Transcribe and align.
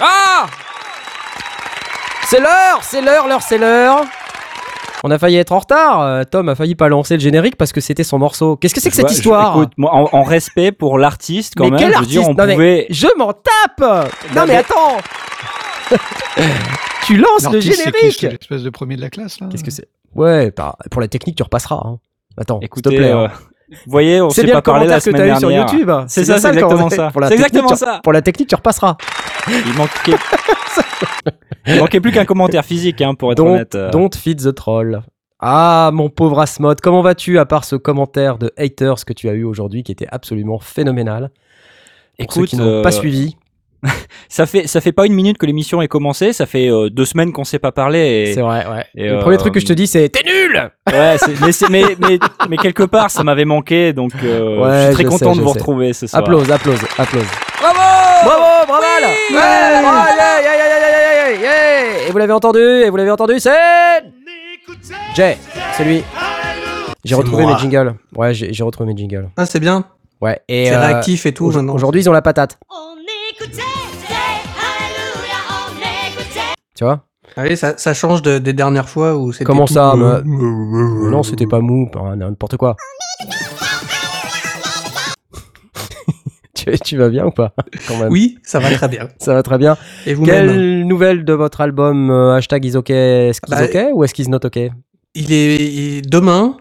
Ah 0.00 0.46
C'est 2.26 2.40
l'heure, 2.40 2.78
c'est 2.82 3.00
l'heure, 3.02 3.28
l'heure, 3.28 3.42
c'est 3.42 3.58
l'heure 3.58 4.02
on 5.04 5.10
a 5.12 5.18
failli 5.20 5.36
être 5.36 5.52
en 5.52 5.60
retard. 5.60 6.00
euh, 6.02 6.22
Tom 6.24 6.48
a 6.48 6.56
failli 6.56 6.74
pas 6.74 6.88
lancer 6.88 7.14
le 7.14 7.20
générique 7.20 7.54
parce 7.56 7.70
que 7.72 7.80
c'était 7.80 8.02
son 8.02 8.18
morceau. 8.18 8.56
Qu'est-ce 8.56 8.74
que 8.74 8.80
c'est 8.80 8.90
que 8.90 8.96
cette 8.96 9.10
histoire 9.12 9.54
écoute, 9.56 9.72
moi, 9.76 9.92
en, 9.94 10.08
en 10.10 10.22
respect 10.24 10.72
pour 10.72 10.98
l'artiste, 10.98 11.52
quand 11.56 11.64
Mais 11.64 11.70
même, 11.70 11.78
quel 11.78 11.88
je 11.98 12.08
dire, 12.08 12.20
artiste 12.22 12.40
on 12.40 12.46
Non, 12.46 12.56
mais-. 12.56 12.86
Je 12.90 13.06
m'en 13.16 13.32
tape 13.32 13.78
Non 13.78 14.40
Non, 14.40 14.46
mais 14.46 14.46
mais- 14.46 14.56
attends 14.56 14.96
Tu 17.04 17.16
lances 17.18 17.44
le 17.44 17.52
L'artiste, 17.52 17.76
c'est 17.84 17.92
qui, 17.92 17.98
générique 17.98 18.16
c'est 18.18 18.28
l'espèce 18.30 18.62
de 18.64 18.70
premier 18.70 18.96
de 18.96 19.00
la 19.02 19.10
classe 19.10 19.38
là 19.38 19.46
Qu'est-ce 19.48 19.62
que 19.62 19.70
c'est 19.70 19.86
Ouais, 20.16 20.50
bah, 20.56 20.74
pour 20.90 21.00
la 21.00 21.06
technique 21.08 21.36
tu 21.36 21.42
repasseras. 21.44 21.80
hein. 21.84 21.98
Attends, 22.36 22.58
s'il 22.58 22.68
te 22.68 22.74
Écoutez, 22.88 22.96
plaît. 22.96 23.12
euh, 23.12 23.26
hein. 23.26 23.30
vous 23.70 23.76
voyez, 23.92 24.20
on 24.22 24.30
C'est 24.30 24.40
s'est 24.40 24.46
bien 24.46 24.54
pas 24.56 24.62
parlé 24.62 24.86
la 24.88 24.98
commentaire 24.98 25.12
que 25.12 25.18
semaine 25.18 25.30
t'as 25.30 25.36
eu 25.36 25.38
sur 25.38 25.48
dernière. 25.50 25.72
YouTube. 25.72 25.90
C'est 26.08 26.22
bien 26.24 26.34
ça, 26.38 26.40
c'est 26.40 26.48
le 26.48 26.54
exactement 26.64 26.90
ça. 26.90 27.10
Pour 27.12 27.20
la 27.20 27.28
C'est 27.28 27.76
ça. 27.76 28.00
Pour 28.02 28.12
la 28.12 28.22
technique, 28.22 28.48
tu 28.48 28.54
repasseras. 28.56 28.96
Il 29.48 29.72
manquait. 29.74 30.16
Il 31.66 31.78
manquait 31.80 32.00
plus 32.00 32.12
qu'un 32.12 32.24
commentaire 32.24 32.64
physique, 32.64 33.00
hein, 33.02 33.14
pour 33.14 33.32
être 33.32 33.38
Don't, 33.38 33.54
honnête. 33.54 33.74
euh. 33.74 33.90
don't 33.90 34.10
feed 34.14 34.40
the 34.42 34.54
troll. 34.54 35.02
Ah, 35.40 35.90
mon 35.92 36.08
pauvre 36.08 36.40
Asmod, 36.40 36.80
comment 36.80 37.02
vas-tu 37.02 37.38
à 37.38 37.44
part 37.44 37.64
ce 37.64 37.76
commentaire 37.76 38.38
de 38.38 38.52
haters 38.56 39.04
que 39.04 39.12
tu 39.12 39.28
as 39.28 39.32
eu 39.34 39.44
aujourd'hui 39.44 39.82
qui 39.82 39.92
était 39.92 40.06
absolument 40.10 40.58
phénoménal? 40.58 41.30
Pour 42.18 42.32
ceux 42.32 42.40
Écoute, 42.40 42.48
qui 42.50 42.56
n'ont 42.56 42.82
pas 42.82 42.88
euh, 42.88 42.92
suivi, 42.92 43.36
ça 44.30 44.46
fait 44.46 44.66
ça 44.66 44.80
fait 44.80 44.92
pas 44.92 45.04
une 45.04 45.12
minute 45.12 45.36
que 45.36 45.44
l'émission 45.44 45.82
est 45.82 45.88
commencée, 45.88 46.32
ça 46.32 46.46
fait 46.46 46.70
euh, 46.70 46.88
deux 46.88 47.04
semaines 47.04 47.32
qu'on 47.32 47.44
s'est 47.44 47.58
pas 47.58 47.72
parlé. 47.72 48.32
C'est 48.34 48.40
vrai, 48.40 48.66
ouais. 48.66 48.84
et, 48.94 49.08
le 49.08 49.16
euh, 49.16 49.20
premier 49.20 49.36
truc 49.36 49.52
que 49.52 49.60
je 49.60 49.66
te 49.66 49.74
dis, 49.74 49.86
c'est 49.86 50.08
T'es 50.08 50.22
nul 50.24 50.70
Ouais, 50.90 51.16
mais, 51.42 51.50
mais, 51.70 51.96
mais, 51.98 52.18
mais 52.48 52.56
quelque 52.56 52.84
part, 52.84 53.10
ça 53.10 53.22
m'avait 53.22 53.44
manqué, 53.44 53.92
donc 53.92 54.12
euh, 54.24 54.58
Ouais, 54.58 54.78
je 54.80 54.84
suis 54.86 54.94
très 54.94 55.02
je 55.04 55.08
content 55.08 55.34
sais, 55.34 55.40
de 55.40 55.44
vous 55.44 55.52
sais. 55.52 55.58
retrouver 55.58 55.92
ce 55.92 56.06
soir. 56.06 56.22
Applause, 56.22 56.50
applause, 56.50 56.80
applause. 56.96 57.26
Bravo 57.60 57.75
Bravo, 58.26 58.66
bravo 58.66 58.82
Ouais, 58.82 59.82
bravo, 59.82 60.08
yeah, 60.16 60.40
yeah, 60.42 60.56
yeah, 60.56 60.68
yeah, 60.68 60.80
yeah, 60.80 61.30
yeah, 61.30 61.40
yeah. 61.40 62.08
Et 62.08 62.10
vous 62.12 62.18
l'avez 62.18 62.32
entendu, 62.32 62.58
et 62.60 62.90
vous 62.90 62.96
l'avez 62.96 63.10
entendu, 63.10 63.38
c'est 63.38 63.50
Jay, 65.14 65.38
c'est 65.76 65.84
lui. 65.84 66.02
J'ai 67.04 67.14
retrouvé 67.14 67.44
moi. 67.44 67.54
mes 67.54 67.58
jingles. 67.60 67.94
Ouais, 68.16 68.34
j'ai 68.34 68.62
retrouvé 68.64 68.92
mes 68.92 68.98
jingles. 68.98 69.28
Ah, 69.36 69.46
c'est 69.46 69.60
bien. 69.60 69.84
Ouais, 70.20 70.40
et 70.48 70.66
C'est 70.66 70.74
euh, 70.74 70.80
réactif 70.80 71.26
et 71.26 71.32
tout. 71.34 71.46
Aujourd'hui, 71.46 72.00
ils 72.00 72.08
ont 72.08 72.12
la 72.12 72.22
patate, 72.22 72.58
On 72.70 72.94
écoutait, 73.32 73.62
Alléluia, 74.08 75.36
on 75.50 75.76
écoutait. 75.78 76.40
tu 76.76 76.84
vois 76.84 77.00
Allez, 77.36 77.54
ça, 77.54 77.76
ça 77.76 77.92
change 77.92 78.22
de- 78.22 78.38
des 78.38 78.54
dernières 78.54 78.88
fois 78.88 79.14
où 79.14 79.30
c'était. 79.32 79.44
Comment 79.44 79.66
ça 79.66 79.94
Non, 80.24 81.22
c'était 81.22 81.46
pas 81.46 81.60
mou, 81.60 81.90
hein, 81.94 82.16
n'importe 82.16 82.56
quoi. 82.56 82.76
tu, 86.74 86.78
tu 86.80 86.96
vas 86.96 87.08
bien 87.08 87.26
ou 87.26 87.30
pas 87.30 87.54
Quand 87.86 87.98
même? 87.98 88.08
Oui, 88.10 88.38
ça 88.42 88.58
va 88.58 88.70
très 88.70 88.88
bien. 88.88 89.08
Ça 89.18 89.34
va 89.34 89.42
très 89.42 89.58
bien. 89.58 89.76
Et 90.06 90.14
vous-même 90.14 90.48
Quelle 90.48 90.86
nouvelle 90.86 91.24
de 91.24 91.32
votre 91.32 91.60
album 91.60 92.10
euh, 92.10 92.34
Hashtag 92.34 92.64
is 92.64 92.76
ok 92.76 92.90
Est-ce 92.90 93.40
qu'il 93.40 93.54
Bah, 93.54 93.64
ok 93.64 93.78
ou 93.94 94.04
est-ce 94.04 94.14
qu'il 94.14 94.28
not 94.30 94.40
ok? 94.44 94.58
Il 95.14 95.32
est 95.32 95.56
il- 95.56 96.02
demain. 96.10 96.56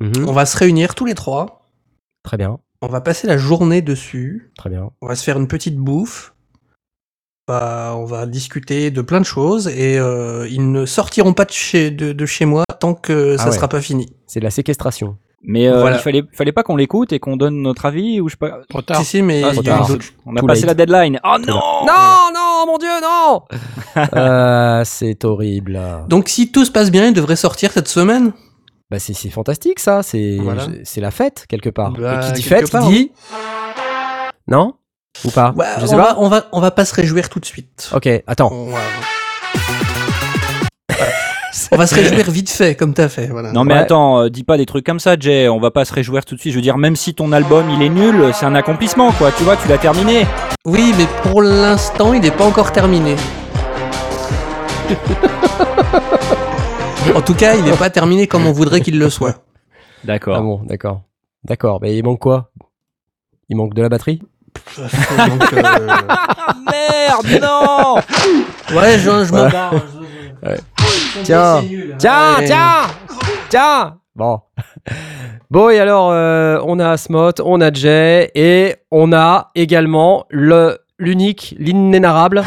Mhm. 0.00 0.26
On 0.28 0.32
va 0.32 0.44
se 0.46 0.56
réunir 0.56 0.94
tous 0.94 1.04
les 1.04 1.14
trois. 1.14 1.70
Très 2.24 2.36
bien, 2.36 2.58
On 2.82 2.86
va 2.88 3.00
passer 3.00 3.26
la 3.26 3.36
journée 3.38 3.80
dessus. 3.82 4.50
très 4.58 4.70
bien. 4.70 4.90
On 5.02 5.06
va 5.06 5.14
se 5.14 5.22
faire 5.24 5.38
une 5.38 5.46
petite 5.48 5.76
bouffe. 5.76 6.32
Bah, 7.46 7.94
on 7.98 8.06
va 8.06 8.24
discuter 8.26 8.90
de 8.90 9.02
plein 9.02 9.20
de 9.20 9.26
choses 9.26 9.68
et 9.68 9.98
euh, 9.98 10.48
ils 10.50 10.72
ne 10.72 10.86
sortiront 10.86 11.34
pas 11.34 11.44
de 11.44 11.50
chez, 11.50 11.90
de, 11.90 12.12
de 12.12 12.26
chez 12.26 12.46
moi 12.46 12.64
tant 12.80 12.94
que 12.94 13.36
ça 13.36 13.44
Ah 13.44 13.50
ouais. 13.50 13.54
sera 13.56 13.68
pas 13.68 13.82
fini. 13.82 14.06
C'est 14.26 14.40
de 14.40 14.44
la 14.44 14.50
séquestration. 14.50 15.18
Mais 15.46 15.68
euh, 15.68 15.80
Voilà. 15.80 15.96
il 15.96 16.02
fallait, 16.02 16.22
fallait 16.32 16.52
pas 16.52 16.62
qu'on 16.62 16.76
l'écoute 16.76 17.12
et 17.12 17.18
qu'on 17.20 17.36
donne 17.36 17.60
notre 17.60 17.84
avis 17.86 18.20
ou 18.20 18.28
je 18.28 18.32
sais 18.32 18.38
pas. 18.38 18.60
Trop 18.68 18.80
tard. 18.82 18.96
Si, 18.98 19.04
si, 19.04 19.22
mais 19.22 19.42
Ah, 19.44 19.50
il 19.54 19.62
y 19.62 19.68
a 19.70 19.82
On 20.26 20.34
a 20.36 20.40
Too 20.40 20.46
passé 20.46 20.64
late. 20.66 20.78
la 20.78 20.86
deadline. 20.86 21.20
Oh 21.22 21.36
non 21.38 21.60
Non, 21.86 22.30
non, 22.34 22.66
mon 22.66 22.78
dieu, 22.78 22.88
non 23.02 23.42
Euh, 24.16 24.82
C'est 24.84 25.24
horrible. 25.24 25.80
Donc, 26.08 26.28
si 26.30 26.50
tout 26.50 26.64
se 26.64 26.70
passe 26.70 26.90
bien, 26.90 27.06
il 27.08 27.12
devrait 27.12 27.36
sortir 27.36 27.72
cette 27.72 27.88
semaine. 27.88 28.32
Bah 28.90 28.98
c'est 28.98 29.14
c'est 29.14 29.30
fantastique 29.30 29.80
ça, 29.80 30.02
c'est 30.02 30.36
Voilà. 30.40 30.66
c'est 30.84 31.00
la 31.00 31.10
fête 31.10 31.46
quelque 31.48 31.70
part. 31.70 31.92
Bah, 31.92 32.20
Et 32.22 32.26
qui 32.26 32.32
dit 32.34 32.42
fête, 32.42 32.70
part, 32.70 32.84
qui 32.86 32.88
dit 32.92 33.12
non 34.46 34.74
ou 35.24 35.30
pas 35.30 35.52
Ouais, 35.56 35.64
Je 35.78 35.84
on, 35.84 35.86
sais 35.86 35.96
va, 35.96 36.04
pas. 36.04 36.16
on, 36.18 36.28
va, 36.28 36.46
on 36.52 36.60
va 36.60 36.70
pas 36.70 36.84
se 36.84 36.94
réjouir 36.94 37.28
tout 37.30 37.40
de 37.40 37.46
suite. 37.46 37.90
Ok, 37.94 38.06
attends. 38.26 38.50
On 38.52 38.70
va, 38.70 38.78
on 41.72 41.76
va 41.76 41.86
se 41.86 41.94
réjouir 41.94 42.30
vite 42.30 42.50
fait, 42.50 42.74
comme 42.74 42.94
t'as 42.94 43.08
fait. 43.08 43.26
Voilà. 43.28 43.52
Non 43.52 43.64
mais 43.64 43.74
Ouais. 43.74 43.80
attends, 43.80 44.22
euh, 44.22 44.30
dis 44.30 44.44
pas 44.44 44.56
des 44.56 44.66
trucs 44.66 44.84
comme 44.86 45.00
ça, 45.00 45.16
Jay. 45.18 45.48
On 45.48 45.60
va 45.60 45.70
pas 45.70 45.84
se 45.84 45.92
réjouir 45.92 46.24
tout 46.24 46.34
de 46.34 46.40
suite. 46.40 46.52
Je 46.52 46.58
veux 46.58 46.62
dire, 46.62 46.78
même 46.78 46.96
si 46.96 47.14
ton 47.14 47.32
album 47.32 47.68
il 47.70 47.82
est 47.82 47.88
nul, 47.88 48.30
c'est 48.34 48.46
un 48.46 48.54
accomplissement, 48.54 49.12
quoi. 49.12 49.30
Tu 49.32 49.44
vois, 49.44 49.56
tu 49.56 49.68
l'as 49.68 49.78
terminé. 49.78 50.26
Oui, 50.64 50.92
mais 50.98 51.06
pour 51.30 51.42
l'instant, 51.42 52.12
il 52.14 52.20
n'est 52.20 52.30
pas 52.30 52.44
encore 52.44 52.72
terminé. 52.72 53.16
en 57.14 57.22
tout 57.22 57.34
cas, 57.34 57.54
il 57.54 57.64
n'est 57.64 57.76
pas 57.76 57.90
terminé 57.90 58.26
comme 58.26 58.46
on 58.46 58.52
voudrait 58.52 58.80
qu'il 58.80 58.98
le 58.98 59.10
soit. 59.10 59.44
D'accord. 60.04 60.36
Ah 60.36 60.40
bon, 60.40 60.60
d'accord. 60.64 61.02
D'accord, 61.44 61.78
mais 61.82 61.96
il 61.96 62.02
manque 62.04 62.20
quoi? 62.20 62.50
Il 63.48 63.56
manque 63.56 63.74
de 63.74 63.82
la 63.82 63.88
batterie? 63.88 64.22
Donc, 64.76 65.52
euh, 65.52 65.62
merde, 66.70 67.42
non 67.42 67.96
Ouais, 68.76 68.98
je, 68.98 69.24
je 69.24 69.32
me 69.32 69.50
barre. 69.50 69.72
Ouais. 70.42 70.58
Tiens, 71.22 71.62
Tiens, 71.98 72.36
Ouais. 72.38 72.44
tiens 72.46 72.82
Tiens 73.48 73.96
Bon. 74.16 74.40
Bon, 75.50 75.70
et 75.70 75.78
alors, 75.80 76.10
euh, 76.12 76.58
on 76.64 76.78
a 76.78 76.90
Asmoth, 76.90 77.40
on 77.44 77.60
a 77.60 77.72
Jay, 77.72 78.30
et 78.34 78.76
on 78.90 79.12
a 79.12 79.50
également 79.54 80.26
le 80.30 80.78
l'unique, 80.98 81.54
l'inénarrable. 81.58 82.44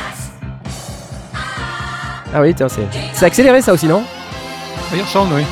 Ah 2.34 2.41
oui, 2.41 2.53
tiens, 2.53 2.67
c'est 2.69 2.88
c'est 3.13 3.25
accéléré 3.25 3.62
ça 3.62 3.73
aussi, 3.73 3.88
non? 3.88 4.03
Il 4.94 5.01
ressemble, 5.01 5.34
oui. 5.35 5.44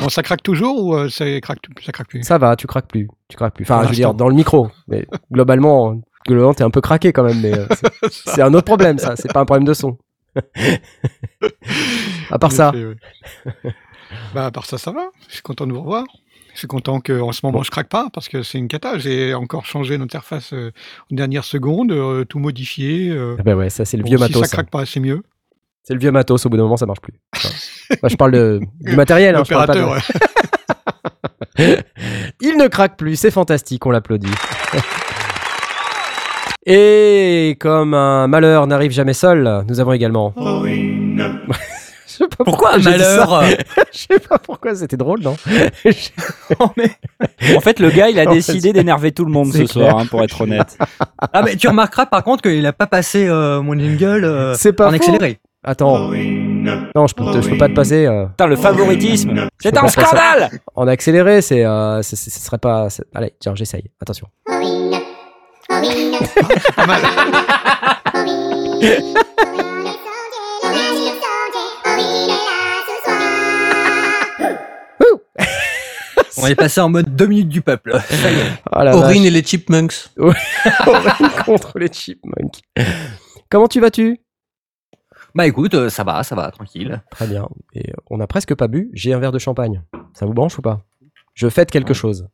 Bon, 0.00 0.08
ça 0.08 0.22
craque 0.22 0.42
toujours 0.42 0.82
ou 0.84 0.94
euh, 0.94 1.08
ça, 1.08 1.24
craque, 1.40 1.60
ça 1.84 1.92
craque 1.92 2.08
plus? 2.08 2.22
Ça 2.24 2.36
va, 2.38 2.56
tu 2.56 2.66
craques 2.66 2.88
plus. 2.88 3.08
Tu 3.28 3.36
craques 3.36 3.54
plus. 3.54 3.64
Enfin, 3.64 3.82
je 3.84 3.88
veux 3.88 3.94
dire, 3.94 4.12
dans 4.14 4.28
le 4.28 4.34
micro. 4.34 4.68
Mais 4.88 5.06
globalement, 5.32 6.00
globalement 6.26 6.52
t'es 6.54 6.64
un 6.64 6.70
peu 6.70 6.80
craqué 6.80 7.12
quand 7.12 7.22
même, 7.24 7.40
mais 7.40 7.56
euh, 7.56 7.66
c'est- 8.10 8.42
un 8.42 8.52
autre 8.54 8.64
problème, 8.66 8.98
ça. 8.98 9.16
C'est 9.16 9.32
pas 9.32 9.40
un 9.40 9.44
problème 9.44 9.64
de 9.66 9.72
son. 9.74 9.96
à 12.30 12.38
part 12.38 12.52
ça. 12.52 12.72
oui. 12.74 12.94
bah, 14.34 14.46
à 14.46 14.50
part 14.50 14.66
ça, 14.66 14.78
ça 14.78 14.90
va. 14.92 15.10
Je 15.28 15.34
suis 15.34 15.42
content 15.42 15.66
de 15.66 15.72
vous 15.72 15.80
revoir. 15.80 16.04
Je 16.54 16.58
suis 16.60 16.68
content 16.68 17.00
qu'en 17.00 17.32
ce 17.32 17.44
moment, 17.44 17.62
je 17.64 17.70
craque 17.70 17.88
pas 17.88 18.08
parce 18.12 18.28
que 18.28 18.42
c'est 18.42 18.58
une 18.58 18.68
cata. 18.68 18.96
J'ai 18.98 19.34
encore 19.34 19.66
changé 19.66 19.96
l'interface 19.98 20.52
euh, 20.52 20.70
en 21.10 21.16
dernière 21.16 21.44
seconde, 21.44 21.90
euh, 21.92 22.24
tout 22.24 22.38
modifié. 22.38 23.10
euh. 23.10 23.36
Ah 23.38 23.42
bah 23.42 23.56
ouais, 23.56 23.70
ça 23.70 23.84
c'est 23.84 23.96
le 23.96 24.04
Bon, 24.04 24.08
vieux 24.10 24.18
si 24.18 24.22
matos. 24.24 24.42
ça 24.42 24.46
ça. 24.48 24.56
craque 24.58 24.70
pas, 24.70 24.86
c'est 24.86 25.00
mieux. 25.00 25.22
C'est 25.82 25.94
le 25.94 26.00
vieux 26.00 26.12
matos, 26.12 26.46
au 26.46 26.48
bout 26.50 26.56
d'un 26.56 26.62
moment 26.62 26.76
ça 26.76 26.86
marche 26.86 27.00
plus. 27.00 27.14
Enfin, 27.36 27.48
je 28.04 28.16
parle 28.16 28.32
de, 28.32 28.60
du 28.80 28.96
matériel, 28.96 29.36
hein, 29.36 29.42
je 29.46 29.52
parle 29.54 29.66
pas 29.66 29.74
de-. 29.74 29.84
Il 32.40 32.56
ne 32.58 32.66
craque 32.68 32.96
plus, 32.96 33.16
c'est 33.16 33.30
fantastique, 33.30 33.84
on 33.86 33.90
l'applaudit. 33.90 34.32
Et 36.66 37.56
comme 37.60 37.92
un 37.94 38.26
malheur 38.26 38.66
n'arrive 38.66 38.90
jamais 38.90 39.12
seul, 39.12 39.64
nous 39.68 39.80
avons 39.80 39.92
également. 39.92 40.32
Je 42.06 42.18
sais 42.18 42.28
pas 42.28 42.44
Pourquoi 42.44 42.80
ça. 42.80 42.90
malheur 42.90 43.42
Je 43.92 43.98
sais 43.98 44.20
pas 44.20 44.38
pourquoi, 44.38 44.72
c'était 44.76 44.96
drôle, 44.96 45.18
non 45.20 45.34
En 46.60 47.60
fait, 47.60 47.80
le 47.80 47.90
gars, 47.90 48.08
il 48.08 48.20
a 48.20 48.30
En 48.30 48.32
décidé 48.32 48.72
d'énerver 48.72 49.10
tout 49.10 49.24
le 49.24 49.32
monde 49.32 49.48
ce 49.52 49.58
clair. 49.58 49.68
soir, 49.68 49.98
hein, 49.98 50.06
pour 50.06 50.22
être 50.22 50.40
honnête. 50.40 50.78
Ah 51.32 51.42
mais 51.42 51.56
tu 51.56 51.66
remarqueras 51.66 52.06
par 52.06 52.22
contre 52.22 52.42
qu'il 52.42 52.64
a 52.66 52.72
pas 52.72 52.86
passé 52.86 53.26
euh, 53.26 53.60
mon 53.62 53.76
jingle 53.76 54.24
euh, 54.24 54.54
en 54.54 54.56
faux. 54.56 54.82
accéléré. 54.84 55.40
Attends. 55.64 56.12
Non, 56.94 57.06
je 57.06 57.14
peux, 57.14 57.24
te- 57.24 57.40
je 57.42 57.48
peux 57.50 57.58
pas 57.58 57.68
te 57.68 57.74
passer. 57.74 58.06
euh, 58.06 58.26
Putain, 58.26 58.46
le 58.46 58.56
favoritisme 58.56 59.48
C'est 59.60 59.76
un 59.76 59.88
scandale 59.88 60.50
en 60.74 60.86
accéléré, 60.88 61.40
c'est, 61.42 61.64
euh, 61.64 62.02
ce 62.02 62.16
serait 62.16 62.58
pas. 62.58 62.88
Allez, 63.14 63.32
tiens, 63.40 63.54
j'essaye. 63.54 63.84
Attention. 64.00 64.28
Pas 66.76 66.86
mal. 66.86 67.00
On 76.36 76.46
est 76.46 76.54
passé 76.56 76.80
en 76.80 76.88
mode 76.88 77.14
2 77.14 77.26
minutes 77.26 77.48
du 77.48 77.62
peuple. 77.62 77.98
Oh 78.76 78.78
Aurine 78.80 79.00
vache. 79.22 79.26
et 79.26 79.30
les 79.30 79.42
Chipmunks. 79.44 79.94
Aurine 80.18 81.30
contre 81.44 81.78
les 81.78 81.88
chipmunks. 81.92 82.60
Comment 83.48 83.68
tu 83.68 83.80
vas-tu? 83.80 84.18
Bah 85.34 85.46
écoute, 85.46 85.74
euh, 85.74 85.88
ça 85.88 86.04
va, 86.04 86.22
ça 86.22 86.34
va, 86.36 86.50
tranquille. 86.50 87.02
Très 87.10 87.26
bien. 87.26 87.48
Et 87.74 87.90
euh, 87.90 87.94
on 88.10 88.18
n'a 88.18 88.26
presque 88.26 88.54
pas 88.54 88.68
bu. 88.68 88.90
J'ai 88.92 89.12
un 89.12 89.18
verre 89.18 89.32
de 89.32 89.38
champagne. 89.38 89.82
Ça 90.14 90.26
vous 90.26 90.32
branche 90.34 90.58
ou 90.58 90.62
pas? 90.62 90.82
Je 91.34 91.48
fête 91.48 91.70
quelque 91.70 91.94
chose. 91.94 92.28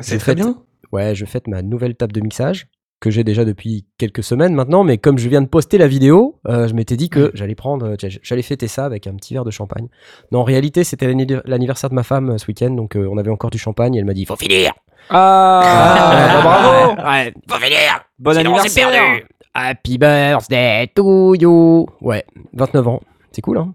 C'est 0.00 0.14
Je 0.14 0.20
très 0.20 0.32
fête- 0.32 0.36
bien. 0.36 0.56
Ouais, 0.92 1.14
je 1.14 1.24
fête 1.24 1.48
ma 1.48 1.62
nouvelle 1.62 1.96
table 1.96 2.12
de 2.12 2.20
mixage 2.20 2.68
que 3.00 3.10
j'ai 3.10 3.24
déjà 3.24 3.44
depuis 3.46 3.86
quelques 3.96 4.22
semaines 4.22 4.54
maintenant, 4.54 4.84
mais 4.84 4.98
comme 4.98 5.16
je 5.18 5.26
viens 5.28 5.40
de 5.40 5.46
poster 5.48 5.78
la 5.78 5.88
vidéo, 5.88 6.38
euh, 6.46 6.68
je 6.68 6.74
m'étais 6.74 6.96
dit 6.96 7.08
que 7.08 7.30
j'allais 7.32 7.54
prendre, 7.54 7.96
j'allais 8.22 8.42
fêter 8.42 8.68
ça 8.68 8.84
avec 8.84 9.06
un 9.06 9.14
petit 9.14 9.32
verre 9.32 9.44
de 9.44 9.50
champagne. 9.50 9.88
Non, 10.32 10.40
en 10.40 10.44
réalité, 10.44 10.84
c'était 10.84 11.06
l'anni- 11.06 11.26
l'anniversaire 11.46 11.88
de 11.90 11.94
ma 11.94 12.02
femme 12.02 12.36
ce 12.38 12.46
week-end, 12.46 12.70
donc 12.70 12.96
euh, 12.96 13.08
on 13.10 13.16
avait 13.16 13.30
encore 13.30 13.50
du 13.50 13.56
champagne. 13.58 13.94
Et 13.94 13.98
elle 14.00 14.04
m'a 14.04 14.12
dit, 14.12 14.26
faut 14.26 14.36
finir. 14.36 14.72
Ah, 15.08 16.12
bah, 16.12 16.42
bravo 16.42 17.08
Ouais, 17.10 17.32
faut 17.48 17.56
finir. 17.58 17.78
Bon 18.18 18.32
Sinon, 18.36 18.52
on 18.52 18.58
s'est 18.58 18.80
anniversaire 18.84 18.90
perdu. 18.90 19.26
Happy 19.54 19.98
birthday 19.98 20.86
to 20.94 21.34
you. 21.34 21.86
Ouais, 22.00 22.24
29 22.52 22.88
ans. 22.88 23.00
C'est 23.32 23.42
cool, 23.42 23.58
hein 23.58 23.74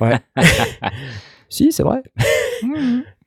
Ouais. 0.00 0.18
si, 1.48 1.72
c'est 1.72 1.82
vrai. 1.82 2.02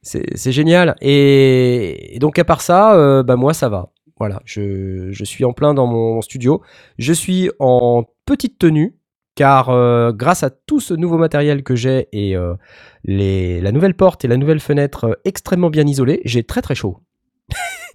c'est 0.02 0.26
c'est 0.36 0.52
génial. 0.52 0.96
Et, 1.02 2.16
et 2.16 2.20
donc, 2.20 2.40
à 2.40 2.44
part 2.44 2.62
ça, 2.62 2.96
euh, 2.96 3.24
bah, 3.24 3.36
moi, 3.36 3.54
ça 3.54 3.70
va. 3.70 3.92
Voilà, 4.18 4.42
je, 4.46 5.12
je 5.12 5.24
suis 5.26 5.44
en 5.44 5.52
plein 5.52 5.74
dans 5.74 5.88
mon 5.88 6.22
studio. 6.22 6.62
Je 6.98 7.12
suis 7.12 7.50
en 7.60 8.06
petite 8.26 8.58
tenue, 8.58 8.96
car 9.36 9.70
euh, 9.70 10.14
grâce 10.14 10.44
à 10.44 10.50
tout 10.50 10.80
ce 10.80 10.94
nouveau 10.94 11.18
matériel 11.18 11.64
que 11.64 11.76
j'ai 11.76 12.08
et 12.14 12.36
euh, 12.36 12.56
les, 13.04 13.60
la 13.60 13.72
nouvelle 13.74 13.94
porte 13.94 14.24
et 14.24 14.30
la 14.30 14.38
nouvelle 14.38 14.62
fenêtre 14.62 15.04
euh, 15.06 15.14
extrêmement 15.26 15.70
bien 15.70 15.86
isolées, 15.86 16.22
j'ai 16.24 16.44
très 16.44 16.62
très 16.62 16.76
chaud. 16.76 17.02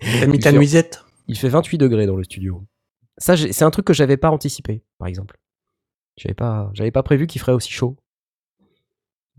T'as 0.01 0.27
mis 0.27 0.39
ta 0.39 0.53
nuisette. 0.53 1.05
Il 1.27 1.39
fait 1.39 1.49
28 1.49 1.79
degrés 1.79 2.07
dans 2.07 2.17
le 2.17 2.25
studio. 2.25 2.63
Ça, 3.21 3.37
c'est 3.37 3.63
un 3.65 3.71
truc 3.71 3.85
que 3.87 3.93
j'avais 3.95 4.17
pas 4.17 4.31
anticipé, 4.31 4.83
par 4.99 5.07
exemple. 5.07 5.37
J'avais 6.17 6.35
pas, 6.35 6.71
j'avais 6.75 6.91
pas 6.91 7.03
prévu 7.05 7.27
qu'il 7.27 7.41
ferait 7.41 7.53
aussi 7.53 7.71
chaud. 7.71 7.97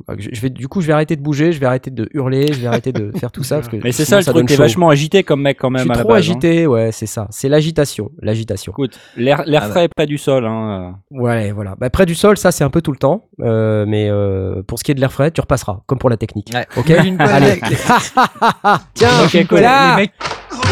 Bah, 0.07 0.15
Je 0.17 0.29
je 0.31 0.41
vais, 0.41 0.49
du 0.49 0.67
coup, 0.67 0.81
je 0.81 0.87
vais 0.87 0.93
arrêter 0.93 1.15
de 1.15 1.21
bouger, 1.21 1.51
je 1.51 1.59
vais 1.59 1.67
arrêter 1.67 1.91
de 1.91 2.09
hurler, 2.13 2.47
je 2.53 2.59
vais 2.59 2.65
arrêter 2.67 2.91
de 2.91 3.11
faire 3.19 3.31
tout 3.31 3.43
ça. 3.43 3.57
Parce 3.57 3.67
que 3.67 3.77
Mais 3.83 3.91
c'est 3.91 4.05
ça 4.05 4.17
le 4.17 4.23
truc, 4.23 4.35
donne 4.35 4.45
t'es 4.47 4.55
vachement 4.55 4.89
agité 4.89 5.21
comme 5.23 5.41
mec 5.43 5.59
quand 5.59 5.67
Je 5.69 5.73
même 5.73 5.81
suis 5.83 5.91
à 5.91 5.95
la 5.95 5.99
trop 6.03 6.13
hein. 6.13 6.17
agité, 6.17 6.65
ouais, 6.65 6.91
c'est 6.91 7.05
ça. 7.05 7.27
C'est 7.29 7.49
l'agitation, 7.49 8.09
l'agitation. 8.19 8.71
Écoute, 8.71 8.99
l'air 9.15 9.43
Ah 9.45 9.51
bah. 9.51 9.61
frais 9.69 9.87
près 9.95 10.07
du 10.07 10.17
sol. 10.17 10.45
Hein. 10.47 10.99
Ouais, 11.11 11.51
voilà. 11.51 11.75
Bah, 11.75 11.89
près 11.91 12.07
du 12.07 12.15
sol, 12.15 12.37
ça, 12.37 12.51
c'est 12.51 12.63
un 12.63 12.71
peu 12.71 12.81
tout 12.81 12.91
le 12.91 12.97
temps. 12.97 13.29
Euh, 13.41 13.85
mais 13.87 14.09
euh, 14.09 14.63
pour 14.63 14.79
ce 14.79 14.83
qui 14.83 14.89
est 14.91 14.95
de 14.95 14.99
l'air 15.01 15.11
frais, 15.11 15.29
tu 15.29 15.39
repasseras, 15.41 15.81
comme 15.85 15.99
pour 15.99 16.09
la 16.09 16.17
technique. 16.17 16.49
Ouais. 16.53 16.65
Ok? 16.77 16.89
Allez. 16.89 17.59
Tiens, 18.95 19.09
imagine-toi 19.19 19.59
les- 19.59 19.65
tiens, 19.65 20.07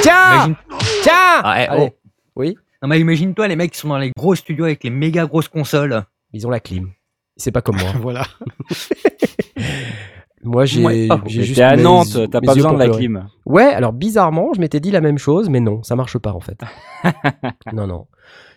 tiens, 0.01 0.33
imagine- 0.35 0.55
tiens. 1.03 1.13
Ah, 1.43 1.53
ouais, 1.55 1.67
Allez. 1.67 1.89
oh. 1.93 2.09
Oui, 2.35 2.57
Non, 2.81 2.87
mais 2.89 2.99
imagine-toi 2.99 3.47
les 3.47 3.55
mecs 3.55 3.71
qui 3.71 3.77
sont 3.79 3.89
dans 3.89 3.97
les 3.97 4.11
gros 4.17 4.35
studios 4.35 4.65
avec 4.65 4.83
les 4.83 4.89
méga 4.89 5.25
grosses 5.25 5.47
consoles. 5.49 6.03
ils 6.33 6.45
ont 6.47 6.49
la 6.49 6.59
clim. 6.59 6.89
C'est 7.37 7.51
pas 7.51 7.61
comme 7.61 7.77
moi. 7.77 7.91
Voilà. 8.01 8.25
Moi, 10.41 10.63
j'ai 10.65 10.85
Ouais. 10.85 11.07
juste 11.27 11.55
T'es 11.55 11.61
à 11.63 11.75
mes- 11.75 11.83
Nantes, 11.83 12.17
t'as 12.31 12.39
pas 12.39 12.53
besoin 12.53 12.71
de 12.73 12.77
la 12.79 12.85
pleurer. 12.85 12.99
clim. 12.99 13.27
Ouais, 13.45 13.65
alors 13.65 13.91
bizarrement, 13.91 14.53
je 14.53 14.61
m'étais 14.61 14.79
dit 14.79 14.89
la 14.89 15.01
même 15.01 15.17
chose, 15.17 15.49
mais 15.49 15.59
non, 15.59 15.83
ça 15.83 15.97
marche 15.97 16.17
pas 16.17 16.31
en 16.31 16.39
fait. 16.39 16.57
non, 17.73 17.87
non. 17.87 18.07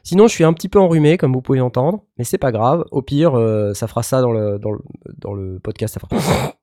Sinon, 0.05 0.29
je 0.29 0.33
suis 0.33 0.45
un 0.45 0.53
petit 0.53 0.69
peu 0.69 0.79
enrhumé, 0.79 1.17
comme 1.17 1.33
vous 1.33 1.43
pouvez 1.43 1.61
entendre, 1.61 2.05
mais 2.19 2.25
c'est 2.25 2.39
pas 2.39 2.53
grave. 2.53 2.85
Au 2.93 3.03
pire, 3.03 3.35
euh, 3.37 3.75
ça 3.75 3.89
fera 3.89 4.05
ça 4.05 4.21
dans 4.21 4.31
le, 4.31 4.61
dans 4.61 4.71
le, 4.71 4.79
dans 5.19 5.35
le 5.35 5.59
podcast. 5.59 5.99
fera- 5.99 6.55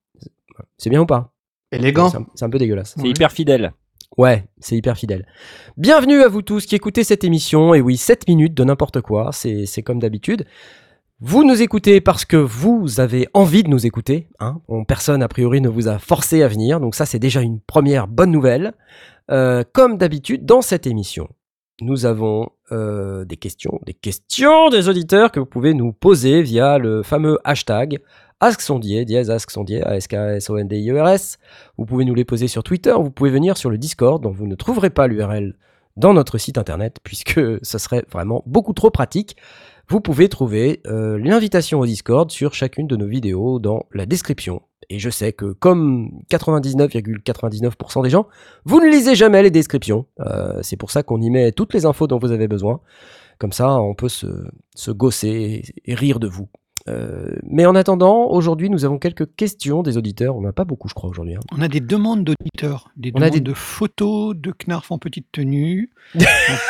C'est 0.77 0.89
bien 0.89 1.01
ou 1.01 1.06
pas? 1.06 1.33
Élégant. 1.73 2.09
C'est 2.09 2.17
un, 2.17 2.25
c'est 2.35 2.45
un 2.45 2.50
peu 2.50 2.57
dégueulasse. 2.57 2.95
C'est 2.97 3.07
hyper 3.07 3.31
fidèle. 3.33 3.73
Ouais, 4.17 4.45
c'est 4.59 4.75
hyper 4.75 4.97
fidèle. 4.97 5.25
Bienvenue 5.77 6.21
à 6.21 6.27
vous 6.27 6.41
tous 6.41 6.65
qui 6.65 6.75
écoutez 6.75 7.03
cette 7.03 7.23
émission. 7.23 7.73
Et 7.73 7.81
oui, 7.81 7.95
7 7.95 8.27
minutes 8.27 8.53
de 8.53 8.63
n'importe 8.63 9.01
quoi, 9.01 9.29
c'est 9.31 9.83
comme 9.83 10.00
d'habitude. 10.00 10.45
Vous 11.21 11.44
nous 11.44 11.61
écoutez 11.61 12.01
parce 12.01 12.25
que 12.25 12.38
vous 12.38 13.00
avez 13.00 13.27
envie 13.33 13.63
de 13.63 13.69
nous 13.69 13.85
écouter. 13.85 14.27
Hein 14.39 14.61
On- 14.67 14.83
personne, 14.85 15.21
a 15.21 15.27
priori, 15.27 15.61
ne 15.61 15.69
vous 15.69 15.88
a 15.88 16.00
forcé 16.00 16.44
à 16.44 16.47
venir. 16.47 16.79
Donc 16.79 16.95
ça, 16.95 17.06
c'est 17.06 17.19
déjà 17.19 17.41
une 17.41 17.59
première 17.59 18.07
bonne 18.07 18.31
nouvelle. 18.31 18.73
Euh, 19.29 19.63
comme 19.73 19.97
d'habitude, 19.97 20.45
dans 20.45 20.61
cette 20.61 20.88
émission, 20.88 21.27
nous 21.81 22.06
avons 22.06 22.50
euh, 22.71 23.25
des 23.25 23.38
questions, 23.38 23.79
des 23.85 23.94
questions 23.94 24.69
des 24.69 24.89
auditeurs 24.89 25.31
que 25.31 25.39
vous 25.39 25.45
pouvez 25.45 25.73
nous 25.73 25.91
poser 25.94 26.41
via 26.41 26.77
le 26.77 27.03
fameux 27.03 27.38
hashtag 27.44 28.00
AskSondier, 28.41 29.06
dièse 29.06 29.30
AskSondier, 29.30 29.83
A-S-K-S-O-N-D-I-E-R-S. 29.83 31.38
Vous 31.77 31.86
pouvez 31.86 32.06
nous 32.06 32.15
les 32.15 32.25
poser 32.25 32.47
sur 32.47 32.63
Twitter, 32.63 32.94
vous 32.94 33.12
pouvez 33.12 33.30
venir 33.30 33.57
sur 33.57 33.69
le 33.69 33.77
Discord, 33.77 34.21
dont 34.24 34.31
vous 34.31 34.47
ne 34.47 34.56
trouverez 34.56 34.89
pas 34.89 35.07
l'URL 35.07 35.56
dans 35.97 36.13
notre 36.13 36.38
site 36.38 36.57
internet, 36.57 36.97
puisque 37.03 37.41
ce 37.62 37.77
serait 37.77 38.06
vraiment 38.09 38.44
beaucoup 38.45 38.74
trop 38.74 38.89
pratique. 38.89 39.36
Vous 39.89 40.00
pouvez 40.01 40.30
trouver 40.30 40.81
euh, 40.88 41.18
l'invitation 41.18 41.80
au 41.80 41.86
Discord 41.86 42.31
sur 42.31 42.53
chacune 42.53 42.88
de 42.88 42.95
nos 42.95 43.07
vidéos 43.07 43.59
dans 43.59 43.86
la 43.91 44.06
description. 44.06 44.62
Et 44.89 45.00
je 45.00 45.09
sais 45.09 45.33
que 45.33 45.51
comme 45.51 46.21
99,99% 46.31 48.03
des 48.03 48.09
gens, 48.09 48.27
vous 48.65 48.80
ne 48.80 48.89
lisez 48.89 49.15
jamais 49.15 49.44
les 49.44 49.51
descriptions. 49.51 50.06
Euh, 50.19 50.59
c'est 50.62 50.77
pour 50.77 50.92
ça 50.92 51.03
qu'on 51.03 51.21
y 51.21 51.30
met 51.30 51.51
toutes 51.51 51.74
les 51.74 51.85
infos 51.85 52.07
dont 52.07 52.18
vous 52.18 52.31
avez 52.31 52.47
besoin. 52.47 52.80
Comme 53.38 53.51
ça, 53.51 53.80
on 53.80 53.94
peut 53.94 54.09
se, 54.09 54.27
se 54.75 54.92
gosser 54.92 55.63
et 55.85 55.95
rire 55.95 56.19
de 56.19 56.27
vous. 56.27 56.47
Euh, 56.88 57.36
mais 57.44 57.66
en 57.66 57.76
attendant, 57.76 58.28
aujourd'hui, 58.30 58.70
nous 58.70 58.86
avons 58.86 58.98
quelques 58.98 59.36
questions 59.36 59.84
des 59.84 59.98
auditeurs. 59.98 60.36
On 60.38 60.42
n'a 60.42 60.54
pas 60.54 60.64
beaucoup, 60.66 60.88
je 60.88 60.94
crois, 60.94 61.10
aujourd'hui. 61.10 61.36
hein. 61.36 61.40
On 61.56 61.62
a 61.62 61.68
des 61.68 61.81
demandes 61.81 62.24
d'auditeurs, 62.24 62.90
des 62.96 63.12
On 63.14 63.18
a 63.18 63.26
demandes 63.30 63.34
des- 63.34 63.40
de 63.42 63.54
photos 63.54 64.36
de 64.36 64.52
Knarf 64.52 64.92
en 64.92 64.98
petite 64.98 65.28
tenue, 65.31 65.92
en 66.16 66.24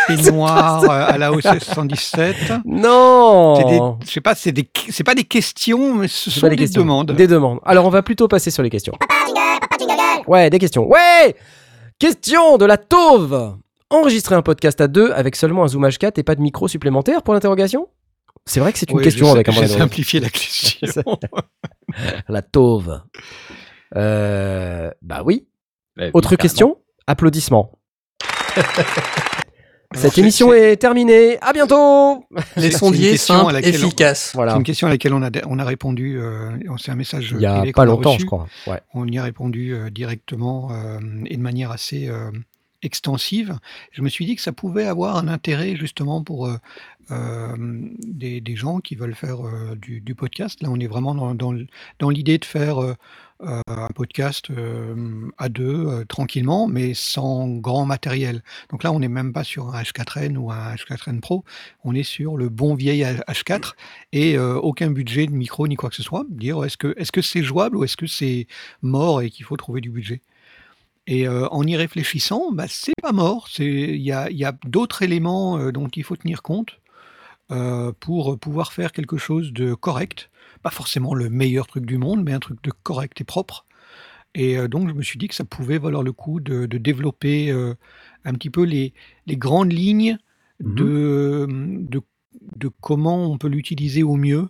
peignoir 0.08 0.84
euh, 0.84 0.88
à 0.90 1.18
la 1.18 1.32
OCS 1.32 1.64
117. 1.64 2.36
Non 2.66 3.56
C'est 3.58 3.66
des, 3.66 3.80
je 4.08 4.12
sais 4.12 4.22
pas, 4.22 4.36
c'est 4.36 4.52
des, 4.52 4.68
c'est 4.90 5.04
pas 5.04 5.16
des 5.16 5.24
questions, 5.26 5.94
mais 5.96 6.08
ce 6.08 6.30
C'est 6.30 6.40
sont 6.40 6.46
pas 6.48 6.50
des, 6.50 6.56
questions. 6.56 6.82
demandes. 6.82 7.12
Des 7.12 7.28
demandes. 7.28 7.60
Alors, 7.66 7.86
on 7.86 7.90
va 7.90 8.02
plutôt 8.02 8.28
passer 8.28 8.52
sur 8.52 8.64
les 8.64 8.70
questions. 8.70 8.94
Ouais, 10.28 10.50
des 10.50 10.60
questions. 10.60 10.88
Ouais 10.88 11.36
Question 11.98 12.58
de 12.58 12.66
la 12.66 12.78
tauve 12.78 13.56
Enregistrer 13.90 14.36
un 14.36 14.42
podcast 14.44 14.80
à 14.82 14.88
deux 14.88 15.12
avec 15.12 15.36
seulement 15.36 15.64
un 15.64 15.68
Zoom 15.68 15.84
H4 15.86 16.12
et 16.20 16.24
pas 16.24 16.36
de 16.36 16.42
micro 16.42 16.68
supplémentaire 16.68 17.24
pour 17.24 17.34
l'interrogation? 17.34 17.88
C'est 18.50 18.60
vrai 18.60 18.74
que 18.74 18.80
c'est 18.80 18.90
une 18.90 18.98
Oui, 18.98 19.04
question 19.04 19.32
avec 19.32 19.48
un 19.48 19.52
J'ai 19.52 19.68
simplifié 19.68 20.20
la 20.20 20.30
question. 20.32 21.04
La 22.28 22.42
tauve. 22.42 23.02
Euh, 23.96 24.90
bah 25.04 25.22
oui. 25.24 25.48
Ouais, 25.98 26.10
Autre 26.14 26.30
carrément. 26.30 26.42
question? 26.42 26.78
Applaudissements. 27.06 27.72
Cette 29.96 30.18
émission 30.20 30.54
est 30.54 30.78
terminée. 30.78 31.40
À 31.42 31.52
bientôt 31.52 32.24
Les 32.56 32.70
sondiers 32.70 33.18
simples, 33.18 33.56
on- 33.56 33.58
efficaces. 33.58 34.32
Voilà. 34.36 34.52
C'est 34.52 34.58
une 34.60 34.64
question 34.64 34.86
à 34.88 34.92
laquelle 34.92 35.14
on 35.16 35.24
a, 35.24 35.30
on 35.48 35.58
a 35.58 35.64
répondu. 35.66 36.20
euh, 36.20 36.52
c'est 36.78 36.92
un 36.92 36.96
message 36.96 37.32
Il 37.36 37.42
y 37.42 37.46
a 37.48 37.58
privé 37.58 37.72
pas 37.74 37.82
qu'on 37.86 37.92
a 37.92 37.96
longtemps, 37.96 38.10
reçu. 38.12 38.22
je 38.22 38.26
crois. 38.28 38.48
Ouais. 38.68 38.80
On 38.94 39.08
y 39.08 39.18
a 39.18 39.24
répondu 39.24 39.74
euh, 39.74 39.90
directement 39.90 40.70
euh, 40.72 41.00
et 41.26 41.38
de 41.38 41.42
manière 41.42 41.72
assez 41.72 42.08
euh, 42.08 42.30
extensive. 42.82 43.58
Je 43.92 44.02
me 44.02 44.10
suis 44.10 44.26
dit 44.26 44.36
que 44.36 44.42
ça 44.42 44.52
pouvait 44.52 44.86
avoir 44.86 45.18
un 45.18 45.28
intérêt 45.28 45.76
justement 45.76 46.24
pour 46.24 46.48
euh, 46.48 46.58
euh, 47.12 47.56
des, 47.58 48.56
gens 48.56 48.80
qui 48.80 48.96
veulent 48.96 49.16
faire 49.16 49.46
euh, 49.46 49.76
du, 49.76 50.16
podcast. 50.16 50.62
Là, 50.62 50.70
on 50.72 50.80
est 50.80 50.88
vraiment 50.88 51.34
dans, 51.34 52.10
l'idée 52.10 52.38
de 52.38 52.46
faire 52.46 52.78
un 53.42 53.88
podcast 53.96 54.52
à 55.38 55.50
deux, 55.50 56.04
tranquillement, 56.10 56.68
mais 56.68 56.94
sans 56.94 57.48
grand 57.48 57.86
matériel. 57.86 58.44
Donc 58.70 58.84
là, 58.84 58.92
on 58.92 59.00
n'est 59.00 59.08
même 59.08 59.32
pas 59.32 59.44
sur 59.44 59.74
un 59.74 59.82
H4n 59.82 60.36
ou 60.36 60.52
un 60.52 60.76
H4n 60.76 61.22
Pro, 61.22 61.46
on 61.84 61.96
est 61.96 62.04
sur 62.04 62.36
le 62.36 62.50
bon 62.50 62.76
vieil 62.76 63.04
H4 63.04 63.74
et 64.12 64.38
aucun 64.38 64.92
budget 64.92 65.26
de 65.28 65.32
micro 65.32 65.68
ni 65.68 65.76
quoi 65.76 65.90
que 65.90 65.96
ce 65.96 66.04
soit. 66.04 66.26
Dire 66.30 66.64
est-ce 66.66 66.78
que 67.12 67.22
c'est 67.22 67.44
jouable 67.44 67.78
ou 67.78 67.84
est-ce 67.84 67.98
que 67.98 68.08
c'est 68.08 68.48
mort 68.82 69.22
et 69.22 69.30
qu'il 69.30 69.46
faut 69.46 69.58
trouver 69.58 69.80
du 69.80 69.90
budget? 69.90 70.22
Et 71.10 71.28
euh, 71.28 71.48
en 71.50 71.64
y 71.64 71.76
réfléchissant, 71.76 72.52
bah, 72.52 72.66
c'est 72.70 72.94
pas 73.02 73.12
mort. 73.12 73.50
Il 73.58 73.96
y 73.96 74.12
a, 74.12 74.30
il 74.30 74.38
y 74.38 74.46
a 74.46 74.56
d'autres 74.68 75.02
éléments 75.02 75.58
euh, 75.58 75.72
dont 75.72 75.88
il 75.88 76.04
faut 76.04 76.16
tenir 76.16 76.44
compte 76.44 76.80
euh, 77.52 77.92
pour 78.00 78.38
pouvoir 78.38 78.74
faire 78.74 78.92
quelque 78.92 79.18
chose 79.18 79.52
de 79.52 79.74
correct. 79.74 80.30
Pas 80.62 80.70
forcément 80.70 81.16
le 81.16 81.32
meilleur 81.32 81.66
truc 81.66 81.88
du 81.88 81.98
monde, 81.98 82.24
mais 82.24 82.34
un 82.34 82.40
truc 82.40 82.64
de 82.64 82.72
correct 82.84 83.20
et 83.22 83.24
propre. 83.24 83.66
Et 84.36 84.68
donc, 84.68 84.88
je 84.88 84.94
me 84.94 85.02
suis 85.02 85.18
dit 85.18 85.28
que 85.28 85.34
ça 85.34 85.46
pouvait 85.46 85.80
valoir 85.80 86.04
le 86.04 86.12
coup 86.12 86.40
de, 86.40 86.68
de 86.68 86.78
développer 86.78 87.52
un 87.52 88.34
petit 88.34 88.52
peu 88.52 88.64
les, 88.64 88.94
les 89.26 89.38
grandes 89.38 89.74
lignes 89.74 90.20
de, 90.60 91.48
de, 91.50 92.02
de 92.56 92.70
comment 92.82 93.32
on 93.32 93.40
peut 93.40 93.48
l'utiliser 93.48 94.04
au 94.04 94.18
mieux 94.18 94.48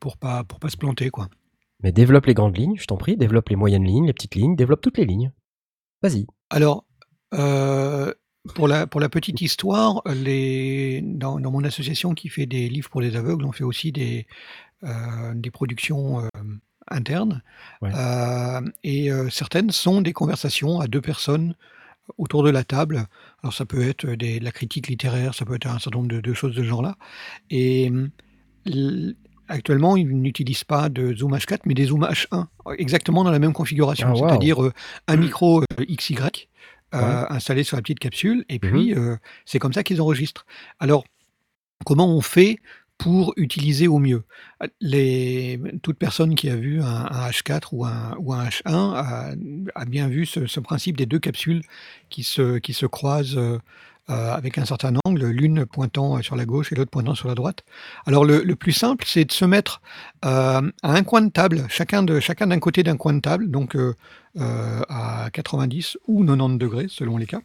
pour 0.00 0.16
pas, 0.16 0.42
pour 0.42 0.58
pas 0.58 0.70
se 0.70 0.76
planter. 0.76 1.10
Quoi. 1.10 1.28
Mais 1.84 1.92
développe 1.92 2.26
les 2.26 2.34
grandes 2.34 2.56
lignes, 2.58 2.74
je 2.76 2.86
t'en 2.86 2.96
prie. 2.96 3.16
Développe 3.16 3.50
les 3.50 3.56
moyennes 3.56 3.84
lignes, 3.84 4.06
les 4.06 4.12
petites 4.12 4.34
lignes. 4.34 4.56
Développe 4.56 4.80
toutes 4.80 4.98
les 4.98 5.04
lignes. 5.04 5.30
Vas-y. 6.02 6.26
Alors, 6.50 6.84
euh, 7.34 8.12
pour, 8.54 8.68
la, 8.68 8.86
pour 8.86 9.00
la 9.00 9.08
petite 9.08 9.40
histoire, 9.40 10.02
les, 10.06 11.02
dans, 11.02 11.38
dans 11.40 11.50
mon 11.50 11.64
association 11.64 12.14
qui 12.14 12.28
fait 12.28 12.46
des 12.46 12.68
livres 12.68 12.88
pour 12.90 13.00
les 13.00 13.16
aveugles, 13.16 13.44
on 13.44 13.52
fait 13.52 13.64
aussi 13.64 13.92
des, 13.92 14.26
euh, 14.84 15.34
des 15.34 15.50
productions 15.50 16.20
euh, 16.20 16.28
internes. 16.88 17.42
Ouais. 17.82 17.90
Euh, 17.94 18.60
et 18.84 19.10
certaines 19.30 19.70
sont 19.70 20.00
des 20.00 20.12
conversations 20.12 20.80
à 20.80 20.86
deux 20.86 21.00
personnes 21.00 21.54
autour 22.16 22.42
de 22.42 22.50
la 22.50 22.64
table. 22.64 23.06
Alors 23.42 23.52
ça 23.52 23.66
peut 23.66 23.86
être 23.86 24.06
des, 24.06 24.40
de 24.40 24.44
la 24.44 24.52
critique 24.52 24.88
littéraire, 24.88 25.34
ça 25.34 25.44
peut 25.44 25.56
être 25.56 25.66
un 25.66 25.78
certain 25.78 25.98
nombre 25.98 26.08
de, 26.08 26.20
de 26.20 26.32
choses 26.32 26.54
de 26.54 26.62
ce 26.62 26.68
genre-là. 26.68 26.96
Et 27.50 27.88
hum, 27.88 28.10
actuellement, 29.48 29.96
ils 29.96 30.08
n'utilisent 30.08 30.64
pas 30.64 30.88
de 30.88 31.14
Zoom 31.14 31.34
H4, 31.34 31.60
mais 31.66 31.74
des 31.74 31.86
Zoom 31.86 32.04
H1, 32.04 32.46
exactement 32.78 33.24
dans 33.24 33.30
la 33.30 33.38
même 33.38 33.52
configuration, 33.52 34.08
Ah, 34.10 34.12
wow. 34.14 34.28
c'est-à-dire 34.28 34.62
euh, 34.62 34.72
un 35.08 35.16
micro 35.16 35.60
euh, 35.62 35.84
XY 35.96 36.16
euh, 36.94 36.98
Ouais. 36.98 37.26
installé 37.30 37.64
sur 37.64 37.76
la 37.76 37.82
petite 37.82 37.98
capsule, 37.98 38.44
et 38.48 38.58
puis 38.58 38.94
euh, 38.94 39.16
c'est 39.44 39.58
comme 39.58 39.72
ça 39.72 39.82
qu'ils 39.82 40.00
enregistrent. 40.00 40.46
Alors, 40.80 41.04
comment 41.84 42.08
on 42.08 42.20
fait 42.20 42.58
pour 42.96 43.32
utiliser 43.36 43.86
au 43.88 43.98
mieux? 43.98 44.24
Les, 44.80 45.60
Toute 45.82 45.98
personne 45.98 46.34
qui 46.34 46.48
a 46.50 46.56
vu 46.56 46.80
un, 46.82 47.06
un 47.10 47.28
H4 47.30 47.68
ou 47.72 47.84
un, 47.84 48.14
ou 48.18 48.32
un 48.32 48.44
H1 48.48 48.62
a, 48.94 49.32
a 49.74 49.84
bien 49.84 50.08
vu 50.08 50.26
ce, 50.26 50.46
ce 50.46 50.60
principe 50.60 50.96
des 50.96 51.06
deux 51.06 51.18
capsules 51.20 51.62
qui 52.10 52.22
se, 52.24 52.58
qui 52.58 52.72
se 52.72 52.86
croisent 52.86 53.38
avec 54.08 54.58
un 54.58 54.64
certain 54.64 54.94
angle, 55.04 55.26
l'une 55.26 55.66
pointant 55.66 56.20
sur 56.22 56.34
la 56.36 56.44
gauche 56.46 56.72
et 56.72 56.74
l'autre 56.74 56.90
pointant 56.90 57.14
sur 57.14 57.28
la 57.28 57.34
droite. 57.34 57.64
Alors 58.06 58.24
le, 58.24 58.42
le 58.42 58.56
plus 58.56 58.72
simple, 58.72 59.04
c'est 59.06 59.24
de 59.24 59.32
se 59.32 59.44
mettre 59.44 59.80
euh, 60.24 60.62
à 60.82 60.92
un 60.92 61.02
coin 61.02 61.20
de 61.22 61.30
table, 61.30 61.64
chacun 61.68 62.02
d'un 62.02 62.58
côté 62.58 62.82
d'un 62.82 62.96
coin 62.96 63.12
de 63.14 63.20
table, 63.20 63.50
donc 63.50 63.76
euh, 63.76 63.94
euh, 64.38 64.80
à 64.88 65.28
90 65.32 65.98
ou 66.06 66.24
90 66.24 66.58
degrés 66.58 66.86
selon 66.88 67.16
les 67.18 67.26
cas. 67.26 67.40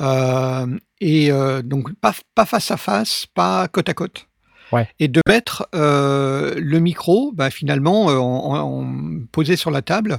Euh, 0.00 0.78
et 1.00 1.30
euh, 1.30 1.62
donc 1.62 1.92
pas, 1.94 2.14
pas 2.34 2.46
face 2.46 2.70
à 2.70 2.76
face, 2.76 3.26
pas 3.34 3.68
côte 3.68 3.88
à 3.88 3.94
côte. 3.94 4.26
Ouais. 4.72 4.88
Et 4.98 5.08
de 5.08 5.20
mettre 5.28 5.68
euh, 5.74 6.54
le 6.56 6.78
micro, 6.80 7.30
bah, 7.32 7.50
finalement, 7.50 8.08
euh, 8.10 8.16
en, 8.16 8.56
en- 8.56 9.18
posé 9.30 9.56
sur 9.56 9.70
la 9.70 9.82
table, 9.82 10.18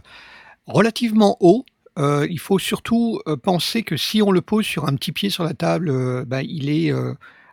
relativement 0.67 1.37
haut. 1.39 1.65
Euh, 1.99 2.25
il 2.29 2.39
faut 2.39 2.59
surtout 2.59 3.19
euh, 3.27 3.35
penser 3.37 3.83
que 3.83 3.97
si 3.97 4.21
on 4.21 4.31
le 4.31 4.41
pose 4.41 4.65
sur 4.65 4.85
un 4.87 4.95
petit 4.95 5.11
pied 5.11 5.29
sur 5.29 5.43
la 5.43 5.53
table, 5.53 5.89
euh, 5.89 6.25
bah, 6.25 6.41
il 6.41 6.69
est 6.69 6.91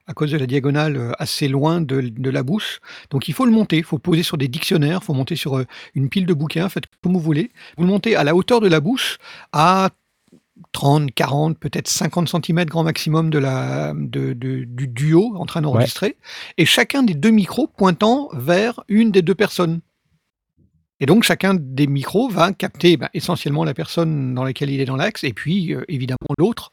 à 0.06 0.12
cause 0.14 0.32
de 0.32 0.38
la 0.38 0.46
diagonale 0.46 1.14
assez 1.18 1.46
loin 1.46 1.80
de, 1.80 2.00
de 2.00 2.30
la 2.30 2.42
bouche. 2.42 2.80
Donc 3.10 3.28
il 3.28 3.34
faut 3.34 3.44
le 3.44 3.52
monter, 3.52 3.76
il 3.78 3.84
faut 3.84 3.98
poser 3.98 4.22
sur 4.24 4.38
des 4.38 4.48
dictionnaires, 4.48 5.00
il 5.02 5.04
faut 5.04 5.14
monter 5.14 5.36
sur 5.36 5.62
une 5.94 6.08
pile 6.08 6.26
de 6.26 6.34
bouquins, 6.34 6.68
faites 6.68 6.84
comme 7.02 7.12
vous 7.12 7.20
voulez. 7.20 7.50
Vous 7.76 7.84
le 7.84 7.90
montez 7.90 8.16
à 8.16 8.24
la 8.24 8.34
hauteur 8.34 8.60
de 8.60 8.66
la 8.68 8.80
bouche, 8.80 9.18
à 9.52 9.90
30, 10.72 11.12
40, 11.14 11.58
peut-être 11.58 11.88
50 11.88 12.28
cm 12.28 12.64
grand 12.64 12.82
maximum 12.82 13.30
de 13.30 13.38
la, 13.38 13.92
de, 13.96 14.32
de- 14.32 14.64
du 14.64 14.88
duo 14.88 15.34
en 15.36 15.46
train 15.46 15.62
d'enregistrer, 15.62 16.16
et 16.58 16.66
chacun 16.66 17.02
des 17.02 17.14
deux 17.14 17.30
micros 17.30 17.66
pointant 17.68 18.28
vers 18.32 18.82
une 18.88 19.10
des 19.10 19.22
deux 19.22 19.34
personnes. 19.34 19.80
Et 21.00 21.06
donc 21.06 21.24
chacun 21.24 21.54
des 21.58 21.86
micros 21.86 22.28
va 22.28 22.52
capter 22.52 22.96
ben, 22.98 23.08
essentiellement 23.14 23.64
la 23.64 23.74
personne 23.74 24.34
dans 24.34 24.44
laquelle 24.44 24.70
il 24.70 24.80
est 24.80 24.84
dans 24.84 24.96
l'axe, 24.96 25.24
et 25.24 25.32
puis 25.32 25.74
euh, 25.74 25.84
évidemment 25.88 26.18
l'autre. 26.38 26.72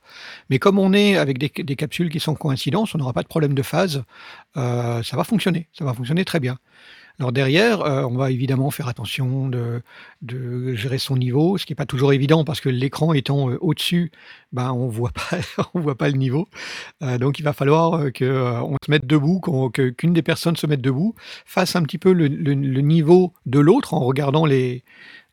Mais 0.49 0.59
comme 0.59 0.77
on 0.79 0.93
est 0.93 1.17
avec 1.17 1.37
des, 1.37 1.49
capsules 1.49 2.09
qui 2.09 2.19
sont 2.19 2.35
coïncidences, 2.35 2.93
on 2.93 2.97
n'aura 2.97 3.13
pas 3.13 3.23
de 3.23 3.27
problème 3.27 3.53
de 3.53 3.61
phase, 3.61 4.03
euh, 4.57 5.01
ça 5.03 5.15
va 5.15 5.23
fonctionner, 5.23 5.69
ça 5.71 5.85
va 5.85 5.93
fonctionner 5.93 6.25
très 6.25 6.39
bien. 6.39 6.57
Alors 7.19 7.31
derrière, 7.31 7.81
euh, 7.81 8.03
on 8.03 8.15
va 8.15 8.29
évidemment 8.29 8.69
faire 8.69 8.87
attention 8.87 9.49
de, 9.49 9.81
de 10.21 10.75
gérer 10.75 10.99
son 10.99 11.15
niveau, 11.17 11.57
ce 11.57 11.65
qui 11.65 11.71
n'est 11.71 11.75
pas 11.75 11.87
toujours 11.87 12.13
évident 12.13 12.43
parce 12.43 12.61
que 12.61 12.69
l'écran 12.69 13.11
étant 13.13 13.49
euh, 13.49 13.57
au-dessus, 13.59 14.11
ben, 14.51 14.71
on 14.71 14.87
voit 14.87 15.11
pas, 15.11 15.37
on 15.73 15.79
voit 15.79 15.97
pas 15.97 16.09
le 16.09 16.17
niveau. 16.17 16.47
Euh, 17.01 17.17
donc 17.17 17.39
il 17.39 17.43
va 17.43 17.53
falloir 17.53 17.95
euh, 17.95 18.09
que 18.11 18.23
euh, 18.23 18.61
on 18.61 18.75
se 18.85 18.91
mette 18.91 19.07
debout, 19.07 19.39
qu'on- 19.39 19.69
que- 19.71 19.89
qu'une 19.89 20.13
des 20.13 20.21
personnes 20.21 20.55
se 20.57 20.67
mette 20.67 20.81
debout, 20.81 21.15
fasse 21.45 21.75
un 21.75 21.81
petit 21.81 21.97
peu 21.97 22.11
le, 22.13 22.27
le- 22.27 22.53
le 22.53 22.81
niveau 22.81 23.33
de 23.47 23.59
l'autre 23.59 23.95
en 23.95 24.01
regardant 24.01 24.45
les 24.45 24.83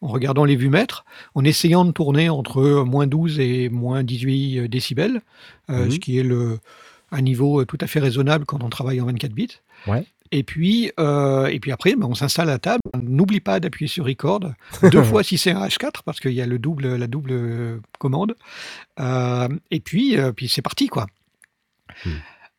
en 0.01 0.09
regardant 0.09 0.45
les 0.45 0.57
vues-mètres, 0.57 1.05
en 1.35 1.45
essayant 1.45 1.85
de 1.87 1.91
tourner 1.91 2.29
entre 2.29 2.61
euh, 2.61 2.85
moins 2.85 3.07
12 3.07 3.41
et 3.41 3.71
moins 3.71 4.03
18 4.03 4.69
décibels, 4.69 5.23
euh, 5.71 5.85
Mhm. 5.87 5.91
ce 5.93 5.99
qui 5.99 6.19
est 6.19 6.23
le, 6.23 6.59
un 7.11 7.23
niveau 7.23 7.61
euh, 7.61 7.65
tout 7.65 7.79
à 7.81 7.87
fait 7.87 8.01
raisonnable 8.01 8.45
quand 8.45 8.63
on 8.63 8.69
travaille 8.69 9.01
en 9.01 9.07
24 9.07 9.33
bits. 9.33 9.61
Ouais. 9.87 10.05
Et 10.33 10.43
puis, 10.43 10.91
euh, 10.99 11.47
et 11.47 11.61
puis 11.61 11.71
après, 11.71 11.95
ben, 11.95 12.07
on 12.07 12.15
s'installe 12.15 12.51
à 12.51 12.59
table. 12.59 12.81
On 12.95 12.99
N'oublie 12.99 13.41
pas 13.41 13.61
d'appuyer 13.61 13.89
sur 13.89 14.05
record 14.07 14.41
deux 14.91 15.03
fois 15.05 15.23
si 15.23 15.39
c'est 15.39 15.53
un 15.53 15.65
H4 15.67 16.03
parce 16.05 16.19
qu'il 16.21 16.33
y 16.33 16.41
a 16.41 16.47
le 16.47 16.59
double, 16.59 16.97
la 16.97 17.07
double 17.07 17.31
euh, 17.33 17.81
commande. 17.99 18.35
Euh, 19.01 19.49
et 19.71 19.81
puis, 19.81 20.17
euh, 20.19 20.33
puis 20.33 20.49
c'est 20.49 20.63
parti 20.63 20.89
quoi. 20.89 21.07
Hmm. 22.05 22.11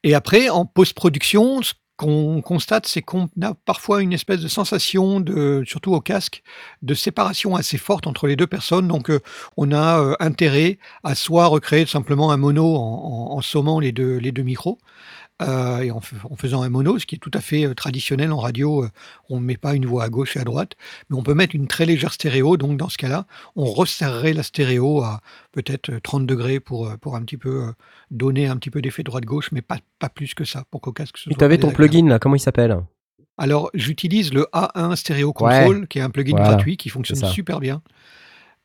Et 0.03 0.13
après, 0.13 0.50
en 0.50 0.65
post-production, 0.65 1.62
ce 1.63 1.74
qu'on 1.98 2.41
constate, 2.41 2.86
c'est 2.88 3.01
qu'on 3.01 3.29
a 3.41 3.53
parfois 3.65 4.01
une 4.03 4.13
espèce 4.13 4.41
de 4.41 4.48
sensation, 4.50 5.19
de, 5.19 5.63
surtout 5.65 5.93
au 5.93 6.01
casque, 6.01 6.43
de 6.81 6.93
séparation 6.93 7.55
assez 7.55 7.77
forte 7.77 8.05
entre 8.05 8.27
les 8.27 8.36
deux 8.36 8.48
personnes. 8.48 8.88
Donc, 8.88 9.10
euh, 9.10 9.19
on 9.57 9.72
a 9.72 10.00
euh, 10.01 10.13
intérêt 10.19 10.77
à 11.03 11.15
soit 11.15 11.48
recréer 11.48 11.86
simplement 11.86 12.31
un 12.31 12.38
mono 12.38 12.75
en, 12.75 12.79
en- 13.31 13.38
en 13.38 13.41
sommant 13.41 13.79
les 13.79 13.91
deux, 13.93 14.17
les 14.17 14.31
deux 14.31 14.43
micros. 14.43 14.77
Euh, 15.42 15.80
et 15.80 15.92
en, 15.92 16.00
faisant 16.00 16.62
un 16.62 16.70
mono, 16.70 16.98
ce 16.98 17.06
qui 17.06 17.15
est 17.15 17.20
tout 17.20 17.32
à 17.34 17.42
fait 17.42 17.65
euh, 17.65 17.74
traditionnel 17.74 18.32
en 18.32 18.38
radio, 18.38 18.86
euh, 18.86 18.89
on 19.30 19.39
ne 19.39 19.46
met 19.46 19.58
pas 19.58 19.75
une 19.75 19.86
voix 19.86 20.04
à 20.06 20.10
gauche 20.10 20.38
et 20.38 20.39
à 20.39 20.44
droite, 20.46 20.74
mais 21.10 21.18
on 21.18 21.24
peut 21.24 21.34
mettre 21.34 21.56
une 21.56 21.68
très 21.68 21.86
légère 21.86 22.13
stéréo. 22.13 22.56
Donc 22.56 22.77
dans 22.77 22.88
ce 22.88 22.98
cas-là, 22.98 23.25
on 23.56 23.65
resserrerait 23.65 24.34
la 24.34 24.44
stéréo 24.44 25.01
à 25.01 25.22
peut-être 25.51 25.89
euh, 25.89 26.00
30 26.01 26.25
degrés 26.25 26.60
pour, 26.60 26.89
pour 27.00 27.15
un 27.15 27.22
petit 27.22 27.38
peu 27.38 27.74
donner 28.12 28.48
un 28.48 28.56
petit 28.56 28.70
peu 28.70 28.82
d'effet 28.82 29.04
droite-gauche, 29.04 29.51
mais 29.51 29.62
pas, 29.62 29.80
pas 30.00 30.10
plus 30.10 30.34
que 30.34 30.46
ça 30.46 30.63
pour 30.72 30.80
qu'au 30.80 30.94
casque. 30.94 31.18
ce 31.18 31.30
Tu 31.30 31.36
soit 31.36 31.44
avais 31.44 31.58
pas 31.58 31.63
ton 31.63 31.68
désagréable. 31.68 31.92
plugin 31.92 32.10
là, 32.10 32.20
comment 32.20 32.36
il 32.36 32.39
s'appelle? 32.39 32.77
Alors, 33.38 33.70
j'utilise 33.74 34.34
le 34.34 34.48
A1 34.54 34.96
Stereo 34.96 35.34
Control, 35.34 35.88
qui 35.88 36.00
est 36.00 36.01
un 36.01 36.10
plugin 36.10 36.32
Voilà, 36.38 36.51
gratuit 36.51 36.77
qui 36.77 36.88
fonctionne 36.88 37.30
super 37.30 37.60
bien. 37.60 37.82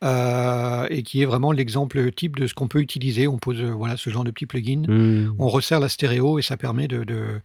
Euh, 0.03 0.87
et 0.91 1.03
qui 1.03 1.23
est 1.23 1.27
vraiment 1.27 1.53
l'exemple 1.53 2.11
type 2.13 2.37
de 2.37 2.47
ce 2.47 2.55
qu'on 2.55 2.69
peut 2.69 2.81
utiliser. 2.81 3.27
On 3.29 3.39
pose 3.39 3.61
euh, 3.61 3.71
voilà, 3.71 3.97
ce 3.97 4.11
genre 4.11 4.25
de 4.25 4.31
petit 4.31 4.47
plugin, 4.47 4.83
Hmm. 4.89 5.35
on 5.39 5.49
resserre 5.49 5.81
la 5.81 5.89
stéréo 5.89 6.39
et 6.39 6.43
ça 6.43 6.57
permet 6.57 6.89
de, 6.89 7.05
de- 7.05 7.41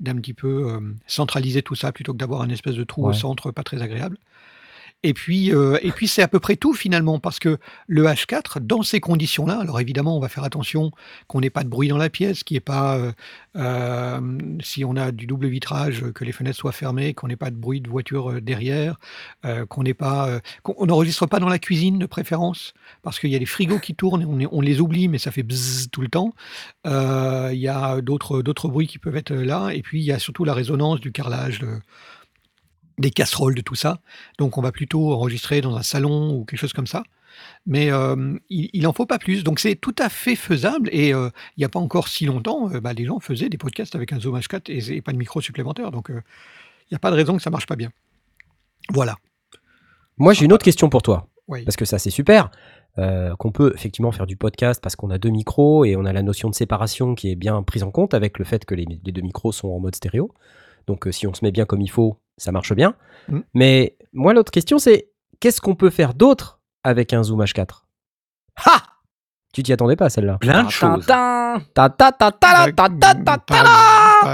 d'un 0.00 0.14
petit 0.16 0.32
peu 0.34 0.70
euh, 0.72 0.80
centraliser 1.06 1.62
tout 1.62 1.74
ça 1.74 1.92
plutôt 1.92 2.12
que 2.12 2.18
d'avoir 2.18 2.40
un 2.42 2.48
espèce 2.48 2.74
de 2.74 2.84
trou 2.84 3.02
au 3.10 3.12
centre 3.12 3.50
pas 3.50 3.62
très 3.62 3.82
agréable. 3.82 4.16
Et 5.02 5.14
puis, 5.14 5.50
euh, 5.54 5.78
et 5.80 5.92
puis 5.92 6.06
c'est 6.08 6.20
à 6.20 6.28
peu 6.28 6.40
près 6.40 6.56
tout 6.56 6.74
finalement, 6.74 7.18
parce 7.18 7.38
que 7.38 7.56
le 7.86 8.04
H4, 8.04 8.60
dans 8.60 8.82
ces 8.82 9.00
conditions-là, 9.00 9.58
alors 9.58 9.80
évidemment, 9.80 10.14
on 10.14 10.20
va 10.20 10.28
faire 10.28 10.44
attention 10.44 10.90
qu'on 11.26 11.40
n'ait 11.40 11.48
pas 11.48 11.64
de 11.64 11.70
bruit 11.70 11.88
dans 11.88 11.96
la 11.96 12.10
pièce, 12.10 12.44
qu'il 12.44 12.56
n'y 12.56 12.58
ait 12.58 12.60
pas, 12.60 12.98
euh, 12.98 13.12
euh, 13.56 14.38
si 14.62 14.84
on 14.84 14.96
a 14.96 15.10
du 15.10 15.26
double 15.26 15.46
vitrage, 15.46 16.04
que 16.12 16.22
les 16.22 16.32
fenêtres 16.32 16.58
soient 16.58 16.72
fermées, 16.72 17.14
qu'on 17.14 17.28
n'ait 17.28 17.36
pas 17.36 17.50
de 17.50 17.56
bruit 17.56 17.80
de 17.80 17.88
voiture 17.88 18.42
derrière, 18.42 18.98
qu'on 19.68 19.82
n'ait 19.82 19.94
pas, 19.94 20.40
qu'on 20.62 20.74
on 20.76 20.86
n'enregistre 20.86 21.26
pas 21.26 21.38
dans 21.38 21.48
la 21.48 21.58
cuisine 21.58 21.98
de 21.98 22.06
préférence, 22.06 22.74
parce 23.02 23.18
qu'il 23.18 23.30
y 23.30 23.36
a 23.36 23.38
les 23.38 23.46
frigos 23.46 23.78
qui 23.78 23.94
tournent, 23.94 24.48
on, 24.52 24.60
les 24.60 24.80
oublie, 24.80 25.08
mais 25.08 25.18
ça 25.18 25.30
fait 25.30 25.42
bzzz 25.42 25.88
tout 25.90 26.02
le 26.02 26.08
temps. 26.08 26.34
Il 26.84 27.58
y 27.58 27.68
a 27.68 28.00
d'autres 28.02 28.42
d'autres 28.42 28.68
bruits 28.68 28.86
qui 28.86 28.98
peuvent 28.98 29.16
être 29.16 29.32
là, 29.32 29.70
et 29.70 29.82
puis 29.82 30.00
il 30.00 30.04
y 30.04 30.12
a 30.12 30.18
surtout 30.18 30.44
la 30.44 30.54
résonance 30.54 31.00
du 31.00 31.10
carrelage. 31.10 31.60
Des 32.98 33.10
casseroles, 33.10 33.54
de 33.54 33.60
tout 33.60 33.74
ça. 33.74 34.00
Donc 34.38 34.58
on 34.58 34.62
va 34.62 34.72
plutôt 34.72 35.12
enregistrer 35.12 35.60
dans 35.60 35.76
un 35.76 35.82
salon 35.82 36.34
ou 36.34 36.44
quelque 36.44 36.60
chose 36.60 36.72
comme 36.72 36.86
ça. 36.86 37.02
Mais 37.66 37.90
euh, 37.90 38.36
il, 38.48 38.70
il 38.72 38.86
en 38.86 38.92
faut 38.92 39.06
pas 39.06 39.18
plus. 39.18 39.44
Donc 39.44 39.60
c'est 39.60 39.76
tout 39.76 39.94
à 39.98 40.08
fait 40.08 40.36
faisable. 40.36 40.88
Et 40.92 41.14
euh, 41.14 41.30
il 41.56 41.60
n'y 41.60 41.64
a 41.64 41.68
pas 41.68 41.78
encore 41.78 42.08
si 42.08 42.26
longtemps, 42.26 42.70
euh, 42.72 42.80
bah, 42.80 42.92
les 42.92 43.04
gens 43.04 43.20
faisaient 43.20 43.48
des 43.48 43.58
podcasts 43.58 43.94
avec 43.94 44.12
un 44.12 44.20
Zoom 44.20 44.38
H4 44.38 44.70
et, 44.70 44.96
et 44.96 45.02
pas 45.02 45.12
de 45.12 45.18
micro 45.18 45.40
supplémentaire. 45.40 45.90
Donc 45.90 46.08
il 46.10 46.22
n'y 46.92 46.96
a 46.96 46.98
pas 46.98 47.10
de 47.10 47.16
raison 47.16 47.36
que 47.36 47.42
ça 47.42 47.50
marche 47.50 47.66
pas 47.66 47.76
bien. 47.76 47.90
Voilà. 48.90 49.16
Moi, 50.18 50.32
j'ai 50.32 50.44
une 50.44 50.52
autre 50.52 50.64
question 50.64 50.88
pour 50.88 51.02
toi. 51.02 51.28
Oui. 51.48 51.64
Parce 51.64 51.76
que 51.76 51.84
ça, 51.84 51.98
c'est 51.98 52.10
super. 52.10 52.50
qu'on 53.38 53.52
peut 53.52 53.72
effectivement 53.74 54.12
faire 54.12 54.26
du 54.26 54.36
podcast 54.36 54.80
parce 54.82 54.96
qu'on 54.96 55.10
a 55.10 55.18
deux 55.18 55.30
micros 55.30 55.84
et 55.84 55.96
on 55.96 56.04
a 56.04 56.12
la 56.12 56.22
notion 56.22 56.50
de 56.50 56.54
séparation 56.54 57.14
qui 57.14 57.30
est 57.30 57.36
bien 57.36 57.62
prise 57.62 57.82
en 57.82 57.90
compte 57.90 58.14
avec 58.14 58.38
le 58.38 58.44
fait 58.44 58.64
que 58.64 58.74
les, 58.74 58.86
les 59.04 59.12
deux 59.12 59.22
micros 59.22 59.52
sont 59.52 59.68
en 59.68 59.80
mode 59.80 59.94
stéréo. 59.94 60.32
Donc 60.90 61.06
euh, 61.06 61.12
si 61.12 61.28
on 61.28 61.34
se 61.34 61.44
met 61.44 61.52
bien 61.52 61.66
comme 61.66 61.80
il 61.80 61.90
faut, 61.90 62.18
ça 62.36 62.50
marche 62.50 62.72
bien. 62.72 62.94
Mmh. 63.28 63.38
Mais 63.54 63.96
moi, 64.12 64.34
l'autre 64.34 64.50
question, 64.50 64.80
c'est 64.80 65.08
qu'est-ce 65.38 65.60
qu'on 65.60 65.76
peut 65.76 65.88
faire 65.88 66.14
d'autre 66.14 66.60
avec 66.82 67.12
un 67.12 67.22
Zoom 67.22 67.44
H4 67.44 67.84
Ha 68.66 68.82
tu 69.52 69.64
t'y 69.64 69.72
attendais 69.72 69.96
pas 69.96 70.08
celle-là. 70.08 70.38
Plein 70.38 70.62
de 70.62 70.70
choses. 70.70 71.06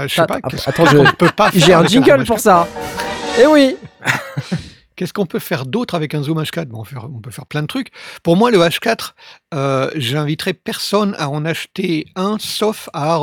Je 0.07 0.13
sais 0.13 0.25
pas. 0.27 0.39
Ah, 0.43 0.47
attends, 0.67 0.85
je 0.85 1.15
peux 1.15 1.29
pas. 1.29 1.49
J'ai 1.55 1.73
un 1.73 1.85
jingle 1.85 2.23
pour 2.23 2.39
ça. 2.39 2.67
Eh 3.41 3.47
oui. 3.47 3.77
Qu'est-ce 4.95 5.13
qu'on 5.13 5.25
peut 5.25 5.39
faire 5.39 5.65
d'autre 5.65 5.95
avec 5.95 6.13
un 6.13 6.21
zoom 6.21 6.39
H4 6.39 6.65
bon, 6.65 6.79
on, 6.79 6.83
peut 6.83 6.89
faire, 6.89 7.05
on, 7.05 7.19
peut 7.19 7.31
faire 7.31 7.47
plein 7.47 7.63
de 7.63 7.67
trucs. 7.67 7.89
Pour 8.21 8.35
moi, 8.35 8.51
le 8.51 8.59
H4, 8.59 9.13
euh, 9.55 9.89
j'inviterai 9.95 10.53
personne 10.53 11.15
à 11.17 11.29
en 11.29 11.45
acheter 11.45 12.05
un, 12.15 12.37
sauf 12.39 12.87
à 12.93 13.19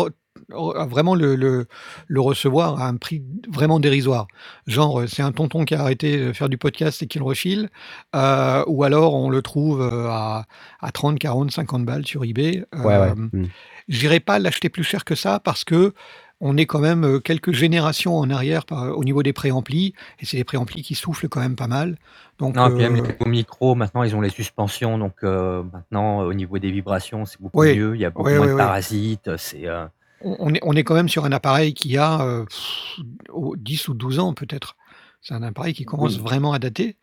vraiment 0.89 1.15
le, 1.15 1.35
le- 1.37 1.67
le 2.07 2.21
recevoir 2.21 2.81
à 2.81 2.87
un 2.89 2.97
prix 2.97 3.23
vraiment 3.49 3.81
dérisoire. 3.81 4.27
Genre, 4.67 5.01
euh, 5.01 5.07
c'est 5.07 5.23
un 5.23 5.33
tonton 5.33 5.65
qui 5.65 5.75
a 5.75 5.81
arrêté 5.81 6.19
de 6.19 6.33
faire 6.33 6.49
du 6.49 6.59
podcast 6.59 7.03
et 7.03 7.07
qui 7.07 7.19
le 7.19 7.25
refile, 7.25 7.69
euh, 8.15 8.65
ou 8.67 8.85
alors 8.85 9.15
on 9.15 9.31
le 9.31 9.43
trouve 9.43 9.81
euh, 9.83 10.09
à, 10.09 10.47
à 10.81 10.93
30, 10.93 11.19
40, 11.19 11.51
50 11.51 11.85
balles 11.85 12.07
sur 12.07 12.25
eBay. 12.25 12.65
Ouais, 12.75 12.85
ouais. 12.85 12.93
Euh, 12.95 13.15
Mm. 13.33 13.47
J'irai 13.89 14.19
pas 14.21 14.39
l'acheter 14.39 14.69
plus 14.71 14.83
cher 14.85 15.05
que 15.05 15.15
ça 15.15 15.41
parce 15.41 15.63
que 15.65 15.93
on 16.41 16.57
est 16.57 16.67
quand 16.67 16.79
même 16.81 17.05
euh, 17.05 17.21
quelques 17.21 17.53
générations 17.53 18.17
en 18.19 18.29
arrière 18.31 18.65
par- 18.67 18.97
au 18.99 19.05
niveau 19.05 19.23
des 19.23 19.33
préamplis, 19.33 19.95
et 20.21 20.27
c'est 20.27 20.37
des 20.37 20.45
préamplis 20.45 20.83
qui 20.83 20.95
soufflent 20.95 21.29
quand 21.29 21.41
même 21.41 21.55
pas 21.57 21.69
mal. 21.69 21.97
Donc, 22.39 22.57
Non, 22.57 22.67
et 22.69 22.71
puis 22.75 22.83
même 22.83 22.97
euh, 22.97 23.09
les 23.25 23.31
micros, 23.31 23.75
maintenant 23.75 24.03
ils 24.03 24.15
ont 24.17 24.21
les 24.21 24.31
suspensions, 24.31 24.99
donc 24.99 25.15
euh, 25.23 25.63
maintenant 25.73 26.21
au 26.21 26.35
niveau 26.35 26.59
des 26.59 26.71
vibrations 26.71 27.25
c'est 27.25 27.41
beaucoup 27.41 27.61
Oui. 27.61 27.77
mieux, 27.79 27.95
il 27.95 28.01
y 28.01 28.05
a 28.05 28.11
beaucoup 28.11 28.29
Oui, 28.29 28.35
moins 28.37 28.43
oui, 28.47 28.49
de 28.49 28.55
oui. 28.55 28.59
parasites, 28.59 29.37
c'est... 29.37 29.67
euh, 29.69 29.87
on, 30.25 30.55
est, 30.55 30.61
on 30.63 30.73
est 30.75 30.85
quand 30.85 30.95
même 30.95 31.09
sur 31.09 31.25
un 31.25 31.33
appareil 31.33 31.75
qui 31.75 31.97
a 31.97 32.21
euh, 32.23 32.45
pff, 32.45 33.01
au- 33.31 33.57
10 33.57 33.89
ou 33.89 33.95
12 33.95 34.19
ans 34.19 34.35
peut-être. 34.35 34.77
C'est 35.23 35.35
un 35.35 35.43
appareil 35.43 35.75
qui 35.75 35.85
commence 35.85 36.17
Oui. 36.17 36.23
vraiment 36.23 36.53
à 36.53 36.59
dater. 36.59 36.97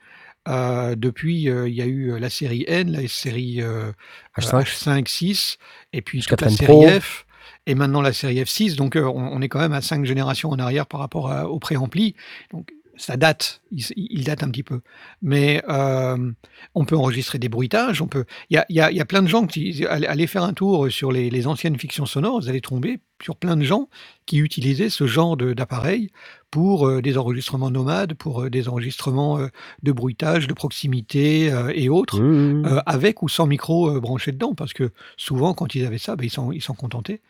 Euh, 0.47 0.95
depuis, 0.95 1.49
euh, 1.49 1.69
il 1.69 1.75
y 1.75 1.81
a 1.81 1.85
eu 1.85 2.17
la 2.19 2.29
série 2.29 2.65
N, 2.67 2.91
la 2.91 3.07
série 3.07 3.61
euh, 3.61 3.91
H5. 4.37 4.63
H5, 4.63 5.07
6, 5.07 5.57
et 5.93 6.01
puis 6.01 6.19
H4N 6.21 6.27
toute 6.29 6.41
la 6.41 6.49
série 6.49 6.65
Pro. 6.65 6.87
F, 6.87 7.25
et 7.67 7.75
maintenant 7.75 8.01
la 8.01 8.11
série 8.13 8.41
F6. 8.41 8.75
Donc 8.75 8.95
euh, 8.95 9.03
on, 9.05 9.37
on 9.37 9.41
est 9.41 9.49
quand 9.49 9.59
même 9.59 9.73
à 9.73 9.81
5 9.81 10.03
générations 10.05 10.49
en 10.49 10.57
arrière 10.59 10.87
par 10.87 10.99
rapport 10.99 11.31
à- 11.31 11.47
au 11.47 11.59
préampli. 11.59 12.15
Donc 12.51 12.71
ça 13.01 13.17
date, 13.17 13.61
il, 13.71 13.83
il 13.95 14.23
date 14.23 14.43
un 14.43 14.49
petit 14.51 14.63
peu. 14.63 14.81
Mais 15.21 15.63
euh, 15.67 16.31
on 16.75 16.85
peut 16.85 16.95
enregistrer 16.95 17.39
des 17.39 17.49
bruitages, 17.49 18.01
on 18.01 18.07
peut... 18.07 18.25
Il 18.49 18.55
y 18.55 18.57
a, 18.57 18.65
y 18.69 18.79
a- 18.79 18.91
y 18.91 19.01
a 19.01 19.05
plein 19.05 19.23
de 19.23 19.27
gens 19.27 19.47
qui... 19.47 19.85
Allez, 19.87 20.05
allez 20.07 20.27
faire 20.27 20.43
un 20.43 20.53
tour 20.53 20.91
sur 20.91 21.11
les, 21.11 21.29
les 21.29 21.47
anciennes 21.47 21.79
fictions 21.79 22.05
sonores, 22.05 22.41
vous 22.41 22.49
allez 22.49 22.61
tomber 22.61 22.99
sur 23.23 23.35
plein 23.35 23.55
de 23.57 23.63
gens 23.63 23.89
qui 24.25 24.37
utilisaient 24.37 24.89
ce 24.89 25.07
genre 25.07 25.35
de- 25.35 25.53
d'appareil 25.53 26.11
pour 26.51 26.87
euh, 26.87 27.01
des 27.01 27.17
enregistrements 27.17 27.71
nomades, 27.71 28.13
pour 28.13 28.43
euh, 28.43 28.49
des 28.51 28.67
enregistrements 28.67 29.39
de 29.83 29.91
bruitage, 29.91 30.47
de 30.47 30.53
proximité 30.53 31.51
et 31.73 31.89
autres, 31.89 32.19
Mmh. 32.21 32.81
avec 32.85 33.23
ou 33.23 33.29
sans 33.29 33.47
micro 33.47 33.99
branché 33.99 34.31
dedans, 34.31 34.53
parce 34.53 34.73
que 34.73 34.91
souvent, 35.17 35.53
quand 35.55 35.73
ils 35.75 35.85
avaient 35.85 35.97
ça, 35.97 36.15
ben, 36.15 36.25
ils 36.25 36.29
s'en 36.29 36.51
ils 36.51 36.61
s'en 36.61 36.73
contentaient. 36.75 37.21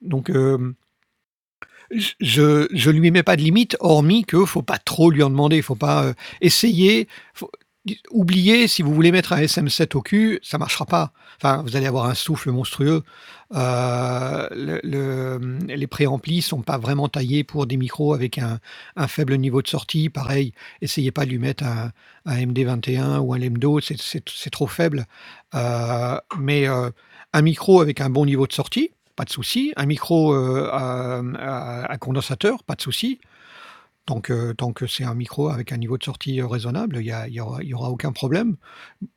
Donc, 0.00 0.30
euh, 0.30 0.74
je 2.20 2.68
je 2.72 2.90
lui 2.90 3.10
mets 3.10 3.22
pas 3.22 3.36
de 3.36 3.42
limite, 3.42 3.76
hormis 3.80 4.24
que 4.24 4.44
faut 4.44 4.62
pas 4.62 4.78
trop 4.78 5.10
lui 5.10 5.22
en 5.22 5.30
demander, 5.30 5.62
faut 5.62 5.74
pas 5.74 6.04
euh, 6.04 6.14
essayer. 6.40 7.08
Oubliez, 8.12 8.68
si 8.68 8.82
vous 8.82 8.94
voulez 8.94 9.10
mettre 9.10 9.32
un 9.32 9.40
SM7 9.40 9.96
au 9.96 10.02
cul, 10.02 10.38
ça 10.44 10.56
marchera 10.56 10.86
pas. 10.86 11.12
Enfin, 11.36 11.62
vous 11.66 11.74
allez 11.74 11.86
avoir 11.86 12.06
un 12.06 12.14
souffle 12.14 12.52
monstrueux. 12.52 13.02
Euh, 13.56 14.46
le- 14.52 14.80
le- 14.84 15.58
les 15.66 15.86
préamplis 15.88 16.42
sont 16.42 16.62
pas 16.62 16.78
vraiment 16.78 17.08
taillés 17.08 17.42
pour 17.42 17.66
des 17.66 17.76
micros 17.76 18.14
avec 18.14 18.38
un, 18.38 18.60
faible 19.08 19.36
niveau 19.36 19.62
de 19.62 19.66
sortie. 19.68 20.10
Pareil, 20.10 20.52
essayez 20.80 21.10
pas 21.10 21.24
de 21.24 21.30
lui 21.30 21.40
mettre 21.40 21.64
un, 21.64 21.90
un 22.24 22.36
MD21 22.36 23.18
ou 23.18 23.34
un 23.34 23.38
c'est 23.80 23.96
c'est 24.00 24.50
trop 24.50 24.68
faible. 24.68 25.06
Euh, 25.56 26.18
mais 26.38 26.68
euh, 26.68 26.88
un 27.32 27.42
micro 27.42 27.80
avec 27.80 28.00
un 28.00 28.10
bon 28.10 28.26
niveau 28.26 28.46
de 28.46 28.52
sortie, 28.52 28.90
pas 29.16 29.24
de 29.24 29.30
souci. 29.30 29.72
Un 29.76 29.86
micro 29.86 30.34
euh, 30.34 30.68
à, 30.72 31.96
condensateur, 31.98 32.64
pas 32.64 32.74
de 32.74 32.82
souci. 32.82 33.20
Donc, 34.08 34.30
euh, 34.30 34.52
tant 34.52 34.72
que 34.72 34.88
c'est 34.88 35.04
un 35.04 35.14
micro 35.14 35.48
avec 35.48 35.70
un 35.70 35.76
niveau 35.76 35.96
de 35.96 36.02
sortie 36.02 36.40
euh, 36.40 36.46
raisonnable, 36.48 36.96
il 36.96 37.02
n'y 37.02 37.34
y 37.36 37.40
aura, 37.40 37.90
aucun 37.90 38.10
problème. 38.10 38.56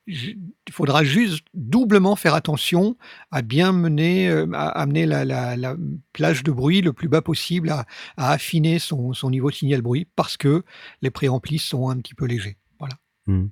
Il 0.05 0.37
faudra 0.69 1.03
juste 1.03 1.43
doublement 1.55 2.15
faire 2.15 2.35
attention 2.35 2.95
à 3.31 3.41
bien 3.41 3.71
mener, 3.71 4.29
à 4.53 4.67
amener 4.67 5.07
la, 5.07 5.25
la- 5.25 5.57
la 5.57 5.75
plage 6.13 6.43
de 6.43 6.51
bruit 6.51 6.81
le 6.81 6.93
plus 6.93 7.07
bas 7.07 7.23
possible, 7.23 7.71
à, 7.71 7.85
affiner 8.15 8.77
son, 8.77 9.11
niveau 9.29 9.49
de 9.49 9.55
signal 9.55 9.81
bruit, 9.81 10.07
parce 10.15 10.37
que 10.37 10.63
les 11.01 11.09
préamplis 11.09 11.59
sont 11.59 11.89
un 11.89 11.97
petit 11.97 12.13
peu 12.13 12.25
légers. 12.25 12.57
Voilà. 12.77 12.93
Hmm. 13.25 13.47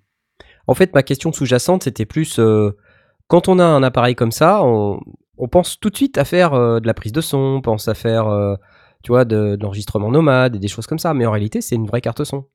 En 0.67 0.75
fait, 0.75 0.93
ma 0.93 1.01
question 1.01 1.33
sous-jacente, 1.33 1.83
c'était 1.83 2.05
plus 2.05 2.39
quand 3.27 3.47
on 3.47 3.57
a 3.57 3.65
un 3.65 3.81
appareil 3.81 4.13
comme 4.13 4.31
ça, 4.31 4.61
on 5.37 5.47
pense 5.47 5.79
tout 5.79 5.89
de 5.89 5.95
suite 5.95 6.17
à 6.17 6.25
faire 6.25 6.53
euh, 6.53 6.79
de 6.79 6.87
la 6.87 6.93
prise 6.93 7.11
de 7.11 7.21
son, 7.21 7.37
on 7.37 7.61
pense 7.61 7.87
à 7.87 7.93
faire, 7.93 8.27
euh, 8.27 8.55
tu 9.03 9.11
vois, 9.11 9.25
de, 9.25 9.55
de 9.55 9.63
l'enregistrement 9.63 10.09
nomade 10.11 10.55
et 10.55 10.59
des 10.59 10.67
choses 10.67 10.87
comme 10.87 10.99
ça. 10.99 11.13
Mais 11.13 11.25
en 11.25 11.31
réalité, 11.31 11.61
c'est 11.61 11.75
une 11.75 11.87
vraie 11.87 12.01
carte 12.01 12.23
son. 12.23 12.45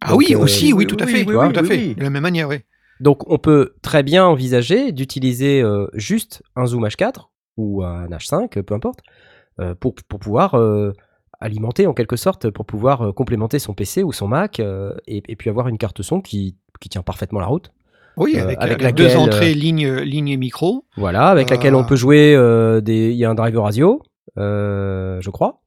Ah 0.00 0.10
Donc, 0.10 0.18
oui, 0.18 0.34
euh, 0.34 0.38
aussi, 0.38 0.72
oui, 0.72 0.80
oui, 0.80 0.86
tout 0.86 0.96
à 0.98 1.06
fait. 1.06 1.20
oui, 1.20 1.24
tout 1.26 1.30
oui, 1.38 1.56
à 1.58 1.62
oui, 1.62 1.68
fait. 1.68 1.76
oui. 1.76 1.94
De 1.94 2.02
la 2.02 2.10
même 2.10 2.22
manière, 2.22 2.48
oui. 2.48 2.58
Donc, 3.00 3.28
on 3.30 3.38
peut 3.38 3.74
très 3.82 4.02
bien 4.02 4.24
envisager 4.26 4.92
d'utiliser 4.92 5.60
euh, 5.62 5.86
juste 5.94 6.42
un 6.56 6.66
Zoom 6.66 6.84
H4 6.86 7.28
ou 7.56 7.82
un 7.84 8.06
H5, 8.08 8.62
peu 8.62 8.74
importe, 8.74 9.00
euh, 9.60 9.74
pour, 9.74 9.94
pour 10.08 10.18
pouvoir 10.18 10.54
euh, 10.54 10.92
alimenter 11.40 11.86
en 11.86 11.94
quelque 11.94 12.16
sorte, 12.16 12.50
pour 12.50 12.64
pouvoir 12.64 13.02
euh, 13.02 13.12
complémenter 13.12 13.58
son 13.58 13.74
PC 13.74 14.02
ou 14.02 14.12
son 14.12 14.28
Mac 14.28 14.60
euh, 14.60 14.94
et, 15.06 15.22
et 15.28 15.36
puis 15.36 15.50
avoir 15.50 15.68
une 15.68 15.78
carte 15.78 16.02
son 16.02 16.20
qui, 16.20 16.56
qui 16.80 16.88
tient 16.88 17.02
parfaitement 17.02 17.40
la 17.40 17.46
route. 17.46 17.72
Oui, 18.16 18.34
Euh, 18.36 18.54
avec, 18.58 18.82
la- 18.82 18.92
deux 18.92 19.16
entrées, 19.16 19.54
ligne, 19.54 19.88
ligne 20.00 20.28
et 20.28 20.36
micro. 20.36 20.84
Voilà, 20.96 21.28
avec 21.28 21.50
laquelle 21.50 21.74
on 21.74 21.82
Euh. 21.82 21.86
peut 21.86 21.96
jouer 21.96 22.34
euh, 22.36 22.80
des. 22.80 23.10
Il 23.10 23.16
y 23.16 23.24
a 23.24 23.30
un 23.30 23.34
driver 23.34 23.62
radio, 23.62 24.02
euh, 24.38 25.18
je 25.20 25.30
crois. 25.30 25.62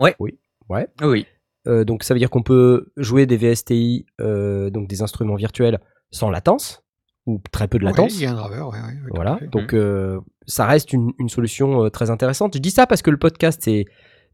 Ouais. 0.00 0.14
Oui. 0.18 0.38
Ouais. 0.68 0.88
Oui. 1.02 1.26
Euh, 1.68 1.84
donc 1.84 2.04
ça 2.04 2.14
veut 2.14 2.20
dire 2.20 2.30
qu'on 2.30 2.42
peut 2.42 2.92
jouer 2.96 3.26
des 3.26 3.36
VSTI, 3.36 4.06
euh, 4.20 4.70
donc 4.70 4.88
des 4.88 5.02
instruments 5.02 5.34
virtuels 5.34 5.80
sans 6.12 6.30
latence 6.30 6.82
ou 7.26 7.40
très 7.50 7.66
peu 7.66 7.78
de 7.78 7.84
latence. 7.84 8.14
il 8.16 8.22
y 8.22 8.26
a 8.26 8.30
un 8.30 8.34
driver, 8.34 8.68
ouais, 8.68 8.78
ouais, 8.78 8.94
Voilà, 9.12 9.40
donc 9.50 9.74
euh, 9.74 10.20
ça 10.46 10.64
reste 10.66 10.92
une, 10.92 11.10
une 11.18 11.28
solution 11.28 11.84
euh, 11.84 11.90
très 11.90 12.10
intéressante. 12.10 12.54
Je 12.54 12.60
dis 12.60 12.70
ça 12.70 12.86
parce 12.86 13.02
que 13.02 13.10
le 13.10 13.16
podcast, 13.16 13.60
c'est, 13.64 13.84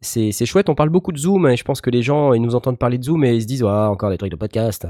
c'est, 0.03 0.31
c'est 0.33 0.45
chouette. 0.45 0.69
On 0.69 0.75
parle 0.75 0.91
beaucoup 0.91 1.11
de 1.13 1.17
Zoom 1.17 1.47
et 1.49 1.57
je 1.57 1.65
pense 1.65 1.81
que 1.81 1.89
les 1.89 2.03
gens, 2.03 2.35
ils 2.35 2.43
nous 2.43 2.55
entendent 2.55 2.79
parler 2.79 2.99
de 2.99 3.05
Zoom 3.05 3.25
et 3.25 3.35
ils 3.35 3.43
se 3.43 3.47
disent, 3.47 3.65
ah, 3.67 3.89
encore 3.91 4.11
des 4.11 4.19
trucs 4.19 4.31
de 4.33 4.37
podcast. 4.37 4.87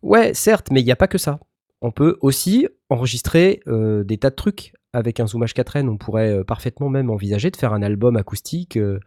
Ouais, 0.00 0.32
certes, 0.32 0.68
mais 0.70 0.80
il 0.80 0.84
n'y 0.84 0.92
a 0.92 0.96
pas 0.96 1.08
que 1.08 1.18
ça. 1.18 1.38
On 1.80 1.90
peut 1.92 2.18
aussi 2.22 2.66
enregistrer 2.88 3.60
euh, 3.68 4.02
des 4.04 4.18
tas 4.18 4.30
de 4.30 4.34
trucs 4.34 4.72
avec 4.92 5.20
un 5.20 5.26
Zoom 5.26 5.44
H4n. 5.44 5.88
On 5.88 5.96
pourrait 5.96 6.38
euh, 6.38 6.44
parfaitement 6.44 6.88
même 6.88 7.10
envisager 7.10 7.50
de 7.50 7.56
faire 7.56 7.72
un 7.72 7.82
album 7.82 8.16
acoustique. 8.16 8.76
euh. 8.76 8.98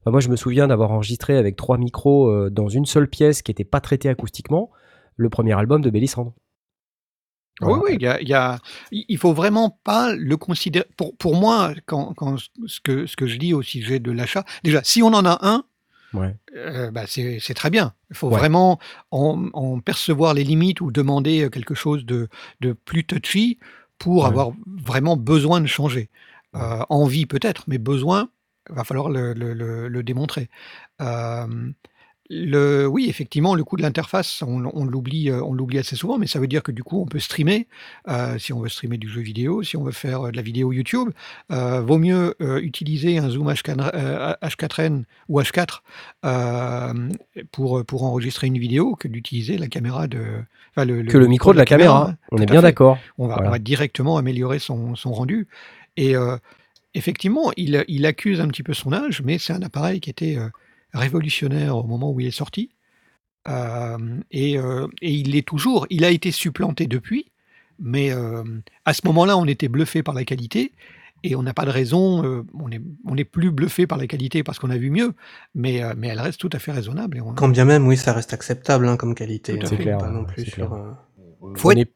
Enfin, 0.00 0.12
moi, 0.12 0.20
je 0.20 0.28
me 0.28 0.36
souviens 0.36 0.68
d'avoir 0.68 0.92
enregistré 0.92 1.36
avec 1.36 1.56
trois 1.56 1.76
micros 1.76 2.28
euh, 2.30 2.50
dans 2.50 2.68
une 2.68 2.86
seule 2.86 3.08
pièce 3.08 3.42
qui 3.42 3.50
n'était 3.50 3.64
pas 3.64 3.80
traitée 3.80 4.08
acoustiquement 4.08 4.70
le 5.16 5.28
premier 5.28 5.52
album 5.58 5.82
de 5.82 5.90
Bélissandre. 5.90 6.32
Oui, 7.62 7.66
Voilà. 7.68 7.82
oui, 7.84 7.90
il 7.96 8.02
y 8.02 8.06
a, 8.06 8.20
il 8.22 8.28
y 8.28 8.32
a- 8.32 8.58
il 8.90 9.04
il 9.08 9.18
faut 9.18 9.34
vraiment 9.34 9.78
pas 9.84 10.14
le 10.14 10.36
considérer. 10.38 10.86
Pour, 10.96 11.14
pour 11.16 11.34
moi, 11.36 11.74
quand, 11.84 12.14
quand 12.14 12.36
ce, 12.66 12.80
que, 12.80 13.04
ce 13.06 13.16
que 13.16 13.26
je 13.26 13.36
dis 13.36 13.52
au 13.52 13.60
sujet 13.60 13.98
de 13.98 14.10
l'achat, 14.12 14.44
déjà, 14.64 14.82
si 14.82 15.02
on 15.02 15.08
en 15.08 15.26
a 15.26 15.38
un, 15.42 15.64
Ouais. 16.14 16.34
euh, 16.56 16.90
bah, 16.90 17.04
c'est 17.06 17.54
très 17.54 17.70
bien. 17.70 17.94
Il 18.10 18.16
faut 18.16 18.28
Ouais. 18.28 18.38
vraiment 18.38 18.78
en, 19.10 19.48
en 19.52 19.80
percevoir 19.80 20.34
les 20.34 20.44
limites 20.44 20.80
ou 20.80 20.90
demander 20.90 21.42
euh, 21.44 21.48
quelque 21.50 21.74
chose 21.74 22.04
de, 22.04 22.28
de 22.60 22.72
plus 22.72 23.04
touchy 23.04 23.58
pour 23.98 24.22
Ouais. 24.22 24.28
avoir 24.28 24.52
vraiment 24.66 25.16
besoin 25.16 25.60
de 25.60 25.66
changer. 25.66 26.10
Euh, 26.56 26.82
envie 26.88 27.26
peut-être, 27.26 27.64
mais 27.68 27.78
besoin, 27.78 28.28
va 28.68 28.82
falloir 28.84 29.08
le, 29.08 29.34
le- 29.34 29.54
le- 29.54 29.88
le 29.88 30.02
démontrer. 30.02 30.48
Euh, 31.00 31.70
le, 32.32 32.86
oui, 32.86 33.06
effectivement, 33.08 33.56
le 33.56 33.64
coût 33.64 33.76
de 33.76 33.82
l'interface, 33.82 34.42
on, 34.46 34.70
on 34.72 34.84
l'oublie, 34.84 35.30
euh, 35.30 35.42
on 35.42 35.52
l'oublie 35.52 35.78
assez 35.78 35.96
souvent, 35.96 36.16
mais 36.16 36.28
ça 36.28 36.38
veut 36.38 36.46
dire 36.46 36.62
que 36.62 36.70
du 36.70 36.84
coup, 36.84 37.02
on 37.02 37.06
peut 37.06 37.18
streamer. 37.18 37.66
euh, 38.08 38.38
si 38.38 38.52
on 38.52 38.60
veut 38.60 38.68
streamer 38.68 38.98
du 38.98 39.08
jeu 39.08 39.20
vidéo, 39.20 39.64
si 39.64 39.76
on 39.76 39.82
veut 39.82 39.90
faire 39.90 40.26
euh, 40.26 40.30
de 40.30 40.36
la 40.36 40.42
vidéo 40.42 40.72
YouTube, 40.72 41.10
euh, 41.50 41.80
vaut 41.80 41.98
mieux 41.98 42.36
euh, 42.40 42.60
utiliser 42.60 43.18
un 43.18 43.28
Zoom 43.30 43.50
H4, 43.50 43.90
euh, 43.94 44.34
H4n 44.42 45.02
ou 45.28 45.40
H4 45.40 45.80
euh, 46.24 47.08
pour, 47.50 47.84
pour 47.84 48.04
enregistrer 48.04 48.46
une 48.46 48.58
vidéo 48.58 48.94
que 48.94 49.08
d'utiliser 49.08 49.58
la 49.58 49.66
caméra 49.66 50.06
de. 50.06 50.22
enfin, 50.70 50.84
le, 50.84 51.02
Que 51.02 51.18
le 51.18 51.26
micro 51.26 51.52
de 51.52 51.58
la 51.58 51.64
caméra. 51.64 52.14
On 52.30 52.36
tout 52.36 52.42
est 52.44 52.46
bien 52.46 52.62
d'accord. 52.62 52.98
On 53.18 53.26
va, 53.26 53.34
Voilà. 53.34 53.48
on 53.48 53.52
va 53.52 53.58
directement 53.58 54.16
améliorer 54.18 54.60
son, 54.60 54.94
son 54.94 55.12
rendu. 55.12 55.48
Et 55.96 56.14
effectivement, 56.94 57.50
il, 57.56 57.84
il 57.88 58.06
accuse 58.06 58.40
un 58.40 58.48
petit 58.48 58.62
peu 58.62 58.72
son 58.74 58.92
âge, 58.92 59.20
mais 59.24 59.38
c'est 59.38 59.52
un 59.52 59.62
appareil 59.62 60.00
qui 60.00 60.08
était 60.10 60.38
révolutionnaire 60.92 61.76
au 61.76 61.84
moment 61.84 62.10
où 62.12 62.20
il 62.20 62.26
est 62.26 62.30
sorti. 62.30 62.70
Euh, 63.48 63.98
et, 64.30 64.58
euh, 64.58 64.86
et 65.02 65.12
il 65.12 65.32
l'est 65.32 65.46
toujours. 65.46 65.86
Il 65.90 66.04
a 66.04 66.10
été 66.10 66.30
supplanté 66.30 66.86
depuis, 66.86 67.30
mais 67.78 68.12
euh, 68.12 68.44
à 68.84 68.92
ce 68.92 69.02
moment-là, 69.06 69.36
on 69.38 69.46
était 69.46 69.68
bluffé 69.68 70.02
par 70.02 70.14
la 70.14 70.24
qualité. 70.24 70.72
Et 71.22 71.36
on 71.36 71.42
n'a 71.42 71.52
pas 71.52 71.66
de 71.66 71.70
raison, 71.70 72.24
euh, 72.24 72.44
on 72.54 72.70
n'est 72.70 72.80
on 73.04 73.14
n'est 73.14 73.24
plus 73.26 73.50
bluffé 73.50 73.86
par 73.86 73.98
la 73.98 74.06
qualité 74.06 74.42
parce 74.42 74.58
qu'on 74.58 74.70
a 74.70 74.78
vu 74.78 74.90
mieux, 74.90 75.12
mais, 75.54 75.82
euh, 75.82 75.92
mais 75.96 76.08
elle 76.08 76.20
reste 76.20 76.40
tout 76.40 76.48
à 76.52 76.58
fait 76.58 76.72
raisonnable. 76.72 77.18
Et 77.18 77.20
on, 77.20 77.34
Quand 77.34 77.48
bien 77.48 77.66
même, 77.66 77.86
oui, 77.86 77.96
ça 77.98 78.14
reste 78.14 78.32
acceptable 78.32 78.88
hein, 78.88 78.96
comme 78.96 79.14
qualité. 79.14 79.58
Tout 79.58 79.66
à 79.66 79.68
hein, 79.68 79.68
fait. 79.68 79.76
C'est 79.76 79.82
clair, 79.82 79.98
Pas 79.98 80.10
non 80.10 80.24
plus 80.24 80.46
sur. 80.46 80.70
clair. 80.70 80.72
euh, 80.72 80.92
faut 81.56 81.72
On 81.72 81.72
être 81.72 81.92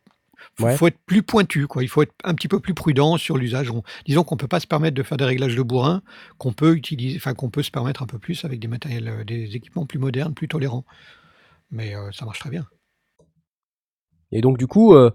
est- 0.59 0.61
faut, 0.61 0.65
Ouais. 0.67 0.77
faut 0.77 0.87
être 0.87 0.99
plus 1.07 1.23
pointu, 1.23 1.67
quoi. 1.67 1.83
Il 1.83 1.89
faut 1.89 2.03
être 2.03 2.15
un 2.25 2.35
petit 2.35 2.49
peu 2.49 2.61
plus 2.61 2.75
prudent 2.75 3.17
sur 3.17 3.37
l'usage. 3.37 3.71
On- 3.71 3.83
disons 4.07 4.25
qu'on 4.25 4.37
peut 4.37 4.49
pas 4.49 4.61
se 4.61 4.67
permettre 4.67 4.95
de 4.97 5.03
faire 5.03 5.17
des 5.19 5.25
réglages 5.25 5.57
de 5.57 5.63
bourrin, 5.63 6.03
qu'on 6.39 6.53
peut 6.53 6.75
utiliser, 6.77 7.17
enfin 7.17 7.35
qu'on 7.35 7.51
peut 7.51 7.63
se 7.63 7.71
permettre 7.71 8.03
un 8.03 8.07
peu 8.07 8.19
plus 8.19 8.45
avec 8.45 8.61
des 8.61 8.69
matériels, 8.69 9.09
euh, 9.09 9.25
des 9.25 9.57
équipements 9.57 9.87
plus 9.87 9.99
modernes, 9.99 10.35
plus 10.35 10.49
tolérants. 10.49 10.85
Mais 11.71 11.95
euh, 11.97 12.11
ça 12.13 12.25
marche 12.25 12.39
très 12.41 12.51
bien. 12.51 12.67
Et 14.33 14.41
donc, 14.41 14.59
du 14.59 14.67
coup, 14.67 14.95
euh, 14.95 15.11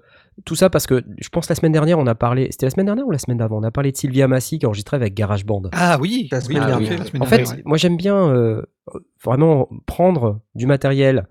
tout 0.45 0.56
ça 0.56 0.69
parce 0.69 0.88
que 0.88 1.04
je 1.19 1.30
pense 1.30 1.49
la 1.49 1.56
semaine 1.56 1.73
dernière, 1.73 1.99
on 1.99 2.08
a 2.08 2.15
parlé. 2.15 2.47
C'était 2.52 2.65
la 2.65 2.69
semaine 2.69 2.86
dernière 2.86 3.06
ou 3.06 3.12
la 3.12 3.17
semaine 3.17 3.38
d'avant? 3.38 3.58
On 3.60 3.63
a 3.63 3.71
parlé 3.71 3.91
de 3.91 3.97
Sylvia 3.97 4.28
Massy 4.30 4.60
qui 4.60 4.65
enregistrait 4.65 4.95
avec 4.95 5.13
GarageBand. 5.13 5.63
Ah 5.73 5.97
oui, 5.99 6.30
La 6.32 6.39
semaine 6.39 6.65
dernière. 6.65 6.88
fait, 6.89 6.97
la 6.97 7.06
semaine 7.06 7.21
En 7.23 7.25
fait, 7.25 7.49
ouais. 7.49 7.62
moi 7.65 7.75
j'aime 7.78 7.97
bien 7.97 8.15
euh, 8.30 8.62
vraiment 9.23 9.67
prendre 9.86 10.39
du 10.56 10.65
matériel 10.67 11.28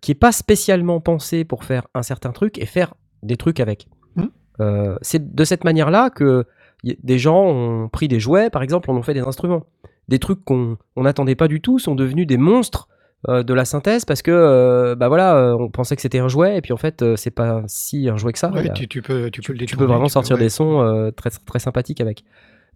qui 0.00 0.12
est 0.12 0.16
pas 0.16 0.30
spécialement 0.32 1.00
pensé 1.00 1.44
pour 1.44 1.64
faire 1.64 1.88
un 1.94 2.02
certain 2.02 2.30
truc 2.30 2.58
et 2.58 2.66
faire 2.66 2.94
des 3.24 3.36
trucs 3.36 3.60
avec. 3.60 3.88
Hmm. 4.16 4.26
Euh, 4.60 4.96
c'est 5.02 5.34
de 5.34 5.44
cette 5.44 5.64
manière-là 5.64 6.10
que 6.10 6.44
des 6.82 7.18
gens 7.18 7.42
ont 7.44 7.88
pris 7.88 8.08
des 8.08 8.20
jouets, 8.20 8.50
par 8.50 8.62
exemple, 8.62 8.90
on 8.90 8.96
en 8.96 9.02
fait 9.02 9.14
des 9.14 9.20
instruments. 9.20 9.64
des 10.08 10.18
trucs 10.18 10.44
qu'on 10.44 10.76
on 10.96 11.02
n'attendait 11.02 11.34
pas 11.34 11.48
du 11.48 11.60
tout 11.60 11.78
sont 11.78 11.94
devenus 11.94 12.26
des 12.26 12.36
monstres 12.36 12.88
euh, 13.28 13.42
de 13.42 13.54
la 13.54 13.64
synthèse 13.64 14.04
parce 14.04 14.20
que 14.20 14.30
euh, 14.30 14.94
bah 14.94 15.08
voilà, 15.08 15.56
on 15.58 15.70
pensait 15.70 15.96
que 15.96 16.02
c'était 16.02 16.18
un 16.18 16.28
jouet 16.28 16.58
et 16.58 16.60
puis 16.60 16.74
en 16.74 16.76
fait 16.76 17.16
c'est 17.16 17.30
pas 17.30 17.62
si 17.66 18.08
un 18.10 18.18
jouet 18.18 18.34
que 18.34 18.38
ça. 18.38 18.52
Ouais, 18.52 18.70
tu, 18.74 18.86
tu 18.86 19.00
peux, 19.00 19.30
tu, 19.30 19.40
peux 19.40 19.54
le 19.54 19.58
tu 19.58 19.64
détourner, 19.64 19.86
peux 19.86 19.90
vraiment 19.90 20.08
sortir 20.08 20.36
ouais. 20.36 20.42
des 20.42 20.50
sons 20.50 21.12
très, 21.16 21.30
très 21.30 21.58
sympathiques 21.58 22.02
avec. 22.02 22.24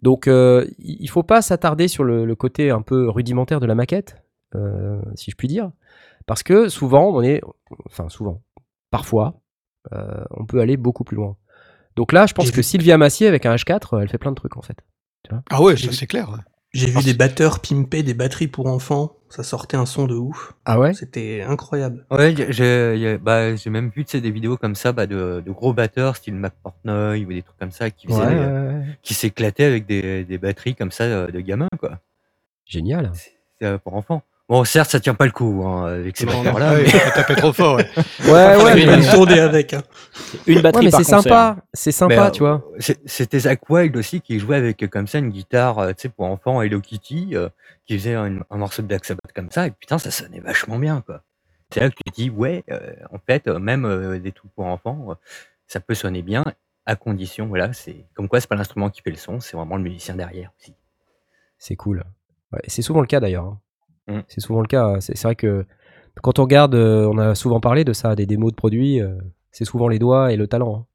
Donc, 0.01 0.27
il 0.27 1.09
faut 1.09 1.23
pas 1.23 1.41
s'attarder 1.41 1.87
sur 1.87 2.03
le, 2.03 2.25
le 2.25 2.35
côté 2.35 2.71
un 2.71 2.81
peu 2.81 3.09
rudimentaire 3.09 3.59
de 3.59 3.67
la 3.67 3.75
maquette, 3.75 4.15
si 5.15 5.29
je 5.29 5.35
puis 5.35 5.47
dire, 5.47 5.71
parce 6.25 6.41
que 6.41 6.69
souvent, 6.69 7.09
on 7.09 7.21
est, 7.21 7.41
enfin 7.87 8.07
souvent, 8.07 8.41
parfois, 8.91 9.41
on 10.31 10.45
peut 10.45 10.59
aller 10.61 10.77
beaucoup 10.77 11.03
plus 11.03 11.15
loin. 11.17 11.35
Donc 11.95 12.11
là, 12.13 12.25
je 12.27 12.33
pense 12.33 12.51
que 12.51 12.55
vu- 12.57 12.63
Sylvia 12.63 12.97
Massier 12.97 13.27
avec 13.27 13.45
un 13.45 13.55
H4, 13.55 14.01
elle 14.01 14.09
fait 14.09 14.17
plein 14.17 14.31
de 14.31 14.35
trucs 14.35 14.55
en 14.57 14.61
fait. 14.61 14.77
Ah 15.49 15.61
ouais, 15.61 15.75
ça 15.77 15.91
c'est 15.91 16.07
clair. 16.07 16.29
J'ai 16.71 16.85
vu 16.87 17.01
des 17.03 17.15
batteurs 17.15 17.59
pimper 17.61 18.03
des 18.03 18.13
batteries 18.13 18.47
pour 18.47 18.67
enfants. 18.67 19.15
Ça 19.29 19.43
sortait 19.43 19.75
un 19.77 19.85
son 19.87 20.05
de 20.05 20.13
ouf. 20.15 20.53
Ah 20.65 20.79
ouais 20.79 20.93
C'était 20.93 21.41
incroyable. 21.41 22.05
Ouais, 22.11 22.33
j'ai- 22.49 23.17
bah, 23.17 23.55
j'ai 23.55 23.69
même 23.71 23.89
vu 23.89 24.03
des 24.03 24.31
vidéos 24.31 24.55
comme 24.57 24.75
ça 24.75 24.91
bah, 24.91 25.05
de, 25.07 25.41
de 25.45 25.51
gros 25.51 25.73
batteurs, 25.73 26.15
style 26.15 26.35
Mac 26.35 26.53
Portnoy 26.63 27.25
ou 27.25 27.29
des 27.29 27.41
trucs 27.43 27.57
comme 27.57 27.71
ça, 27.71 27.89
qui, 27.91 28.07
Ouais, 28.07 28.15
euh, 28.21 28.79
ouais. 28.79 28.85
qui 29.01 29.13
s'éclataient 29.15 29.65
avec 29.65 29.85
des, 29.87 30.23
des 30.25 30.37
batteries 30.37 30.75
comme 30.75 30.91
ça 30.91 31.03
euh, 31.05 31.27
de 31.27 31.39
gamins, 31.41 31.67
quoi. 31.79 31.99
Génial. 32.65 33.11
C'est 33.13 33.31
c'est, 33.59 33.65
euh, 33.65 33.77
pour 33.77 33.95
enfants. 33.95 34.21
Bon, 34.49 34.63
certes, 34.63 34.89
ça 34.89 34.99
tient 34.99 35.13
pas 35.13 35.25
le 35.27 35.31
coup 35.31 35.63
hein, 35.63 35.85
avec 35.85 36.17
ces 36.17 36.25
ah 36.27 36.53
ouais, 36.73 36.83
mais- 36.83 37.11
tapait 37.13 37.35
trop 37.35 37.53
fort. 37.53 37.75
ouais. 37.77 37.87
Ouais, 38.25 38.55
ouais, 38.63 38.85
mais, 38.85 39.07
tourner 39.11 39.39
avec. 39.39 39.73
hein. 39.75 39.83
Une 40.47 40.55
ouais, 40.55 40.61
batterie 40.63 40.85
mais 40.85 40.91
par 40.91 40.99
c'est 41.01 41.03
sympa, 41.11 41.57
c'est 41.71 41.91
sympa, 41.91 42.15
Mais, 42.15 42.19
euh, 42.19 42.29
tu 42.31 42.39
vois. 42.39 42.65
C'était 43.05 43.39
Zach 43.39 43.69
Wild 43.69 43.95
aussi 43.95 44.21
qui 44.21 44.39
jouait 44.39 44.55
avec 44.57 44.81
euh, 44.83 44.87
comme 44.87 45.05
ça 45.05 45.19
une 45.19 45.29
guitare, 45.29 45.77
euh, 45.77 45.89
tu 45.93 46.01
sais, 46.01 46.09
pour 46.09 46.25
enfants, 46.25 46.61
Hello 46.63 46.81
Kitty, 46.81 47.29
euh, 47.35 47.49
qui 47.85 47.97
faisait 47.99 48.15
un, 48.15 48.39
un 48.49 48.57
morceau 48.57 48.81
de 48.81 48.87
Black 48.87 49.05
Sabbath 49.05 49.31
comme 49.35 49.51
ça, 49.51 49.67
et 49.67 49.71
putain, 49.71 49.99
ça 49.99 50.09
sonnait 50.09 50.39
vachement 50.39 50.79
bien, 50.79 51.01
quoi. 51.05 51.21
C'est 51.71 51.81
là 51.81 51.89
que 51.91 51.95
tu 51.95 52.11
te 52.11 52.15
dis, 52.15 52.29
ouais, 52.31 52.63
euh, 52.71 52.79
en 53.13 53.19
fait, 53.19 53.45
même 53.47 53.85
euh, 53.85 54.17
des 54.17 54.31
trucs 54.31 54.51
pour 54.55 54.65
enfants, 54.65 55.05
euh, 55.11 55.13
ça 55.67 55.79
peut 55.79 55.93
sonner 55.93 56.23
bien, 56.23 56.43
à 56.87 56.95
condition, 56.95 57.45
voilà, 57.45 57.71
c'est 57.73 58.05
comme 58.15 58.27
quoi 58.27 58.41
c'est 58.41 58.49
pas 58.49 58.55
l'instrument 58.55 58.89
qui 58.89 59.03
fait 59.03 59.11
le 59.11 59.17
son, 59.17 59.39
c'est 59.39 59.55
vraiment 59.55 59.77
le 59.77 59.83
musicien 59.83 60.15
derrière 60.15 60.51
aussi. 60.59 60.73
C'est 61.59 61.75
cool. 61.75 62.03
Ouais, 62.51 62.61
c'est 62.67 62.81
souvent 62.81 63.01
le 63.01 63.07
cas 63.07 63.19
d'ailleurs. 63.19 63.45
hein. 63.45 63.59
Mm. 64.09 64.21
C'est 64.27 64.41
souvent 64.41 64.61
le 64.61 64.67
cas. 64.67 64.99
C'est 64.99 65.21
vrai 65.23 65.35
que 65.35 65.65
quand 66.21 66.39
on 66.39 66.43
regarde, 66.43 66.75
euh, 66.75 67.05
on 67.07 67.17
a 67.17 67.35
souvent 67.35 67.59
parlé 67.59 67.83
de 67.85 67.93
ça, 67.93 68.15
des 68.15 68.25
démos 68.25 68.51
de 68.51 68.55
produits, 68.55 69.01
euh, 69.01 69.15
c'est 69.51 69.65
souvent 69.65 69.87
les 69.87 69.99
doigts 69.99 70.31
et 70.33 70.35
le 70.37 70.47
talent. 70.47 70.75
hein. 70.75 70.85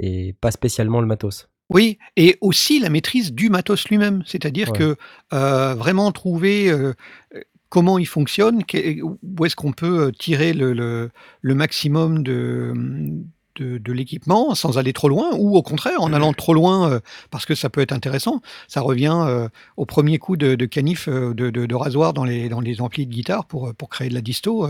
Et 0.00 0.34
pas 0.40 0.50
spécialement 0.50 1.00
le 1.00 1.06
matos. 1.06 1.48
Oui, 1.70 1.98
et 2.16 2.38
aussi 2.40 2.78
la 2.80 2.88
maîtrise 2.88 3.32
du 3.32 3.50
matos 3.50 3.88
lui-même, 3.88 4.22
c'est-à-dire 4.26 4.70
Ouais. 4.72 4.78
que 4.78 4.96
euh, 5.34 5.74
vraiment 5.74 6.10
trouver 6.12 6.70
euh, 6.70 6.94
comment 7.68 7.98
il 7.98 8.06
fonctionne, 8.06 8.62
où 9.02 9.44
est-ce 9.44 9.56
qu'on 9.56 9.72
peut 9.72 10.10
tirer 10.18 10.52
le, 10.54 10.72
le- 10.72 11.10
le 11.42 11.54
maximum 11.54 12.22
de, 12.22 12.72
de, 13.58 13.78
de 13.78 13.92
l'équipement 13.92 14.54
sans 14.54 14.78
aller 14.78 14.92
trop 14.92 15.08
loin, 15.08 15.30
ou 15.36 15.56
au 15.56 15.62
contraire 15.62 16.00
en 16.00 16.12
allant 16.12 16.32
trop 16.32 16.54
loin 16.54 16.90
euh, 16.90 17.00
parce 17.30 17.44
que 17.46 17.54
ça 17.54 17.68
peut 17.70 17.80
être 17.82 17.92
intéressant. 17.92 18.40
Ça 18.68 18.80
revient 18.80 19.14
euh, 19.26 19.48
au 19.76 19.84
premier 19.86 20.18
coup 20.18 20.36
de, 20.36 20.54
de 20.54 20.66
canif 20.66 21.08
euh, 21.08 21.34
de, 21.34 21.74
rasoir 21.74 22.12
dans 22.14 22.24
les, 22.24 22.48
dans 22.48 22.60
les 22.60 22.80
amplis 22.80 23.06
de 23.06 23.12
guitare 23.12 23.44
pour, 23.46 23.74
pour 23.74 23.88
créer 23.88 24.08
de 24.08 24.14
la 24.14 24.20
disto. 24.22 24.66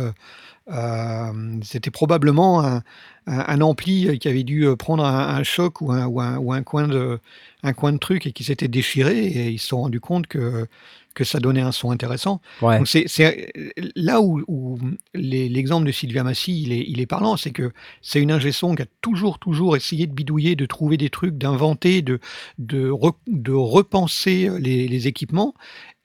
euh, 0.71 1.33
C'était 1.63 1.91
probablement 1.91 2.65
un, 2.65 2.83
un, 3.27 3.45
un 3.49 3.61
ampli 3.61 4.19
qui 4.19 4.29
avait 4.29 4.45
dû 4.45 4.67
prendre 4.79 5.05
un, 5.05 5.37
un 5.37 5.43
choc 5.43 5.81
ou 5.81 5.93
un, 5.93 6.07
ou 6.07 6.21
un, 6.21 6.37
ou 6.39 6.53
un 6.53 6.63
coin 6.63 6.87
de, 6.89 7.19
un 7.63 7.73
coin 7.73 7.93
de 7.93 7.99
truc 7.99 8.27
et 8.27 8.33
qui 8.33 8.45
s'était 8.45 8.69
déchiré 8.69 9.19
et 9.27 9.49
ils 9.51 9.59
se 9.59 9.69
sont 9.69 9.79
rendus 9.83 10.01
compte 10.01 10.27
que, 10.27 10.67
que 11.15 11.25
ça 11.25 11.41
donnait 11.41 11.63
un 11.63 11.73
son 11.73 11.91
intéressant. 11.91 12.41
Ouais. 12.63 12.79
Donc 12.79 12.87
c'est 12.87 13.53
là 13.97 14.21
où, 14.21 14.79
l'exemple 15.15 15.87
de 15.87 15.93
Sylvia 15.93 16.23
Massy 16.23 16.63
il 16.63 16.73
est, 16.73 16.85
il 16.87 17.01
est 17.01 17.07
parlant, 17.07 17.37
c'est 17.37 17.51
que 17.51 17.73
c'est 18.03 18.21
une 18.21 18.31
ingé 18.31 18.53
son 18.53 18.75
qui 18.75 18.83
a 18.83 18.87
toujours 19.01 19.39
toujours 19.39 19.77
essayé 19.77 20.07
de 20.07 20.13
bidouiller, 20.13 20.55
de 20.55 20.67
trouver 20.67 20.97
des 20.97 21.11
trucs, 21.11 21.37
d'inventer, 21.37 22.03
de, 22.03 22.21
de, 22.59 22.89
re- 22.89 23.17
de 23.27 23.53
repenser 23.53 24.49
les, 24.61 24.87
les 24.87 25.07
équipements 25.09 25.55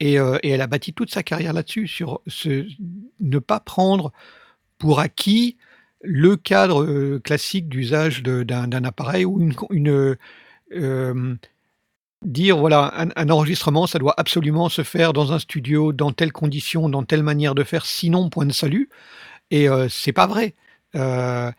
et, 0.00 0.18
euh, 0.18 0.38
et 0.42 0.50
elle 0.50 0.62
a 0.62 0.66
bâti 0.66 0.92
toute 0.92 1.10
sa 1.12 1.22
carrière 1.22 1.52
là-dessus 1.52 1.86
sur 1.86 2.20
ce, 2.26 2.66
ne 3.20 3.38
pas 3.38 3.60
prendre 3.60 4.12
pour 4.78 4.98
acquis 4.98 5.56
le 6.02 6.36
cadre 6.36 6.82
euh, 6.84 7.20
classique 7.22 7.68
d'usage 7.68 8.22
d'un 8.22 8.68
d'un 8.68 8.84
appareil 8.84 9.24
ou 9.24 9.40
une, 9.40 9.54
une, 9.70 10.16
euh, 10.72 11.34
dire 12.24 12.56
voilà 12.56 12.92
un, 13.16 13.28
enregistrement 13.30 13.86
ça 13.86 13.98
doit 13.98 14.14
absolument 14.16 14.68
se 14.68 14.82
faire 14.82 15.12
dans 15.12 15.32
un 15.32 15.38
studio 15.38 15.92
dans 15.92 16.12
telles 16.12 16.32
conditions 16.32 16.88
dans 16.88 17.04
telle 17.04 17.22
manière 17.22 17.54
de 17.54 17.64
faire 17.64 17.86
sinon 17.86 18.30
point 18.30 18.46
de 18.46 18.52
salut 18.52 18.88
et 19.50 19.68
euh, 19.68 19.88
c'est 19.88 20.12
pas 20.12 20.26
vrai 20.26 20.54
Euh, 20.96 21.50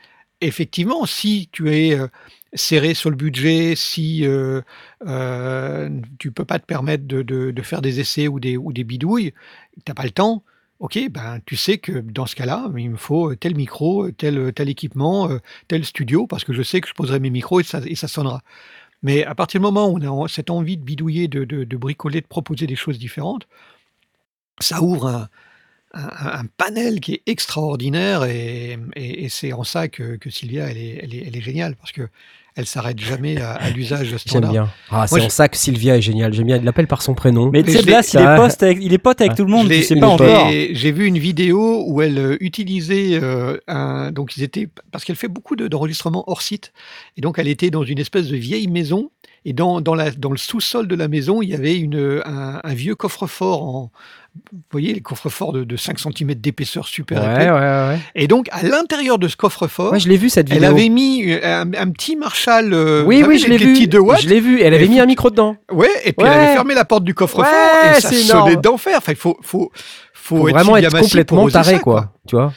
effectivement 0.42 1.06
si 1.06 1.50
tu 1.52 1.74
es 1.74 1.98
euh, 1.98 2.08
serré 2.54 2.94
sur 2.94 3.10
le 3.10 3.16
budget 3.16 3.76
si 3.76 4.26
euh, 4.26 4.62
euh, 5.08 5.90
tu 6.20 6.32
peux 6.32 6.46
pas 6.46 6.60
te 6.60 6.66
permettre 6.66 7.06
de, 7.06 7.62
faire 7.62 7.82
des 7.82 8.00
essais 8.00 8.28
ou 8.28 8.40
des, 8.40 8.58
ou 8.58 8.74
des 8.74 8.84
bidouilles 8.84 9.34
t'as 9.86 9.94
pas 9.94 10.04
le 10.04 10.12
temps 10.12 10.44
Ok, 10.80 11.00
ben 11.10 11.40
tu 11.46 11.56
sais 11.56 11.78
que 11.78 11.94
dans 11.94 12.26
ce 12.26 12.36
cas-là, 12.36 12.70
il 12.76 12.90
me 12.90 12.98
faut 12.98 13.34
tel 13.34 13.56
micro, 13.56 14.12
tel, 14.12 14.52
tel 14.54 14.68
équipement, 14.68 15.30
tel 15.70 15.86
studio, 15.86 16.28
parce 16.28 16.44
que 16.44 16.52
je 16.52 16.62
sais 16.64 16.82
que 16.82 16.90
je 16.90 16.94
poserai 16.94 17.22
mes 17.22 17.30
micros 17.30 17.62
et 17.62 17.64
ça, 17.64 17.80
et 17.86 17.96
ça 17.96 18.10
sonnera. 18.10 18.42
Mais 19.06 19.24
à 19.24 19.36
partir 19.36 19.60
du 19.60 19.64
moment 19.64 19.88
où 19.88 20.00
on 20.00 20.26
a 20.26 20.28
cette 20.28 20.50
envie 20.50 20.78
de 20.78 20.84
bidouiller, 20.84 21.28
de, 21.28 21.78
bricoler, 21.78 22.22
de 22.22 22.26
proposer 22.26 22.66
des 22.66 22.76
choses 22.76 22.98
différentes, 22.98 23.48
ça 24.60 24.82
ouvre 24.82 25.30
un, 25.94 26.46
panel 26.58 27.00
qui 27.00 27.14
est 27.14 27.22
extraordinaire 27.28 28.24
et, 28.24 28.80
c'est 29.30 29.54
en 29.54 29.64
ça 29.64 29.90
que, 29.90 30.18
Sylvia, 30.32 30.72
elle 30.72 30.78
est- 30.78 31.24
elle 31.28 31.38
est 31.38 31.42
géniale, 31.42 31.76
parce 31.76 31.92
que 31.92 32.10
elle 32.56 32.66
s'arrête 32.66 33.00
jamais 33.00 33.40
à, 33.42 33.52
à 33.52 33.70
l'usage 33.70 34.08
J'aime 34.08 34.18
standard. 34.18 34.52
bien. 34.52 34.70
Ah, 34.90 35.08
c'est 35.08 35.22
en 35.26 35.30
ça 35.30 35.50
que 35.50 35.58
Sylvia 35.58 35.98
est 35.98 36.02
géniale. 36.02 36.34
J'aime 36.34 36.46
bien. 36.46 36.58
Il 36.58 36.64
l'appelle 36.64 36.88
par 36.88 37.02
son 37.02 37.14
prénom. 37.14 37.50
Mais 37.52 37.64
tu 37.64 37.72
sais, 37.72 37.84
Blas, 37.84 38.00
il 38.14 38.18
est 38.20 38.24
ça- 38.24 38.36
pote 38.38 38.64
avec, 38.64 38.78
il 38.82 38.94
est 38.94 38.98
pote 38.98 39.20
avec 39.22 39.36
tout 39.36 39.44
le 39.46 39.52
monde, 39.52 39.68
tu 39.70 39.84
sais 39.84 39.96
pas 39.98 40.08
encore. 40.08 40.50
J'ai 40.50 40.92
vu 40.92 41.06
une 41.06 41.18
vidéo 41.18 41.84
où 41.88 42.02
elle 42.02 42.18
euh, 42.18 42.38
utilisait 42.40 43.20
euh, 43.22 43.58
un. 43.68 44.12
Donc, 44.12 44.38
ils 44.38 44.44
étaient. 44.44 44.70
Parce 44.92 45.04
qu'elle 45.04 45.16
fait 45.18 45.28
beaucoup 45.28 45.56
de- 45.56 45.68
d'enregistrements 45.68 46.24
hors 46.28 46.42
site. 46.42 46.72
Et 47.18 47.22
donc, 47.22 47.40
elle 47.40 47.48
était 47.48 47.70
dans 47.72 47.84
une 47.84 48.00
espèce 48.00 48.28
de 48.28 48.38
vieille 48.38 48.68
maison. 48.68 49.12
Et 49.48 49.54
dans, 49.54 49.80
dans, 49.80 49.94
la, 49.94 50.10
dans 50.12 50.32
le 50.32 50.38
sous-sol 50.38 50.88
de 50.88 50.96
la 50.96 51.08
maison, 51.08 51.42
il 51.44 51.50
y 51.50 51.54
avait 51.54 51.78
une, 51.78 52.22
un, 52.26 52.62
un 52.64 52.74
vieux 52.74 52.96
coffre-fort 52.96 53.64
en. 53.64 53.92
Vous 54.52 54.60
voyez, 54.72 54.94
les 54.94 55.02
coffres-forts 55.02 55.54
de, 55.54 55.64
de 55.64 55.76
5 55.78 55.98
cm 56.00 56.34
d'épaisseur 56.36 56.88
super 56.88 57.24
Ouais, 57.24 57.34
épais. 57.34 57.52
ouais, 57.52 57.60
ouais. 57.60 58.00
Et 58.16 58.28
donc, 58.28 58.48
à 58.52 58.64
l'intérieur 58.64 59.18
de 59.18 59.28
ce 59.30 59.36
coffre-fort, 59.38 59.98
je 59.98 60.10
l'ai 60.10 60.18
vu 60.18 60.30
cette 60.30 60.50
elle 60.50 60.56
vidéo. 60.58 60.72
avait 60.72 60.90
mis 60.90 61.32
euh, 61.32 61.40
un, 61.64 61.74
un 61.74 61.90
petit 61.92 62.16
Marshall. 62.18 62.74
euh, 62.74 63.04
Oui, 63.06 63.24
oui, 63.26 63.40
je 63.40 63.48
l'ai 63.48 63.58
vu. 63.58 63.88
2 63.88 63.98
watts. 64.00 64.22
Je 64.22 64.28
l'ai 64.30 64.42
vu. 64.42 64.62
Elle 64.62 64.74
avait 64.74 64.88
mis 64.88 65.00
un 65.00 65.06
micro 65.06 65.30
dedans. 65.30 65.56
Ouais, 65.72 65.90
et 66.04 66.12
puis 66.14 66.28
elle 66.28 66.34
avait 66.34 66.54
fermé 66.54 66.74
la 66.76 66.84
porte 66.86 67.04
du 67.06 67.14
coffre-fort 67.14 67.46
et 67.98 68.02
ça 68.02 68.12
sonnait 68.12 68.58
d'enfer. 68.58 68.96
Enfin, 68.98 69.14
il 69.14 69.18
faut, 69.18 69.38
faut, 69.42 69.72
faut, 70.14 70.36
Faut 70.38 70.48
être 70.50 70.56
vraiment 70.56 70.76
être 70.78 71.00
complètement 71.00 71.48
taré, 71.50 71.74
ça, 71.76 71.80
quoi. 71.80 72.14
Tu 72.28 72.36
vois 72.36 72.52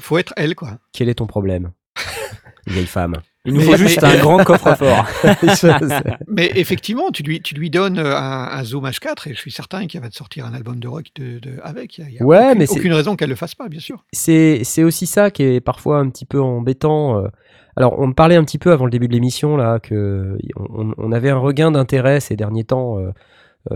Faut 0.00 0.18
être 0.18 0.32
elle, 0.36 0.54
quoi. 0.54 0.78
Quel 0.92 1.08
est 1.08 1.14
ton 1.14 1.26
problème 1.26 1.70
Vieille 2.66 2.86
femme? 2.86 3.16
Il 3.46 3.52
nous 3.52 3.60
Mais- 3.60 3.66
faut 3.66 3.76
juste 3.76 4.00
mais- 4.02 4.08
un 4.08 4.16
grand 4.20 4.42
coffre-fort. 4.42 5.06
Mais 6.28 6.50
effectivement, 6.54 7.10
tu 7.10 7.22
lui, 7.22 7.40
tu 7.42 7.54
lui 7.54 7.68
donnes 7.70 7.98
euh, 7.98 8.16
un, 8.16 8.48
un 8.58 8.64
Zoom 8.64 8.86
H4 8.86 9.28
et 9.28 9.34
je 9.34 9.38
suis 9.38 9.50
certain 9.50 9.86
qu'il 9.86 10.00
va 10.00 10.08
te 10.08 10.14
sortir 10.14 10.46
un 10.46 10.54
album 10.54 10.78
de 10.80 10.88
rock 10.88 11.06
de, 11.16 11.38
de- 11.40 11.58
avec. 11.62 11.98
Il 11.98 12.06
n'y 12.06 12.18
a, 12.18 12.24
Ouais, 12.24 12.38
aucune, 12.46 12.58
mais 12.58 12.70
aucune 12.70 12.92
raison 12.94 13.16
qu'elle 13.16 13.28
le 13.28 13.34
fasse 13.34 13.54
pas, 13.54 13.68
bien 13.68 13.80
sûr. 13.80 14.02
c'est 14.12 14.60
c'est 14.64 14.82
aussi 14.82 15.06
ça 15.06 15.30
qui 15.30 15.42
est 15.42 15.60
parfois 15.60 15.98
un 15.98 16.08
petit 16.08 16.24
peu 16.24 16.40
embêtant. 16.40 17.18
euh. 17.22 17.28
Alors, 17.76 17.98
on 17.98 18.06
me 18.06 18.14
parlait 18.14 18.36
un 18.36 18.44
petit 18.44 18.58
peu 18.58 18.72
avant 18.72 18.84
le 18.84 18.90
début 18.90 19.08
de 19.08 19.12
l'émission 19.12 19.56
là 19.56 19.78
que 19.80 20.38
on, 20.56 20.94
on 20.96 21.12
avait 21.12 21.30
un 21.30 21.38
regain 21.38 21.70
d'intérêt 21.72 22.20
ces 22.20 22.36
derniers 22.36 22.64
temps 22.64 22.98
euh, 22.98 23.10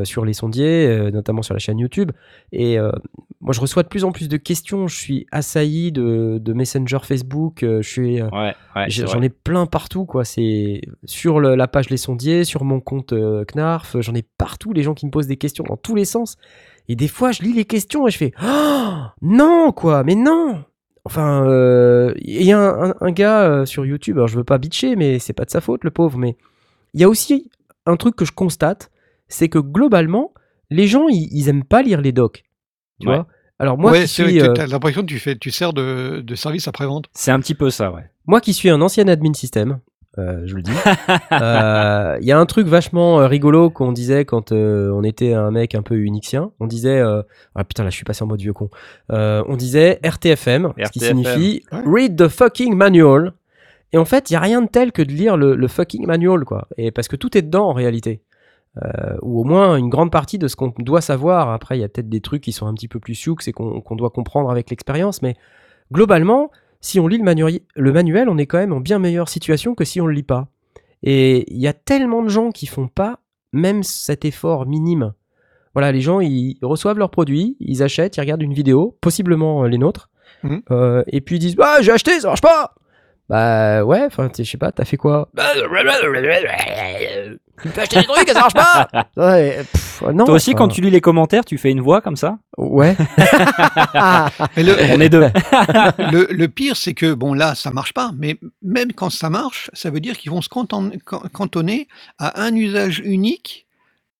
sur 0.05 0.25
les 0.25 0.33
sondiers, 0.33 0.87
euh, 0.87 1.11
notamment 1.11 1.43
sur 1.43 1.55
la 1.55 1.59
chaîne 1.61 1.79
YouTube. 1.79 2.13
Et 2.53 2.79
euh, 2.79 2.91
moi, 3.41 3.53
je 3.53 3.61
reçois 3.61 3.83
de 3.83 3.89
plus 3.89 4.05
en 4.05 4.13
plus 4.13 4.29
de 4.29 4.37
questions. 4.37 4.87
Je 4.87 4.97
suis 4.97 5.27
assailli 5.33 5.93
de, 5.93 6.39
de 6.41 6.53
Messenger 6.53 6.99
Facebook. 7.03 7.63
euh, 7.63 7.81
je 7.83 7.89
suis 7.89 8.21
euh, 8.21 8.29
Ouais, 8.33 8.55
ouais. 8.77 8.91
J'en 8.91 9.23
ai 9.23 9.29
plein 9.31 9.67
partout, 9.67 10.05
quoi. 10.05 10.25
C'est 10.25 10.81
sur 11.05 11.41
le- 11.41 11.55
la 11.55 11.69
page 11.69 11.89
Les 11.91 11.97
Sondiers, 11.97 12.45
sur 12.45 12.65
mon 12.65 12.81
compte 12.81 13.13
euh, 13.13 13.45
Knarf. 13.45 13.97
J'en 14.01 14.15
ai 14.15 14.23
partout, 14.23 14.73
les 14.73 14.83
gens 14.83 14.95
qui 14.95 15.07
me 15.07 15.11
posent 15.11 15.27
des 15.29 15.37
questions 15.37 15.65
dans 15.65 15.77
tous 15.77 15.95
les 15.95 16.05
sens. 16.05 16.37
Et 16.89 16.97
des 16.97 17.09
fois, 17.09 17.33
je 17.33 17.43
lis 17.43 17.53
les 17.53 17.65
questions 17.65 18.07
et 18.07 18.11
je 18.11 18.17
fais 18.19 18.33
Oh 18.43 18.95
Non, 19.23 19.73
quoi, 19.73 20.05
mais 20.05 20.15
non 20.15 20.65
Enfin, 21.05 21.47
euh, 21.49 22.13
il 22.21 22.43
y 22.43 22.53
a 22.53 22.59
un, 22.59 22.91
un- 22.91 22.95
un 23.01 23.11
gars 23.13 23.43
euh, 23.43 23.65
sur 23.65 23.87
YouTube, 23.87 24.17
alors 24.19 24.29
je 24.29 24.37
veux 24.37 24.45
pas 24.45 24.59
bitcher, 24.59 24.95
mais 24.95 25.19
c'est 25.19 25.33
pas 25.33 25.47
de 25.47 25.51
sa 25.51 25.63
faute, 25.63 25.83
le 25.85 25.91
pauvre, 25.91 26.19
mais 26.19 26.37
il 26.93 27.01
y 27.01 27.05
a 27.05 27.09
aussi 27.09 27.51
un 27.87 27.97
truc 27.97 28.15
que 28.15 28.27
je 28.27 28.33
constate, 28.33 28.91
c'est 29.29 29.49
que 29.49 29.59
globalement, 29.59 30.33
les 30.71 30.87
gens, 30.87 31.09
ils, 31.09 31.29
ils 31.33 31.49
aiment 31.49 31.65
pas 31.65 31.83
lire 31.83 32.01
les 32.01 32.13
docs. 32.13 32.45
Tu 33.01 33.09
Ouais. 33.09 33.15
vois? 33.17 33.27
Alors, 33.61 33.77
moi 33.77 33.91
ouais, 33.93 34.03
qui 34.03 34.09
c'est 34.09 34.41
euh, 34.43 34.55
l'impression 34.67 35.01
que 35.03 35.07
tu, 35.07 35.19
fais, 35.19 35.37
tu 35.37 35.51
sers 35.51 35.73
de, 35.73 36.21
de 36.21 36.35
service 36.37 36.69
après-vente. 36.69 37.07
C'est 37.13 37.31
un 37.33 37.41
petit 37.41 37.55
peu 37.55 37.71
ça, 37.71 37.91
ouais. 37.91 38.05
Moi 38.27 38.41
qui 38.41 38.53
suis 38.53 38.71
un 38.71 38.81
ancien 38.81 39.09
admin 39.09 39.33
système, 39.35 39.81
euh, 40.19 40.43
je 40.47 40.55
le 40.55 40.63
dis. 40.63 40.71
Euh, 41.33 42.17
Il 42.21 42.27
y 42.27 42.33
a 42.33 42.39
un 42.39 42.47
truc 42.47 42.67
vachement 42.67 43.21
euh, 43.21 43.27
rigolo 43.27 43.71
qu'on 43.71 43.93
disait 43.93 44.25
quand 44.25 44.53
euh, 44.53 44.91
on 44.93 45.03
était 45.03 45.33
un 45.35 45.51
mec 45.51 45.75
un 45.75 45.83
peu 45.83 45.97
unixien. 45.97 46.53
On 46.61 46.67
disait, 46.67 46.99
euh, 46.99 47.23
ah 47.55 47.65
putain 47.65 47.85
là 47.85 47.91
je 47.91 47.97
suis 47.97 48.05
passé 48.05 48.23
en 48.23 48.27
mode 48.27 48.41
vieux 48.41 48.53
con. 48.53 48.71
Euh, 49.13 49.43
on 49.49 49.57
disait 49.57 49.99
RTFM, 50.05 50.73
ce 50.85 50.91
qui 50.91 51.01
signifie 51.01 51.63
Ouais. 51.73 51.83
Read 51.87 52.17
the 52.17 52.29
fucking 52.29 52.75
manual. 52.75 53.33
Et 53.93 53.99
en 53.99 54.05
fait, 54.05 54.31
il 54.31 54.35
y 54.35 54.37
a 54.37 54.41
rien 54.41 54.61
de 54.63 54.69
tel 54.69 54.93
que 54.93 55.01
de 55.03 55.11
lire 55.13 55.37
le, 55.37 55.57
le 55.57 55.69
fucking 55.69 56.07
manual, 56.07 56.45
quoi. 56.45 56.69
Et 56.77 56.91
parce 56.91 57.09
que 57.09 57.17
tout 57.17 57.37
est 57.39 57.43
dedans 57.43 57.69
en 57.69 57.73
réalité. 57.73 58.21
Euh, 58.85 59.17
ou 59.23 59.41
au 59.41 59.45
moins 59.45 59.77
une 59.77 59.89
grande 59.89 60.13
partie 60.13 60.39
de 60.39 60.47
ce 60.47 60.55
qu'on 60.55 60.73
doit 60.79 61.01
savoir. 61.01 61.51
Après, 61.51 61.77
il 61.77 61.81
y 61.81 61.85
a 61.85 61.89
peut-être 61.89 62.09
des 62.09 62.21
trucs 62.21 62.43
qui 62.43 62.53
sont 62.53 62.67
un 62.67 62.75
petit 62.75 62.87
peu 62.87 63.01
plus 63.01 63.15
sioux 63.17 63.37
et 63.47 63.53
qu'on 63.53 63.97
doit 63.97 64.11
comprendre 64.11 64.51
avec 64.51 64.71
l'expérience. 64.71 65.21
Mais 65.23 65.35
globalement, 65.93 66.51
si 66.81 67.01
on 67.01 67.09
lit 67.09 67.19
le, 67.19 67.93
manuel, 67.93 68.29
on 68.29 68.39
est 68.39 68.47
quand 68.47 68.59
même 68.59 68.73
en 68.73 68.81
bien 68.81 68.99
meilleure 68.99 69.29
situation 69.29 69.75
que 69.75 69.85
si 69.85 70.01
on 70.01 70.07
le 70.07 70.13
lit 70.15 70.23
pas. 70.23 70.47
Et 71.03 71.53
il 71.53 71.61
y 71.61 71.67
a 71.67 71.73
tellement 71.73 72.23
de 72.23 72.29
gens 72.29 72.51
qui 72.51 72.67
font 72.67 72.89
pas 72.89 73.19
même 73.53 73.83
cet 73.83 74.25
effort 74.25 74.67
minime. 74.67 75.13
Voilà, 75.75 75.91
les 75.93 76.01
gens, 76.01 76.21
ils 76.21 76.59
reçoivent 76.63 76.99
leurs 76.99 77.11
produits, 77.11 77.57
ils 77.61 77.83
achètent, 77.83 78.17
ils 78.17 78.21
regardent 78.21 78.43
une 78.43 78.55
vidéo, 78.55 78.97
possiblement 79.01 79.65
euh, 79.65 79.69
les 79.69 79.79
nôtres, 79.79 80.09
Mhm. 80.45 80.63
euh, 80.71 81.03
et 81.09 81.21
puis 81.21 81.37
ils 81.37 81.41
disent 81.41 81.57
Ah, 81.61 81.79
j'ai 81.81 81.91
acheté, 81.93 82.21
ça 82.21 82.29
marche 82.29 82.41
pas 82.43 82.75
Bah 83.29 83.85
ouais, 83.85 84.05
enfin, 84.07 84.29
tu 84.29 84.37
sais, 84.37 84.45
je 84.45 84.51
sais 84.53 84.57
pas, 84.59 84.73
t'as 84.73 84.85
fait 84.87 84.97
quoi? 84.97 85.29
Tu 87.61 87.69
me 87.69 87.73
fais 87.73 87.81
acheter 87.83 87.97
des 88.01 88.07
trucs 88.07 88.29
et 88.29 88.33
ça 88.33 88.41
marche 88.41 88.55
pas 88.55 88.89
Ouais, 89.17 89.59
pff, 89.71 90.03
non. 90.15 90.25
Toi 90.25 90.37
aussi, 90.37 90.51
enfin, 90.51 90.59
quand 90.59 90.69
tu 90.69 90.81
lis 90.81 90.91
les 90.91 91.01
commentaires, 91.01 91.45
tu 91.45 91.59
fais 91.59 91.71
une 91.71 91.81
voix 91.81 92.01
comme 92.01 92.17
ça? 92.17 92.39
Ouais. 92.57 92.97
Mais 94.57 94.63
le, 94.63 94.75
On 94.95 95.01
est 95.01 95.09
deux. 95.09 95.27
le, 96.13 96.27
le 96.31 96.49
pire, 96.49 96.77
c'est 96.77 96.95
que, 96.95 97.13
bon, 97.15 97.35
là, 97.35 97.55
ça 97.55 97.71
marche 97.71 97.93
pas, 97.93 98.13
mais 98.17 98.39
même 98.63 98.93
quand 98.93 99.11
ça 99.11 99.29
marche, 99.31 99.71
ça 99.73 99.91
veut 99.91 100.01
dire 100.01 100.17
qu'ils 100.17 100.31
vont 100.31 100.41
se 100.41 100.49
canton- 100.49 100.93
can- 101.05 101.23
cantonner 101.33 101.89
à 102.19 102.41
un 102.43 102.55
usage 102.55 103.01
unique, 103.05 103.67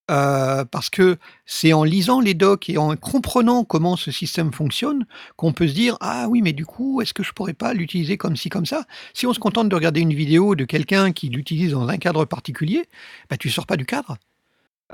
euh, 0.09 0.65
parce 0.65 0.89
que 0.89 1.17
c'est 1.45 1.73
en 1.73 1.83
lisant 1.83 2.19
les 2.19 2.33
docs 2.33 2.69
et 2.69 2.77
en 2.77 2.95
comprenant 2.95 3.63
comment 3.63 3.95
ce 3.95 4.11
système 4.11 4.51
fonctionne 4.51 5.05
qu'on 5.35 5.53
peut 5.53 5.67
se 5.67 5.73
dire 5.73 5.97
Ah 6.01 6.27
oui, 6.29 6.41
mais 6.41 6.53
du 6.53 6.65
coup, 6.65 7.01
est-ce 7.01 7.13
que 7.13 7.23
je 7.23 7.33
pourrais 7.33 7.53
pas 7.53 7.73
l'utiliser 7.73 8.17
comme 8.17 8.35
ci, 8.35 8.49
comme 8.49 8.65
ça? 8.65 8.85
Si 9.13 9.27
on 9.27 9.33
se 9.33 9.39
contente 9.39 9.69
de 9.69 9.75
regarder 9.75 10.01
une 10.01 10.13
vidéo 10.13 10.55
de 10.55 10.65
quelqu'un 10.65 11.11
qui 11.11 11.29
l'utilise 11.29 11.71
dans 11.71 11.87
un 11.87 11.97
cadre 11.97 12.25
particulier, 12.25 12.85
bah, 13.29 13.37
tu 13.37 13.49
sors 13.49 13.65
pas 13.65 13.77
du 13.77 13.85
cadre. 13.85 14.17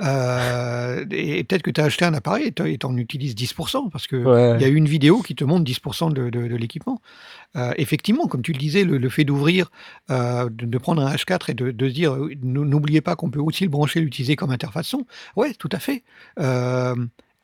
Euh, 0.01 1.05
et 1.11 1.43
peut-être 1.43 1.61
que 1.61 1.71
tu 1.71 1.79
as 1.79 1.85
acheté 1.85 2.03
un 2.05 2.13
appareil 2.13 2.47
et 2.47 2.51
tu 2.51 2.85
en 2.85 2.97
utilises 2.97 3.33
10%, 3.35 3.89
parce 3.89 4.07
que 4.07 4.17
Ouais. 4.17 4.55
il 4.57 4.61
y 4.61 4.65
a 4.65 4.67
une 4.67 4.87
vidéo 4.87 5.21
qui 5.21 5.35
te 5.35 5.43
montre 5.43 5.63
10% 5.63 6.09
de, 6.11 6.29
de- 6.29 6.47
de 6.47 6.55
l'équipement. 6.55 7.01
Euh, 7.55 7.73
effectivement, 7.77 8.27
comme 8.27 8.41
tu 8.41 8.51
le 8.51 8.57
disais, 8.57 8.83
le, 8.83 8.97
le 8.97 9.09
fait 9.09 9.23
d'ouvrir, 9.23 9.71
euh, 10.09 10.49
de, 10.49 10.65
de 10.65 10.77
prendre 10.77 11.01
un 11.01 11.13
H4 11.15 11.49
et 11.51 11.53
de, 11.53 11.87
se 11.87 11.93
dire, 11.93 12.15
nou- 12.43 12.65
n'oubliez 12.65 12.99
pas 13.01 13.15
qu'on 13.15 13.29
peut 13.29 13.39
aussi 13.39 13.63
le 13.63 13.69
brancher, 13.69 14.01
l'utiliser 14.01 14.35
comme 14.35 14.51
interface 14.51 14.87
son. 14.87 15.05
Ouais, 15.37 15.53
tout 15.53 15.69
à 15.71 15.79
fait. 15.79 16.03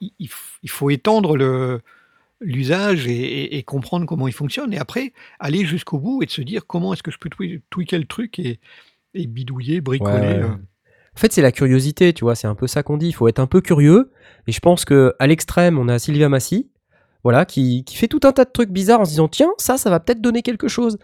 Il, 0.01 0.29
faut 0.69 0.89
étendre 0.89 1.37
le 1.37 1.81
l'usage 2.43 3.05
et, 3.07 3.11
et- 3.11 3.57
et 3.59 3.63
comprendre 3.63 4.07
comment 4.07 4.27
il 4.27 4.33
fonctionne 4.33 4.73
et 4.73 4.79
après 4.79 5.13
aller 5.39 5.63
jusqu'au 5.63 5.99
bout 5.99 6.23
et 6.23 6.25
de 6.25 6.31
se 6.31 6.41
dire 6.41 6.65
comment 6.65 6.91
est-ce 6.91 7.03
que 7.03 7.11
je 7.11 7.19
peux 7.19 7.29
tweaker 7.69 7.99
le 7.99 8.05
truc 8.05 8.39
et, 8.39 8.59
et 9.13 9.27
bidouiller, 9.27 9.79
bricoler. 9.79 10.11
Ouais, 10.11 10.43
ouais. 10.43 10.49
En 11.15 11.19
fait, 11.19 11.32
c'est 11.34 11.41
la 11.41 11.52
curiosité, 11.52 12.13
tu 12.13 12.24
vois, 12.24 12.36
c'est 12.36 12.47
un 12.47 12.56
peu 12.56 12.67
ça 12.67 12.84
qu'on 12.84 12.97
dit. 12.97 13.08
Il 13.10 13.13
faut 13.13 13.28
être 13.28 13.39
un 13.39 13.47
peu 13.47 13.62
curieux. 13.62 14.12
Et 14.47 14.52
je 14.52 14.60
pense 14.60 14.86
que 14.86 15.13
à 15.19 15.28
l'extrême, 15.28 15.78
on 15.78 15.88
a 15.88 16.00
Sylvia 16.00 16.30
Massy, 16.30 16.69
voilà, 17.24 17.45
qui, 17.45 17.84
qui 17.84 17.95
fait 17.97 18.08
tout 18.08 18.21
un 18.24 18.32
tas 18.32 18.45
de 18.45 18.50
trucs 18.52 18.69
bizarres 18.71 19.02
en 19.02 19.06
se 19.06 19.12
disant 19.12 19.28
tiens, 19.28 19.52
ça, 19.58 19.78
ça 19.78 19.89
va 19.89 20.00
peut-être 20.00 20.21
donner 20.21 20.41
quelque 20.41 20.67
chose. 20.67 20.97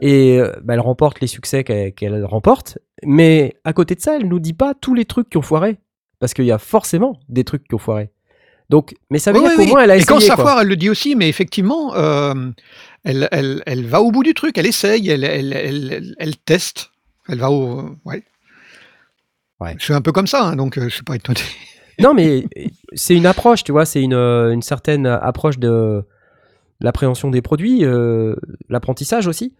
Et 0.00 0.38
euh, 0.40 0.52
bah, 0.64 0.74
elle 0.74 0.80
remporte 0.80 1.20
les 1.20 1.26
succès 1.26 1.64
qu'elle 1.64 2.24
remporte. 2.24 2.78
Mais 3.04 3.54
à 3.64 3.72
côté 3.72 3.94
de 3.94 4.00
ça, 4.00 4.16
elle 4.16 4.26
nous 4.28 4.40
dit 4.40 4.52
pas 4.52 4.74
tous 4.74 4.94
les 4.94 5.04
trucs 5.04 5.30
qui 5.30 5.36
ont 5.38 5.42
foiré. 5.42 5.78
Parce 6.18 6.34
qu'il 6.34 6.44
y 6.44 6.52
a 6.52 6.58
forcément 6.58 7.18
des 7.28 7.44
trucs 7.44 7.66
qui 7.66 7.74
ont 7.74 7.78
foiré. 7.78 8.10
Donc, 8.68 8.94
mais 9.10 9.18
ça 9.18 9.32
veut 9.32 9.38
Oui, 9.40 9.48
dire 9.48 9.58
oui, 9.58 9.64
qu'au 9.66 9.70
moins 9.72 9.82
elle 9.84 9.90
a 9.90 9.94
Et 9.96 9.98
essayé. 9.98 10.06
quand 10.08 10.20
ça 10.20 10.34
quoi. 10.34 10.44
foire, 10.44 10.60
elle 10.62 10.68
le 10.68 10.76
dit 10.76 10.88
aussi, 10.88 11.14
mais 11.16 11.28
effectivement, 11.28 11.94
euh, 11.94 12.34
elle, 13.04 13.28
elle, 13.32 13.62
elle 13.66 13.84
va 13.86 14.00
au 14.02 14.10
bout 14.12 14.22
du 14.22 14.32
truc, 14.34 14.56
elle 14.56 14.66
essaye, 14.66 15.08
elle- 15.10 15.24
elle 16.18 16.36
teste, 16.38 16.90
elle 17.28 17.38
va 17.38 17.50
au. 17.50 17.90
Ouais. 18.04 18.22
Ouais. 19.62 19.74
Je 19.78 19.84
suis 19.84 19.94
un 19.94 20.00
peu 20.00 20.12
comme 20.12 20.26
ça, 20.26 20.42
hein, 20.44 20.56
donc 20.56 20.76
euh, 20.78 20.84
je 20.88 20.94
suis 20.94 21.02
pas 21.04 21.14
étonné. 21.16 21.40
Non, 22.00 22.14
mais 22.14 22.46
c'est 22.94 23.14
une 23.14 23.26
approche, 23.26 23.64
tu 23.64 23.72
vois, 23.72 23.84
c'est 23.84 24.02
une, 24.02 24.14
euh, 24.14 24.52
une 24.52 24.62
certaine 24.62 25.06
approche 25.06 25.58
de 25.58 26.02
l'appréhension 26.80 27.30
des 27.30 27.42
produits, 27.42 27.84
euh, 27.84 28.34
l'apprentissage 28.68 29.26
aussi. 29.26 29.54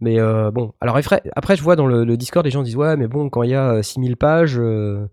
Mais 0.00 0.18
euh, 0.20 0.50
bon, 0.50 0.72
alors 0.80 0.96
après, 0.96 1.22
après, 1.36 1.56
je 1.56 1.62
vois 1.62 1.76
dans 1.76 1.86
le, 1.86 2.04
le 2.04 2.16
Discord, 2.16 2.44
les 2.44 2.50
gens 2.50 2.62
disent 2.62 2.76
Ouais, 2.76 2.96
mais 2.96 3.06
bon, 3.06 3.30
quand 3.30 3.42
il 3.42 3.50
y 3.50 3.54
a 3.54 3.74
euh, 3.74 3.82
6000 3.82 4.16
pages, 4.16 4.56
euh, 4.58 5.06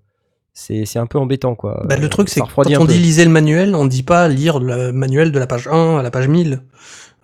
c'est 0.54 0.86
c'est 0.86 1.00
un 1.00 1.06
peu 1.06 1.18
embêtant, 1.20 1.56
quoi. 1.56 1.84
Bah, 1.88 1.96
le 1.96 2.10
truc, 2.10 2.28
c'est 2.30 2.42
que 2.42 2.46
quand 2.54 2.64
on 2.68 2.86
peu. 2.86 2.92
dit 2.94 3.00
lisez 3.00 3.24
le 3.24 3.32
manuel, 3.32 3.76
on 3.76 3.86
dit 3.86 4.04
pas 4.04 4.28
lire 4.28 4.60
le 4.60 4.92
manuel 4.92 5.32
de 5.32 5.40
la 5.40 5.48
page 5.48 5.68
1 5.68 5.98
à 6.00 6.04
la 6.04 6.12
page 6.12 6.28
1000. 6.28 6.62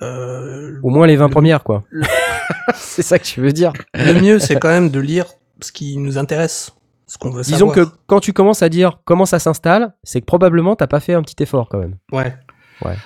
Euh, 0.02 0.80
Au 0.84 0.90
moins 0.90 1.08
les 1.08 1.16
20 1.16 1.26
le- 1.26 1.32
premières, 1.32 1.64
quoi. 1.64 1.84
le- 1.90 2.06
c'est 2.76 3.02
ça 3.02 3.18
que 3.20 3.26
tu 3.26 3.42
veux 3.42 3.52
dire. 3.52 3.74
le 3.94 4.14
mieux, 4.22 4.40
c'est 4.40 4.56
quand 4.60 4.70
même 4.70 4.90
de 4.90 5.00
lire 5.00 5.26
ce 5.62 5.72
qui 5.72 5.98
nous 5.98 6.18
intéresse, 6.18 6.72
qu'on 7.18 7.30
veut 7.32 7.44
Disons 7.44 7.70
savoir. 7.70 7.76
que 7.76 7.96
quand 8.08 8.20
tu 8.20 8.34
commences 8.34 8.62
à 8.64 8.70
dire 8.70 9.00
comment 9.06 9.26
ça 9.26 9.40
s'installe, 9.40 9.94
c'est 10.04 10.22
que 10.22 10.26
probablement 10.26 10.76
t'as 10.76 10.88
pas 10.88 11.00
fait 11.00 11.14
un 11.14 11.22
petit 11.22 11.42
effort 11.44 11.70
quand 11.70 11.80
même. 11.80 11.96
Ouais. 12.12 12.34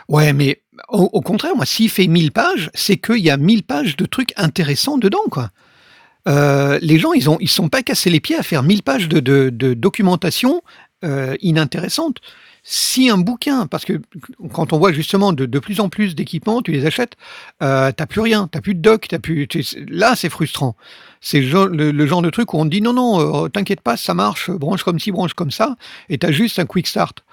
Ouais, 0.08 0.34
mais 0.34 0.62
au, 0.90 1.04
au 1.14 1.22
contraire, 1.22 1.56
moi, 1.56 1.66
s'il 1.66 1.90
fait 1.90 2.08
1000 2.08 2.32
pages, 2.32 2.72
c'est 2.74 2.98
qu'il 2.98 3.20
y 3.20 3.30
a 3.30 3.38
1000 3.38 3.64
pages 3.64 3.96
de 3.98 4.06
trucs 4.06 4.34
intéressants 4.38 4.98
dedans, 4.98 5.20
quoi. 5.30 5.52
Euh, 6.28 6.80
les 6.82 7.00
gens, 7.00 7.14
ils 7.14 7.30
ont, 7.30 7.38
ils 7.40 7.50
sont 7.50 7.70
pas 7.70 7.82
cassés 7.82 8.10
les 8.10 8.20
pieds 8.20 8.36
à 8.36 8.44
faire 8.44 8.64
1000 8.64 8.84
pages 8.84 9.08
de, 9.08 9.20
de, 9.20 9.50
de 9.50 9.74
documentation 9.74 10.62
euh, 11.06 11.36
inintéressante. 11.42 12.18
Si 12.64 13.10
un 13.10 13.18
bouquin, 13.18 13.68
parce 13.68 13.86
que 13.86 14.02
quand 14.52 14.74
on 14.74 14.78
voit 14.80 14.92
justement 14.92 15.32
de, 15.34 15.46
de 15.46 15.60
plus 15.60 15.80
en 15.80 15.88
plus 15.90 16.14
d'équipements, 16.16 16.62
tu 16.62 16.72
les 16.72 16.86
achètes, 16.86 17.14
euh, 17.64 17.92
t'as 17.96 18.06
plus 18.06 18.20
rien, 18.22 18.48
t'as 18.52 18.60
plus 18.62 18.76
de 18.76 18.82
doc, 18.82 19.08
t'as 19.08 19.18
plus. 19.20 19.48
tu- 19.48 19.64
Là, 19.88 20.16
c'est 20.16 20.30
frustrant. 20.30 20.76
C'est 21.22 21.42
le, 21.42 21.48
genre- 21.48 21.68
le- 21.68 21.92
le 21.92 22.06
genre 22.06 22.22
de 22.22 22.30
truc 22.30 22.54
où 22.54 22.58
on 22.60 22.64
te 22.66 22.70
dit 22.70 22.82
non, 22.82 22.94
non, 22.94 23.46
euh, 23.46 23.50
t'inquiète 23.50 23.82
pas, 23.82 23.98
ça 23.98 24.14
marche, 24.14 24.50
branche 24.52 24.84
comme 24.84 25.00
ci, 25.00 25.12
branche 25.12 25.34
comme 25.34 25.52
ça, 25.52 25.76
et 26.10 26.18
t'as 26.18 26.32
juste 26.32 26.60
un 26.60 26.66
quick 26.66 26.88
start. 26.88 27.24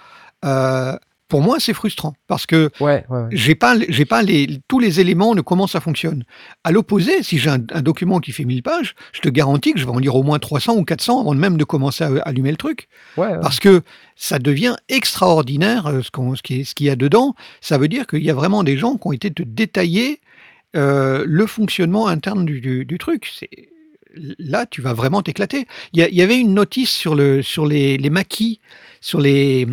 Euh, 0.45 0.97
pour 1.29 1.41
moi, 1.43 1.57
c'est 1.59 1.73
frustrant 1.75 2.15
parce 2.29 2.47
que 2.47 2.71
Ouais, 2.79 3.05
ouais, 3.09 3.19
ouais. 3.19 3.29
j'ai 3.33 3.57
pas, 3.57 3.75
j'ai 3.89 4.05
pas 4.05 4.23
les, 4.23 4.61
tous 4.69 4.79
les 4.79 5.01
éléments 5.01 5.35
de 5.35 5.41
comment 5.41 5.67
ça 5.67 5.81
fonctionne. 5.81 6.23
À 6.63 6.71
l'opposé, 6.71 7.25
si 7.25 7.39
j'ai 7.39 7.51
un, 7.51 7.59
un 7.73 7.83
document 7.83 8.21
qui 8.21 8.31
fait 8.31 8.45
1000 8.45 8.63
pages, 8.63 8.95
je 9.13 9.21
te 9.23 9.29
garantis 9.29 9.73
que 9.73 9.81
je 9.81 9.85
vais 9.87 9.91
en 9.91 9.99
lire 9.99 10.15
au 10.15 10.23
moins 10.23 10.39
300 10.39 10.77
ou 10.77 10.85
400 10.85 11.21
avant 11.23 11.35
même 11.35 11.57
de 11.57 11.65
commencer 11.65 12.05
à 12.05 12.11
allumer 12.25 12.53
le 12.53 12.57
truc. 12.57 12.87
Parce 13.41 13.59
que 13.59 13.83
ça 14.15 14.39
devient 14.39 14.77
extraordinaire 14.89 15.87
euh, 15.89 16.03
ce 16.03 16.11
qu'on- 16.13 16.37
ce 16.37 16.43
qui 16.43 16.61
est- 16.61 16.65
ce 16.65 16.75
qu'il 16.77 16.87
y 16.87 16.91
a 16.91 16.97
dedans. 16.97 17.35
Ça 17.61 17.77
veut 17.79 17.89
dire 17.89 18.07
qu'il 18.07 18.23
y 18.25 18.31
a 18.31 18.35
vraiment 18.35 18.63
des 18.63 18.77
gens 18.77 18.97
qui 18.97 19.07
ont 19.09 19.13
été 19.13 19.31
te 19.33 19.43
détailler 19.43 20.21
euh, 20.77 21.25
le 21.27 21.47
fonctionnement 21.47 22.07
interne 22.07 22.45
du, 22.45 22.61
du- 22.61 22.85
du 22.85 22.99
truc. 22.99 23.33
C'est- 23.35 23.49
Là, 24.39 24.67
tu 24.67 24.81
vas 24.81 24.93
vraiment 24.93 25.23
t'éclater. 25.23 25.67
Il 25.93 26.01
y, 26.01 26.23
avait 26.23 26.39
une 26.39 26.55
notice 26.55 26.91
sur, 26.91 27.15
le, 27.15 27.43
sur 27.43 27.67
les, 27.67 27.99
les 27.99 28.11
maquis, 28.11 28.61
sur 29.01 29.21
les, 29.21 29.67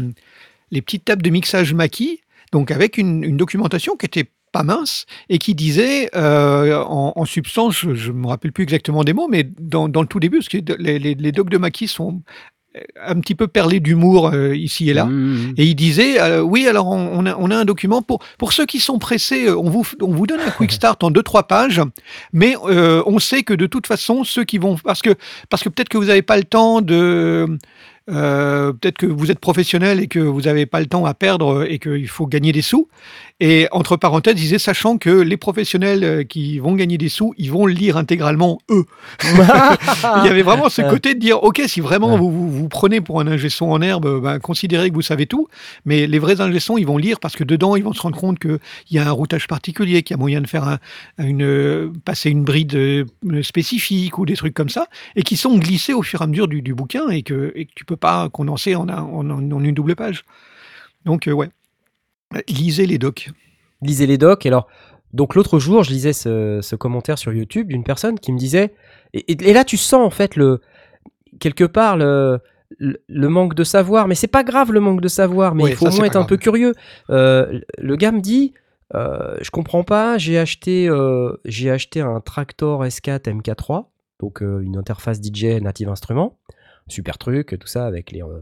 les 0.71 0.81
petites 0.81 1.05
tables 1.05 1.21
de 1.21 1.29
mixage 1.29 1.73
maquis, 1.73 2.21
donc 2.51 2.71
avec 2.71 2.97
une, 2.97 3.37
documentation 3.37 3.95
qui 3.95 4.05
était 4.05 4.29
pas 4.51 4.63
mince 4.63 5.05
et 5.29 5.39
qui 5.39 5.55
disait 5.55 6.09
euh, 6.15 6.77
en, 6.83 7.25
substance, 7.25 7.85
je 7.93 8.11
ne 8.11 8.17
me 8.17 8.27
rappelle 8.27 8.51
plus 8.51 8.63
exactement 8.63 9.03
des 9.03 9.13
mots, 9.13 9.27
mais 9.27 9.49
dans, 9.59 9.89
dans 9.89 10.01
le 10.01 10.07
tout 10.07 10.19
début, 10.19 10.37
parce 10.37 10.49
que 10.49 10.57
les, 10.77 10.99
les, 10.99 11.15
les 11.15 11.31
docs 11.31 11.49
de 11.49 11.57
maquis 11.57 11.87
sont 11.87 12.21
un 12.99 13.19
petit 13.19 13.35
peu 13.35 13.47
perlés 13.47 13.79
d'humour 13.79 14.31
euh, 14.33 14.55
ici 14.55 14.89
et 14.89 14.93
là. 14.93 15.05
Mmh. 15.05 15.53
Et 15.57 15.65
il 15.65 15.75
disait, 15.75 16.19
euh, 16.19 16.41
oui, 16.41 16.67
alors 16.67 16.87
on, 16.87 17.19
on 17.19 17.25
a, 17.25 17.35
on 17.37 17.51
a 17.51 17.55
un 17.55 17.65
document 17.65 18.01
pour, 18.01 18.19
pour 18.39 18.51
ceux 18.51 18.65
qui 18.65 18.79
sont 18.79 18.97
pressés, 18.97 19.47
euh, 19.47 19.57
on 19.57 19.69
vous, 19.69 19.85
on 20.01 20.11
vous 20.11 20.25
donne 20.25 20.39
un 20.39 20.49
quick 20.49 20.71
start 20.73 21.03
en 21.03 21.11
deux 21.11 21.21
trois 21.21 21.43
pages, 21.43 21.81
mais 22.31 22.55
euh, 22.65 23.03
on 23.05 23.19
sait 23.19 23.43
que 23.43 23.53
de 23.53 23.67
toute 23.67 23.85
façon, 23.85 24.23
ceux 24.23 24.43
qui 24.43 24.57
vont, 24.57 24.75
parce 24.83 25.01
que, 25.01 25.15
parce 25.49 25.63
que 25.63 25.69
peut-être 25.69 25.89
que 25.89 25.97
vous 25.97 26.05
n'avez 26.05 26.23
pas 26.23 26.37
le 26.37 26.43
temps 26.43 26.81
de, 26.81 27.57
euh, 28.09 28.73
peut-être 28.73 28.97
que 28.97 29.05
vous 29.05 29.31
êtes 29.31 29.39
professionnel 29.39 29.99
et 29.99 30.07
que 30.07 30.19
vous 30.19 30.41
n'avez 30.41 30.65
pas 30.65 30.79
le 30.79 30.87
temps 30.87 31.05
à 31.05 31.13
perdre 31.13 31.65
et 31.69 31.79
qu'il 31.79 32.07
faut 32.07 32.27
gagner 32.27 32.51
des 32.51 32.61
sous. 32.61 32.87
Et 33.39 33.67
entre 33.71 33.97
parenthèses, 33.97 34.35
disait, 34.35 34.59
sachant 34.59 34.97
que 34.97 35.09
les 35.09 35.37
professionnels 35.37 36.03
euh, 36.03 36.23
qui 36.23 36.59
vont 36.59 36.75
gagner 36.75 36.97
des 36.97 37.09
sous, 37.09 37.33
ils 37.37 37.51
vont 37.51 37.65
le 37.65 37.73
lire 37.73 37.97
intégralement 37.97 38.59
eux. 38.69 38.85
Il 39.23 40.25
y 40.25 40.29
avait 40.29 40.43
vraiment 40.43 40.69
ce 40.69 40.81
côté 40.81 41.13
de 41.13 41.19
dire, 41.19 41.43
ok, 41.43 41.61
si 41.67 41.81
vraiment 41.81 42.17
vous, 42.17 42.31
vous 42.31 42.51
vous 42.51 42.69
prenez 42.69 43.01
pour 43.01 43.19
un 43.19 43.27
ingé 43.27 43.49
son 43.49 43.65
en 43.65 43.81
herbe, 43.81 44.21
ben, 44.21 44.39
considérez 44.39 44.89
que 44.89 44.95
vous 44.95 45.01
savez 45.01 45.25
tout. 45.25 45.47
Mais 45.85 46.07
les 46.07 46.19
vrais 46.19 46.41
ingé 46.41 46.59
ils 46.77 46.85
vont 46.85 46.97
lire 46.97 47.19
parce 47.19 47.35
que 47.35 47.43
dedans, 47.43 47.75
ils 47.75 47.83
vont 47.83 47.93
se 47.93 48.01
rendre 48.01 48.17
compte 48.17 48.39
qu'il 48.39 48.59
y 48.91 48.99
a 48.99 49.07
un 49.07 49.11
routage 49.11 49.47
particulier, 49.47 50.03
qu'il 50.03 50.15
y 50.15 50.17
a 50.17 50.19
moyen 50.19 50.41
de 50.41 50.47
faire 50.47 50.67
un, 50.67 50.79
une, 51.17 51.93
passer 52.05 52.29
une 52.29 52.43
bride 52.43 52.75
euh, 52.75 53.05
spécifique 53.41 54.17
ou 54.17 54.25
des 54.25 54.35
trucs 54.35 54.53
comme 54.53 54.69
ça, 54.69 54.87
et 55.15 55.23
qui 55.23 55.35
sont 55.35 55.57
glissés 55.57 55.93
au 55.93 56.03
fur 56.03 56.21
et 56.21 56.23
à 56.23 56.27
mesure 56.27 56.47
du, 56.47 56.61
du 56.61 56.73
bouquin 56.73 57.09
et 57.09 57.23
que, 57.23 57.51
et 57.55 57.65
que 57.65 57.71
tu 57.75 57.85
peux 57.85 57.92
pas 57.97 58.29
condenser 58.29 58.75
en, 58.75 58.87
un- 58.89 59.01
en, 59.01 59.63
une 59.63 59.73
double 59.73 59.95
page. 59.95 60.23
Donc, 61.05 61.27
euh, 61.27 61.31
ouais. 61.31 61.49
Lisez 62.49 62.85
les 62.87 62.97
docs. 62.97 63.29
lisez 63.81 64.07
les 64.07 64.17
docs. 64.17 64.45
Et 64.45 64.49
alors, 64.49 64.67
Donc 65.13 65.35
l'autre 65.35 65.59
jour, 65.59 65.83
je 65.83 65.91
lisais 65.91 66.13
ce, 66.13 66.59
ce 66.63 66.75
commentaire 66.75 67.19
sur 67.19 67.31
YouTube 67.33 67.67
d'une 67.67 67.83
personne 67.83 68.17
qui 68.19 68.31
me 68.33 68.37
disait, 68.39 68.73
et, 69.13 69.31
et- 69.31 69.49
et 69.49 69.53
là 69.53 69.63
tu 69.63 69.77
sens 69.77 70.03
en 70.03 70.09
fait 70.09 70.35
le 70.35 70.59
quelque 71.39 71.63
part 71.65 71.97
le, 71.97 72.39
le, 72.79 72.99
le 73.07 73.29
manque 73.29 73.53
de 73.53 73.63
savoir, 73.63 74.07
mais 74.07 74.15
c'est 74.15 74.25
pas 74.27 74.43
grave 74.43 74.71
le 74.71 74.79
manque 74.79 75.01
de 75.01 75.07
savoir, 75.07 75.53
mais 75.53 75.63
Oui, 75.65 75.69
il 75.71 75.75
faut 75.75 75.85
ça, 75.85 75.93
au 75.93 75.97
moins 75.97 76.05
être 76.07 76.15
un 76.15 76.23
peu 76.25 76.37
curieux. 76.37 76.73
Euh, 77.11 77.59
le 77.77 77.95
gars 77.95 78.11
me 78.11 78.21
dit, 78.21 78.53
euh, 78.95 79.35
je 79.41 79.51
comprends 79.51 79.83
pas, 79.83 80.17
j'ai 80.17 80.39
acheté 80.39 80.87
euh, 80.89 81.33
j'ai 81.45 81.69
acheté 81.69 82.01
un 82.01 82.19
Tractor 82.19 82.83
S4 82.83 83.19
MK3, 83.39 83.85
donc 84.19 84.41
une 84.41 84.77
interface 84.77 85.19
DJ 85.21 85.61
native 85.61 85.89
instrument, 85.89 86.39
super 86.87 87.17
truc, 87.17 87.57
tout 87.59 87.67
ça 87.67 87.85
avec 87.85 88.11
les 88.11 88.21
euh, 88.21 88.41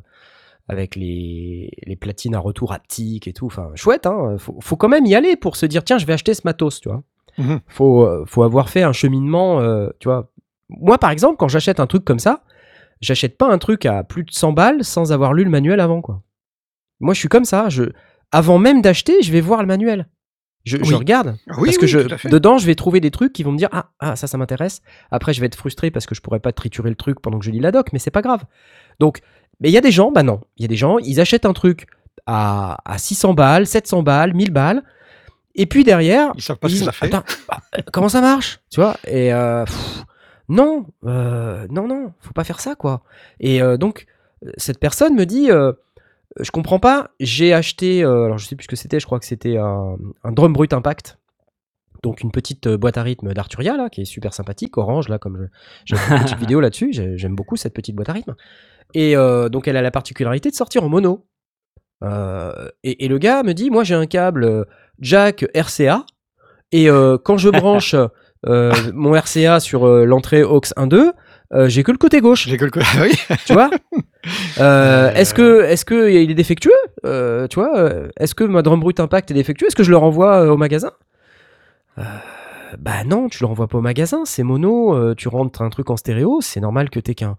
avec 0.68 0.96
les, 0.96 1.72
les 1.86 1.96
platines 1.96 2.36
à 2.36 2.40
retour 2.40 2.72
haptique 2.72 3.28
et 3.28 3.34
tout. 3.34 3.48
Enfin, 3.48 3.72
chouette, 3.76 4.06
hein. 4.06 4.38
Faut, 4.38 4.58
faut 4.62 4.78
quand 4.78 4.88
même 4.88 5.06
y 5.06 5.16
aller 5.16 5.36
pour 5.36 5.58
se 5.58 5.66
dire, 5.66 5.84
tiens, 5.84 5.98
je 5.98 6.06
vais 6.06 6.14
acheter 6.14 6.34
ce 6.34 6.42
matos, 6.46 6.80
tu 6.80 6.90
vois. 6.90 7.04
Mhm. 7.38 7.60
Faut, 7.68 8.06
euh, 8.06 8.24
faut 8.26 8.44
avoir 8.44 8.70
fait 8.70 8.84
un 8.84 8.94
cheminement, 8.94 9.60
euh, 9.60 9.90
tu 10.00 10.08
vois. 10.08 10.32
Moi, 10.70 10.98
par 10.98 11.10
exemple, 11.10 11.36
quand 11.38 11.48
j'achète 11.48 11.80
un 11.80 11.88
truc 11.88 12.06
comme 12.06 12.20
ça, 12.20 12.44
j'achète 13.02 13.38
pas 13.38 13.48
un 13.52 13.58
truc 13.58 13.86
à 13.86 14.04
plus 14.04 14.24
de 14.24 14.32
100 14.32 14.54
balles 14.54 14.84
sans 14.84 15.12
avoir 15.12 15.34
lu 15.34 15.44
le 15.44 15.50
manuel 15.50 15.80
avant, 15.80 16.02
quoi. 16.02 16.22
Moi, 17.00 17.14
je 17.14 17.20
suis 17.20 17.30
comme 17.30 17.46
ça. 17.46 17.68
Je, 17.68 17.84
avant 18.32 18.58
même 18.58 18.82
d'acheter, 18.82 19.22
je 19.22 19.32
vais 19.32 19.42
voir 19.42 19.62
le 19.62 19.68
manuel. 19.68 20.08
Je, 20.64 20.78
regarde. 20.96 21.38
Ah 21.50 21.56
oui, 21.58 21.70
parce 21.70 21.78
que 21.78 21.86
oui, 21.86 22.18
je, 22.22 22.30
dedans, 22.30 22.58
je 22.58 22.66
vais 22.68 22.76
trouver 22.76 23.00
des 23.00 23.10
trucs 23.10 23.34
qui 23.34 23.44
vont 23.44 23.52
me 23.52 23.58
dire 23.58 23.70
ah, 23.72 23.90
ah 24.00 24.16
ça, 24.16 24.28
ça 24.28 24.38
m'intéresse. 24.38 24.82
Après, 25.10 25.34
je 25.34 25.40
vais 25.40 25.48
être 25.48 25.56
frustré 25.56 25.90
parce 25.90 26.06
que 26.06 26.14
je 26.14 26.22
pourrais 26.22 26.40
pas 26.40 26.52
triturer 26.52 26.90
le 26.90 26.96
truc 26.96 27.20
pendant 27.20 27.40
que 27.40 27.46
je 27.46 27.52
lis 27.52 27.60
la 27.60 27.72
doc, 27.72 27.88
mais 27.94 28.00
c'est 28.00 28.12
pas 28.12 28.22
grave. 28.22 28.44
Donc, 29.00 29.22
mais 29.60 29.70
il 29.70 29.74
y 29.74 29.78
a 29.78 29.82
des 29.82 29.92
gens, 29.92 30.12
bah 30.12 30.24
non, 30.24 30.42
il 30.58 30.62
y 30.62 30.66
a 30.66 30.68
des 30.68 30.76
gens, 30.76 30.98
ils 31.00 31.20
achètent 31.20 31.46
un 31.46 31.54
truc 31.54 31.88
à, 32.26 32.78
à 32.86 32.98
600 32.98 33.34
balles, 33.34 33.66
700 33.66 34.04
balles, 34.04 34.34
1000 34.34 34.52
balles, 34.52 34.84
et 35.56 35.66
puis 35.66 35.84
derrière, 35.84 36.32
Ils 36.36 36.42
savent 36.42 36.58
pas 36.58 36.68
ils 36.68 36.78
ce 36.78 36.86
que 36.86 36.86
disent, 36.86 36.86
ça 36.86 36.92
fait. 36.92 37.08
Attends, 37.08 37.24
bah, 37.48 37.60
euh, 37.78 37.82
comment 37.92 38.10
ça 38.10 38.22
marche 38.22 38.60
Tu 38.70 38.80
vois 38.80 38.96
Et 39.08 39.34
euh, 39.34 39.66
pff, 39.66 40.06
non, 40.52 40.86
euh, 41.06 41.66
non, 41.70 41.88
non, 41.88 42.14
faut 42.20 42.34
pas 42.34 42.44
faire 42.44 42.60
ça, 42.60 42.76
quoi. 42.76 43.04
Et 43.40 43.62
euh, 43.62 43.78
donc, 43.78 44.06
cette 44.58 44.80
personne 44.80 45.16
me 45.16 45.26
dit, 45.26 45.50
euh, 45.50 45.72
je 46.40 46.52
comprends 46.52 46.80
pas, 46.80 47.12
j'ai 47.20 47.54
acheté, 47.54 48.04
euh, 48.04 48.26
alors 48.26 48.38
je 48.38 48.46
sais 48.46 48.56
plus 48.56 48.64
ce 48.64 48.68
que 48.70 48.76
c'était, 48.76 49.00
je 49.00 49.06
crois 49.06 49.20
que 49.20 49.26
c'était 49.26 49.58
un, 49.58 49.98
un 50.24 50.32
drum 50.32 50.54
brut 50.54 50.74
impact. 50.74 51.18
Donc 52.04 52.22
une 52.22 52.32
petite 52.32 52.66
euh, 52.68 52.78
boîte 52.78 52.98
à 52.98 53.04
rythme 53.04 53.34
d'Arturia 53.34 53.78
là, 53.78 53.90
qui 53.90 54.02
est 54.02 54.06
super 54.06 54.34
sympathique, 54.34 54.78
orange 54.78 55.08
là, 55.10 55.20
comme 55.20 55.50
j'ai 55.86 55.96
fait 55.98 56.16
une 56.16 56.24
petite 56.24 56.38
vidéo 56.46 56.60
là-dessus. 56.60 56.94
j'ai- 56.94 57.18
J'aime 57.18 57.36
beaucoup 57.36 57.58
cette 57.58 57.74
petite 57.74 57.96
boîte 57.96 58.10
à 58.10 58.14
rythme. 58.14 58.36
Et 58.94 59.16
euh, 59.16 59.50
donc 59.50 59.68
elle 59.68 59.78
a 59.78 59.82
la 59.82 59.92
particularité 59.92 60.50
de 60.50 60.56
sortir 60.56 60.84
en 60.84 60.90
mono. 60.90 61.28
Euh, 62.04 62.68
et, 62.84 63.06
et 63.06 63.08
le 63.08 63.18
gars 63.20 63.44
me 63.44 63.54
dit, 63.54 63.70
moi 63.70 63.84
j'ai 63.84 63.94
un 63.96 64.08
câble 64.08 64.44
euh, 64.46 64.64
jack 65.00 65.46
RCA, 65.56 66.06
et 66.72 66.90
euh, 66.90 67.18
quand 67.24 67.38
je 67.38 67.50
branche 67.62 67.96
euh, 68.48 68.74
mon 68.94 69.12
RCA 69.14 69.60
sur 69.60 69.86
euh, 69.86 70.06
l'entrée 70.06 70.42
aux 70.44 70.60
1.2, 70.62 71.12
euh, 71.54 71.68
j'ai 71.70 71.84
que 71.84 71.92
le 71.92 71.98
côté 71.98 72.22
gauche, 72.22 72.48
J'ai 72.48 72.58
quelque 72.58 72.80
Ah 72.98 73.02
oui. 73.04 73.12
tu 73.46 73.54
vois? 73.54 73.70
Euh, 73.74 74.00
Euh, 74.60 75.12
Est-ce 75.14 75.34
que, 75.34 75.64
est-ce 75.64 75.84
que 75.84 76.12
il 76.12 76.30
est 76.30 76.36
défectueux? 76.36 76.72
Euh, 77.06 77.48
Tu 77.48 77.56
vois 77.60 77.76
euh, 77.80 78.10
Est-ce 78.20 78.36
que 78.36 78.44
ma 78.44 78.62
drum 78.62 78.80
brut 78.80 79.00
impact 79.00 79.32
est 79.32 79.34
défectueux 79.34 79.68
Est-ce 79.68 79.76
que 79.76 79.84
je 79.84 79.90
le 79.90 79.98
renvoie 79.98 80.44
euh, 80.44 80.52
au 80.52 80.58
magasin? 80.58 80.92
Euh, 81.98 82.04
Bah 82.80 83.04
non, 83.06 83.28
tu 83.30 83.40
le 83.42 83.48
renvoies 83.48 83.68
pas 83.68 83.80
au 83.80 83.82
magasin. 83.82 84.22
C'est 84.26 84.44
mono. 84.44 84.94
euh, 84.96 85.16
tu 85.16 85.28
rentres 85.28 85.62
un 85.62 85.70
truc 85.70 85.90
en 85.90 85.98
stéréo. 85.98 86.40
C'est 86.42 86.60
normal 86.60 86.90
que 86.90 87.00
t'aies 87.00 87.16
qu'un. 87.16 87.38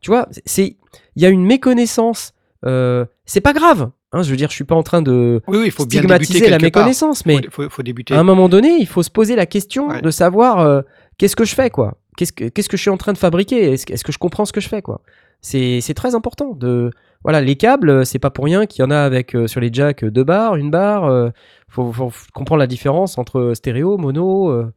Tu 0.00 0.10
vois 0.10 0.28
C'est, 0.46 0.76
il 1.16 1.22
y 1.22 1.26
a 1.26 1.28
une 1.28 1.44
méconnaissance. 1.44 2.32
euh, 2.66 3.04
c'est 3.26 3.40
pas 3.42 3.52
grave. 3.52 3.90
Hein, 4.12 4.22
je 4.22 4.30
veux 4.30 4.36
dire, 4.36 4.48
je 4.48 4.54
suis 4.54 4.64
pas 4.64 4.76
en 4.76 4.82
train 4.84 5.02
de 5.02 5.42
Oui, 5.48 5.70
faut 5.70 5.82
stigmatiser 5.84 6.48
la 6.48 6.56
part. 6.58 6.62
méconnaissance, 6.62 7.26
mais 7.26 7.42
Faut, 7.50 7.62
faut, 7.64 7.68
faut 7.70 7.82
débuter. 7.82 8.14
à 8.14 8.20
un 8.20 8.22
moment 8.24 8.48
donné, 8.48 8.76
il 8.78 8.86
faut 8.86 9.02
se 9.02 9.10
poser 9.10 9.34
la 9.36 9.44
question 9.46 9.88
Ouais. 9.88 10.00
de 10.02 10.10
savoir 10.10 10.60
euh, 10.60 10.82
qu'est-ce 11.18 11.34
que 11.36 11.44
je 11.44 11.54
fais, 11.54 11.68
quoi. 11.70 11.94
Qu'est-ce 12.16 12.32
que, 12.32 12.44
qu'est-ce 12.48 12.68
que 12.68 12.76
je 12.76 12.82
suis 12.82 12.90
en 12.90 12.96
train 12.96 13.12
de 13.12 13.18
fabriquer? 13.18 13.72
Est-ce, 13.72 13.86
que- 13.86 13.92
est-ce 13.92 14.04
que 14.04 14.12
je 14.12 14.18
comprends 14.18 14.44
ce 14.44 14.52
que 14.52 14.60
je 14.60 14.68
fais, 14.68 14.82
quoi? 14.82 15.00
C'est, 15.40 15.80
c'est 15.80 15.94
très 15.94 16.14
important. 16.14 16.52
De, 16.54 16.90
voilà, 17.22 17.40
les 17.40 17.56
câbles, 17.56 17.90
euh, 17.90 18.04
c'est 18.04 18.18
pas 18.18 18.30
pour 18.30 18.44
rien 18.44 18.66
qu'il 18.66 18.82
y 18.82 18.86
en 18.86 18.90
a 18.90 18.98
avec 18.98 19.34
euh, 19.34 19.46
sur 19.46 19.60
les 19.60 19.70
jacks 19.72 20.04
euh, 20.04 20.10
deux 20.10 20.24
barres, 20.24 20.56
une 20.56 20.70
barre. 20.70 21.04
euh, 21.04 21.30
faut, 21.68 21.92
faut 21.92 22.12
comprendre 22.32 22.60
la 22.60 22.66
différence 22.66 23.18
entre 23.18 23.52
stéréo, 23.54 23.96
mono. 23.98 24.48
euh, 24.50 24.72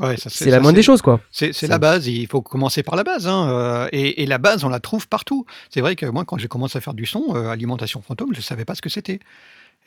Ouais, 0.00 0.16
ça, 0.16 0.30
c'est 0.30 0.46
la 0.50 0.58
ça, 0.58 0.60
moindre 0.62 0.76
des 0.76 0.82
choses, 0.82 1.02
quoi. 1.02 1.20
C'est 1.32 1.66
la 1.66 1.78
base, 1.78 2.06
il 2.06 2.26
faut 2.28 2.40
commencer 2.40 2.84
par 2.84 2.94
la 2.94 3.02
base. 3.02 3.26
hein, 3.26 3.48
euh, 3.50 3.88
et, 3.92 4.22
et 4.22 4.26
la 4.26 4.38
base, 4.38 4.62
on 4.64 4.68
la 4.68 4.78
trouve 4.80 5.08
partout. 5.08 5.44
C'est 5.70 5.80
vrai 5.80 5.96
que 5.96 6.06
moi, 6.06 6.24
quand 6.24 6.38
j'ai 6.38 6.46
commencé 6.48 6.78
à 6.78 6.80
faire 6.80 6.94
du 6.94 7.04
son, 7.04 7.24
euh, 7.34 7.48
alimentation 7.48 8.00
fantôme, 8.00 8.28
je 8.32 8.38
ne 8.38 8.42
savais 8.42 8.64
pas 8.64 8.76
ce 8.76 8.82
que 8.82 8.88
c'était. 8.88 9.18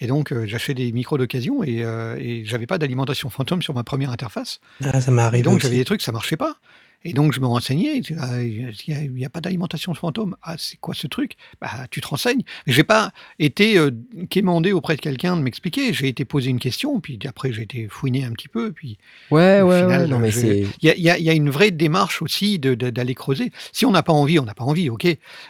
Et 0.01 0.07
donc, 0.07 0.33
euh, 0.33 0.45
j'achetais 0.47 0.73
des 0.73 0.91
micros 0.91 1.17
d'occasion 1.17 1.63
et, 1.63 1.83
euh, 1.83 2.15
et 2.19 2.43
j'avais 2.43 2.65
pas 2.67 2.77
d'alimentation 2.77 3.29
fantôme 3.29 3.61
sur 3.61 3.73
ma 3.73 3.83
première 3.83 4.11
interface. 4.11 4.59
Ah, 4.83 4.99
ça 4.99 5.11
m'est 5.11 5.39
Et 5.39 5.43
donc, 5.43 5.57
aussi. 5.57 5.63
j'avais 5.63 5.77
des 5.77 5.85
trucs, 5.85 6.01
ça 6.01 6.11
marchait 6.11 6.37
pas. 6.37 6.55
Et 7.03 7.13
donc, 7.13 7.33
je 7.33 7.39
me 7.39 7.47
renseignais. 7.47 8.01
ah, 8.19 8.41
Il 8.43 9.11
n'y 9.13 9.25
a, 9.25 9.29
pas 9.29 9.41
d'alimentation 9.41 9.93
fantôme. 9.93 10.35
Ah, 10.43 10.55
c'est 10.57 10.77
quoi 10.77 10.93
ce 10.93 11.07
truc? 11.07 11.33
Bah, 11.59 11.69
Tu 11.89 11.99
te 12.01 12.07
renseignes. 12.07 12.43
J'ai 12.67 12.83
pas 12.83 13.11
été 13.39 13.77
euh, 13.77 13.89
quémandé 14.29 14.71
auprès 14.71 14.95
de 14.95 15.01
quelqu'un 15.01 15.35
de 15.35 15.41
m'expliquer. 15.41 15.93
J'ai 15.93 16.07
été 16.09 16.25
poser 16.25 16.49
une 16.51 16.59
question, 16.59 16.99
puis 16.99 17.17
après, 17.25 17.51
j'ai 17.51 17.63
été 17.63 17.87
fouiné 17.89 18.23
un 18.23 18.31
petit 18.31 18.47
peu. 18.47 18.71
Puis 18.71 18.97
Ouais, 19.31 19.61
ouais, 19.61 19.81
final, 19.81 20.01
ouais. 20.03 20.07
Non, 20.07 20.19
mais 20.19 20.29
je- 20.31 20.39
c'est. 20.39 20.59
il 20.81 20.87
y 20.87 20.89
a, 20.91 20.95
y 20.97 21.09
a- 21.09 21.17
y 21.17 21.29
a 21.29 21.33
une 21.33 21.49
vraie 21.49 21.71
démarche 21.71 22.21
aussi 22.21 22.59
d'aller 22.59 23.15
creuser. 23.15 23.51
Si 23.71 23.85
on 23.85 23.91
n'a 23.91 24.03
pas 24.03 24.13
envie, 24.13 24.37
on 24.39 24.45
n'a 24.45 24.53
pas 24.53 24.63
envie, 24.65 24.89
ok. 24.89 25.07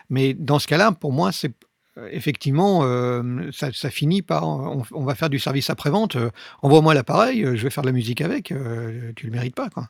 Mais 0.10 0.34
dans 0.34 0.60
ce 0.60 0.68
cas-là, 0.68 0.94
pour 0.94 1.12
moi, 1.12 1.32
c'est 1.34 1.52
euh, 1.98 2.08
effectivement, 2.14 2.84
euh, 2.86 3.50
ça, 3.52 3.70
ça 3.74 3.90
finit 3.90 4.22
par, 4.22 4.48
on, 4.48 4.84
on 4.94 5.04
va 5.04 5.14
faire 5.16 5.30
du 5.30 5.40
service 5.40 5.70
après-vente. 5.70 6.16
euh, 6.16 6.30
Envoie-moi 6.62 6.94
l'appareil, 6.94 7.44
euh, 7.44 7.58
je 7.58 7.64
vais 7.64 7.70
faire 7.70 7.84
de 7.84 7.88
la 7.90 7.94
musique 7.94 8.22
avec. 8.22 8.54
euh, 8.54 9.12
tu 9.18 9.26
le 9.26 9.34
mérites 9.34 9.56
pas, 9.56 9.70
quoi. 9.70 9.90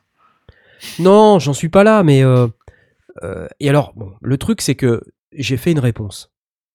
Non, 0.98 1.38
j'en 1.38 1.52
suis 1.52 1.68
pas 1.68 1.84
là, 1.84 2.02
mais. 2.02 2.24
euh, 2.24 2.46
euh, 3.22 3.46
et 3.60 3.68
alors, 3.68 3.92
bon, 3.94 4.12
le 4.20 4.38
truc, 4.38 4.60
c'est 4.60 4.74
que 4.74 5.02
j'ai 5.32 5.56
fait 5.56 5.72
une 5.72 5.78
réponse. 5.78 6.32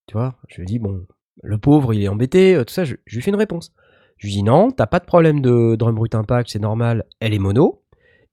Tu 0.07 0.13
vois, 0.15 0.35
je 0.47 0.57
lui 0.57 0.63
ai 0.63 0.65
dit, 0.65 0.79
bon, 0.79 1.05
le 1.43 1.57
pauvre, 1.57 1.93
il 1.93 2.03
est 2.03 2.07
embêté, 2.07 2.55
euh, 2.55 2.63
tout 2.63 2.73
ça, 2.73 2.85
je, 2.85 2.95
je 3.05 3.15
lui 3.15 3.21
fais 3.21 3.31
une 3.31 3.35
réponse. 3.37 3.73
Je 4.17 4.27
lui 4.27 4.33
dis, 4.33 4.43
non, 4.43 4.71
t'as 4.71 4.87
pas 4.87 4.99
de 4.99 5.05
problème 5.05 5.41
de 5.41 5.75
drum 5.75 5.95
brut 5.95 6.15
impact, 6.15 6.49
c'est 6.49 6.59
normal, 6.59 7.05
elle 7.19 7.33
est 7.33 7.39
mono. 7.39 7.83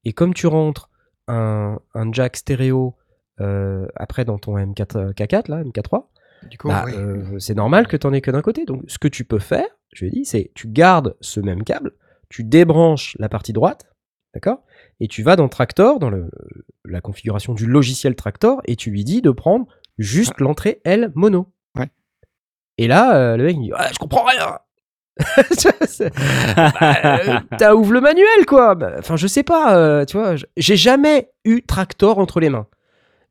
Et 0.04 0.12
comme 0.12 0.32
tu 0.34 0.46
rentres 0.46 0.90
un, 1.28 1.78
un 1.94 2.12
jack 2.12 2.36
stéréo 2.36 2.94
euh, 3.40 3.86
après 3.96 4.24
dans 4.24 4.38
ton 4.38 4.56
M4, 4.56 5.12
K4, 5.14 5.50
là, 5.50 5.62
MK3, 5.64 6.04
Du 6.50 6.56
coup, 6.58 6.68
bah, 6.68 6.84
oui. 6.86 6.92
euh, 6.94 7.38
c'est 7.38 7.54
normal 7.54 7.86
que 7.88 7.96
t'en 7.96 8.12
aies 8.12 8.20
que 8.20 8.30
d'un 8.30 8.42
côté. 8.42 8.64
Donc, 8.64 8.82
ce 8.86 8.98
que 8.98 9.08
tu 9.08 9.24
peux 9.24 9.38
faire, 9.40 9.66
je 9.92 10.04
lui 10.04 10.08
ai 10.08 10.14
dit, 10.14 10.24
c'est 10.24 10.52
tu 10.54 10.68
gardes 10.68 11.16
ce 11.20 11.40
même 11.40 11.64
câble, 11.64 11.92
tu 12.28 12.44
débranches 12.44 13.16
la 13.18 13.28
partie 13.28 13.52
droite, 13.52 13.92
d'accord? 14.34 14.62
Et 15.00 15.08
tu 15.08 15.22
vas 15.22 15.36
dans 15.36 15.48
Tractor, 15.48 15.98
dans 15.98 16.10
le, 16.10 16.30
la 16.84 17.00
configuration 17.00 17.52
du 17.54 17.66
logiciel 17.66 18.14
Tractor, 18.14 18.60
et 18.66 18.76
tu 18.76 18.90
lui 18.90 19.04
dis 19.04 19.22
de 19.22 19.30
prendre 19.30 19.66
juste 19.98 20.40
l'entrée 20.40 20.80
L 20.84 21.10
mono. 21.14 21.52
Ouais. 21.76 21.88
Et 22.78 22.86
là, 22.88 23.16
euh, 23.16 23.36
le 23.36 23.44
mec 23.44 23.56
il 23.56 23.62
dit 23.62 23.70
ah, 23.74 23.88
Je 23.92 23.98
comprends 23.98 24.24
rien 24.24 24.58
bah, 26.00 27.18
euh, 27.26 27.40
T'as 27.58 27.74
ouvre 27.74 27.92
le 27.92 28.00
manuel, 28.00 28.46
quoi 28.46 28.74
Bah, 28.74 28.94
Enfin, 28.98 29.16
je 29.16 29.26
sais 29.26 29.42
pas, 29.44 29.76
euh, 29.76 30.04
tu 30.04 30.16
vois. 30.16 30.34
J'ai 30.56 30.76
jamais 30.76 31.30
eu 31.44 31.62
Tractor 31.62 32.18
entre 32.18 32.40
les 32.40 32.50
mains. 32.50 32.66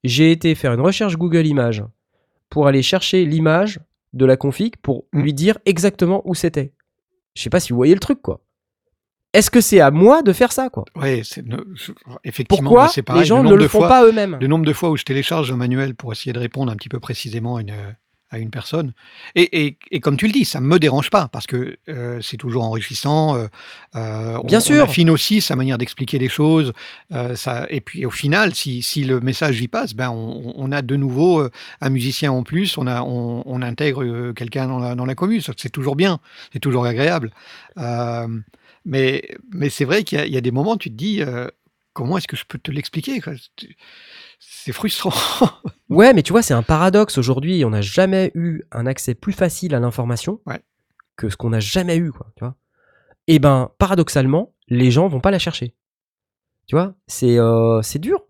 J'ai 0.04 0.32
été 0.32 0.56
faire 0.56 0.74
une 0.74 0.82
recherche 0.82 1.18
Google 1.18 1.46
Images 1.46 1.84
pour 2.50 2.68
aller 2.68 2.82
chercher 2.82 3.26
l'image 3.26 3.80
de 4.14 4.26
la 4.26 4.38
config 4.38 4.76
pour 4.78 5.06
Mm. 5.14 5.22
lui 5.22 5.34
dire 5.34 5.58
exactement 5.66 6.22
où 6.26 6.36
c'était. 6.36 6.74
Je 7.36 7.42
sais 7.42 7.50
pas 7.50 7.60
si 7.60 7.72
vous 7.74 7.78
voyez 7.78 7.94
le 7.96 8.00
truc, 8.00 8.22
quoi. 8.22 8.42
Est-ce 9.34 9.50
que 9.50 9.62
c'est 9.62 9.80
à 9.82 9.90
moi 9.92 10.22
de 10.22 10.32
faire 10.32 10.52
ça, 10.52 10.70
quoi? 10.70 10.86
Je- 11.76 11.92
effectivement, 12.24 12.70
Pourquoi 12.70 12.88
c'est 12.90 13.02
pareil. 13.02 13.22
les 13.24 13.28
gens 13.28 13.42
le 13.44 13.50
ne 13.50 13.56
le 13.56 13.68
font 13.68 13.80
fois- 13.80 13.90
pas 13.90 14.06
eux-mêmes? 14.06 14.38
Le 14.40 14.48
nombre 14.48 14.66
de 14.66 14.74
fois 14.74 14.90
où 14.92 14.98
je 14.98 15.04
télécharge 15.04 15.52
un 15.52 15.56
manuel 15.58 15.96
pour 15.96 16.12
essayer 16.12 16.34
de 16.34 16.40
répondre 16.40 16.72
un 16.72 16.76
petit 16.76 16.90
peu 16.90 17.00
précisément 17.00 17.56
à 17.58 17.62
une, 17.62 17.74
à 18.30 18.38
une 18.40 18.50
personne. 18.52 18.94
Et, 19.36 19.66
et- 19.66 19.78
et 19.92 20.00
comme 20.00 20.18
tu 20.18 20.26
le 20.28 20.32
dis, 20.34 20.44
ça 20.46 20.60
ne 20.60 20.66
me 20.66 20.78
dérange 20.80 21.10
pas 21.12 21.28
parce 21.32 21.46
que 21.48 21.78
euh, 21.90 22.20
c'est 22.22 22.38
toujours 22.38 22.64
enrichissant. 22.64 23.36
euh, 23.36 23.48
euh, 23.96 24.38
on- 24.42 24.46
Bien 24.46 24.58
on 24.60 24.62
sûr. 24.62 24.84
affine 24.84 25.10
aussi 25.12 25.40
sa 25.42 25.56
manière 25.56 25.78
d'expliquer 25.80 26.18
les 26.20 26.30
choses. 26.30 26.72
euh, 27.12 27.36
ça, 27.36 27.66
et 27.70 27.80
puis 27.82 28.06
au 28.06 28.12
final, 28.12 28.54
si, 28.56 28.82
si 28.84 29.04
le 29.04 29.20
message 29.20 29.62
y 29.62 29.68
passe, 29.68 29.94
ben 29.96 30.10
on, 30.12 30.54
on 30.56 30.72
a 30.72 30.82
de 30.84 30.96
nouveau 30.96 31.48
un 31.82 31.90
musicien 31.90 32.32
en 32.32 32.42
plus, 32.44 32.78
on, 32.78 32.86
a, 32.88 33.02
on, 33.04 33.44
on 33.46 33.62
intègre 33.64 34.32
quelqu'un 34.34 34.68
dans 34.68 34.80
la, 34.80 34.94
dans 34.96 35.06
la 35.06 35.16
commune. 35.16 35.42
C'est 35.58 35.72
toujours 35.72 35.96
bien, 35.96 36.20
c'est 36.54 36.60
toujours 36.60 36.86
agréable. 36.86 37.32
Mais 38.86 39.24
mais 39.54 39.70
c'est 39.70 39.86
vrai 39.86 40.04
qu'il 40.04 40.18
y, 40.18 40.22
a- 40.22 40.26
il 40.26 40.34
y 40.34 40.38
a 40.38 40.42
des 40.42 40.52
moments, 40.52 40.78
tu 40.78 40.90
te 40.90 40.96
dis, 40.96 41.22
euh, 41.22 41.48
comment 41.94 42.18
est-ce 42.18 42.28
que 42.28 42.36
je 42.36 42.46
peux 42.46 42.58
te 42.60 42.72
l'expliquer 42.72 43.22
C'est 44.40 44.74
frustrant. 44.74 45.14
Ouais, 45.90 46.14
mais 46.14 46.24
tu 46.24 46.32
vois, 46.32 46.42
c'est 46.42 46.56
un 46.56 46.64
paradoxe 46.64 47.20
aujourd'hui. 47.20 47.64
On 47.66 47.70
n'a 47.70 47.82
jamais 47.82 48.32
eu 48.34 48.64
un 48.72 48.88
accès 48.88 49.14
plus 49.14 49.34
facile 49.34 49.76
à 49.76 49.80
l'information 49.80 50.40
Ouais. 50.48 50.60
que 51.18 51.30
ce 51.30 51.38
qu'on 51.38 51.52
n'a 51.52 51.60
jamais 51.60 51.98
eu, 51.98 52.12
quoi. 52.12 52.32
Tu 52.36 52.44
vois? 52.44 52.56
Et 53.28 53.38
ben, 53.38 53.70
paradoxalement, 53.78 54.54
les 54.70 54.90
gens 54.90 55.08
vont 55.08 55.20
pas 55.20 55.30
la 55.30 55.38
chercher. 55.38 55.76
Tu 56.68 56.76
vois? 56.76 56.96
C'est 57.06 57.38
euh, 57.38 57.80
dur. 57.96 58.24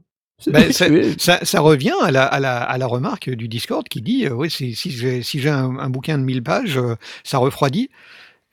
Ben, 0.47 0.73
ça, 1.17 1.45
ça 1.45 1.61
revient 1.61 1.93
à 2.01 2.11
la, 2.11 2.25
à, 2.25 2.39
la, 2.41 2.61
à 2.61 2.77
la 2.77 2.85
remarque 2.85 3.29
du 3.29 3.47
Discord 3.47 3.87
qui 3.87 4.01
dit 4.01 4.25
euh, 4.25 4.33
ouais, 4.33 4.49
si, 4.49 4.73
j'ai 4.75 5.23
si 5.23 5.47
un, 5.47 5.77
un 5.79 5.89
bouquin 5.89 6.17
de 6.17 6.23
1000 6.23 6.43
pages, 6.43 6.77
euh, 6.77 6.95
ça 7.23 7.37
refroidit. 7.37 7.89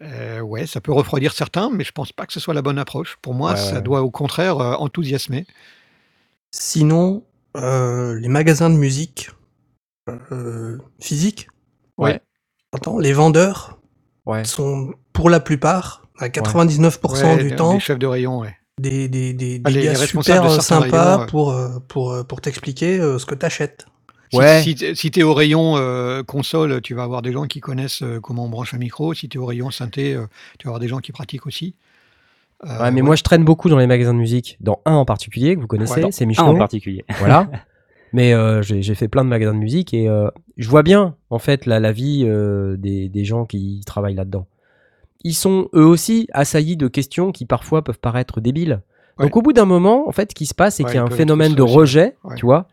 Euh, 0.03 0.41
ouais, 0.41 0.67
ça 0.67 0.81
peut 0.81 0.93
refroidir 0.93 1.33
certains, 1.33 1.69
mais 1.71 1.85
je 1.85 1.93
pense 1.93 2.13
pas 2.13 2.25
que 2.27 2.33
ce 2.33 2.41
soit 2.41 2.55
la 2.55 2.63
bonne 2.63 2.79
approche. 2.79 3.19
Pour 3.21 3.35
moi, 3.35 3.53
Ouais, 3.53 3.57
ça 3.59 3.75
ouais. 3.77 3.83
doit 3.83 4.01
au 4.03 4.11
contraire 4.11 4.59
euh, 4.59 4.75
enthousiasmer. 4.75 5.47
Sinon, 6.53 7.23
euh, 7.57 8.19
les 8.19 8.29
magasins 8.29 8.71
de 8.71 8.77
musique 8.77 9.31
euh, 10.33 10.79
physiques, 11.01 11.49
Ouais. 11.99 12.21
attends, 12.73 12.99
les 12.99 13.13
vendeurs 13.13 13.79
Ouais. 14.27 14.45
sont 14.45 14.93
pour 15.13 15.31
la 15.31 15.41
plupart, 15.41 16.07
à 16.19 16.29
99% 16.29 17.37
Ouais, 17.37 17.43
du 17.43 17.51
les- 17.51 17.57
temps, 17.57 17.75
les 17.75 17.81
chefs 17.81 17.99
de 17.99 18.07
rayon, 18.07 18.41
ouais. 18.41 18.57
des, 18.81 19.09
des, 19.09 19.33
des, 19.35 19.61
Ah, 19.65 19.71
des 19.71 19.77
les- 19.79 19.85
gars 19.85 19.93
les 19.93 19.99
responsables 19.99 20.49
super 20.49 20.63
sympas 20.63 21.05
rayons, 21.17 21.21
ouais. 21.21 21.27
pour, 21.27 21.55
pour, 21.89 22.27
pour 22.27 22.41
t'expliquer 22.41 22.99
ce 22.99 23.25
que 23.27 23.35
t'achètes. 23.35 23.87
Si, 24.31 24.39
Ouais. 24.39 24.63
si, 24.63 24.75
t'es- 24.77 24.95
si 24.95 25.11
t'es 25.11 25.23
au 25.25 25.35
rayon 25.35 25.75
euh, 25.77 26.23
console, 26.23 26.81
tu 26.83 26.95
vas 26.95 27.03
avoir 27.03 27.21
des 27.23 27.33
gens 27.33 27.47
qui 27.47 27.61
connaissent 27.61 28.03
euh, 28.03 28.21
comment 28.21 28.45
on 28.45 28.49
branche 28.49 28.75
un 28.75 28.79
micro. 28.79 29.13
Si 29.15 29.29
t'es 29.29 29.39
au 29.39 29.47
rayon 29.47 29.71
synthé, 29.71 30.15
euh, 30.15 30.27
tu 30.59 30.67
vas 30.67 30.71
avoir 30.71 30.81
des 30.81 30.89
gens 30.89 30.99
qui 30.99 31.11
pratiquent 31.13 31.47
aussi. 31.47 31.75
Euh, 32.65 32.79
Ouais, 32.81 32.91
mais 32.91 33.03
moi 33.03 33.17
je 33.17 33.23
traîne 33.23 33.45
beaucoup 33.45 33.69
dans 33.69 33.79
les 33.79 33.87
magasins 33.87 34.13
de 34.15 34.19
musique, 34.19 34.57
dans 34.61 34.81
un 34.85 34.95
en 34.95 35.05
particulier 35.05 35.57
que 35.57 35.61
vous 35.61 35.67
connaissez, 35.67 36.05
Ouais. 36.05 36.13
c'est 36.13 36.25
Un 36.25 36.27
en 36.27 36.29
Michelin. 36.29 36.55
particulier. 36.59 37.05
voilà. 37.19 37.49
Mais 38.13 38.33
euh, 38.35 38.61
j'ai 38.63 38.95
fait 38.95 39.09
plein 39.09 39.25
de 39.25 39.29
magasins 39.31 39.55
de 39.55 39.59
musique 39.59 39.95
et 39.95 40.09
euh, 40.09 40.29
je 40.57 40.69
vois 40.69 40.83
bien 40.83 41.15
en 41.31 41.39
fait 41.39 41.65
la, 41.67 41.79
la 41.81 41.93
vie 41.93 42.25
euh, 42.27 42.77
des, 42.77 43.09
des 43.09 43.25
gens 43.25 43.47
qui 43.47 43.83
travaillent 43.87 44.15
là-dedans. 44.17 44.47
Ils 45.25 45.35
sont 45.35 45.69
eux 45.75 45.85
aussi 45.85 46.29
assaillis 46.33 46.77
de 46.77 46.89
questions 46.89 47.31
qui 47.33 47.47
parfois 47.47 47.83
peuvent 47.83 47.99
paraître 48.01 48.41
débiles. 48.41 48.81
Donc 49.19 49.37
au 49.37 49.43
bout 49.43 49.53
d'un 49.53 49.67
moment, 49.67 50.09
en 50.09 50.13
fait, 50.13 50.31
ce 50.31 50.35
qui 50.35 50.47
se 50.47 50.55
passe, 50.55 50.77
c'est 50.77 50.83
Ouais, 50.85 50.91
qu'il 50.91 50.97
y 50.97 50.99
a 51.01 51.05
un 51.05 51.11
phénomène 51.11 51.55
de 51.55 51.61
rejet, 51.63 52.17
ouais. 52.25 52.37
tu 52.37 52.47
vois, 52.47 52.69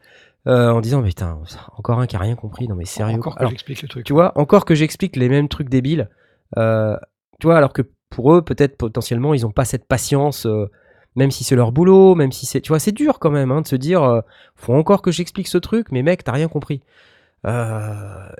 euh, 0.48 0.70
en 0.70 0.82
disant 0.82 1.02
mais 1.02 1.10
putain, 1.10 1.40
encore 1.76 2.00
un 2.00 2.08
qui 2.08 2.16
a 2.16 2.20
rien 2.20 2.36
compris, 2.36 2.68
non 2.68 2.76
mais 2.76 2.86
sérieux. 2.86 3.18
Encore 3.18 3.36
que 3.36 3.40
Alors, 3.40 3.52
j'explique 3.52 3.82
le 3.82 3.88
truc. 3.88 4.06
tu 4.06 4.14
vois, 4.14 4.32
encore 4.38 4.66
que 4.66 4.76
j'explique 4.76 5.16
les 5.16 5.30
mêmes 5.30 5.50
trucs 5.50 5.70
débiles, 5.70 6.10
euh, 6.58 6.98
tu 7.40 7.48
vois, 7.48 7.58
alors 7.58 7.74
que 7.74 7.82
pour 8.10 8.34
eux, 8.34 8.42
peut-être 8.42 8.78
potentiellement, 8.78 9.34
ils 9.34 9.42
n'ont 9.42 9.52
pas 9.52 9.66
cette 9.66 9.86
patience, 9.86 10.46
euh, 10.46 10.70
même 11.16 11.32
si 11.32 11.44
c'est 11.44 11.56
leur 11.56 11.72
boulot, 11.72 12.16
même 12.16 12.32
si 12.32 12.46
c'est, 12.46 12.62
tu 12.62 12.70
vois, 12.70 12.80
c'est 12.80 12.94
dur 12.94 13.20
quand 13.20 13.32
même 13.32 13.52
hein, 13.52 13.62
de 13.62 13.68
se 13.68 13.76
dire, 13.76 14.22
faut 14.56 14.74
encore 14.74 15.02
que 15.02 15.12
j'explique 15.12 15.48
ce 15.48 15.58
truc, 15.58 15.92
mais 15.92 16.04
mec, 16.04 16.24
t'as 16.24 16.32
rien 16.32 16.48
compris. 16.48 16.82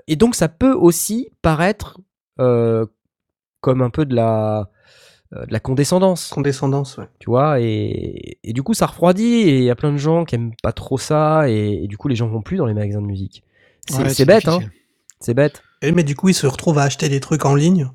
Et 0.06 0.16
donc, 0.16 0.34
ça 0.34 0.48
peut 0.48 0.72
aussi 0.72 1.28
paraître 1.42 1.98
comme 2.36 3.82
un 3.82 3.90
peu 3.90 4.06
de 4.06 4.14
la, 4.14 4.70
de 5.32 5.52
la 5.52 5.60
condescendance, 5.60 6.28
Condescendance, 6.28 6.96
ouais. 6.96 7.04
tu 7.18 7.28
vois, 7.30 7.60
et, 7.60 8.38
et 8.42 8.52
du 8.52 8.62
coup, 8.62 8.72
ça 8.74 8.86
refroidit, 8.86 9.24
et 9.24 9.58
il 9.58 9.64
y 9.64 9.70
a 9.70 9.74
plein 9.76 9.92
de 9.92 9.98
gens 9.98 10.24
qui 10.24 10.34
aiment 10.36 10.52
pas 10.62 10.72
trop 10.72 10.96
ça, 10.98 11.50
et, 11.50 11.84
et 11.84 11.86
du 11.86 11.96
coup, 11.98 12.08
les 12.08 12.16
gens 12.16 12.28
vont 12.28 12.40
plus 12.42 12.56
dans 12.56 12.66
les 12.66 12.74
magasins 12.74 13.02
de 13.02 13.06
musique. 13.06 13.42
C'est 13.88 14.02
Ouais, 14.02 14.24
bête, 14.24 14.48
hein, 14.48 14.60
c'est 15.20 15.34
bête. 15.34 15.62
Et, 15.82 15.92
mais 15.92 16.02
du 16.02 16.14
coup, 16.16 16.28
ils 16.28 16.34
se 16.34 16.46
retrouvent 16.46 16.78
à 16.78 16.82
acheter 16.84 17.08
des 17.08 17.20
trucs 17.20 17.44
en 17.44 17.54
ligne. 17.54 17.90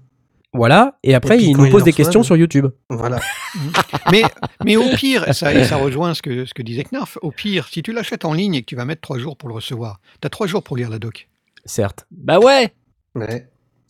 Voilà, 0.55 0.99
et 1.01 1.15
après, 1.15 1.39
Et 1.39 1.45
ils 1.45 1.57
nous 1.57 1.69
posent 1.71 1.83
des 1.83 1.93
questions 1.93 2.21
sur 2.21 2.37
YouTube. 2.37 2.67
Voilà. 2.91 3.19
mais, 4.11 4.21
mais 4.63 4.75
au 4.75 4.87
pire, 4.95 5.27
et 5.27 5.33
ça, 5.33 5.51
et 5.51 5.63
ça 5.63 5.77
rejoint 5.77 6.13
ce 6.13 6.21
que, 6.21 6.45
ce 6.45 6.53
que 6.53 6.61
disait 6.61 6.83
Knarf, 6.83 7.17
au 7.23 7.31
pire, 7.31 7.67
si 7.67 7.81
tu 7.81 7.91
l'achètes 7.91 8.23
en 8.25 8.33
ligne 8.33 8.53
et 8.53 8.61
que 8.61 8.67
tu 8.67 8.75
vas 8.75 8.85
mettre 8.85 9.01
trois 9.01 9.17
jours 9.17 9.35
pour 9.35 9.49
le 9.49 9.55
recevoir, 9.55 9.99
tu 10.21 10.27
as 10.27 10.29
trois 10.29 10.45
jours 10.45 10.61
pour 10.61 10.77
lire 10.77 10.91
la 10.91 10.99
doc. 10.99 11.27
Certes. 11.65 12.05
Bah 12.11 12.37
ouais 12.39 12.71
Ouais. 13.15 13.47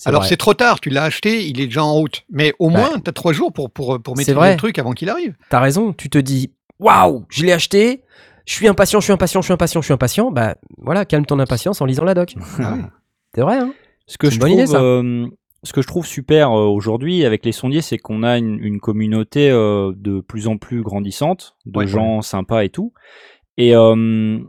Alors 0.10 0.26
c'est 0.26 0.38
trop 0.38 0.54
tard, 0.54 0.80
tu 0.80 0.89
l'as 0.89 1.04
acheté, 1.04 1.45
il 1.47 1.60
est 1.62 1.66
déjà 1.68 1.84
en 1.84 1.93
route. 1.93 2.24
Mais 2.30 2.54
au 2.60 2.70
Bah, 2.70 2.78
moins, 2.80 2.99
tu 2.99 3.10
as 3.10 3.14
trois 3.14 3.34
jours 3.34 3.51
pour, 3.54 3.72
pour, 3.72 4.01
pour 4.01 4.16
maîtriser 4.18 4.34
vrai. 4.36 4.51
le 4.51 4.58
truc 4.58 4.78
avant 4.80 4.91
qu'il 4.93 5.10
arrive. 5.10 5.36
T'as 5.49 5.60
raison, 5.60 5.93
tu 5.93 6.10
te 6.10 6.18
dis 6.18 6.51
waouh, 6.80 7.26
je 7.30 7.43
l'ai 7.45 7.51
acheté, 7.51 8.01
je 8.45 8.54
suis 8.54 8.68
impatient, 8.68 8.99
je 8.99 9.06
suis 9.06 9.14
impatient, 9.14 9.41
je 9.41 9.45
suis 9.45 9.54
impatient, 9.54 9.82
je 9.82 9.86
suis 9.86 9.93
impatient. 9.93 10.32
Bah 10.32 10.56
voilà, 10.78 11.06
calme 11.06 11.26
ton 11.26 11.39
impatience 11.39 11.80
en 11.82 11.86
lisant 11.86 12.04
la 12.04 12.14
doc. 12.14 12.36
Ah. 12.60 12.78
C'est 13.36 13.41
vrai, 13.41 13.58
hein 13.58 13.74
Ce 14.08 14.18
que 14.18 14.28
C'est 14.30 14.32
je 14.32 14.36
une 14.38 14.41
bonne 14.41 14.49
trouve, 14.49 14.60
idée, 14.62 14.72
ça. 14.72 14.82
euh, 14.82 15.28
ce 15.64 15.72
que 15.72 15.82
je 15.82 15.88
trouve 15.88 16.06
super 16.06 16.51
euh, 16.51 16.66
aujourd'hui 16.66 17.24
avec 17.26 17.45
les 17.45 17.54
sondiers, 17.54 17.82
c'est 17.82 17.97
qu'on 17.97 18.22
a 18.24 18.38
une, 18.38 18.60
une 18.62 18.80
communauté 18.82 19.49
euh, 19.49 19.93
de 19.95 20.20
plus 20.20 20.47
en 20.47 20.58
plus 20.58 20.82
grandissante, 20.82 21.56
de 21.66 21.80
Ouais. 21.80 21.88
gens 21.88 22.22
sympas 22.22 22.64
et 22.66 22.70
tout. 22.70 22.91
Et 23.58 23.76
euh, 23.76 24.39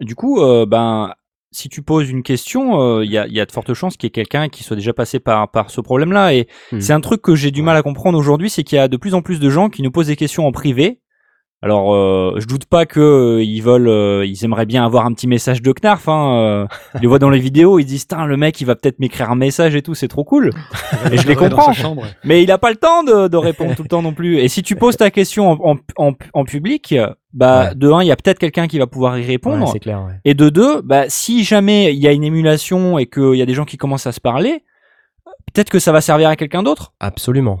du 0.00 0.14
coup, 0.14 0.40
euh, 0.40 0.64
ben, 0.66 1.12
si 1.52 1.68
tu 1.68 1.82
poses 1.82 2.08
une 2.08 2.22
question, 2.22 2.80
euh, 2.80 3.04
il 3.04 3.10
y, 3.10 3.18
a, 3.18 3.26
il 3.26 3.32
y 3.32 3.40
a 3.40 3.46
de 3.46 3.52
fortes 3.52 3.74
chances 3.74 3.96
qu'il 3.96 4.06
y 4.06 4.08
ait 4.08 4.10
quelqu'un 4.12 4.48
qui 4.48 4.62
soit 4.62 4.76
déjà 4.76 4.92
passé 4.92 5.18
par, 5.20 5.50
par 5.50 5.70
ce 5.70 5.80
problème-là. 5.80 6.34
Et 6.34 6.46
Hmm. 6.72 6.80
c'est 6.80 6.92
un 6.92 7.00
truc 7.00 7.22
que 7.22 7.34
j'ai 7.34 7.50
du 7.50 7.62
mal 7.62 7.76
à 7.76 7.82
comprendre 7.82 8.18
aujourd'hui, 8.18 8.50
c'est 8.50 8.62
qu'il 8.64 8.76
y 8.76 8.78
a 8.80 8.88
de 8.88 8.96
plus 8.96 9.14
en 9.14 9.22
plus 9.22 9.40
de 9.40 9.50
gens 9.50 9.68
qui 9.68 9.82
nous 9.82 9.90
posent 9.90 10.06
des 10.08 10.16
questions 10.16 10.46
en 10.46 10.52
privé. 10.52 11.00
Alors, 11.62 11.94
euh, 11.94 12.36
je 12.38 12.46
doute 12.46 12.64
pas 12.64 12.86
que 12.86 13.00
euh, 13.00 13.42
ils 13.44 13.60
veulent, 13.60 13.86
euh, 13.88 14.24
ils 14.24 14.46
aimeraient 14.46 14.64
bien 14.64 14.82
avoir 14.82 15.04
un 15.04 15.12
petit 15.12 15.26
message 15.26 15.60
de 15.60 15.72
Knarf. 15.72 16.08
Hein, 16.08 16.32
euh, 16.38 16.66
ils 16.94 17.02
les 17.02 17.06
voient 17.06 17.18
dans 17.18 17.28
les 17.28 17.38
vidéos, 17.38 17.78
ils 17.78 17.84
disent, 17.84 18.06
Tain, 18.06 18.24
le 18.24 18.38
mec, 18.38 18.58
il 18.62 18.64
va 18.64 18.76
peut-être 18.76 18.98
m'écrire 18.98 19.30
un 19.30 19.34
message 19.34 19.74
et 19.76 19.82
tout, 19.82 19.94
c'est 19.94 20.08
trop 20.08 20.24
cool. 20.24 20.52
Et 21.12 21.18
je 21.18 21.28
les 21.28 21.36
comprends. 21.36 21.70
Mais 22.24 22.42
il 22.42 22.50
a 22.50 22.56
pas 22.56 22.70
le 22.70 22.76
temps 22.76 23.02
de, 23.02 23.28
de 23.28 23.36
répondre 23.36 23.74
tout 23.76 23.82
le 23.82 23.88
temps 23.88 24.00
non 24.00 24.14
plus. 24.14 24.38
Et 24.38 24.48
si 24.48 24.62
tu 24.62 24.74
poses 24.74 24.96
ta 24.96 25.10
question 25.10 25.50
en, 25.50 25.72
en, 25.72 25.76
en, 26.08 26.12
en 26.32 26.44
public, 26.44 26.94
bah, 27.34 27.68
Ouais. 27.68 27.74
de 27.74 27.90
un, 27.90 28.02
il 28.02 28.06
y 28.06 28.10
a 28.12 28.16
peut-être 28.16 28.38
quelqu'un 28.38 28.66
qui 28.66 28.78
va 28.78 28.86
pouvoir 28.86 29.18
y 29.18 29.24
répondre. 29.26 29.66
Ouais, 29.66 29.70
C'est 29.72 29.80
clair, 29.80 30.02
ouais. 30.02 30.14
et 30.24 30.32
de 30.32 30.48
deux, 30.48 30.80
bah, 30.80 31.04
si 31.08 31.44
jamais 31.44 31.92
il 31.92 31.98
y 32.00 32.08
a 32.08 32.12
une 32.12 32.24
émulation 32.24 32.98
et 32.98 33.04
qu'il 33.06 33.34
y 33.34 33.42
a 33.42 33.46
des 33.46 33.54
gens 33.54 33.66
qui 33.66 33.76
commencent 33.76 34.06
à 34.06 34.12
se 34.12 34.20
parler, 34.20 34.64
peut-être 35.52 35.68
que 35.68 35.78
ça 35.78 35.92
va 35.92 36.00
servir 36.00 36.30
à 36.30 36.36
quelqu'un 36.36 36.62
d'autre. 36.62 36.94
Absolument. 37.00 37.60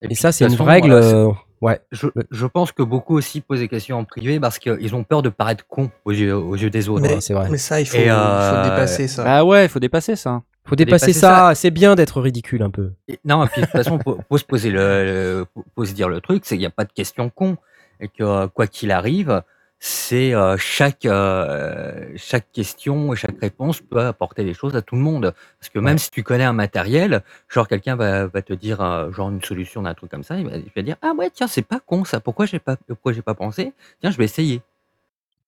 Et, 0.00 0.06
puis, 0.06 0.16
ça, 0.16 0.32
c'est 0.32 0.46
une 0.46 0.54
règle. 0.60 0.88
voilà, 0.92 1.06
euh, 1.06 1.32
ouais. 1.64 1.80
Je, 1.92 2.06
je 2.30 2.46
pense 2.46 2.72
que 2.72 2.82
beaucoup 2.82 3.16
aussi 3.16 3.40
posent 3.40 3.60
des 3.60 3.68
questions 3.68 3.98
en 3.98 4.04
privé 4.04 4.38
parce 4.40 4.58
qu'ils 4.58 4.94
ont 4.94 5.04
peur 5.04 5.22
de 5.22 5.28
paraître 5.28 5.64
cons 5.66 5.90
aux 6.04 6.12
yeux, 6.12 6.34
aux 6.36 6.56
yeux 6.56 6.70
des 6.70 6.88
autres. 6.88 7.02
Mais, 7.02 7.14
Ouais, 7.14 7.20
c'est 7.20 7.34
vrai. 7.34 7.48
mais 7.50 7.58
ça, 7.58 7.80
il 7.80 7.86
faut, 7.86 7.96
Et, 7.96 8.04
il 8.04 8.10
euh, 8.10 8.62
faut 8.64 8.70
dépasser 8.70 9.08
ça. 9.08 9.24
Ah 9.26 9.44
ouais, 9.44 9.64
il 9.64 9.68
faut 9.68 9.78
dépasser 9.80 10.16
ça. 10.16 10.42
Faut 10.66 10.76
dépasser 10.76 11.06
dépasser 11.08 11.20
ça, 11.20 11.54
c'est 11.54 11.70
bien 11.70 11.94
d'être 11.94 12.20
ridicule 12.22 12.62
un 12.62 12.70
peu. 12.70 12.92
Et- 13.08 13.18
non, 13.24 13.44
et 13.44 13.48
puis 13.48 13.60
de 13.60 13.66
toute 13.66 13.72
façon, 13.72 13.98
faut, 14.02 14.18
faut 14.28 14.38
se 14.38 14.44
poser 14.44 14.70
le, 14.70 15.04
le- 15.04 15.46
faut- 15.52 15.64
faut 15.74 15.84
se 15.84 15.92
dire 15.92 16.08
le 16.08 16.20
truc, 16.22 16.44
c'est 16.46 16.54
qu'il 16.54 16.60
n'y 16.60 16.66
a 16.66 16.70
pas 16.70 16.84
de 16.84 16.92
question 16.92 17.28
con 17.28 17.58
et 18.00 18.08
que 18.08 18.22
euh, 18.24 18.46
quoi 18.48 18.66
qu'il 18.66 18.90
arrive, 18.90 19.42
c'est 19.86 20.32
euh, 20.32 20.56
chaque 20.56 21.04
euh, 21.04 22.10
chaque 22.16 22.50
question 22.52 23.12
et 23.12 23.16
chaque 23.16 23.38
réponse 23.38 23.82
peut 23.82 24.00
apporter 24.00 24.42
des 24.42 24.54
choses 24.54 24.74
à 24.76 24.80
tout 24.80 24.94
le 24.94 25.02
monde. 25.02 25.34
Parce 25.60 25.68
que 25.68 25.78
même 25.78 25.96
Ouais. 25.96 25.98
si 25.98 26.10
tu 26.10 26.22
connais 26.22 26.44
un 26.44 26.54
matériel, 26.54 27.22
genre 27.50 27.68
quelqu'un 27.68 27.94
va, 27.94 28.26
va 28.26 28.40
te 28.40 28.54
dire 28.54 28.80
euh, 28.80 29.12
genre 29.12 29.28
une 29.28 29.42
solution 29.42 29.82
d'un 29.82 29.92
truc 29.92 30.10
comme 30.10 30.22
ça, 30.22 30.38
il 30.38 30.46
va, 30.48 30.56
il 30.56 30.70
va 30.74 30.80
dire 30.80 30.96
ah 31.02 31.12
ouais 31.18 31.28
tiens 31.28 31.46
c'est 31.48 31.60
pas 31.66 31.80
con 31.80 32.04
ça, 32.06 32.18
pourquoi 32.20 32.46
j'ai 32.46 32.60
pas 32.60 32.76
pourquoi 32.88 33.12
j'ai 33.12 33.20
pas 33.20 33.34
pensé, 33.34 33.74
tiens 34.00 34.10
je 34.10 34.16
vais 34.16 34.24
essayer. 34.24 34.62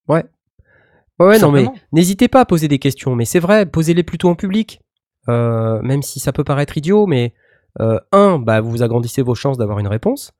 Ouais. 0.06 0.26
Ouais, 1.18 1.38
non, 1.38 1.50
mais 1.50 1.60
simplement. 1.64 1.74
n'hésitez 1.92 2.28
pas 2.28 2.40
à 2.40 2.44
poser 2.44 2.68
des 2.68 2.78
questions. 2.78 3.16
Mais 3.16 3.24
c'est 3.24 3.40
vrai, 3.40 3.64
posez-les 3.64 4.02
plutôt 4.02 4.28
en 4.28 4.34
public. 4.34 4.82
Même 5.28 6.02
si 6.02 6.20
ça 6.20 6.32
peut 6.32 6.44
paraître 6.44 6.76
idiot, 6.76 7.06
mais 7.06 7.32
euh, 7.80 7.98
un, 8.12 8.38
bah, 8.38 8.60
vous 8.60 8.82
agrandissez 8.82 9.22
vos 9.22 9.34
chances 9.34 9.56
d'avoir 9.56 9.78
une 9.78 9.88
réponse. 9.88 10.32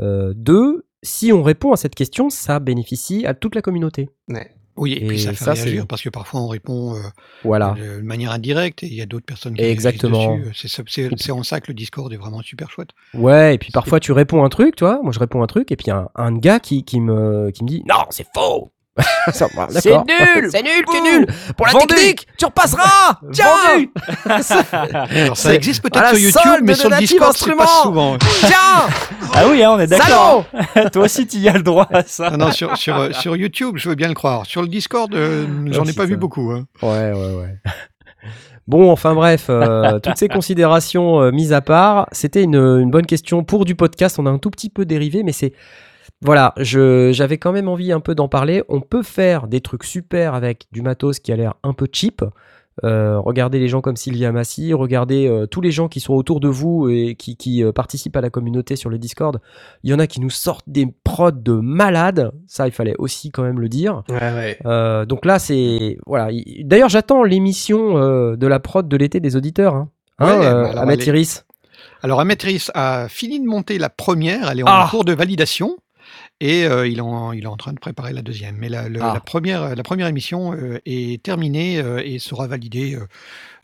Euh, 0.00 0.32
deux, 0.34 0.86
si 1.02 1.32
on 1.32 1.42
répond 1.42 1.72
à 1.72 1.76
cette 1.76 1.94
question, 1.94 2.30
ça 2.30 2.60
bénéficie 2.60 3.26
à 3.26 3.34
toute 3.34 3.54
la 3.54 3.62
communauté. 3.62 4.10
Ouais. 4.28 4.50
Oui, 4.76 4.94
et, 4.94 5.06
puis 5.06 5.20
ça 5.20 5.34
fait 5.34 5.44
ça, 5.44 5.52
réagir 5.52 5.86
parce 5.86 6.00
que 6.00 6.08
parfois 6.08 6.40
on 6.40 6.48
répond 6.48 6.94
euh, 6.94 7.00
Voilà. 7.44 7.74
de 7.78 8.00
manière 8.00 8.30
indirecte 8.30 8.82
et 8.82 8.86
il 8.86 8.94
y 8.94 9.02
a 9.02 9.06
d'autres 9.06 9.26
personnes 9.26 9.54
qui 9.54 9.60
réagissent 9.60 9.84
Exactement. 9.84 10.38
dessus. 10.38 10.68
C'est 11.18 11.30
en 11.32 11.42
ça 11.42 11.60
que 11.60 11.66
le 11.68 11.74
Discord 11.74 12.10
est 12.10 12.16
vraiment 12.16 12.40
super 12.40 12.70
chouette. 12.70 12.88
Ouais, 13.12 13.54
et 13.54 13.58
puis 13.58 13.70
parfois 13.70 14.00
tu 14.00 14.12
réponds 14.12 14.44
un 14.44 14.48
truc, 14.48 14.76
tu 14.76 14.84
vois. 14.84 15.00
Moi, 15.02 15.12
je 15.12 15.18
réponds 15.18 15.42
un 15.42 15.46
truc, 15.46 15.70
et 15.72 15.76
puis 15.76 15.86
il 15.86 15.90
y 15.90 15.92
a 15.92 15.98
un, 15.98 16.08
un 16.14 16.32
gars 16.32 16.58
qui, 16.58 16.84
qui, 16.84 17.00
me, 17.00 17.50
qui 17.50 17.64
me 17.64 17.68
dit 17.68 17.82
Non, 17.86 18.04
c'est 18.08 18.26
faux 18.34 18.72
C'est 19.32 19.44
nul 19.54 19.70
C'est 19.70 19.90
nul, 19.94 20.50
c'est 20.50 20.62
Bouh 20.62 21.02
nul 21.02 21.26
Pour 21.56 21.66
la 21.66 21.72
Vendu 21.72 21.86
technique, 21.86 22.26
tu 22.36 22.44
repasseras 22.44 23.18
Tiens 23.32 23.46
Vendu 23.74 23.90
Alors 25.16 25.36
ça 25.36 25.54
existe 25.54 25.82
peut-être 25.82 26.08
sur 26.14 26.18
YouTube, 26.18 26.64
mais 26.64 26.74
sur 26.74 26.90
le 26.90 26.96
Discord 26.98 27.34
c'est 27.34 27.54
pas 27.54 27.66
souvent. 27.66 28.18
Tiens 28.18 28.86
Ah 29.34 29.44
oui, 29.50 29.62
hein, 29.62 29.70
on 29.72 29.80
est 29.80 29.86
d'accord. 29.86 30.44
Toi 30.92 31.04
aussi, 31.04 31.26
tu 31.26 31.38
y 31.38 31.48
as 31.48 31.54
le 31.54 31.62
droit 31.62 31.88
à 31.90 32.02
ça. 32.02 32.30
Ah 32.32 32.36
non, 32.36 32.50
sur, 32.52 32.76
sur, 32.76 32.96
euh, 32.98 33.12
sur 33.12 33.34
YouTube, 33.36 33.76
je 33.76 33.88
veux 33.88 33.94
bien 33.94 34.08
le 34.08 34.14
croire. 34.14 34.44
Sur 34.44 34.60
le 34.62 34.68
Discord, 34.68 35.14
euh, 35.14 35.46
j'en 35.70 35.84
ai 35.86 35.92
pas 35.94 36.04
vu 36.04 36.16
beaucoup. 36.16 36.50
hein. 36.50 36.64
Ouais, 36.82 37.12
ouais, 37.12 37.34
ouais. 37.34 37.58
Bon, 38.68 38.90
enfin 38.92 39.14
bref, 39.14 39.46
euh, 39.48 39.98
toutes 40.00 40.18
ces 40.18 40.28
considérations 40.28 41.20
euh, 41.20 41.30
mises 41.32 41.52
à 41.52 41.60
part, 41.62 42.06
c'était 42.12 42.42
une, 42.44 42.54
une 42.56 42.90
bonne 42.90 43.06
question 43.06 43.42
pour 43.42 43.64
du 43.64 43.74
podcast. 43.74 44.18
On 44.18 44.26
a 44.26 44.30
un 44.30 44.38
tout 44.38 44.50
petit 44.50 44.68
peu 44.70 44.84
dérivé, 44.84 45.22
mais 45.22 45.32
c'est. 45.32 45.52
Voilà, 46.22 46.54
je- 46.56 47.10
j'avais 47.12 47.38
quand 47.38 47.52
même 47.52 47.68
envie 47.68 47.92
un 47.92 48.00
peu 48.00 48.14
d'en 48.14 48.28
parler. 48.28 48.62
On 48.68 48.80
peut 48.80 49.02
faire 49.02 49.48
des 49.48 49.60
trucs 49.60 49.84
super 49.84 50.34
avec 50.34 50.66
du 50.72 50.80
matos 50.82 51.18
qui 51.18 51.32
a 51.32 51.36
l'air 51.36 51.54
un 51.62 51.72
peu 51.72 51.88
cheap. 51.92 52.22
Euh, 52.84 53.18
regardez 53.18 53.58
les 53.58 53.68
gens 53.68 53.82
comme 53.82 53.96
Sylvia 53.96 54.32
Massy, 54.32 54.72
regardez 54.72 55.28
euh, 55.28 55.44
tous 55.46 55.60
les 55.60 55.70
gens 55.70 55.88
qui 55.88 56.00
sont 56.00 56.14
autour 56.14 56.40
de 56.40 56.48
vous 56.48 56.88
et 56.88 57.16
qui, 57.16 57.36
qui, 57.36 57.62
euh, 57.62 57.70
participent 57.70 58.16
à 58.16 58.22
la 58.22 58.30
communauté 58.30 58.76
sur 58.76 58.88
le 58.88 58.96
Discord. 58.96 59.40
Il 59.82 59.90
y 59.90 59.94
en 59.94 59.98
a 59.98 60.06
qui 60.06 60.20
nous 60.20 60.30
sortent 60.30 60.68
des 60.68 60.86
prods 61.04 61.32
de 61.32 61.52
malades. 61.52 62.32
Ça, 62.46 62.66
il 62.66 62.72
fallait 62.72 62.94
aussi 62.98 63.30
quand 63.30 63.42
même 63.42 63.60
le 63.60 63.68
dire. 63.68 64.02
Ouais, 64.08 64.16
ouais. 64.16 64.58
Euh, 64.64 65.04
donc 65.04 65.26
là, 65.26 65.38
c'est 65.38 65.98
voilà. 66.06 66.30
Il- 66.30 66.66
D'ailleurs, 66.66 66.88
j'attends 66.88 67.24
l'émission 67.24 68.36
de 68.36 68.46
la 68.46 68.58
prod 68.58 68.88
de 68.88 68.96
l'été 68.96 69.20
des 69.20 69.36
auditeurs. 69.36 69.74
Hein, 69.74 69.88
Ouais, 70.20 70.26
Hein, 70.28 70.40
euh, 70.42 70.64
alors, 70.70 70.82
Ahmed 70.84 71.00
elle 71.00 71.08
est- 71.08 71.10
Iris. 71.10 71.44
Alors, 72.02 72.20
Ametris 72.20 72.66
a 72.74 73.06
fini 73.08 73.38
de 73.40 73.46
monter 73.46 73.76
la 73.78 73.88
première, 73.90 74.50
elle 74.50 74.60
est 74.60 74.62
en 74.62 74.66
Ah 74.68 74.88
cours 74.90 75.04
de 75.04 75.12
validation. 75.12 75.76
Et 76.44 76.66
euh, 76.66 76.88
il, 76.88 76.98
est 76.98 77.02
en, 77.02 77.30
il 77.32 77.44
est 77.44 77.46
en 77.46 77.56
train 77.56 77.72
de 77.72 77.78
préparer 77.78 78.12
la 78.12 78.20
deuxième. 78.22 78.56
Mais 78.56 78.68
la, 78.68 78.88
le- 78.88 78.98
Ah. 79.00 79.12
la 79.14 79.20
première, 79.20 79.76
la 79.76 79.82
première 79.84 80.08
émission 80.08 80.52
euh, 80.54 80.80
est 80.86 81.22
terminée 81.22 81.78
euh, 81.78 82.02
et 82.04 82.18
sera 82.18 82.48
validée 82.48 82.96
euh, 82.96 83.06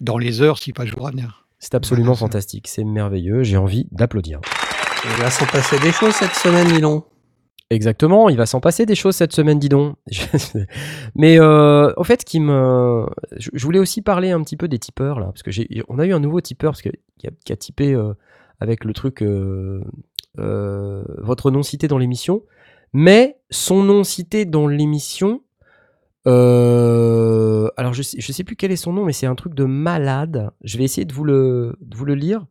dans 0.00 0.16
les 0.16 0.42
heures, 0.42 0.58
si 0.58 0.72
pas 0.72 0.86
jours 0.86 1.08
à 1.08 1.10
venir. 1.10 1.44
C'est 1.58 1.74
absolument 1.74 2.12
Voilà, 2.12 2.18
fantastique, 2.20 2.68
c'est 2.68 2.84
merveilleux, 2.84 3.42
j'ai 3.42 3.56
envie 3.56 3.88
d'applaudir. 3.90 4.40
Il 5.04 5.22
va 5.22 5.28
s'en 5.28 5.44
passer 5.46 5.78
des 5.80 5.90
choses 5.90 6.14
cette 6.14 6.34
semaine, 6.34 6.70
Milon. 6.72 7.02
Exactement, 7.70 8.28
il 8.28 8.36
va 8.36 8.46
s'en 8.46 8.60
passer 8.60 8.86
des 8.86 8.94
choses 8.94 9.16
cette 9.16 9.32
semaine, 9.32 9.58
dis 9.58 9.68
donc. 9.68 9.96
Mais 11.16 11.38
euh, 11.40 11.92
en 11.96 12.04
fait, 12.04 12.24
qui 12.24 12.38
me, 12.40 13.06
je 13.38 13.62
voulais 13.64 13.78
aussi 13.80 14.02
parler 14.02 14.30
un 14.30 14.40
petit 14.42 14.56
peu 14.56 14.68
des 14.68 14.78
tipeurs 14.78 15.18
là, 15.20 15.26
parce 15.26 15.42
que 15.42 15.50
j'ai, 15.50 15.68
on 15.88 15.98
a 15.98 16.06
eu 16.06 16.12
un 16.12 16.20
nouveau 16.20 16.40
tipeur 16.40 16.72
parce 16.72 16.82
que 16.82 16.90
qui 17.18 17.26
a, 17.26 17.30
qui 17.44 17.52
a 17.52 17.56
typé 17.56 17.92
euh, 17.92 18.14
avec 18.60 18.84
le 18.84 18.92
truc 18.92 19.22
euh, 19.22 19.82
euh, 20.38 21.02
votre 21.18 21.50
nom 21.50 21.62
cité 21.62 21.88
dans 21.88 21.98
l'émission, 21.98 22.42
mais 22.92 23.36
son 23.50 23.82
nom 23.82 24.04
cité 24.04 24.44
dans 24.44 24.66
l'émission. 24.66 25.40
euh, 26.26 27.68
alors 27.76 27.94
je 27.94 28.02
sais, 28.02 28.20
je 28.20 28.32
sais 28.32 28.44
plus 28.44 28.56
quel 28.56 28.70
est 28.72 28.76
son 28.76 28.92
nom, 28.92 29.04
mais 29.04 29.12
c'est 29.12 29.26
un 29.26 29.34
truc 29.34 29.54
de 29.54 29.64
malade. 29.64 30.50
Je 30.64 30.78
vais 30.78 30.84
essayer 30.84 31.04
de 31.04 31.12
vous 31.12 31.24
le, 31.24 31.76
de 31.80 31.96
vous 31.96 32.04
le 32.04 32.14
lire. 32.14 32.44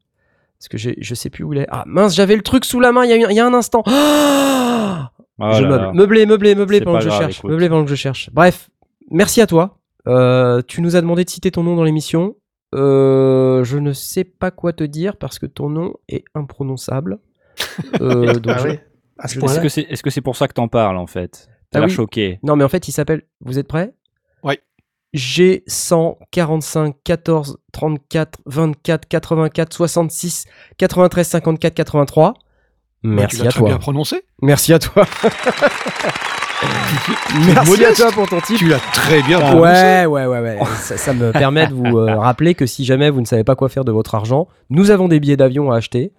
Parce 0.59 0.69
que 0.69 0.77
je 0.77 1.13
sais 1.15 1.29
plus 1.29 1.43
où 1.43 1.53
il 1.53 1.59
est. 1.59 1.67
Ah 1.69 1.83
mince, 1.85 2.15
j'avais 2.15 2.35
le 2.35 2.41
truc 2.41 2.65
sous 2.65 2.79
la 2.79 2.91
main 2.91 3.05
il 3.05 3.11
y 3.11 3.13
a, 3.13 3.17
eu- 3.17 3.25
il 3.29 3.35
y 3.35 3.39
a 3.39 3.45
un 3.45 3.53
instant. 3.53 3.83
Oh 3.85 3.91
je 3.91 5.61
là 5.63 5.69
meuble. 5.69 5.69
là. 5.83 5.91
Meublé, 5.93 6.25
meublé, 6.25 6.55
meublé 6.55 6.81
pendant 6.81 6.97
que 6.97 7.03
je 7.03 7.09
grave, 7.09 7.21
cherche. 7.21 7.37
écoute. 7.39 7.51
Meublé 7.51 7.69
pendant 7.69 7.83
que 7.83 7.89
je 7.91 7.95
cherche. 7.95 8.29
Bref, 8.33 8.69
merci 9.11 9.39
à 9.41 9.45
toi. 9.47 9.77
Euh, 10.07 10.61
tu 10.67 10.81
nous 10.81 10.95
as 10.95 11.01
demandé 11.01 11.23
de 11.25 11.29
citer 11.29 11.51
ton 11.51 11.61
nom 11.63 11.75
dans 11.75 11.83
l'émission. 11.83 12.35
Euh, 12.73 13.63
je 13.63 13.77
ne 13.77 13.93
sais 13.93 14.23
pas 14.23 14.49
quoi 14.51 14.73
te 14.73 14.83
dire 14.83 15.15
parce 15.17 15.37
que 15.37 15.45
ton 15.45 15.69
nom 15.69 15.93
est 16.09 16.23
imprononçable. 16.35 17.19
Euh, 18.01 18.33
donc 18.33 18.53
Ah 18.55 18.59
je- 18.63 18.67
oui, 18.69 18.79
Est-ce 19.23 19.39
point-là. 19.39 19.59
que 19.61 19.69
c'est 19.69 19.81
est-ce 19.81 20.03
que 20.03 20.09
c'est 20.09 20.21
pour 20.21 20.35
ça 20.35 20.47
que 20.47 20.53
t'en 20.53 20.67
parles 20.67 20.97
en 20.97 21.07
fait? 21.07 21.47
T'as 21.71 21.79
Ah 21.79 21.81
l'air 21.81 21.89
oui. 21.89 21.95
choqué. 21.95 22.39
Non, 22.43 22.55
mais 22.55 22.63
en 22.63 22.69
fait, 22.69 22.87
il 22.87 22.91
s'appelle. 22.91 23.23
Vous 23.41 23.59
êtes 23.59 23.67
prêts? 23.67 23.93
Ouais. 24.43 24.59
G 25.13 25.63
145 25.67 26.95
14 27.03 27.57
34 27.71 28.39
24 28.45 29.07
84 29.07 29.73
66 29.73 30.45
93 30.77 31.27
54 31.27 31.73
83. 31.73 32.33
tu 32.33 32.39
Merci 33.09 33.37
l'as 33.37 33.45
à 33.45 33.49
très 33.49 33.59
toi. 33.59 33.69
bien 33.69 33.77
prononcé. 33.77 34.21
Merci 34.41 34.73
à 34.73 34.79
toi. 34.79 35.05
Merci 37.45 37.85
à 37.85 37.93
toi 37.93 38.11
pour 38.11 38.27
ton 38.27 38.39
titre. 38.41 38.59
Tu 38.59 38.67
l'as 38.67 38.79
très 38.93 39.21
bien 39.23 39.39
prononcé. 39.39 39.61
Ouais, 39.61 40.05
ouais, 40.05 40.25
ouais, 40.25 40.39
ouais. 40.39 40.59
ça, 40.81 40.97
ça 40.97 41.13
me 41.13 41.31
permet 41.31 41.67
de 41.67 41.73
vous 41.73 41.97
euh, 41.97 42.15
rappeler 42.15 42.55
que 42.55 42.65
si 42.65 42.83
jamais 42.85 43.09
vous 43.09 43.21
ne 43.21 43.25
savez 43.25 43.43
pas 43.43 43.55
quoi 43.55 43.69
faire 43.69 43.85
de 43.85 43.91
votre 43.91 44.15
argent, 44.15 44.47
nous 44.69 44.89
avons 44.91 45.07
des 45.07 45.19
billets 45.19 45.37
d'avion 45.37 45.71
à 45.71 45.77
acheter. 45.77 46.11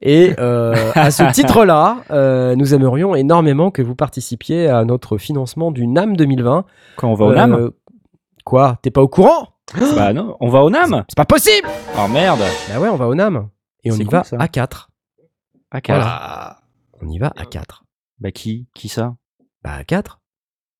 Et 0.00 0.34
euh, 0.38 0.74
à 0.94 1.10
ce 1.10 1.24
titre-là, 1.32 1.98
euh, 2.10 2.54
nous 2.56 2.72
aimerions 2.74 3.14
énormément 3.14 3.70
que 3.70 3.82
vous 3.82 3.94
participiez 3.96 4.68
à 4.68 4.84
notre 4.84 5.18
financement 5.18 5.70
du 5.72 5.86
NAM 5.86 6.16
2020. 6.16 6.64
Quand 6.96 7.08
on 7.10 7.14
va 7.14 7.24
au 7.26 7.34
NAM 7.34 7.52
Euh, 7.54 7.70
Quoi? 8.44 8.78
T'es 8.82 8.90
pas 8.90 9.02
au 9.02 9.08
courant? 9.08 9.48
Bah 9.96 10.12
non, 10.14 10.36
on 10.40 10.48
va 10.48 10.62
au 10.62 10.70
NAM 10.70 11.04
C'est 11.08 11.16
pas 11.16 11.26
possible 11.26 11.68
Oh 11.98 12.08
merde 12.08 12.40
Bah 12.72 12.80
ouais, 12.80 12.88
on 12.88 12.96
va 12.96 13.06
au 13.08 13.14
NAM. 13.14 13.48
Et 13.84 13.92
on 13.92 13.96
y 13.96 14.04
cool, 14.04 14.12
va 14.12 14.24
ça. 14.24 14.36
à 14.38 14.48
4. 14.48 14.88
À 15.70 15.80
quatre. 15.82 16.00
Voilà. 16.00 16.56
On 17.02 17.08
y 17.08 17.18
va 17.18 17.32
à 17.36 17.44
4. 17.44 17.84
Bah 18.20 18.30
qui 18.30 18.66
Qui 18.74 18.88
ça? 18.88 19.14
Bah 19.62 19.72
à 19.78 19.84
4. 19.84 20.20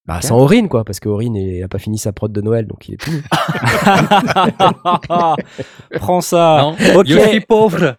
Bah 0.07 0.15
Quatre 0.15 0.29
sans 0.29 0.39
Aurine, 0.39 0.69
quoi, 0.71 0.85
parce 0.85 1.01
que 1.01 1.09
Aurine 1.11 1.37
il 1.37 1.63
a 1.63 1.69
pas 1.69 1.79
fini 1.79 1.99
sa 1.99 2.13
prod 2.13 2.33
de 2.33 2.41
Noël, 2.41 2.67
donc 2.67 2.89
il 2.89 2.95
est 2.95 2.97
tout 2.97 3.11
nu. 3.11 3.23
Prends 5.99 6.23
ça 6.23 6.59
Non, 6.63 6.77
Ok, 6.99 7.07
je 7.07 7.19
suis 7.29 7.41
pauvre. 7.41 7.97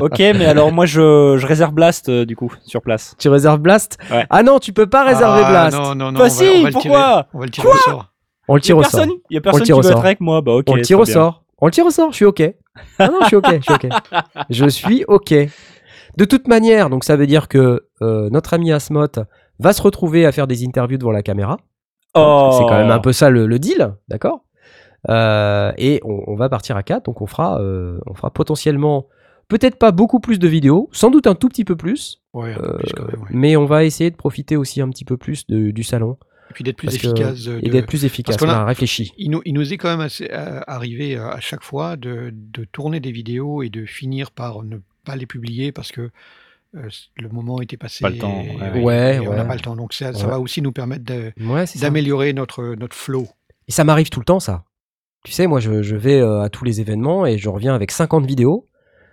Ok, 0.00 0.18
mais 0.18 0.46
alors 0.46 0.72
moi 0.72 0.86
je, 0.86 1.36
je 1.38 1.46
réserve 1.46 1.72
Blast 1.74 2.08
euh, 2.08 2.24
du 2.24 2.36
coup, 2.36 2.52
sur 2.64 2.82
place. 2.82 3.14
tu 3.18 3.28
réserves 3.28 3.58
Blast 3.58 3.98
Ouais. 4.10 4.24
Ah 4.30 4.42
non, 4.42 4.58
tu 4.58 4.72
peux 4.72 4.86
pas 4.86 5.04
réserver 5.04 5.42
Ah, 5.44 5.50
Blast. 5.50 5.76
Non, 5.76 5.94
non, 5.94 6.12
non. 6.12 6.18
Bah 6.18 6.20
on 6.20 6.22
va- 6.24 6.30
si, 6.30 6.44
on 6.44 6.46
va 6.46 6.52
le 6.52 6.62
tirer- 6.62 6.72
pourquoi 6.72 7.26
On 7.34 7.38
va 7.38 7.44
le 7.46 7.50
tirer 7.50 7.68
au 7.68 7.72
sort. 7.76 8.12
On 8.48 8.54
le 8.56 8.60
Y 8.60 8.62
tire 8.62 8.76
a 8.76 8.78
au 8.78 8.82
sort. 8.82 8.92
personne, 8.92 9.10
y 9.30 9.36
a 9.36 9.40
personne 9.40 9.60
qui 9.62 9.66
tire 9.66 9.78
au 9.78 9.80
veut 9.80 9.86
être 9.88 9.92
sort. 9.96 10.04
avec 10.04 10.20
moi, 10.20 10.40
bah 10.42 10.52
ok. 10.52 10.66
on 10.68 10.74
le 10.74 10.82
tire 10.82 10.98
au 11.00 11.04
sort. 11.04 11.44
On 11.60 11.66
le 11.66 11.72
tire 11.72 11.86
au 11.86 11.90
sort, 11.90 12.10
je 12.10 12.16
suis 12.16 12.24
OK. 12.26 12.42
Ah 12.98 13.08
non, 13.08 13.18
je 13.22 13.26
suis 13.28 13.36
OK, 13.36 13.46
je 13.56 13.60
suis 13.62 13.72
OK. 13.74 13.86
Je 14.50 14.68
suis 14.68 15.04
OK. 15.08 15.34
De 16.16 16.24
toute 16.24 16.46
manière, 16.48 16.90
donc 16.90 17.04
ça 17.04 17.16
veut 17.16 17.26
dire 17.26 17.48
que 17.48 17.86
euh, 18.02 18.28
notre 18.30 18.52
ami 18.54 18.70
Asmoth 18.72 19.18
va 19.58 19.72
se 19.72 19.80
retrouver 19.82 20.26
à 20.26 20.32
faire 20.32 20.46
des 20.46 20.64
interviews 20.66 20.98
devant 20.98 21.10
la 21.12 21.22
caméra. 21.22 21.56
Oh. 22.14 22.50
C'est 22.58 22.64
quand 22.64 22.76
même 22.78 22.90
un 22.90 22.98
peu 23.00 23.12
ça 23.12 23.30
le, 23.30 23.46
le 23.46 23.58
deal, 23.58 23.94
d'accord? 24.08 24.44
Euh, 25.10 25.72
Et 25.76 26.00
on, 26.04 26.22
on 26.28 26.36
va 26.36 26.48
partir 26.48 26.76
à 26.76 26.82
4, 26.82 27.04
donc 27.06 27.20
on 27.20 27.26
fera, 27.26 27.60
euh, 27.60 27.98
on 28.06 28.14
fera 28.14 28.30
potentiellement, 28.30 29.06
peut-être 29.48 29.76
pas 29.78 29.92
beaucoup 29.92 30.20
plus 30.20 30.38
de 30.38 30.48
vidéos, 30.48 30.88
sans 30.92 31.10
doute 31.10 31.26
un 31.26 31.34
tout 31.34 31.48
petit 31.48 31.64
peu 31.64 31.76
plus, 31.76 32.20
Ouais, 32.32 32.52
un 32.54 32.58
peu 32.58 32.64
euh, 32.74 32.78
plus 32.78 32.92
quand 32.94 33.06
même, 33.06 33.20
ouais. 33.22 33.28
mais 33.30 33.56
on 33.56 33.66
va 33.66 33.84
essayer 33.84 34.10
de 34.10 34.16
profiter 34.16 34.56
aussi 34.56 34.80
un 34.80 34.88
petit 34.90 35.04
peu 35.04 35.16
plus 35.16 35.46
de- 35.46 35.70
du 35.70 35.82
salon 35.82 36.16
Et 36.50 36.54
puis 36.54 36.64
d'être 36.64 36.76
plus 36.76 36.94
efficace. 36.94 37.46
euh, 37.48 37.58
et 37.62 37.68
de- 37.68 37.72
d'être 37.72 37.86
plus 37.86 38.04
efficace. 38.04 38.36
On 38.42 38.48
a- 38.48 38.52
a 38.54 38.64
réfléchi. 38.64 39.12
Il 39.18 39.30
nous, 39.30 39.40
il 39.44 39.54
nous 39.54 39.72
est 39.72 39.76
quand 39.78 39.88
même 39.90 40.00
assez, 40.00 40.28
euh, 40.32 40.60
arrivé 40.66 41.16
à 41.16 41.40
chaque 41.40 41.62
fois 41.62 41.96
de, 41.96 42.30
de 42.32 42.64
tourner 42.64 43.00
des 43.00 43.12
vidéos 43.12 43.62
et 43.62 43.68
de 43.70 43.84
finir 43.86 44.30
par 44.30 44.62
ne 44.62 44.78
pas 45.04 45.16
les 45.16 45.26
publier 45.26 45.70
parce 45.72 45.92
que 45.92 46.10
euh, 46.76 46.88
le 47.16 47.28
moment 47.28 47.60
était 47.60 47.76
passé. 47.76 48.02
Pas 48.02 48.10
le 48.10 48.18
temps, 48.18 48.42
et- 48.42 48.56
ouais. 48.56 48.78
et- 48.80 48.82
Ouais, 48.82 49.14
et 49.16 49.20
on 49.20 49.32
n'a 49.34 49.42
ouais. 49.42 49.46
pas 49.46 49.54
le 49.54 49.60
temps. 49.60 49.76
Donc 49.76 49.92
ça, 49.94 50.10
va 50.10 50.40
aussi 50.40 50.60
nous 50.60 50.72
permettre 50.72 51.04
d'améliorer 51.80 52.32
notre, 52.32 52.74
notre 52.74 52.96
flow. 52.96 53.28
Et 53.68 53.72
ça 53.72 53.84
m'arrive 53.84 54.10
tout 54.10 54.20
le 54.20 54.24
temps, 54.24 54.40
ça. 54.40 54.64
Tu 55.24 55.32
sais, 55.32 55.46
moi, 55.46 55.60
je, 55.60 55.82
je 55.82 55.96
vais 55.96 56.20
à 56.20 56.48
tous 56.50 56.64
les 56.64 56.80
événements 56.80 57.24
et 57.26 57.38
je 57.38 57.48
reviens 57.48 57.74
avec 57.74 57.90
50 57.90 58.26
vidéos. 58.26 58.66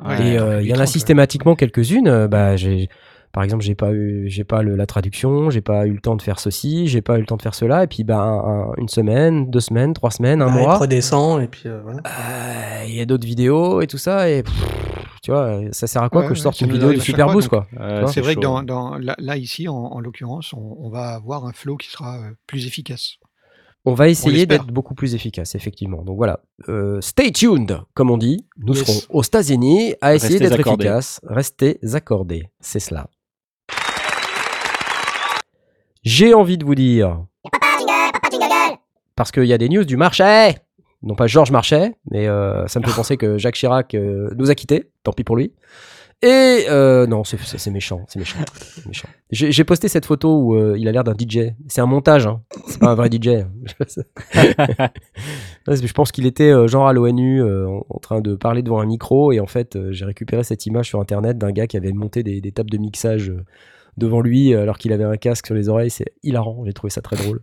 Ouais. 0.05 0.33
et 0.33 0.37
euh, 0.39 0.61
il 0.61 0.67
y 0.67 0.71
en 0.71 0.75
a 0.75 0.77
30, 0.77 0.79
ouais. 0.79 0.85
systématiquement 0.87 1.55
quelques-unes. 1.55 2.07
euh, 2.07 2.27
bah, 2.27 2.55
j'ai, 2.57 2.89
par 3.31 3.43
exemple, 3.43 3.63
j'ai 3.63 3.75
pas 3.75 3.91
eu, 3.91 4.25
j'ai 4.29 4.43
pas 4.43 4.61
le- 4.61 4.75
la 4.75 4.85
traduction, 4.85 5.49
j'ai 5.49 5.61
pas 5.61 5.85
eu 5.85 5.91
le 5.93 5.99
temps 6.01 6.15
de 6.15 6.21
faire 6.21 6.39
ceci, 6.39 6.87
j'ai 6.87 7.01
pas 7.01 7.17
eu 7.17 7.21
le 7.21 7.25
temps 7.25 7.37
de 7.37 7.41
faire 7.41 7.55
cela. 7.55 7.83
Et 7.83 7.87
puis, 7.87 8.03
bah, 8.03 8.17
un- 8.19 8.69
un- 8.69 8.73
une 8.77 8.89
semaine, 8.89 9.49
deux 9.49 9.59
semaines, 9.61 9.93
trois 9.93 10.11
semaines, 10.11 10.41
un 10.41 10.47
Bah, 10.47 10.51
mois. 10.53 10.77
redescend 10.79 11.41
et 11.41 11.47
puis 11.47 11.63
euh, 11.67 11.79
voilà. 11.83 11.99
Euh, 12.05 12.83
Il 12.87 12.95
y 12.95 12.99
a 13.01 13.05
d'autres 13.05 13.25
vidéos 13.27 13.79
et 13.81 13.87
tout 13.87 13.97
ça. 13.99 14.29
Et 14.29 14.43
pff, 14.43 14.53
tu 15.23 15.31
vois, 15.31 15.59
ça 15.71 15.85
sert 15.87 16.01
à 16.03 16.09
quoi 16.09 16.23
Ouais, 16.23 16.27
que 16.29 16.33
je 16.33 16.39
sorte 16.41 16.59
une 16.61 16.71
vidéo 16.71 16.91
de 16.91 16.99
Super 16.99 17.25
fois, 17.27 17.33
Boost, 17.33 17.51
donc- 17.51 17.67
quoi 17.69 18.07
C'est 18.11 18.21
vrai 18.21 18.35
que 18.35 18.41
dans, 18.41 18.63
dans- 18.63 18.97
là, 18.97 19.15
là, 19.19 19.37
ici, 19.37 19.67
en, 19.67 19.75
en 19.75 19.99
l'occurrence, 19.99 20.51
on, 20.53 20.75
on 20.79 20.89
va 20.89 21.09
avoir 21.13 21.45
un 21.45 21.53
flow 21.53 21.77
qui 21.77 21.89
sera 21.89 22.17
plus 22.47 22.65
efficace. 22.67 23.17
On 23.83 23.93
va 23.95 24.09
essayer 24.09 24.45
d'être 24.45 24.67
beaucoup 24.67 24.93
plus 24.93 25.15
efficace, 25.15 25.55
effectivement. 25.55 26.03
Donc 26.03 26.17
voilà, 26.17 26.39
Euh, 26.69 27.01
stay 27.01 27.31
tuned, 27.31 27.79
comme 27.95 28.11
on 28.11 28.17
dit. 28.17 28.45
Nous 28.57 28.75
Yes. 28.75 28.85
serons 28.85 28.99
aux 29.09 29.23
États-Unis 29.23 29.95
à 30.01 30.13
essayer 30.13 30.39
d'être 30.39 30.59
efficaces. 30.59 31.19
Restez 31.23 31.79
accordés, 31.93 32.49
c'est 32.59 32.79
cela. 32.79 33.07
J'ai 36.03 36.33
envie 36.33 36.57
de 36.57 36.65
vous 36.65 36.75
dire, 36.75 37.25
parce 39.15 39.31
qu'il 39.31 39.45
y 39.45 39.53
a 39.53 39.57
des 39.57 39.69
news 39.69 39.83
du 39.83 39.97
marché, 39.97 40.55
non 41.03 41.15
pas 41.15 41.27
Georges 41.27 41.51
Marchais, 41.51 41.93
mais 42.09 42.27
euh, 42.27 42.65
ça 42.67 42.79
me 42.79 42.85
fait 42.85 42.91
penser 42.95 43.17
que 43.17 43.37
Jacques 43.37 43.55
Chirac 43.55 43.93
euh, 43.95 44.29
nous 44.35 44.49
a 44.49 44.55
quittés, 44.55 44.91
tant 45.03 45.13
pis 45.13 45.23
pour 45.23 45.35
lui. 45.35 45.53
Et 46.23 46.65
euh, 46.69 47.07
non, 47.07 47.23
c'est- 47.23 47.37
méchant, 47.71 48.05
c'est 48.07 48.19
méchant. 48.19 48.37
méchant. 48.85 49.07
J'ai 49.31 49.63
posté 49.63 49.87
cette 49.87 50.05
photo 50.05 50.37
où 50.37 50.55
euh, 50.55 50.77
il 50.77 50.87
a 50.87 50.91
l'air 50.91 51.03
d'un 51.03 51.15
DJ. 51.17 51.53
C'est 51.67 51.81
un 51.81 51.87
montage, 51.87 52.27
hein. 52.27 52.41
c'est 52.67 52.79
pas 52.79 52.91
un 52.91 52.95
vrai 52.95 53.09
DJ. 53.11 53.43
Je 55.67 55.93
pense 55.93 56.11
qu'il 56.11 56.27
était 56.27 56.51
euh, 56.51 56.67
genre 56.67 56.87
à 56.87 56.93
l'ONU 56.93 57.41
en, 57.43 57.99
train 57.99 58.21
de 58.21 58.35
parler 58.35 58.61
devant 58.61 58.79
un 58.81 58.85
micro 58.85 59.31
et 59.31 59.39
en 59.39 59.47
fait 59.47 59.77
j'ai 59.91 60.05
récupéré 60.05 60.43
cette 60.43 60.65
image 60.67 60.89
sur 60.89 60.99
internet 60.99 61.39
d'un 61.39 61.51
gars 61.51 61.65
qui 61.67 61.77
avait 61.77 61.91
monté 61.91 62.21
des, 62.23 62.39
des 62.39 62.51
tables 62.51 62.69
de 62.69 62.77
mixage 62.77 63.33
devant 63.97 64.21
lui 64.21 64.53
alors 64.53 64.77
qu'il 64.77 64.93
avait 64.93 65.03
un 65.03 65.17
casque 65.17 65.47
sur 65.47 65.55
les 65.55 65.69
oreilles. 65.69 65.89
C'est 65.89 66.13
hilarant, 66.21 66.63
j'ai 66.65 66.73
trouvé 66.73 66.91
ça 66.91 67.01
très 67.01 67.15
drôle. 67.15 67.41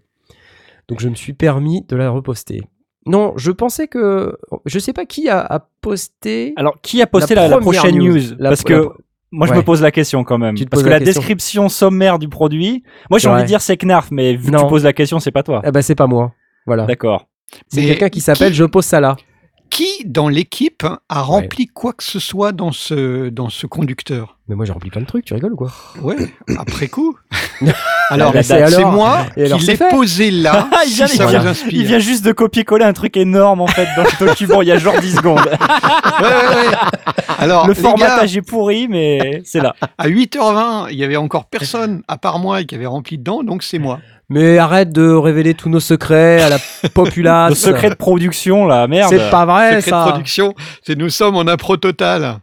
Donc 0.86 1.00
je 1.00 1.08
me 1.08 1.16
suis 1.16 1.32
permis 1.32 1.84
de 1.88 1.96
la 1.96 2.10
reposter. 2.10 2.62
Non, 3.08 3.32
je 3.36 3.50
pensais 3.50 3.88
que 3.88 4.36
je 4.66 4.78
sais 4.78 4.92
pas 4.92 5.04
qui 5.06 5.28
a, 5.28 5.40
a 5.40 5.60
posté. 5.80 6.52
Alors, 6.56 6.76
qui 6.82 7.00
a 7.02 7.06
posté 7.06 7.34
La 7.34 7.42
la, 7.42 7.48
la 7.48 7.56
première 7.58 7.80
prochaine 7.82 7.98
news? 7.98 8.14
news, 8.14 8.22
La- 8.38 8.50
Parce 8.50 8.62
que 8.62 8.88
moi, 9.30 9.46
je 9.46 9.52
Ouais. 9.52 9.58
me 9.58 9.62
pose 9.62 9.82
la 9.82 9.90
question 9.90 10.24
quand 10.24 10.38
même. 10.38 10.54
Parce 10.70 10.82
que 10.82 10.88
la 10.88 11.00
description 11.00 11.68
sommaire 11.68 12.18
du 12.18 12.28
produit, 12.28 12.82
moi, 13.10 13.18
j'ai 13.18 13.28
envie 13.28 13.42
de 13.42 13.46
dire 13.46 13.60
c'est 13.60 13.76
Knarf, 13.76 14.10
mais 14.10 14.34
vu 14.36 14.50
que 14.52 14.56
tu 14.56 14.66
poses 14.68 14.84
la 14.84 14.92
question, 14.92 15.18
c'est 15.20 15.32
pas 15.32 15.42
toi. 15.42 15.62
Eh 15.64 15.70
ben 15.70 15.82
c'est 15.82 15.94
pas 15.94 16.06
moi. 16.06 16.32
Voilà. 16.66 16.84
D'accord. 16.86 17.26
C'est 17.68 17.82
quelqu'un 17.82 18.08
qui 18.10 18.20
s'appelle 18.20 18.52
Je 18.52 18.64
pose 18.64 18.84
ça 18.84 19.00
là. 19.00 19.16
Qui, 19.78 20.04
dans 20.06 20.28
l'équipe, 20.28 20.84
a 21.08 21.22
rempli 21.22 21.68
quoi 21.68 21.92
que 21.92 22.02
ce 22.02 22.18
soit 22.18 22.50
dans 22.50 22.72
ce, 22.72 23.28
dans 23.28 23.48
ce 23.48 23.64
conducteur? 23.68 24.36
Mais 24.48 24.56
moi 24.56 24.64
j'ai 24.64 24.72
rempli 24.72 24.90
plein 24.90 25.02
de 25.02 25.06
trucs, 25.06 25.24
tu 25.24 25.34
rigoles 25.34 25.52
ou 25.52 25.56
quoi? 25.56 25.70
Ouais, 26.02 26.16
après 26.58 26.88
coup. 26.88 27.16
alors, 28.10 28.32
c'est 28.42 28.84
moi 28.84 29.26
qui 29.36 29.40
l'ai 29.66 29.76
posé 29.88 30.32
là, 30.32 30.68
Il 30.84 30.88
si 30.90 30.94
vient- 30.96 31.06
ça 31.06 31.24
il 31.24 31.30
vient- 31.30 31.40
vous 31.42 31.46
inspire. 31.46 31.72
Il 31.80 31.86
vient 31.86 31.98
juste 32.00 32.24
de 32.24 32.32
copier-coller 32.32 32.84
un 32.86 32.92
truc 32.92 33.16
énorme 33.16 33.60
en 33.60 33.68
fait 33.68 33.86
dans 33.96 34.02
le 34.02 34.26
document, 34.26 34.62
il 34.62 34.68
y 34.68 34.72
a 34.72 34.78
genre 34.78 34.98
10 35.00 35.14
secondes. 35.14 35.48
Ouais, 36.20 36.26
ouais, 36.26 36.68
ouais. 36.70 36.76
Alors, 37.38 37.68
le 37.68 37.74
gars, 37.74 37.80
formatage 37.80 38.36
est 38.36 38.42
pourri, 38.42 38.88
mais 38.88 39.40
c'est 39.44 39.60
là. 39.60 39.76
à 39.96 40.08
8h20, 40.08 40.88
il 40.90 40.96
y 40.98 41.04
avait 41.04 41.16
encore 41.16 41.44
personne 41.44 42.02
à 42.08 42.18
part 42.18 42.40
moi 42.40 42.64
qui 42.64 42.74
avait 42.74 42.86
rempli 42.86 43.18
dedans, 43.18 43.44
donc 43.44 43.62
c'est 43.62 43.78
moi. 43.78 44.00
Mais 44.30 44.58
arrête 44.58 44.92
de 44.92 45.08
révéler 45.10 45.54
tous 45.54 45.68
nos 45.70 45.80
secrets 45.80 46.42
à 46.42 46.48
la 46.50 46.58
populace. 46.94 47.50
Le 47.50 47.54
secret 47.54 47.90
de 47.90 47.94
production 47.94 48.66
là, 48.66 48.86
merde. 48.86 49.08
C'est 49.10 49.30
pas 49.30 49.46
vrai 49.46 49.76
Secret 49.80 49.90
ça. 49.90 50.04
de 50.04 50.10
production, 50.10 50.54
c'est 50.82 50.98
nous 50.98 51.08
sommes 51.08 51.36
en 51.36 51.46
impro 51.46 51.76
total. 51.78 52.38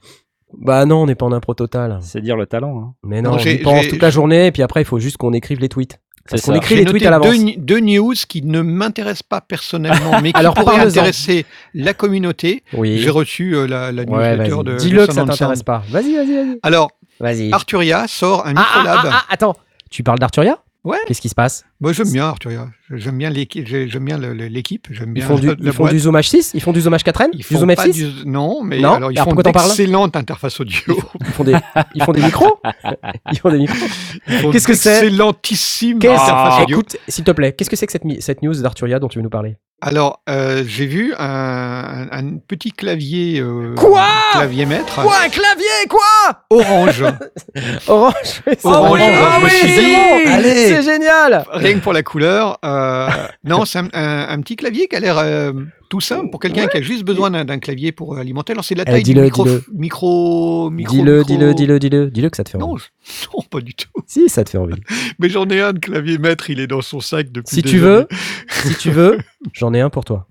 Bah 0.58 0.86
non, 0.86 1.04
on 1.04 1.06
n'est 1.06 1.16
pas 1.16 1.26
en 1.26 1.32
impro 1.32 1.54
total. 1.54 2.00
C'est 2.02 2.22
dire 2.22 2.38
le 2.38 2.46
talent. 2.48 2.80
hein. 2.80 2.94
Mais 3.04 3.22
non, 3.22 3.32
Non, 3.32 3.36
on 3.36 3.40
j'ai- 3.40 3.56
y 3.56 3.58
pense 3.62 3.84
j'ai- 3.84 3.90
toute 3.90 4.02
la 4.02 4.10
journée 4.10 4.48
et 4.48 4.52
puis 4.52 4.64
après 4.64 4.82
il 4.82 4.86
faut 4.86 5.00
juste 5.00 5.18
qu'on 5.18 5.34
écrive 5.34 5.60
les 5.60 5.70
tweets. 5.70 6.00
Parce 6.28 6.42
C'est 6.42 6.48
qu'on 6.48 6.54
ça. 6.54 6.58
écrit 6.58 6.70
J'ai 6.76 6.80
les 6.82 6.86
noté 6.86 6.98
tweets 6.98 7.08
à 7.08 7.12
l'avance. 7.12 7.28
deux, 7.30 7.36
ni- 7.36 7.58
deux 7.58 7.80
news 7.82 8.14
qui 8.28 8.42
ne 8.42 8.62
m'intéressent 8.62 9.22
pas 9.22 9.42
personnellement, 9.42 10.20
mais 10.24 10.32
qui 10.34 10.40
Alors, 10.40 10.56
pourraient 10.56 10.78
parle-en. 10.78 10.90
intéresser 10.90 11.46
la 11.76 11.94
communauté. 11.94 12.64
Oui. 12.74 12.98
J'ai 12.98 13.12
reçu 13.12 13.56
euh, 13.56 13.68
la, 13.68 13.92
la 13.92 14.02
Ouais, 14.06 14.36
newsletter 14.36 14.56
vas-y. 14.56 14.64
de. 14.64 14.76
Dis-le 14.78 15.02
que 15.06 15.14
ça 15.14 15.20
Sound 15.20 15.30
on 15.30 15.32
t'intéresse 15.34 15.62
pas. 15.62 15.84
Vas-y, 15.90 16.16
vas-y, 16.16 16.34
vas-y. 16.36 16.60
Alors, 16.64 16.90
Vas-y. 17.20 17.52
Arturia 17.54 18.06
sort 18.08 18.48
un 18.48 18.54
Ah, 18.56 18.66
ah, 18.74 18.78
microlab. 18.80 19.00
ah, 19.06 19.10
ah, 19.14 19.26
attends. 19.30 19.56
Tu 19.92 20.02
parles 20.02 20.18
d'Arturia? 20.20 20.58
Ouais. 20.86 20.98
Qu'est-ce 21.08 21.20
qui 21.20 21.30
se 21.30 21.36
passe? 21.36 21.66
Moi, 21.82 21.92
j'aime 21.94 22.12
bien 22.12 22.28
Arturia. 22.28 22.68
J'aime 22.92 23.18
bien 23.18 23.30
l'équipe. 23.32 23.66
J'aime 23.68 24.04
bien 24.06 24.18
l'équipe. 24.20 24.88
J'aime 24.92 25.14
Ils 25.16 25.24
font 25.24 25.36
du, 25.40 25.50
ils 25.60 25.72
font 25.74 25.88
du 25.88 26.00
Zoom 26.00 26.16
H6 26.16 26.52
Ils 26.54 26.62
font 26.62 26.72
du 26.72 26.80
Zoom 26.82 26.94
H4n 26.94 27.30
Ils 27.34 27.38
Du 27.40 27.44
font 27.44 27.58
Zoom 27.60 27.74
pas 27.76 27.86
F6 27.88 27.94
du- 27.94 28.26
Non, 28.30 28.64
mais 28.64 28.80
Non? 28.80 28.94
alors 28.94 29.12
ils 29.12 29.16
Alors, 29.18 29.26
font 29.26 29.32
pourquoi 29.32 29.44
t'en 29.44 29.52
parles? 29.52 29.66
d'excellentes 29.70 30.16
interfaces 30.16 30.60
audio. 30.60 30.80
Ils 31.20 31.26
font 31.34 31.44
des, 31.44 31.56
ils 31.96 32.04
font 32.04 32.12
des 32.12 32.22
micros? 32.22 32.60
Ils 33.32 33.40
font 33.40 33.50
des 33.50 33.58
micros? 33.58 33.88
Ils 34.28 34.34
font 34.38 34.52
Qu'est-ce 34.52 34.68
que 34.68 34.76
c'est? 34.76 35.02
D'excellentissimes 35.02 35.98
Qu'est-ce- 36.00 36.14
interfaces 36.22 36.64
audio. 36.64 36.78
Écoute, 36.78 36.98
s'il 37.08 37.24
te 37.24 37.32
plaît, 37.32 37.52
qu'est-ce 37.54 37.70
que 37.72 37.76
c'est 37.76 37.88
que 37.88 37.92
cette, 37.92 38.04
cette 38.22 38.44
news 38.44 38.54
d'Arturia 38.62 39.00
dont 39.00 39.08
tu 39.08 39.18
veux 39.18 39.24
nous 39.24 39.30
parler? 39.30 39.58
Alors, 39.82 40.22
euh, 40.30 40.64
j'ai 40.66 40.86
vu 40.88 41.14
un, 41.20 41.28
un- 41.28 42.08
un 42.12 42.38
petit 42.48 42.72
clavier. 42.72 43.40
euh, 43.42 43.76
Quoi? 43.76 44.08
Clavier 44.32 44.66
maître. 44.66 45.02
Quoi 45.04 45.16
Un 45.24 45.30
clavier 45.30 45.66
Quoi? 45.90 46.44
Orange. 46.50 47.04
Orange 47.88 48.14
c'est 48.24 48.66
Orange, 48.66 49.00
je 49.00 49.40
me 49.40 49.44
oui, 49.46 49.50
suis 49.52 49.70
c'est 49.76 50.32
allez. 50.32 50.82
Génial 50.82 51.46
Rien 51.52 51.74
que 51.76 51.80
pour 51.84 51.94
la 51.94 52.04
couleur. 52.04 52.58
euh, 52.66 53.08
non, 53.44 53.66
c'est 53.66 53.80
un, 53.80 53.90
un- 53.94 54.28
un 54.30 54.42
petit 54.42 54.56
clavier 54.56 54.88
qui 54.88 54.96
a 54.96 55.00
l'air 55.00 55.18
euh, 55.20 55.52
tout 55.90 56.02
simple 56.02 56.30
pour 56.32 56.40
quelqu'un 56.40 56.68
qui 56.68 56.78
a 56.78 56.82
juste 56.82 57.04
besoin 57.04 57.30
d'un 57.32 57.60
clavier 57.60 57.92
pour 57.92 58.16
euh, 58.16 58.20
alimenter. 58.20 58.54
Alors, 58.54 58.64
c'est 58.66 58.76
de 58.76 58.80
la 58.80 58.86
Eh, 58.88 58.92
taille 58.92 59.04
du 59.04 59.16
micro, 59.16 59.44
dis-le. 59.44 59.64
micro, 59.74 60.70
micro. 60.70 60.96
Dis-le, 60.96 61.18
micro- 61.20 61.26
dis-le, 61.28 61.54
dis-le, 61.54 61.80
dis-le. 61.80 62.12
Dis-le 62.12 62.30
que 62.30 62.38
ça 62.38 62.44
te 62.44 62.50
fait 62.50 62.58
Non, 62.58 62.72
envie. 62.72 62.84
je- 63.04 63.28
non, 63.36 63.44
pas 63.50 63.62
du 63.62 63.74
tout. 63.74 63.88
Si, 64.08 64.28
ça 64.30 64.44
te 64.44 64.50
fait 64.50 64.58
envie. 64.58 64.76
Mais 65.20 65.30
j'en 65.30 65.48
ai 65.50 65.62
un 65.62 65.74
de 65.74 65.80
clavier 65.80 66.18
maître, 66.18 66.50
il 66.50 66.60
est 66.60 66.68
dans 66.68 66.82
son 66.82 67.00
sac 67.00 67.32
depuis 67.32 67.56
Si 67.56 67.62
des 67.62 67.70
tu 67.70 67.76
années. 67.78 67.86
veux, 67.86 68.08
si 68.50 68.76
tu 68.76 68.92
veux, 68.92 69.18
j'en 69.54 69.74
ai 69.74 69.82
un 69.82 69.90
pour 69.90 70.06
toi. 70.06 70.28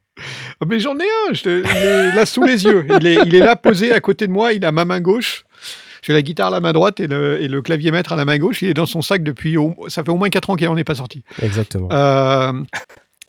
Ah, 0.61 0.67
Mais 0.69 0.79
j'en 0.81 0.97
ai 0.99 1.03
un, 1.29 1.33
je 1.35 1.43
te- 1.43 1.63
il 1.63 1.67
est 1.77 2.15
là 2.15 2.27
sous 2.27 2.45
les 2.45 2.65
yeux. 2.65 2.87
Il 3.01 3.07
est, 3.07 3.19
il 3.27 3.35
est 3.35 3.41
là 3.41 3.57
posé 3.57 3.93
à 3.93 4.01
côté 4.01 4.27
de 4.27 4.33
moi, 4.33 4.53
il 4.53 4.65
a 4.65 4.73
ma 4.73 4.85
main 4.85 5.01
gauche. 5.01 5.45
J'ai 6.03 6.13
la 6.13 6.21
guitare 6.21 6.49
à 6.49 6.51
la 6.51 6.61
main 6.61 6.73
droite 6.75 7.01
et 7.01 7.07
le, 7.07 7.41
et 7.41 7.49
le 7.49 7.63
clavier 7.63 7.91
maître 7.91 8.13
à 8.13 8.17
la 8.17 8.27
main 8.27 8.37
gauche. 8.39 8.61
Il 8.61 8.69
est 8.69 8.75
dans 8.75 8.85
son 8.87 9.01
sac 9.01 9.23
depuis. 9.23 9.57
au- 9.57 9.75
ça 9.89 10.05
fait 10.05 10.11
au 10.11 10.17
moins 10.17 10.29
4 10.29 10.51
ans 10.51 10.57
qu'il 10.57 10.67
n'en 10.67 10.77
est 10.77 10.85
pas 10.85 10.97
sorti. 10.97 11.25
Exactement. 11.43 11.89
Euh, 11.91 12.53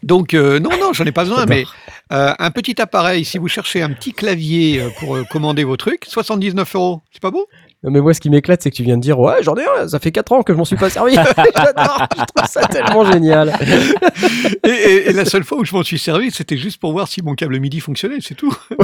donc, 0.05 0.33
euh, 0.33 0.59
non, 0.59 0.69
non, 0.79 0.93
j'en 0.93 1.03
ai 1.05 1.11
pas 1.11 1.23
besoin, 1.23 1.45
mais 1.47 1.65
euh, 2.13 2.33
un 2.39 2.51
petit 2.51 2.79
appareil, 2.81 3.25
si 3.25 3.37
vous 3.37 3.47
cherchez 3.47 3.81
un 3.81 3.89
petit 3.91 4.13
clavier 4.13 4.79
euh, 4.81 4.89
pour 4.99 5.15
euh, 5.15 5.23
commander 5.29 5.63
vos 5.63 5.75
trucs, 5.77 6.05
79 6.05 6.75
euros, 6.75 7.01
c'est 7.11 7.21
pas 7.21 7.31
beau 7.31 7.47
Non, 7.83 7.91
mais 7.91 7.99
moi, 8.01 8.13
ce 8.13 8.19
qui 8.21 8.29
m'éclate, 8.29 8.61
c'est 8.61 8.69
que 8.71 8.75
tu 8.75 8.83
viens 8.83 8.97
de 8.97 9.01
dire 9.01 9.19
Ouais, 9.19 9.41
j'en 9.41 9.55
ai 9.55 9.65
un, 9.79 9.87
ça 9.87 9.99
fait 9.99 10.11
4 10.11 10.31
ans 10.31 10.43
que 10.43 10.53
je 10.53 10.57
m'en 10.57 10.65
suis 10.65 10.75
pas 10.75 10.89
servi. 10.91 11.15
J'adore, 11.55 12.07
je 12.17 12.23
trouve 12.35 12.47
ça 12.49 12.61
tellement 12.67 13.11
génial. 13.11 13.53
et, 14.63 14.69
et- 14.69 15.09
et 15.09 15.13
la 15.13 15.25
seule 15.25 15.43
fois 15.43 15.57
où 15.57 15.65
je 15.65 15.73
m'en 15.75 15.83
suis 15.83 15.97
servi, 15.99 16.29
c'était 16.31 16.57
juste 16.57 16.79
pour 16.79 16.91
voir 16.91 17.07
si 17.07 17.21
mon 17.23 17.33
câble 17.35 17.59
MIDI 17.59 17.79
fonctionnait, 17.79 18.19
c'est 18.21 18.35
tout. 18.35 18.55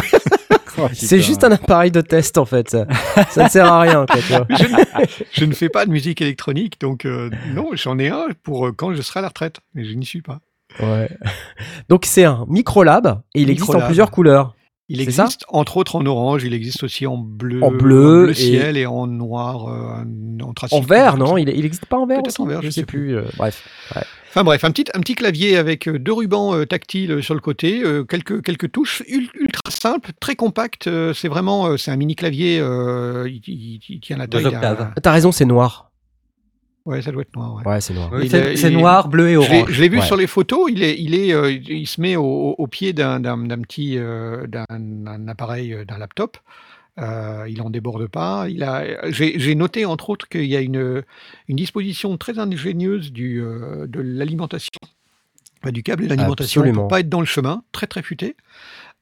C'est 0.93 1.19
juste 1.19 1.43
un 1.43 1.51
appareil 1.51 1.91
de 1.91 1.99
test 2.01 2.38
en 2.38 2.45
fait. 2.45 2.69
Ça, 2.69 2.86
ça 3.30 3.43
ne 3.43 3.49
sert 3.49 3.65
à 3.72 3.82
rien. 3.82 4.05
Quoi, 4.09 4.22
tu 4.22 4.34
vois. 4.34 4.45
je, 4.49 4.63
ne, 4.63 5.05
je 5.32 5.45
ne 5.45 5.53
fais 5.53 5.67
pas 5.69 5.86
de 5.86 5.91
musique 5.91 6.22
électronique, 6.22 6.80
donc 6.80 7.05
euh, 7.05 7.30
non, 7.53 7.69
j'en 7.74 7.99
ai 7.99 8.07
un 8.07 8.28
pour 8.41 8.65
euh, 8.67 8.72
quand 8.72 8.93
je 8.93 9.01
serai 9.01 9.19
à 9.19 9.22
la 9.24 9.28
retraite, 9.28 9.59
mais 9.76 9.84
je 9.84 9.93
n'y 9.93 10.05
suis 10.05 10.22
pas. 10.22 10.39
Ouais. 10.80 11.09
Donc 11.89 12.05
c'est 12.05 12.24
un 12.26 12.45
microlab 12.47 13.22
et 13.36 13.41
il 13.41 13.49
existe 13.49 13.69
en 13.76 13.86
plusieurs 13.88 14.11
couleurs. 14.11 14.55
Il 14.93 14.99
existe 14.99 15.45
entre 15.47 15.78
autres 15.78 15.95
en 15.95 16.05
orange, 16.05 16.43
il 16.43 16.53
existe 16.53 16.84
aussi 16.84 17.07
en 17.07 17.17
bleu, 17.17 17.63
En 17.63 17.72
bleu 17.72 18.32
et- 18.32 18.34
ciel 18.34 18.76
et 18.76 18.86
en 18.86 19.07
noir, 19.07 19.69
euh, 19.69 20.03
en 20.43 20.53
En 20.76 20.82
vert, 20.82 21.15
non 21.17 21.38
Il 21.38 21.45
n'existe 21.45 21.86
pas 21.86 21.95
en 21.97 22.05
vert 22.05 22.17
Peut-être 22.17 22.28
aussi 22.39 22.41
en 22.41 22.45
vert, 22.45 22.61
je, 22.61 22.65
je 22.67 22.72
sais 22.72 22.82
sais 22.82 22.86
plus. 22.86 23.15
euh, 23.15 23.24
bref. 23.38 23.65
Enfin 24.30 24.43
bref, 24.43 24.63
un 24.65 24.72
petit, 24.72 24.86
un 24.93 24.99
petit 24.99 25.15
clavier 25.15 25.55
avec 25.57 25.88
euh, 25.88 25.97
deux 25.97 26.11
rubans 26.11 26.53
euh, 26.55 26.65
tactiles 26.65 27.22
sur 27.24 27.34
le 27.36 27.39
côté, 27.39 27.82
euh, 27.84 28.03
quelques, 28.03 28.41
quelques 28.43 28.69
touches, 28.72 29.01
ul- 29.07 29.30
ultra 29.39 29.69
simple, 29.72 30.11
très 30.19 30.36
compact. 30.36 30.88
euh, 30.88 31.13
c'est 31.13 31.28
vraiment, 31.30 31.67
euh, 31.67 31.78
c'est 31.78 31.91
un 31.91 31.95
mini 31.97 32.15
clavier. 32.17 32.59
euh, 32.59 33.30
il, 33.30 33.41
il- 33.47 33.80
il 33.88 33.99
tient 34.01 34.17
la 34.17 34.28
taille. 34.28 34.43
T'as 35.01 35.11
raison, 35.11 35.32
c'est 35.32 35.45
noir. 35.45 35.91
Ouais, 36.86 37.01
ça 37.01 37.11
doit 37.11 37.21
être 37.21 37.36
noir. 37.36 37.55
ouais. 37.55 37.67
Ouais, 37.67 37.82
c'est 37.82 37.93
noir. 37.93 38.09
C'est 38.27 38.34
est- 38.34 38.55
c'est 38.55 38.71
il- 38.71 38.77
noir, 38.77 39.07
bleu 39.07 39.29
et 39.29 39.38
orange. 39.38 39.69
je 39.71 39.82
l'ai 39.82 39.89
vu 39.89 39.99
Ouais. 39.99 40.05
sur 40.05 40.17
les 40.17 40.25
photos. 40.27 40.69
Il 40.71 40.82
est, 40.82 40.99
il 40.99 41.13
est, 41.13 41.32
euh, 41.34 41.51
il 41.51 41.86
se 41.88 42.01
met 42.01 42.15
au, 42.15 42.67
pied 42.67 42.91
d'un, 42.93 43.19
d'un, 43.19 43.38
d'un 43.38 43.59
petit, 43.61 43.97
euh, 43.97 44.47
d'un, 44.47 44.65
d'un 44.69 45.27
appareil, 45.27 45.73
euh, 45.73 45.86
d'un 45.86 45.97
laptop. 45.99 46.38
Euh, 46.99 47.45
il 47.47 47.61
en 47.61 47.69
déborde 47.69 48.07
pas. 48.07 48.47
Il 48.49 48.63
a, 48.63 49.09
j'ai, 49.11 49.39
j'ai 49.39 49.55
noté 49.55 49.86
entre 49.86 50.09
autres 50.09 50.27
qu'il 50.27 50.45
y 50.45 50.55
a 50.57 50.61
une, 50.61 51.03
une 51.47 51.55
disposition 51.55 52.17
très 52.17 52.38
ingénieuse 52.39 53.11
du, 53.13 53.41
euh, 53.41 53.86
de 53.88 54.01
l'alimentation, 54.01 54.71
du 55.71 55.84
câble 55.84 56.03
et 56.05 56.07
l'alimentation 56.07 56.61
Absolument. 56.61 56.82
pour 56.84 56.88
pas 56.89 56.99
être 56.99 57.09
dans 57.09 57.19
le 57.21 57.25
chemin, 57.27 57.63
très 57.71 57.88
très 57.88 58.01
futé. 58.01 58.36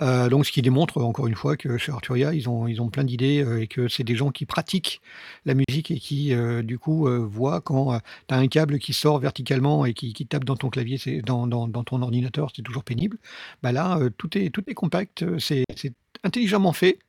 Euh, 0.02 0.30
donc, 0.30 0.46
ce 0.46 0.52
qui 0.52 0.62
démontre 0.62 1.02
encore 1.02 1.28
une 1.28 1.36
fois 1.36 1.58
que 1.58 1.78
chez 1.78 1.92
Arturia, 1.92 2.34
ils 2.34 2.48
ont, 2.50 2.68
ils 2.68 2.82
ont 2.82 2.90
plein 2.90 3.04
d'idées 3.04 3.44
euh, 3.44 3.62
et 3.62 3.68
que 3.68 3.88
c'est 3.88 4.04
des 4.06 4.16
gens 4.16 4.30
qui 4.32 4.46
pratiquent 4.46 5.02
la 5.46 5.54
musique 5.54 5.92
et 5.92 6.00
qui, 6.00 6.34
euh, 6.34 6.62
du 6.64 6.80
coup, 6.80 7.08
voient 7.28 7.60
quand 7.62 8.00
tu 8.28 8.34
as 8.34 8.38
un 8.38 8.48
câble 8.48 8.80
qui 8.80 8.94
sort 8.94 9.20
verticalement 9.20 9.86
et 9.86 9.94
qui, 9.94 10.14
qui 10.14 10.26
tape 10.26 10.46
dans 10.46 10.56
ton 10.56 10.70
clavier, 10.70 10.98
c'est 10.98 11.22
dans, 11.22 11.48
dans, 11.48 11.68
dans 11.68 11.84
ton 11.84 12.02
ordinateur, 12.02 12.50
c'est 12.56 12.62
toujours 12.62 12.84
pénible. 12.84 13.18
Bah 13.62 13.72
là, 13.72 14.00
tout, 14.18 14.38
est, 14.38 14.50
tout 14.54 14.64
est 14.68 14.74
compact, 14.74 15.26
c'est 15.40 15.64
c'est 15.76 15.94
intelligemment 16.24 16.74
fait, 16.74 17.00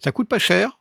ça 0.00 0.10
coûte 0.12 0.28
pas 0.28 0.38
cher. 0.38 0.78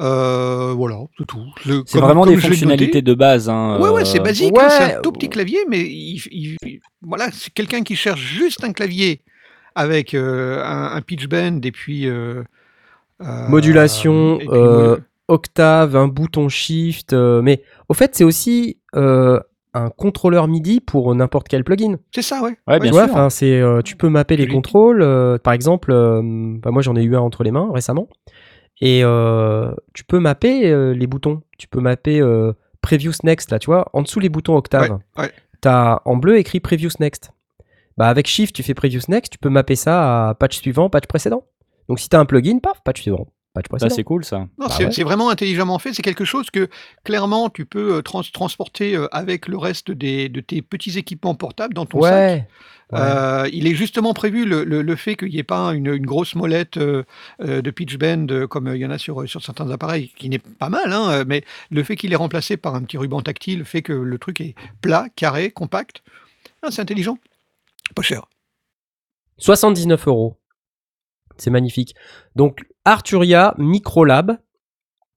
Euh, 0.00 0.72
voilà, 0.72 0.98
c'est 1.18 1.26
tout. 1.26 1.44
Le- 1.66 1.82
C'est 1.86 1.98
comme- 1.98 2.06
vraiment 2.08 2.24
comme 2.24 2.34
des 2.34 2.40
fonctionnalités 2.40 2.86
noté, 2.86 3.02
de 3.02 3.14
base. 3.14 3.48
Hein, 3.50 3.78
Ouais, 3.80 3.90
ouais, 3.90 4.04
c'est 4.06 4.18
basique, 4.20 4.56
ouais, 4.56 4.64
hein, 4.64 4.68
c'est 4.70 4.94
un 4.94 5.00
tout 5.02 5.12
petit 5.12 5.26
ouais. 5.26 5.30
clavier, 5.30 5.58
mais 5.68 5.80
il, 5.80 6.16
il- 6.30 6.56
il- 6.64 6.80
voilà, 7.02 7.30
c'est 7.32 7.52
quelqu'un 7.52 7.82
qui 7.82 7.96
cherche 7.96 8.20
juste 8.20 8.64
un 8.64 8.72
clavier 8.72 9.20
avec 9.74 10.14
euh, 10.14 10.62
un, 10.64 10.96
un 10.96 11.00
pitch 11.02 11.26
bend 11.28 11.60
et 11.64 11.72
puis 11.72 12.06
euh, 12.08 12.42
euh, 13.22 13.48
Modulation, 13.48 14.36
et 14.40 14.46
puis 14.46 14.48
euh, 14.52 14.96
mo- 14.96 15.02
Octave, 15.28 15.96
un 15.96 16.08
bouton 16.08 16.48
shift. 16.48 17.12
euh, 17.12 17.42
mais 17.42 17.62
au 17.88 17.94
fait, 17.94 18.14
c'est 18.14 18.24
aussi 18.24 18.78
euh, 18.96 19.38
un 19.74 19.90
contrôleur 19.90 20.48
MIDI 20.48 20.80
pour 20.80 21.14
n'importe 21.14 21.46
quel 21.48 21.62
plugin. 21.64 21.96
c'est 22.12 22.22
ça, 22.22 22.42
ouais. 22.42 22.56
Ouais, 22.66 22.80
bien 22.80 22.90
tu 22.90 22.96
vois, 22.96 23.30
c'est, 23.30 23.60
euh, 23.60 23.82
tu 23.82 23.96
peux 23.96 24.08
mapper 24.08 24.36
les 24.36 24.46
contrôles. 24.48 25.02
euh, 25.02 25.38
par 25.38 25.52
exemple, 25.52 25.92
euh, 25.92 26.20
bah, 26.58 26.70
moi 26.70 26.82
j'en 26.82 26.96
ai 26.96 27.02
eu 27.02 27.14
un 27.14 27.20
entre 27.20 27.44
les 27.44 27.50
mains 27.52 27.70
récemment. 27.72 28.08
Et 28.80 29.02
euh, 29.04 29.72
tu 29.92 30.04
peux 30.04 30.18
mapper 30.18 30.70
euh, 30.70 30.94
les 30.94 31.06
boutons. 31.06 31.42
Tu 31.58 31.68
peux 31.68 31.80
mapper 31.80 32.20
euh, 32.20 32.52
Previous 32.80 33.12
Next, 33.24 33.50
là, 33.50 33.58
tu 33.58 33.66
vois, 33.66 33.90
en 33.92 34.02
dessous 34.02 34.20
les 34.20 34.30
boutons 34.30 34.56
Octave. 34.56 34.98
Ouais, 35.16 35.24
ouais. 35.24 35.30
T'as 35.60 36.00
en 36.06 36.16
bleu 36.16 36.38
écrit 36.38 36.60
Previous 36.60 36.92
Next. 36.98 37.30
Bah, 38.00 38.08
avec 38.08 38.26
Shift, 38.26 38.54
tu 38.56 38.62
fais 38.62 38.72
Previous 38.72 39.02
Next, 39.08 39.30
tu 39.32 39.38
peux 39.38 39.50
mapper 39.50 39.76
ça 39.76 40.30
à 40.30 40.34
patch 40.34 40.56
suivant, 40.58 40.88
patch 40.88 41.04
précédent. 41.06 41.44
Donc 41.86 42.00
si 42.00 42.08
t'as 42.08 42.18
un 42.18 42.24
plugin, 42.24 42.58
paf, 42.58 42.82
patch 42.82 43.02
suivant, 43.02 43.26
patch 43.52 43.66
Ça, 43.66 43.68
précédent. 43.68 43.94
c'est 43.94 44.04
cool, 44.04 44.24
ça. 44.24 44.38
Non, 44.38 44.48
Bah 44.58 44.66
c'est 44.70 44.86
ouais. 44.86 44.92
c'est 44.92 45.02
vraiment 45.02 45.28
intelligemment 45.28 45.78
fait. 45.78 45.92
C'est 45.92 46.00
quelque 46.00 46.24
chose 46.24 46.48
que 46.48 46.70
clairement 47.04 47.50
tu 47.50 47.66
peux 47.66 47.96
euh, 47.96 48.00
trans- 48.00 48.22
transporter 48.32 48.96
euh, 48.96 49.06
avec 49.12 49.48
le 49.48 49.58
reste 49.58 49.90
des, 49.90 50.30
de 50.30 50.40
tes 50.40 50.62
petits 50.62 50.96
équipements 50.98 51.34
portables 51.34 51.74
dans 51.74 51.84
ton 51.84 52.00
sac. 52.00 52.12
ouais. 52.12 52.46
ouais. 52.92 52.98
Euh, 52.98 53.48
il 53.52 53.66
est 53.66 53.74
justement 53.74 54.14
prévu 54.14 54.46
le, 54.46 54.64
le- 54.64 54.80
le 54.80 54.96
fait 54.96 55.14
qu'il 55.14 55.28
n'y 55.28 55.38
ait 55.38 55.42
pas 55.42 55.74
une, 55.74 55.88
une 55.88 56.06
grosse 56.06 56.34
molette 56.34 56.78
euh, 56.78 57.04
de 57.38 57.70
pitch 57.70 57.98
bend 57.98 58.30
euh, 58.32 58.46
comme 58.46 58.68
il 58.74 58.80
y 58.80 58.86
en 58.86 58.90
a 58.90 58.96
sur, 58.98 59.28
sur 59.28 59.42
certains 59.44 59.70
appareils, 59.70 60.10
qui 60.16 60.30
n'est 60.30 60.38
pas 60.40 60.70
mal, 60.70 60.90
hein, 60.92 61.24
mais 61.26 61.44
le 61.70 61.82
fait 61.84 61.96
qu'il 61.96 62.12
est 62.14 62.16
remplacé 62.16 62.56
par 62.56 62.74
un 62.76 62.82
petit 62.82 62.96
ruban 62.96 63.20
tactile 63.20 63.66
fait 63.66 63.82
que 63.82 63.92
le 63.92 64.18
truc 64.18 64.40
est 64.40 64.54
plat, 64.80 65.04
carré, 65.16 65.50
compact. 65.50 66.02
Ah, 66.62 66.68
c'est 66.70 66.80
intelligent. 66.82 67.18
Pas 67.94 68.02
cher. 68.02 68.26
79 69.38 70.06
euros. 70.08 70.36
C'est 71.38 71.50
magnifique. 71.50 71.94
Donc 72.36 72.60
Arturia 72.84 73.54
Microlab 73.58 74.38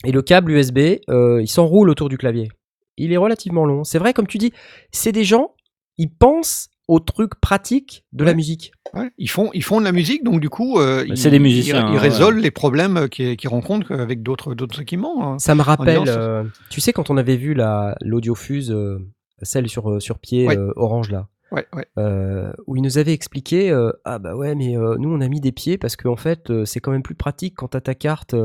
et 0.05 0.11
le 0.11 0.21
câble 0.21 0.51
USB, 0.51 0.99
euh, 1.09 1.41
il 1.41 1.47
s'enroule 1.47 1.89
autour 1.89 2.09
du 2.09 2.17
clavier. 2.17 2.49
Il 2.97 3.11
est 3.11 3.17
relativement 3.17 3.65
long. 3.65 3.83
C'est 3.83 3.99
vrai, 3.99 4.13
comme 4.13 4.27
tu 4.27 4.37
dis, 4.37 4.53
c'est 4.91 5.11
des 5.11 5.23
gens, 5.23 5.55
ils 5.97 6.11
pensent 6.11 6.69
aux 6.87 6.99
trucs 6.99 7.35
pratiques 7.39 8.03
de 8.11 8.23
la 8.25 8.33
musique. 8.33 8.71
Ouais, 8.93 9.09
Ils, 9.17 9.29
font, 9.29 9.49
ils 9.53 9.63
font 9.63 9.79
de 9.79 9.85
la 9.85 9.93
musique, 9.93 10.23
donc 10.23 10.39
du 10.41 10.49
coup, 10.49 10.79
euh, 10.79 10.97
Bah, 10.99 11.05
ils, 11.07 11.17
c'est 11.17 11.31
des 11.31 11.39
musiciens, 11.39 11.87
ils- 11.87 11.93
ils 11.93 11.97
hein, 11.97 11.99
résolvent 11.99 12.37
les 12.37 12.51
problèmes 12.51 13.07
qu'ils 13.09 13.47
rencontrent 13.49 13.93
avec 13.93 14.21
d'autres 14.21 14.53
d'autres 14.53 14.81
équipements. 14.81 15.33
hein. 15.33 15.39
Ça 15.39 15.55
me 15.55 15.61
rappelle, 15.61 16.03
euh, 16.07 16.43
tu 16.69 16.81
sais, 16.81 16.91
quand 16.93 17.09
on 17.09 17.17
avait 17.17 17.37
vu 17.37 17.53
la 17.53 17.95
l'audiofuse, 18.01 18.69
euh, 18.71 18.99
celle 19.41 19.69
sur, 19.69 20.01
sur 20.01 20.19
pied 20.19 20.45
Ouais. 20.47 20.57
euh, 20.57 20.71
orange 20.75 21.09
là, 21.09 21.27
Ouais, 21.53 21.67
euh, 21.99 22.51
où 22.65 22.75
il 22.75 22.81
nous 22.81 22.97
avait 22.97 23.13
expliqué 23.13 23.69
euh, 23.69 23.91
ah 24.05 24.17
bah 24.17 24.35
ouais 24.35 24.55
mais 24.55 24.75
euh, 24.75 24.95
nous 24.97 25.13
on 25.13 25.21
a 25.21 25.27
mis 25.27 25.39
des 25.39 25.51
pieds 25.51 25.77
parce 25.77 25.95
qu'en 25.95 26.15
fait 26.15 26.49
euh, 26.49 26.65
c'est 26.65 26.79
quand 26.79 26.89
même 26.89 27.03
plus 27.03 27.13
pratique 27.13 27.53
quand 27.57 27.67
t'as 27.67 27.81
ta 27.81 27.93
carte 27.93 28.35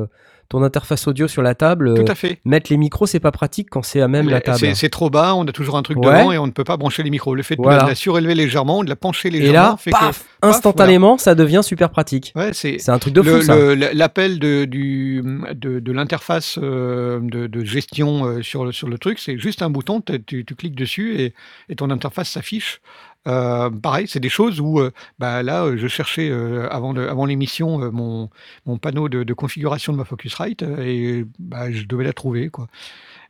ton 0.48 0.62
interface 0.62 1.06
audio 1.06 1.28
sur 1.28 1.42
la 1.42 1.54
table. 1.54 1.94
Tout 1.94 2.02
euh, 2.02 2.12
à 2.12 2.14
fait. 2.14 2.38
mettre 2.44 2.70
les 2.70 2.76
micros, 2.78 3.06
c'est 3.06 3.20
pas 3.20 3.32
pratique 3.32 3.68
quand 3.70 3.82
c'est 3.82 4.00
à 4.00 4.08
même 4.08 4.28
la 4.28 4.40
table. 4.40 4.74
C'est 4.74 4.88
trop 4.88 5.10
bas, 5.10 5.34
on 5.34 5.46
a 5.46 5.52
toujours 5.52 5.76
un 5.76 5.82
truc 5.82 5.98
Ouais. 5.98 6.06
devant 6.06 6.32
et 6.32 6.38
on 6.38 6.46
ne 6.46 6.52
peut 6.52 6.64
pas 6.64 6.76
brancher 6.76 7.02
les 7.02 7.10
micros. 7.10 7.34
Le 7.34 7.42
fait 7.42 7.56
de 7.56 7.62
la 7.62 7.94
surélever 7.94 8.34
légèrement, 8.34 8.82
de 8.82 8.88
la 8.88 8.96
pencher 8.96 9.30
légèrement, 9.30 9.50
Et 9.50 9.52
là, 9.52 9.76
fait 9.78 9.90
que 9.90 9.98
paf, 9.98 10.24
instantanément, 10.42 11.18
ça 11.18 11.34
devient 11.34 11.60
super 11.62 11.90
pratique. 11.90 12.32
Ouais, 12.36 12.52
c'est 12.52 12.88
un 12.88 12.98
truc 12.98 13.14
de 13.14 13.22
fou 13.22 13.52
l'appel 13.92 14.38
de, 14.38 14.64
du, 14.64 15.22
de, 15.54 15.80
de 15.80 15.92
l'interface 15.92 16.58
euh, 16.62 17.20
de, 17.22 17.46
de 17.46 17.64
gestion 17.64 18.24
euh, 18.24 18.42
sur, 18.42 18.64
le, 18.64 18.72
sur 18.72 18.88
le 18.88 18.98
truc, 18.98 19.18
c'est 19.18 19.38
juste 19.38 19.62
un 19.62 19.70
bouton, 19.70 20.00
tu, 20.26 20.44
tu 20.44 20.54
cliques 20.54 20.74
dessus 20.76 21.20
et, 21.20 21.34
et 21.68 21.76
ton 21.76 21.90
interface 21.90 22.30
s'affiche. 22.30 22.80
Euh, 23.28 23.70
pareil, 23.70 24.08
c'est 24.08 24.20
des 24.20 24.28
choses 24.28 24.60
où 24.60 24.80
euh, 24.80 24.90
bah, 25.18 25.42
là, 25.42 25.64
euh, 25.64 25.76
je 25.76 25.86
cherchais 25.86 26.30
euh, 26.30 26.68
avant, 26.70 27.26
l'émission 27.26 27.78
mon, 27.92 28.30
mon 28.66 28.78
panneau 28.78 29.08
de, 29.08 29.22
de 29.22 29.34
configuration 29.34 29.92
de 29.92 29.98
ma 29.98 30.04
Focusrite 30.04 30.62
et 30.62 31.24
bah, 31.38 31.70
je 31.70 31.84
devais 31.84 32.04
la 32.04 32.12
trouver. 32.12 32.48
Quoi. 32.48 32.66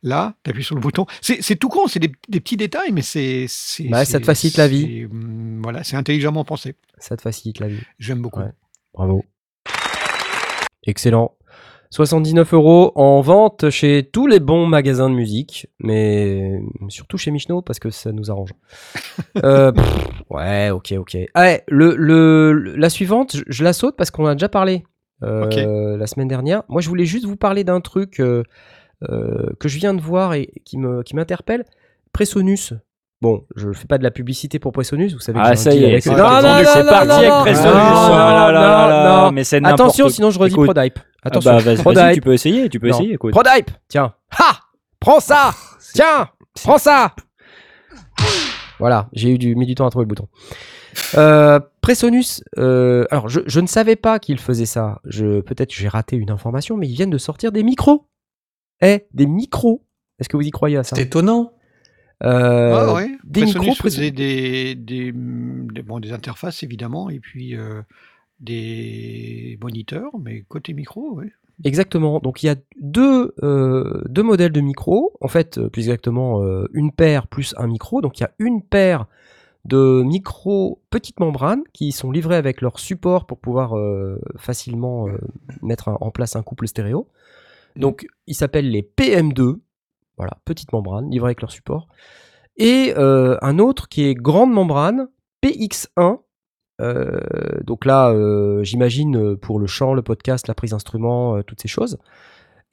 Là, 0.02 0.34
tu 0.44 0.50
appuies 0.50 0.62
sur 0.64 0.76
le 0.76 0.80
bouton. 0.80 1.06
C'est 1.20 1.56
tout 1.56 1.68
con, 1.68 1.88
c'est 1.88 1.98
des, 1.98 2.12
des 2.28 2.40
petits 2.40 2.56
détails, 2.56 2.92
mais 2.92 3.02
c'est. 3.02 3.46
Bah, 3.90 4.04
ça 4.04 4.20
te 4.20 4.24
facilite 4.24 4.56
la 4.56 4.68
vie. 4.68 5.04
hum, 5.06 5.60
Voilà, 5.62 5.82
c'est 5.82 5.96
intelligemment 5.96 6.44
pensé. 6.44 6.76
Ça 6.98 7.16
te 7.16 7.22
facilite 7.22 7.58
la 7.58 7.68
vie. 7.68 7.80
J'aime 7.98 8.20
beaucoup. 8.22 8.40
Ouais. 8.40 8.52
Bravo. 8.94 9.24
Excellent. 10.86 11.34
79 11.90 12.52
euros 12.54 12.92
en 12.96 13.20
vente 13.22 13.70
chez 13.70 14.08
tous 14.12 14.26
les 14.26 14.40
bons 14.40 14.66
magasins 14.66 15.08
de 15.08 15.14
musique, 15.14 15.68
mais 15.78 16.60
surtout 16.88 17.16
chez 17.16 17.30
Michno 17.30 17.62
parce 17.62 17.78
que 17.78 17.90
ça 17.90 18.12
nous 18.12 18.30
arrange. 18.30 18.50
Euh, 19.44 19.72
pff, 19.72 19.98
ouais, 20.30 20.70
ok, 20.70 20.94
ok. 20.98 21.16
Ah 21.34 21.42
ouais, 21.42 21.64
le, 21.68 21.94
le- 21.96 22.52
la 22.76 22.88
suivante, 22.90 23.36
je, 23.36 23.42
je 23.46 23.64
la 23.64 23.72
saute 23.72 23.96
parce 23.96 24.10
qu'on 24.10 24.26
a 24.26 24.34
déjà 24.34 24.48
parlé 24.48 24.84
euh, 25.22 25.96
la 25.96 26.06
semaine 26.06 26.28
dernière. 26.28 26.62
Moi, 26.68 26.80
je 26.80 26.88
voulais 26.88 27.04
juste 27.04 27.24
vous 27.24 27.36
parler 27.36 27.64
d'un 27.64 27.80
truc 27.80 28.20
euh, 28.20 28.42
euh, 29.08 29.46
que 29.60 29.68
je 29.68 29.78
viens 29.78 29.94
de 29.94 30.00
voir 30.00 30.34
et 30.34 30.50
qui 30.64 30.76
me 30.78 31.02
qui 31.02 31.14
m'interpelle. 31.16 31.64
Presonus. 32.12 32.74
Bon, 33.20 33.42
je 33.56 33.72
fais 33.72 33.86
pas 33.88 33.98
de 33.98 34.04
la 34.04 34.10
publicité 34.12 34.58
pour 34.60 34.70
Presonus, 34.72 35.12
vous 35.14 35.18
savez. 35.20 35.40
que 35.40 35.44
Ah, 35.44 35.56
ça 35.56 35.74
y 35.74 35.82
est, 35.84 36.00
c'est 36.00 36.14
parti, 36.14 36.46
c'est 36.72 36.84
parti 36.86 37.10
avec 37.12 37.32
mais 39.32 39.44
c'est 39.44 39.60
n'importe 39.60 39.80
Attention, 39.80 40.08
sinon 40.08 40.30
je 40.30 40.38
redis 40.38 40.52
Écoute. 40.54 40.66
Prodype. 41.30 41.48
Ah 41.50 41.56
Attention, 41.56 41.92
bah, 41.92 42.04
vas-y, 42.10 42.14
tu 42.14 42.20
peux 42.20 42.32
essayer, 42.32 42.68
tu 42.68 42.80
peux 42.80 42.88
Non. 42.88 42.94
essayer, 42.98 43.14
écoute. 43.14 43.32
Prodype, 43.32 43.70
tiens. 43.88 44.14
Ha 44.38 44.58
Prends 45.00 45.20
ça 45.20 45.50
Tiens 45.94 46.28
Prends 46.62 46.78
ça 46.78 47.14
Voilà, 48.78 49.08
j'ai 49.12 49.30
eu 49.30 49.38
du, 49.38 49.54
mis 49.56 49.66
du 49.66 49.74
temps 49.74 49.86
à 49.86 49.90
trouver 49.90 50.04
le 50.04 50.08
bouton. 50.08 50.28
Euh, 51.16 51.60
Presonus, 51.80 52.42
euh, 52.58 53.04
alors 53.10 53.28
je, 53.28 53.40
je 53.46 53.60
ne 53.60 53.66
savais 53.66 53.96
pas 53.96 54.18
qu'il 54.18 54.38
faisait 54.38 54.66
ça. 54.66 55.00
Je, 55.04 55.40
Peut-être 55.40 55.70
que 55.70 55.76
j'ai 55.76 55.88
raté 55.88 56.16
une 56.16 56.30
information, 56.30 56.76
mais 56.76 56.88
ils 56.88 56.94
viennent 56.94 57.10
de 57.10 57.18
sortir 57.18 57.50
des 57.52 57.62
micros. 57.62 58.06
Eh, 58.80 59.06
des 59.14 59.26
micros. 59.26 59.84
Est-ce 60.18 60.28
que 60.28 60.36
vous 60.36 60.42
y 60.46 60.50
croyez 60.50 60.76
à 60.76 60.84
ça? 60.84 60.96
C'est 60.96 61.02
étonnant. 61.02 61.52
Euh, 62.24 62.72
Ah 62.74 62.94
ouais. 62.94 63.10
Des 63.24 63.42
Presonus 63.42 63.68
micros, 63.68 63.82
faisait 63.82 64.10
des, 64.10 64.74
des, 64.74 65.12
des- 65.12 65.82
bon, 65.82 66.00
des 66.00 66.12
interfaces 66.12 66.62
évidemment 66.62 67.10
et 67.10 67.20
puis 67.20 67.56
euh, 67.56 67.80
des 68.40 69.58
moniteurs, 69.60 70.12
mais 70.18 70.42
côté 70.42 70.72
micro, 70.72 71.12
oui. 71.14 71.26
Exactement. 71.64 72.20
Donc 72.20 72.42
il 72.42 72.46
y 72.46 72.50
a 72.50 72.56
deux, 72.80 73.34
euh, 73.42 74.04
modèles 74.16 74.52
de 74.52 74.60
micros. 74.60 75.14
En 75.20 75.28
fait, 75.28 75.58
euh, 75.58 75.68
plus 75.68 75.82
exactement, 75.82 76.42
euh, 76.42 76.68
une 76.72 76.92
paire 76.92 77.26
plus 77.26 77.54
un 77.58 77.66
micro. 77.66 78.00
Donc 78.00 78.18
il 78.18 78.22
y 78.22 78.26
a 78.26 78.30
une 78.38 78.62
paire 78.62 79.06
de 79.64 80.02
micros 80.02 80.80
petites 80.90 81.18
membranes 81.20 81.62
qui 81.72 81.90
sont 81.92 82.10
livrés 82.10 82.36
avec 82.36 82.60
leur 82.60 82.78
support 82.78 83.26
pour 83.26 83.38
pouvoir 83.38 83.74
facilement 84.36 85.08
mettre 85.62 85.88
en 86.00 86.10
place 86.10 86.36
un 86.36 86.42
couple 86.42 86.68
stéréo. 86.68 87.08
Donc 87.76 88.06
ils 88.26 88.34
s'appellent 88.34 88.70
les 88.70 88.82
PM2. 88.82 89.58
Voilà, 90.16 90.38
petites 90.44 90.72
membranes 90.72 91.10
livrées 91.10 91.28
avec 91.28 91.42
leur 91.42 91.50
support. 91.50 91.88
Et 92.56 92.94
un 92.96 93.58
autre 93.58 93.88
qui 93.88 94.04
est 94.04 94.14
grande 94.14 94.52
membrane, 94.52 95.08
PX1. 95.42 96.20
Euh, 96.80 97.18
donc 97.64 97.84
là, 97.84 98.10
euh, 98.10 98.62
j'imagine 98.62 99.16
euh, 99.16 99.36
pour 99.36 99.58
le 99.58 99.66
chant, 99.66 99.94
le 99.94 100.02
podcast, 100.02 100.46
la 100.48 100.54
prise 100.54 100.70
d'instrument, 100.70 101.36
euh, 101.36 101.42
toutes 101.42 101.60
ces 101.60 101.68
choses. 101.68 101.98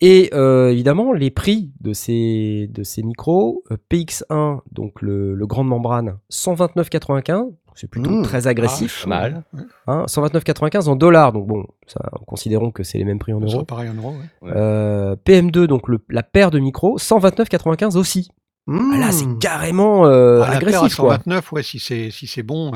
Et 0.02 0.30
euh, 0.34 0.72
évidemment, 0.72 1.14
les 1.14 1.32
prix 1.32 1.72
de 1.80 1.94
ces, 1.94 2.70
de 2.72 2.84
ces 2.84 3.02
micros, 3.02 3.64
euh, 3.72 3.78
PX1, 3.90 4.60
donc 4.72 5.02
le, 5.02 5.34
le 5.36 5.48
grande 5.48 5.68
membrane, 5.70 6.18
129,95, 6.32 7.54
c'est 7.76 7.90
plutôt 7.90 8.10
Mmh. 8.10 8.24
très 8.24 8.48
agressif. 8.48 9.04
Ah, 9.06 9.10
mal. 9.10 9.44
ouais. 9.54 9.62
hein, 9.88 10.06
129,95 10.08 10.88
en 10.90 10.96
dollars, 10.96 11.32
donc 11.34 11.48
bon, 11.48 11.66
ça, 11.88 12.02
considérons 12.28 12.72
que 12.72 12.84
c'est 12.84 12.98
les 12.98 13.06
mêmes 13.06 13.20
prix 13.20 13.34
en 13.34 13.40
euros. 13.40 13.64
pareil 13.64 13.90
en 13.90 13.94
euros. 13.96 14.14
ouais. 14.42 14.52
Euh, 14.54 15.16
PM2, 15.26 15.66
donc 15.68 15.88
le- 15.88 16.00
la 16.10 16.24
paire 16.24 16.52
de 16.52 16.60
micros, 16.60 16.98
129,95 17.00 17.96
aussi. 17.98 18.30
Ah 18.68 18.98
là, 19.00 19.12
c'est 19.12 19.26
Mmh. 19.28 19.40
carrément 19.40 20.06
euh, 20.08 20.42
Ah, 20.44 20.54
la 20.56 20.60
paire 20.60 20.82
à 20.82 20.86
agressif, 20.86 20.96
quoi. 20.98 21.12
129, 21.16 21.52
ouais, 21.54 21.64
si 21.64 21.80
c'est 21.80 22.10
si 22.12 22.28
c'est 22.28 22.44
bon. 22.44 22.72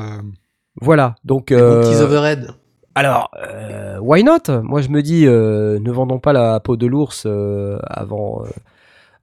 Voilà, 0.80 1.14
donc... 1.24 1.52
Euh, 1.52 1.82
overhead. 2.02 2.48
Alors, 2.94 3.30
euh, 3.42 3.98
why 4.00 4.24
not? 4.24 4.62
Moi, 4.62 4.80
je 4.82 4.88
me 4.88 5.02
dis, 5.02 5.26
euh, 5.26 5.78
ne 5.78 5.90
vendons 5.90 6.18
pas 6.18 6.32
la 6.32 6.58
peau 6.60 6.76
de 6.76 6.86
l'ours 6.86 7.24
euh, 7.26 7.78
avant, 7.86 8.42
euh, 8.44 8.48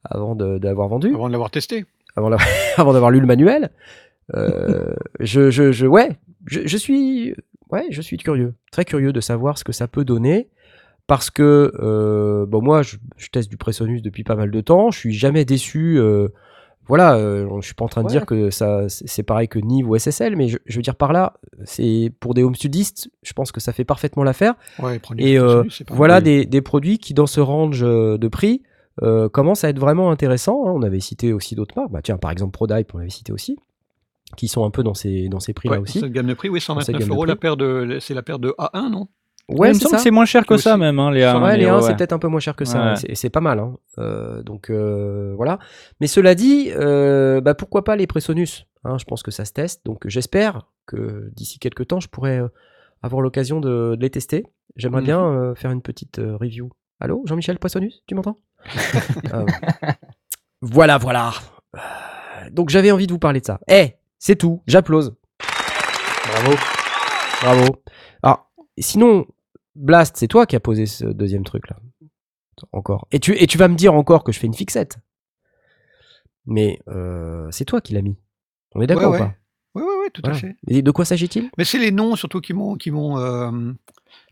avant 0.05 0.35
de- 0.35 0.57
d'avoir 0.57 0.87
vendu, 0.87 1.13
avant 1.13 1.27
de 1.27 1.31
l'avoir 1.33 1.51
testé. 1.51 1.85
avant 2.15 2.29
d'avoir 2.29 2.47
avant 2.77 2.93
d'avoir 2.93 3.11
lu 3.11 3.19
le 3.19 3.25
manuel. 3.25 3.71
Euh, 4.35 4.93
je, 5.19 5.49
je, 5.51 5.71
je, 5.71 5.85
ouais, 5.85 6.11
je, 6.45 6.61
je 6.65 6.77
suis, 6.77 7.33
ouais, 7.71 7.85
je 7.91 8.01
suis 8.01 8.17
curieux, 8.17 8.53
très 8.71 8.85
curieux 8.85 9.13
de 9.13 9.21
savoir 9.21 9.57
ce 9.57 9.63
que 9.63 9.71
ça 9.71 9.87
peut 9.87 10.05
donner, 10.05 10.49
parce 11.07 11.29
que, 11.29 11.71
euh, 11.81 12.45
bon, 12.45 12.61
moi, 12.61 12.83
je, 12.83 12.97
je 13.17 13.29
teste 13.29 13.49
du 13.49 13.57
Presonus 13.57 14.01
depuis 14.01 14.23
pas 14.23 14.35
mal 14.35 14.51
de 14.51 14.61
temps, 14.61 14.91
je 14.91 14.99
suis 14.99 15.13
jamais 15.13 15.45
déçu. 15.45 15.99
Voilà, 16.87 17.15
euh, 17.15 17.47
je 17.61 17.65
suis 17.65 17.73
pas 17.75 17.85
en 17.85 17.87
train 17.89 18.01
de 18.01 18.07
Ouais. 18.07 18.11
dire 18.13 18.25
que 18.25 18.49
ça, 18.49 18.87
c'est 18.89 19.23
pareil 19.23 19.47
que 19.47 19.59
Nive 19.59 19.89
ou 19.89 19.95
SSL, 19.97 20.35
mais 20.35 20.47
je, 20.47 20.57
je 20.65 20.75
veux 20.77 20.81
dire 20.81 20.95
par 20.95 21.11
là, 21.13 21.33
c'est 21.65 22.11
pour 22.19 22.33
des 22.33 22.43
home 22.43 22.55
studistes, 22.55 23.09
je 23.23 23.33
pense 23.33 23.51
que 23.51 23.59
ça 23.59 23.73
fait 23.73 23.83
parfaitement 23.85 24.23
l'affaire. 24.23 24.55
Ouais, 24.79 24.99
Et 25.17 25.37
euh, 25.39 25.63
voilà 25.89 26.21
des, 26.21 26.45
des 26.45 26.61
produits 26.61 26.97
qui, 26.99 27.13
dans 27.13 27.27
ce 27.27 27.39
range 27.41 27.83
euh, 27.83 28.17
de 28.17 28.27
prix, 28.27 28.63
euh, 29.03 29.29
commencent 29.29 29.63
à 29.63 29.69
être 29.69 29.79
vraiment 29.79 30.09
intéressants. 30.11 30.65
hein. 30.67 30.71
On 30.73 30.81
avait 30.81 30.99
cité 30.99 31.33
aussi 31.33 31.55
d'autres 31.55 31.75
marques. 31.77 31.91
Bah, 31.91 32.01
tiens, 32.01 32.17
par 32.17 32.31
exemple, 32.31 32.51
Prodype, 32.51 32.93
on 32.95 32.97
l'avait 32.99 33.09
cité 33.09 33.31
aussi, 33.33 33.57
qui 34.35 34.47
sont 34.47 34.65
un 34.65 34.71
peu 34.71 34.81
dans 34.83 34.93
ces, 34.95 35.29
dans 35.29 35.39
ces 35.39 35.53
prix-là 35.53 35.75
Ouais, 35.75 35.81
aussi. 35.81 35.99
Cette 35.99 36.11
gamme 36.11 36.27
de 36.27 36.33
prix, 36.33 36.49
oui, 36.49 36.59
cette 36.59 36.67
129 36.67 36.99
gamme 36.99 37.09
de 37.09 37.13
euros, 37.13 37.25
la 37.25 37.35
prix. 37.35 37.39
paire 37.41 37.57
de, 37.57 37.97
c'est 38.01 38.13
la 38.13 38.23
paire 38.23 38.39
de 38.39 38.53
A1, 38.57 38.89
non? 38.89 39.07
Ouais, 39.49 39.69
il 39.69 39.69
me 39.69 39.73
c'est 39.75 39.79
semble 39.83 39.91
ça. 39.91 39.97
que 39.97 40.03
c'est 40.03 40.11
moins 40.11 40.25
cher 40.25 40.45
que 40.45 40.55
Aussi. 40.55 40.63
ça 40.63 40.75
même, 40.77 40.99
hein, 40.99 41.09
les 41.11 41.21
A1, 41.21 41.41
Ouais, 41.41 41.57
les 41.57 41.65
1, 41.67 41.75
ouais, 41.77 41.81
c'est 41.81 41.95
peut-être 41.95 42.11
un 42.13 42.19
peu 42.19 42.27
moins 42.27 42.39
cher 42.41 42.55
que 42.55 42.65
ça. 42.65 42.79
Ouais. 42.79 42.89
hein. 42.91 43.13
C'est- 43.13 43.29
pas 43.29 43.39
mal. 43.39 43.59
hein. 43.59 43.75
Euh, 43.97 44.43
donc 44.43 44.69
euh, 44.69 45.33
voilà. 45.37 45.57
Mais 46.01 46.07
cela 46.07 46.35
dit, 46.35 46.69
euh, 46.75 47.39
bah, 47.39 47.53
pourquoi 47.55 47.83
pas 47.85 47.95
les 47.95 48.07
Presonus 48.07 48.65
hein, 48.83 48.97
Je 48.97 49.05
pense 49.05 49.23
que 49.23 49.31
ça 49.31 49.45
se 49.45 49.53
teste. 49.53 49.85
Donc 49.85 50.05
j'espère 50.07 50.67
que 50.85 51.29
d'ici 51.33 51.59
quelques 51.59 51.87
temps, 51.87 51.99
je 52.01 52.09
pourrai 52.09 52.41
avoir 53.01 53.21
l'occasion 53.21 53.59
de, 53.61 53.95
de 53.95 54.01
les 54.01 54.09
tester. 54.09 54.45
J'aimerais 54.75 55.01
bien 55.01 55.23
euh, 55.23 55.55
faire 55.55 55.71
une 55.71 55.81
petite 55.81 56.19
euh, 56.19 56.35
review. 56.37 56.69
Allô, 56.99 57.23
Jean-Michel 57.25 57.57
Poissonus, 57.59 58.03
tu 58.07 58.15
m'entends? 58.15 58.37
Ah. 59.31 59.45
Voilà, 60.61 60.97
voilà. 60.97 61.31
Donc 62.51 62.69
j'avais 62.69 62.91
envie 62.91 63.07
de 63.07 63.13
vous 63.13 63.19
parler 63.19 63.39
de 63.39 63.45
ça. 63.45 63.59
Eh, 63.69 63.93
c'est 64.19 64.35
tout. 64.35 64.61
J'applause. 64.67 65.15
Bravo. 65.39 66.57
Bravo. 67.41 67.65
Alors, 68.23 68.49
sinon, 68.77 69.25
Blast, 69.77 70.17
c'est 70.17 70.27
toi 70.27 70.45
qui 70.45 70.55
as 70.55 70.59
posé 70.59 70.85
ce 70.85 71.05
deuxième 71.05 71.43
truc 71.43 71.69
là. 71.69 71.77
Encore. 72.71 73.07
Et 73.11 73.19
tu, 73.19 73.33
et 73.41 73.45
tu 73.45 73.57
vas 73.59 73.67
me 73.67 73.75
dire 73.75 73.93
encore 73.93 74.23
que 74.23 74.31
je 74.31 74.39
fais 74.39 74.47
une 74.47 74.53
fixette. 74.55 74.97
Mais 76.47 76.79
euh, 76.87 77.47
c'est 77.51 77.65
toi 77.65 77.81
qui 77.81 77.93
l'as 77.93 78.01
mis. 78.01 78.17
On 78.73 78.81
est 78.81 78.87
d'accord 78.87 79.11
Ouais, 79.11 79.17
ou 79.19 79.21
ouais. 79.21 79.27
pas 79.27 79.35
Oui, 79.75 79.83
oui, 79.85 79.93
oui, 80.05 80.07
tout 80.11 80.23
à 80.25 80.33
fait. 80.33 80.55
Et 80.67 80.81
de 80.81 80.91
quoi 80.91 81.05
s'agit-il? 81.05 81.51
Mais 81.57 81.65
c'est 81.65 81.77
les 81.77 81.91
noms 81.91 82.15
surtout 82.15 82.41
qui 82.41 82.53
m'ont 82.53 82.75
qui 82.75 82.89
m'ont 82.89 83.19
euh, 83.19 83.73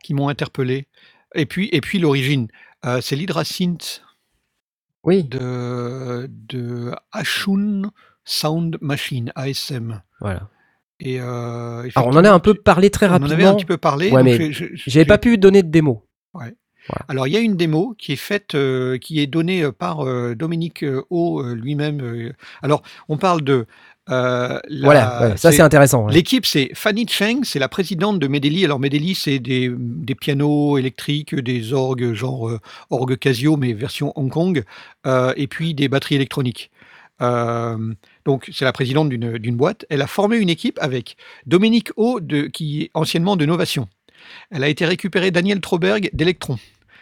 qui 0.03 0.13
m'ont 0.15 0.27
interpellé. 0.29 0.87
Et 1.35 1.45
puis 1.45 1.69
et 1.71 1.81
puis 1.81 1.99
l'origine, 1.99 2.47
Euh, 2.85 2.99
c'est 3.01 3.15
l'hydrasynth 3.15 4.01
Oui. 5.03 5.23
de 5.23 6.27
de 6.29 6.93
Ashun 7.11 7.91
Sound 8.23 8.77
Machine 8.81 9.31
ASM. 9.35 10.01
Voilà. 10.19 10.49
Et 10.99 11.19
euh, 11.19 11.87
Alors 11.95 12.07
on 12.09 12.15
en 12.15 12.23
a 12.23 12.31
un 12.31 12.39
peu 12.39 12.53
parlé 12.53 12.89
très 12.89 13.07
on 13.07 13.11
en 13.11 13.13
avait 13.15 13.23
un 13.23 13.27
rapidement. 13.29 13.55
petit 13.55 13.65
peu 13.65 13.77
parlé. 13.77 14.11
Ouais, 14.11 14.23
mais 14.23 14.51
J'avais 14.51 15.05
pas 15.05 15.17
pu 15.17 15.37
donner 15.37 15.61
de 15.63 15.69
démo. 15.69 16.05
Alors, 17.09 17.25
il 17.25 17.33
y 17.33 17.37
a 17.37 17.39
une 17.39 17.55
démo 17.57 17.95
qui 17.97 18.11
est 18.13 18.15
faite, 18.15 18.53
euh, 18.53 18.99
qui 18.99 19.19
est 19.19 19.25
donnée 19.25 19.63
euh, 19.63 19.71
par 19.71 20.01
euh, 20.07 20.35
Dominique 20.35 20.85
O 21.09 21.41
lui-même. 21.41 22.31
Alors, 22.61 22.83
on 23.09 23.17
parle 23.17 23.41
de. 23.41 23.65
euh, 24.11 24.59
la- 24.69 24.85
voilà, 24.85 25.29
ouais, 25.31 25.37
ça 25.37 25.51
c'est 25.51 25.63
intéressant. 25.63 26.05
ouais. 26.05 26.13
L'équipe, 26.13 26.45
c'est 26.45 26.69
Fanny 26.75 27.07
Cheng, 27.09 27.39
c'est 27.43 27.57
la 27.57 27.69
présidente 27.69 28.19
de 28.19 28.27
Medeli. 28.27 28.63
Alors, 28.65 28.79
Medeli, 28.79 29.15
c'est 29.15 29.39
des, 29.39 29.71
des 29.75 30.13
pianos 30.13 30.77
électriques, 30.77 31.33
des 31.33 31.73
orgues, 31.73 32.13
genre 32.13 32.49
euh, 32.49 32.59
orgue 32.91 33.17
Casio, 33.17 33.57
mais 33.57 33.73
version 33.73 34.13
Hong 34.15 34.29
Kong, 34.29 34.63
euh, 35.07 35.33
et 35.37 35.47
puis 35.47 35.73
des 35.73 35.87
batteries 35.89 36.15
électroniques. 36.15 36.69
Euh, 37.21 37.93
donc, 38.25 38.49
c'est 38.53 38.65
la 38.65 38.73
présidente 38.73 39.09
d'une 39.09 39.55
boîte. 39.55 39.85
Elle 39.89 40.01
a 40.01 40.07
formé 40.07 40.37
une 40.37 40.49
équipe 40.49 40.77
avec 40.81 41.15
Dominique 41.45 41.89
O, 41.95 42.19
de, 42.19 42.43
qui 42.47 42.83
est 42.83 42.91
anciennement 42.93 43.35
de 43.35 43.45
Novation. 43.45 43.87
Elle 44.51 44.63
a 44.63 44.67
été 44.69 44.85
récupérée 44.85 45.31
Daniel 45.31 45.61
Troberg 45.61 46.09
d'Electron. 46.13 46.57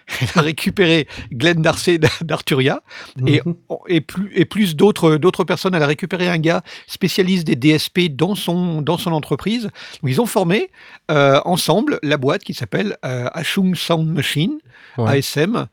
elle 0.21 0.27
a 0.35 0.41
récupéré 0.41 1.07
Glenn 1.31 1.61
Darcy 1.61 1.97
d'Arturia 2.21 2.83
et, 3.25 3.41
Mhm. 3.45 3.55
et 3.87 4.01
plus, 4.01 4.31
et 4.35 4.43
plus 4.43 4.75
d'autres 4.75 5.45
personnes. 5.45 5.73
Elle 5.75 5.81
a 5.83 5.87
récupéré 5.87 6.27
un 6.27 6.39
gars 6.39 6.61
spécialiste 6.87 7.47
des 7.47 7.55
DSP 7.55 8.09
dans 8.09 8.35
son, 8.35 8.81
dans 8.81 8.97
son 8.97 9.13
entreprise. 9.13 9.69
Ils 10.05 10.19
ont 10.19 10.25
formé 10.25 10.71
euh, 11.09 11.39
ensemble 11.45 11.99
la 12.03 12.17
boîte 12.17 12.43
qui 12.43 12.53
s'appelle 12.53 12.97
euh, 13.05 13.29
Ashung 13.33 13.75
Sound 13.75 14.09
Machine, 14.13 14.57
Ouais. 14.97 15.19
ASM. 15.19 15.67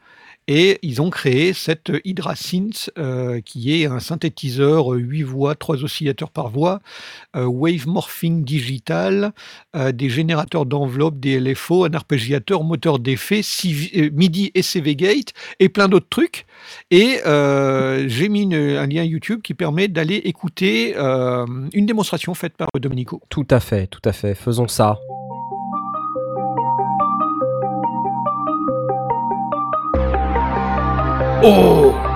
Et 0.48 0.78
ils 0.82 1.00
ont 1.00 1.10
créé 1.10 1.52
cette 1.52 1.92
Hydra 2.04 2.34
Synth 2.34 2.90
euh, 2.98 3.40
qui 3.40 3.72
est 3.72 3.86
un 3.86 4.00
synthétiseur 4.00 4.88
8 4.88 5.22
voix, 5.22 5.54
3 5.54 5.84
oscillateurs 5.84 6.30
par 6.30 6.48
voix, 6.48 6.80
euh, 7.36 7.44
wave 7.44 7.86
morphing 7.86 8.44
digital, 8.44 9.32
euh, 9.76 9.92
des 9.92 10.08
générateurs 10.08 10.66
d'enveloppe, 10.66 11.20
des 11.20 11.38
LFO, 11.38 11.84
un 11.84 11.94
arpégiateur, 11.94 12.64
moteur 12.64 12.98
d'effet, 12.98 13.42
euh, 13.96 14.10
MIDI 14.12 14.50
et 14.54 14.62
CV 14.62 14.96
Gate 14.96 15.32
et 15.60 15.68
plein 15.68 15.88
d'autres 15.88 16.08
trucs. 16.08 16.46
Et 16.90 17.18
euh, 17.26 18.08
j'ai 18.08 18.28
mis 18.28 18.52
un 18.54 18.86
lien 18.86 19.04
YouTube 19.04 19.42
qui 19.42 19.54
permet 19.54 19.88
d'aller 19.88 20.16
écouter 20.16 20.94
euh, 20.96 21.46
une 21.72 21.86
démonstration 21.86 22.34
faite 22.34 22.56
par 22.56 22.68
Domenico. 22.78 23.20
Tout 23.28 23.46
à 23.50 23.60
fait, 23.60 23.86
tout 23.86 24.02
à 24.04 24.12
fait. 24.12 24.34
Faisons 24.34 24.68
ça. 24.68 24.98
Oh 31.42 32.09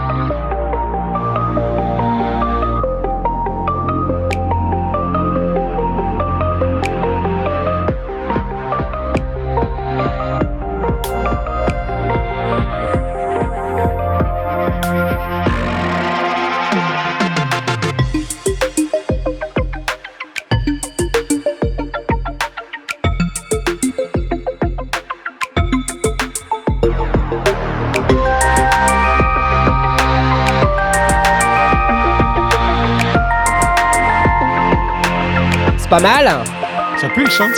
Hein 37.40 37.50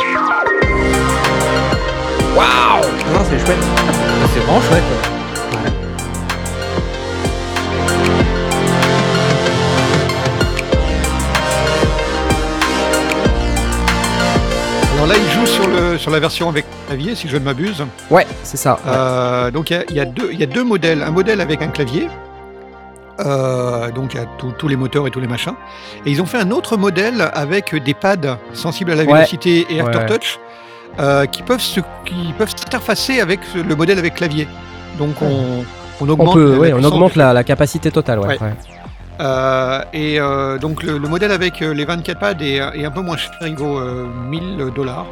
Waouh 2.34 2.80
Non, 3.12 3.20
c'est 3.28 3.38
chouette. 3.38 3.56
C'est 4.34 4.40
vraiment 4.40 4.60
chouette. 4.62 4.82
Alors 14.94 15.06
là, 15.08 15.14
il 15.16 15.30
joue 15.30 15.46
sur, 15.46 15.66
le, 15.68 15.98
sur 15.98 16.10
la 16.10 16.20
version 16.20 16.48
avec 16.48 16.64
clavier, 16.86 17.14
si 17.14 17.28
je 17.28 17.36
ne 17.36 17.44
m'abuse. 17.44 17.84
Ouais, 18.10 18.26
c'est 18.42 18.56
ça. 18.56 18.74
ouais. 18.84 18.92
Euh, 18.92 19.50
donc 19.50 19.70
il 19.70 19.74
y 19.76 19.80
a- 19.80 19.84
il 19.90 19.96
y, 19.96 20.00
a 20.00 20.04
deux- 20.06 20.30
il 20.32 20.40
y 20.40 20.42
a 20.42 20.46
deux 20.46 20.64
modèles. 20.64 21.02
Un 21.02 21.10
modèle 21.10 21.40
avec 21.40 21.60
un 21.62 21.68
clavier, 21.68 22.08
euh, 23.20 23.90
donc 23.92 24.14
il 24.14 24.18
y 24.18 24.22
a 24.22 24.26
tous- 24.58 24.68
les 24.68 24.76
moteurs 24.76 25.06
et 25.06 25.10
tous 25.10 25.20
les 25.20 25.26
machins. 25.28 25.54
Et 26.04 26.10
ils 26.10 26.20
ont 26.20 26.26
fait 26.26 26.38
un 26.38 26.50
autre 26.50 26.76
modèle 26.76 27.30
avec 27.32 27.74
des 27.82 27.94
pads 27.94 28.38
sensibles 28.52 28.90
à 28.92 28.94
la 28.94 29.04
Ouais. 29.04 29.12
vélocité 29.12 29.66
et 29.70 29.74
Ouais, 29.80 29.88
aftertouch 29.88 30.38
euh, 30.98 31.26
qui 31.26 31.42
peuvent 31.42 31.60
se- 31.60 31.80
qui 32.04 32.32
peuvent 32.36 32.50
s'interfacer 32.50 33.20
avec 33.20 33.40
le 33.54 33.74
modèle 33.76 33.98
avec 33.98 34.14
clavier. 34.14 34.46
Donc 34.98 35.20
on, 35.22 35.26
on 36.00 36.04
On 36.04 36.08
augmente, 36.08 36.34
peut, 36.34 36.52
la 36.52 36.58
ouais, 36.58 36.72
on 36.72 36.76
puissance 36.76 36.92
augmente 36.92 37.12
du- 37.12 37.18
la, 37.18 37.32
la 37.32 37.44
capacité 37.44 37.90
totale, 37.90 38.18
ouais. 38.20 38.26
Ouais. 38.28 38.38
ouais. 38.40 38.52
Euh, 39.18 39.80
et 39.94 40.18
donc 40.60 40.82
le, 40.82 40.98
le 40.98 41.08
modèle 41.08 41.32
avec 41.32 41.60
les 41.60 41.84
24 41.86 42.18
pads 42.18 42.34
est, 42.42 42.56
est 42.56 42.84
un 42.84 42.90
peu 42.90 43.00
moins 43.00 43.16
cher, 43.16 43.32
il 43.42 43.56
vaut 43.56 43.78
euh, 43.78 44.06
1000 44.28 44.72
dollars. 44.74 45.06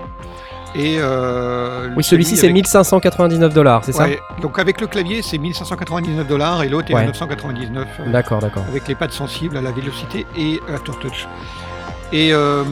Et 0.77 0.97
euh, 0.99 1.89
Oui, 1.97 2.03
celui-ci 2.03 2.37
c'est 2.37 2.47
avec- 2.47 2.55
1599 2.55 3.55
dollars, 3.55 3.85
c'est 3.85 3.93
ça 3.93 4.07
donc 4.43 4.59
avec 4.59 4.81
le 4.81 4.87
clavier, 4.89 5.23
c'est 5.23 5.39
1599 5.39 6.27
dollars 6.27 6.63
et 6.65 6.69
l'autre 6.69 6.91
est 6.91 6.95
à 6.95 6.99
Ouais. 6.99 7.07
999 7.07 7.87
euh, 8.01 8.11
D'accord, 8.11 8.41
d'accord. 8.41 8.65
avec 8.69 8.89
les 8.89 8.95
pads 8.97 9.11
sensibles 9.11 9.57
à 9.57 9.61
la 9.61 9.71
vélocité 9.71 10.27
et 10.37 10.61
aftertouch. 10.73 11.29
Et 12.13 12.33
euh. 12.33 12.65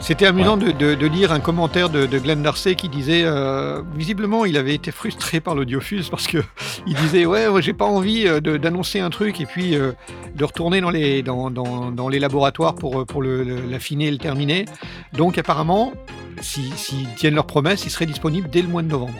C'était 0.00 0.26
amusant 0.26 0.56
de, 0.56 0.70
de- 0.70 0.94
de 0.94 1.06
lire 1.06 1.32
un 1.32 1.40
commentaire 1.40 1.88
de, 1.88 2.06
de 2.06 2.18
Glenn 2.18 2.42
Darcy 2.42 2.76
qui 2.76 2.88
disait 2.88 3.22
euh, 3.24 3.82
visiblement 3.94 4.44
il 4.44 4.56
avait 4.56 4.74
été 4.74 4.90
frustré 4.90 5.40
par 5.40 5.54
l'audiofuse 5.54 6.08
parce 6.08 6.26
que 6.26 6.38
il 6.86 6.94
disait 6.94 7.26
ouais, 7.26 7.48
ouais, 7.48 7.60
j'ai 7.62 7.72
pas 7.72 7.84
envie 7.84 8.26
euh, 8.26 8.40
d'annoncer 8.40 9.00
un 9.00 9.10
truc 9.10 9.40
et 9.40 9.46
puis 9.46 9.74
euh, 9.74 9.92
de 10.34 10.44
retourner 10.44 10.80
dans 10.80 10.90
les 10.90 11.22
dans, 11.22 11.50
dans- 11.50 11.90
dans 11.90 12.08
les 12.08 12.18
laboratoires 12.18 12.74
pour 12.74 13.04
pour 13.06 13.22
le- 13.22 13.42
le- 13.42 13.60
l'affiner 13.68 14.06
et 14.06 14.10
le 14.10 14.18
terminer. 14.18 14.64
Donc 15.12 15.36
apparemment, 15.38 15.92
si- 16.40 16.72
s'ils 16.76 17.08
tiennent 17.16 17.34
leurs 17.34 17.46
promesses, 17.46 17.84
il 17.84 17.90
serait 17.90 18.06
disponible 18.06 18.48
dès 18.50 18.62
le 18.62 18.68
mois 18.68 18.82
de 18.82 18.88
novembre. 18.88 19.18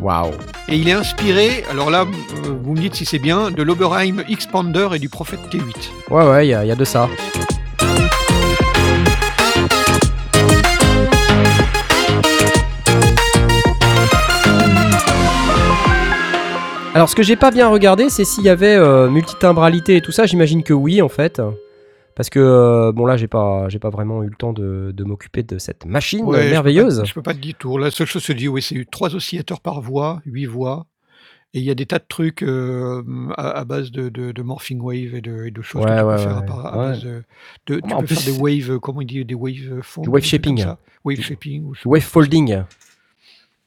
Waouh. 0.00 0.32
Et 0.68 0.76
il 0.76 0.88
est 0.88 0.92
inspiré, 0.92 1.64
alors 1.70 1.90
là, 1.90 2.06
vous 2.64 2.72
me 2.72 2.78
dites 2.80 2.94
si 2.96 3.04
c'est 3.04 3.18
bien, 3.20 3.50
de 3.52 3.62
l'Oberheim 3.62 4.24
Expander 4.28 4.88
et 4.94 4.98
du 4.98 5.08
Prophet 5.08 5.36
T8. 5.50 5.60
Ouais, 6.10 6.26
ouais, 6.28 6.46
il 6.46 6.50
y, 6.50 6.54
a- 6.54 6.64
il 6.64 6.68
y 6.68 6.72
a 6.72 6.74
de 6.76 6.84
ça. 6.84 7.08
Alors, 16.94 17.08
ce 17.08 17.16
que 17.16 17.22
j'ai 17.22 17.36
pas 17.36 17.50
bien 17.50 17.68
regardé, 17.68 18.10
c'est 18.10 18.24
s'il 18.24 18.44
y 18.44 18.48
avait 18.50 18.76
euh, 18.76 19.08
multitimbralité 19.08 19.96
et 19.96 20.00
tout 20.02 20.12
ça. 20.12 20.26
J'imagine 20.26 20.62
que 20.62 20.74
oui, 20.74 21.00
en 21.00 21.08
fait. 21.08 21.40
Parce 22.14 22.28
que, 22.28 22.38
euh, 22.38 22.92
bon, 22.92 23.06
là, 23.06 23.16
j'ai 23.16 23.28
pas, 23.28 23.66
j'ai 23.70 23.78
pas 23.78 23.88
vraiment 23.88 24.22
eu 24.22 24.28
le 24.28 24.34
temps 24.36 24.52
de, 24.52 24.92
de 24.94 25.04
m'occuper 25.04 25.42
de 25.42 25.56
cette 25.58 25.86
machine 25.86 26.26
Ouais, 26.26 26.38
je 26.40 26.44
peux 26.44 26.50
merveilleuse. 26.50 26.98
pas- 26.98 27.04
Je 27.04 27.14
peux 27.14 27.22
pas 27.22 27.32
te 27.32 27.38
dire 27.38 27.54
tout. 27.58 27.78
La 27.78 27.90
seule 27.90 28.06
chose 28.06 28.26
que 28.26 28.32
je 28.34 28.38
dis, 28.38 28.48
oui, 28.48 28.60
c'est 28.60 28.84
trois 28.90 29.14
oscillateurs 29.14 29.60
par 29.60 29.80
voix, 29.80 30.20
huit 30.26 30.44
voix. 30.44 30.84
Et 31.54 31.58
il 31.60 31.64
y 31.64 31.70
a 31.70 31.74
des 31.74 31.86
tas 31.86 31.98
de 31.98 32.04
trucs 32.06 32.42
euh, 32.42 33.02
à, 33.38 33.50
à 33.50 33.64
base 33.64 33.90
de, 33.90 34.08
de, 34.10 34.32
de 34.32 34.42
morphing 34.42 34.80
wave 34.80 35.14
et 35.14 35.20
de, 35.22 35.44
et 35.46 35.50
de 35.50 35.60
choses 35.62 35.84
Ouais, 35.84 35.90
que 35.90 35.98
tu 36.00 36.04
ouais, 36.06 36.16
peux 36.16 36.22
faire 36.22 36.36
à, 36.38 36.76
base 36.76 37.02
de, 37.02 37.22
de- 37.66 37.80
tu 37.80 37.92
En 37.94 38.00
peux 38.00 38.06
plus, 38.06 38.16
faire 38.16 38.34
des 38.34 38.38
waves, 38.40 38.78
comment 38.80 39.00
on 39.00 39.02
dit, 39.02 39.24
des 39.24 39.34
wave 39.34 39.80
fonds. 39.82 40.02
Du 40.02 40.08
wave 40.10 40.24
shaping. 40.24 40.64
Wave 41.04 41.20
shaping. 41.20 41.64
Ou, 41.64 41.74
Wave 41.86 42.02
folding. 42.02 42.62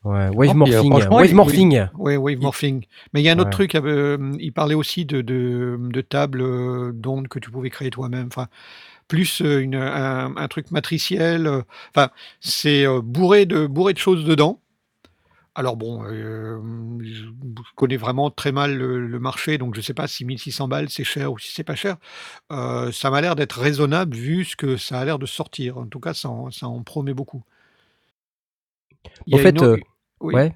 Ouais, 0.06 0.30
wave 0.30 0.50
puis, 0.64 0.74
euh, 0.74 0.84
morphing. 0.84 0.92
Wave 1.12 1.30
il- 1.32 1.36
morphing. 1.36 1.88
Ouais, 1.96 2.18
wave 2.18 2.40
morphing. 2.40 2.86
Mais 3.14 3.22
il 3.22 3.24
y 3.26 3.30
a 3.30 3.34
un 3.34 3.40
autre 3.40 3.50
truc, 3.50 3.76
euh, 3.76 4.32
il 4.40 4.54
parlait 4.54 4.76
aussi 4.76 5.06
de, 5.06 5.22
de, 5.22 5.78
de 5.80 6.02
tables 6.02 6.42
euh, 6.42 6.92
d'ondes 6.94 7.28
que 7.28 7.40
tu 7.40 7.50
pouvais 7.52 7.70
créer 7.72 7.90
toi-même. 7.90 8.28
Enfin, 8.28 8.48
plus 9.08 9.42
euh, 9.42 9.62
une, 9.62 9.76
un, 9.76 10.36
un 10.38 10.48
truc 10.48 10.72
matriciel. 10.72 11.48
euh, 11.48 11.62
Enfin, 11.96 12.10
c'est 12.40 12.86
euh, 12.88 13.02
bourré, 13.02 13.46
de, 13.46 13.68
bourré 13.68 13.94
de 13.94 14.00
choses 14.00 14.26
dedans. 14.26 14.62
Alors 15.58 15.78
bon, 15.78 16.04
euh, 16.06 16.60
je 17.02 17.24
connais 17.76 17.98
vraiment 17.98 18.30
très 18.30 18.52
mal 18.52 18.76
le, 18.78 19.08
le 19.08 19.20
marché, 19.20 19.58
donc 19.58 19.74
je 19.76 19.80
ne 19.80 19.84
sais 19.84 19.94
pas 19.94 20.06
si 20.08 20.26
1600 20.26 20.68
balles 20.68 20.90
c'est 20.90 21.06
cher 21.06 21.32
ou 21.32 21.40
si 21.40 21.52
c'est 21.54 21.64
pas 21.64 21.76
cher. 21.76 21.96
Euh, 22.52 22.92
ça 22.92 23.10
m'a 23.10 23.22
l'air 23.22 23.36
d'être 23.38 23.60
raisonnable 23.60 24.16
vu 24.18 24.44
ce 24.44 24.58
que 24.58 24.76
ça 24.78 25.00
a 25.00 25.06
l'air 25.06 25.18
de 25.18 25.26
sortir. 25.26 25.78
En 25.78 25.86
tout 25.88 26.02
cas, 26.02 26.14
ça 26.14 26.30
en, 26.30 26.52
ça 26.52 26.68
en 26.68 26.84
promet 26.84 27.14
beaucoup. 27.14 27.44
Il 29.28 29.36
En 29.36 29.38
fait, 29.38 29.50
une 29.52 29.64
euh, 29.64 29.78
oui. 30.26 30.34
ouais. 30.36 30.54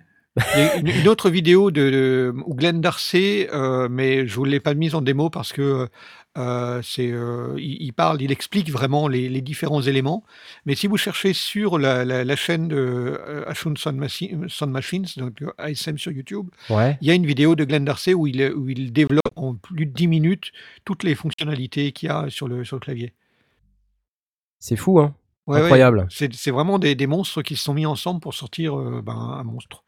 Il 0.55 0.59
y 0.59 0.61
a 0.63 0.75
une, 0.77 0.87
une 0.87 1.07
autre 1.09 1.29
vidéo 1.29 1.69
de, 1.71 1.89
de- 1.89 2.33
où 2.45 2.53
Glenn 2.55 2.79
Darcy, 2.79 3.47
euh, 3.51 3.89
mais 3.89 4.19
je 4.27 4.31
ne 4.33 4.35
vous 4.35 4.45
l'ai 4.45 4.59
pas 4.61 4.73
mise 4.73 4.95
en 4.95 5.01
démo 5.01 5.29
parce 5.29 5.51
que 5.51 5.89
euh, 6.37 6.81
c'est, 6.81 7.11
euh, 7.11 7.55
il, 7.57 7.81
il 7.81 7.91
parle, 7.93 8.21
il 8.21 8.31
explique 8.31 8.69
vraiment 8.71 9.07
les, 9.09 9.27
les 9.27 9.41
différents 9.41 9.81
éléments. 9.81 10.23
Mais 10.65 10.75
si 10.75 10.87
vous 10.87 10.95
cherchez 10.97 11.33
sur 11.33 11.77
la, 11.77 12.05
la- 12.05 12.23
la 12.23 12.35
chaîne 12.37 12.69
de 12.69 12.75
euh, 12.77 13.43
Ashun 13.47 13.73
Sound, 13.75 13.97
Machi- 13.97 14.33
Sound 14.47 14.71
Machines, 14.71 15.05
donc 15.17 15.43
ASM 15.57 15.97
sur 15.97 16.11
YouTube, 16.13 16.47
Ouais. 16.69 16.97
il 17.01 17.07
y 17.07 17.11
a 17.11 17.15
une 17.15 17.25
vidéo 17.25 17.55
de 17.55 17.65
Glenn 17.65 17.83
Darcy 17.83 18.13
où 18.13 18.25
il, 18.27 18.41
où 18.55 18.69
il 18.69 18.93
développe 18.93 19.33
en 19.35 19.55
plus 19.55 19.87
de 19.87 19.91
10 19.91 20.07
minutes 20.07 20.51
toutes 20.85 21.03
les 21.03 21.15
fonctionnalités 21.15 21.91
qu'il 21.91 22.07
y 22.07 22.11
a 22.11 22.29
sur 22.29 22.47
le, 22.47 22.63
sur 22.63 22.77
le 22.77 22.81
clavier. 22.81 23.13
C'est 24.59 24.77
fou, 24.77 24.99
hein. 24.99 25.15
Ouais, 25.49 25.55
ouais. 25.57 25.61
Incroyable. 25.63 26.07
C'est 26.09 26.33
c'est 26.33 26.51
vraiment 26.51 26.79
des, 26.79 26.95
des 26.95 27.07
monstres 27.07 27.41
qui 27.41 27.55
se 27.55 27.63
sont 27.63 27.73
mis 27.73 27.85
ensemble 27.85 28.19
pour 28.21 28.33
sortir 28.33 28.77
euh, 28.79 29.01
ben, 29.03 29.13
un 29.13 29.43
monstre. 29.43 29.83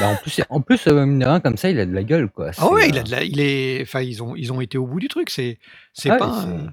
Bah, 0.00 0.08
en 0.08 0.16
plus, 0.16 0.40
en 0.48 0.60
plus 0.62 0.86
euh, 0.86 1.04
mine 1.04 1.18
de 1.18 1.26
rien, 1.26 1.40
comme 1.40 1.56
ça, 1.58 1.68
il 1.70 1.78
a 1.78 1.84
de 1.86 1.92
la 1.92 2.02
gueule, 2.02 2.30
quoi. 2.30 2.50
Ah 2.56 2.70
ouais, 2.72 2.88
il 2.88 2.96
a 2.96 3.00
euh, 3.00 3.04
de 3.04 3.10
la, 3.10 3.22
il 3.22 3.38
est, 3.38 3.82
enfin 3.82 4.00
ils 4.00 4.22
ont, 4.22 4.34
ils 4.34 4.50
ont 4.52 4.60
été 4.62 4.78
au 4.78 4.86
bout 4.86 4.98
du 4.98 5.08
truc. 5.08 5.28
C'est, 5.30 5.58
c'est 5.92 6.10
Ouais, 6.10 6.18
pas. 6.18 6.32
c'est- 6.42 6.48
un- 6.48 6.72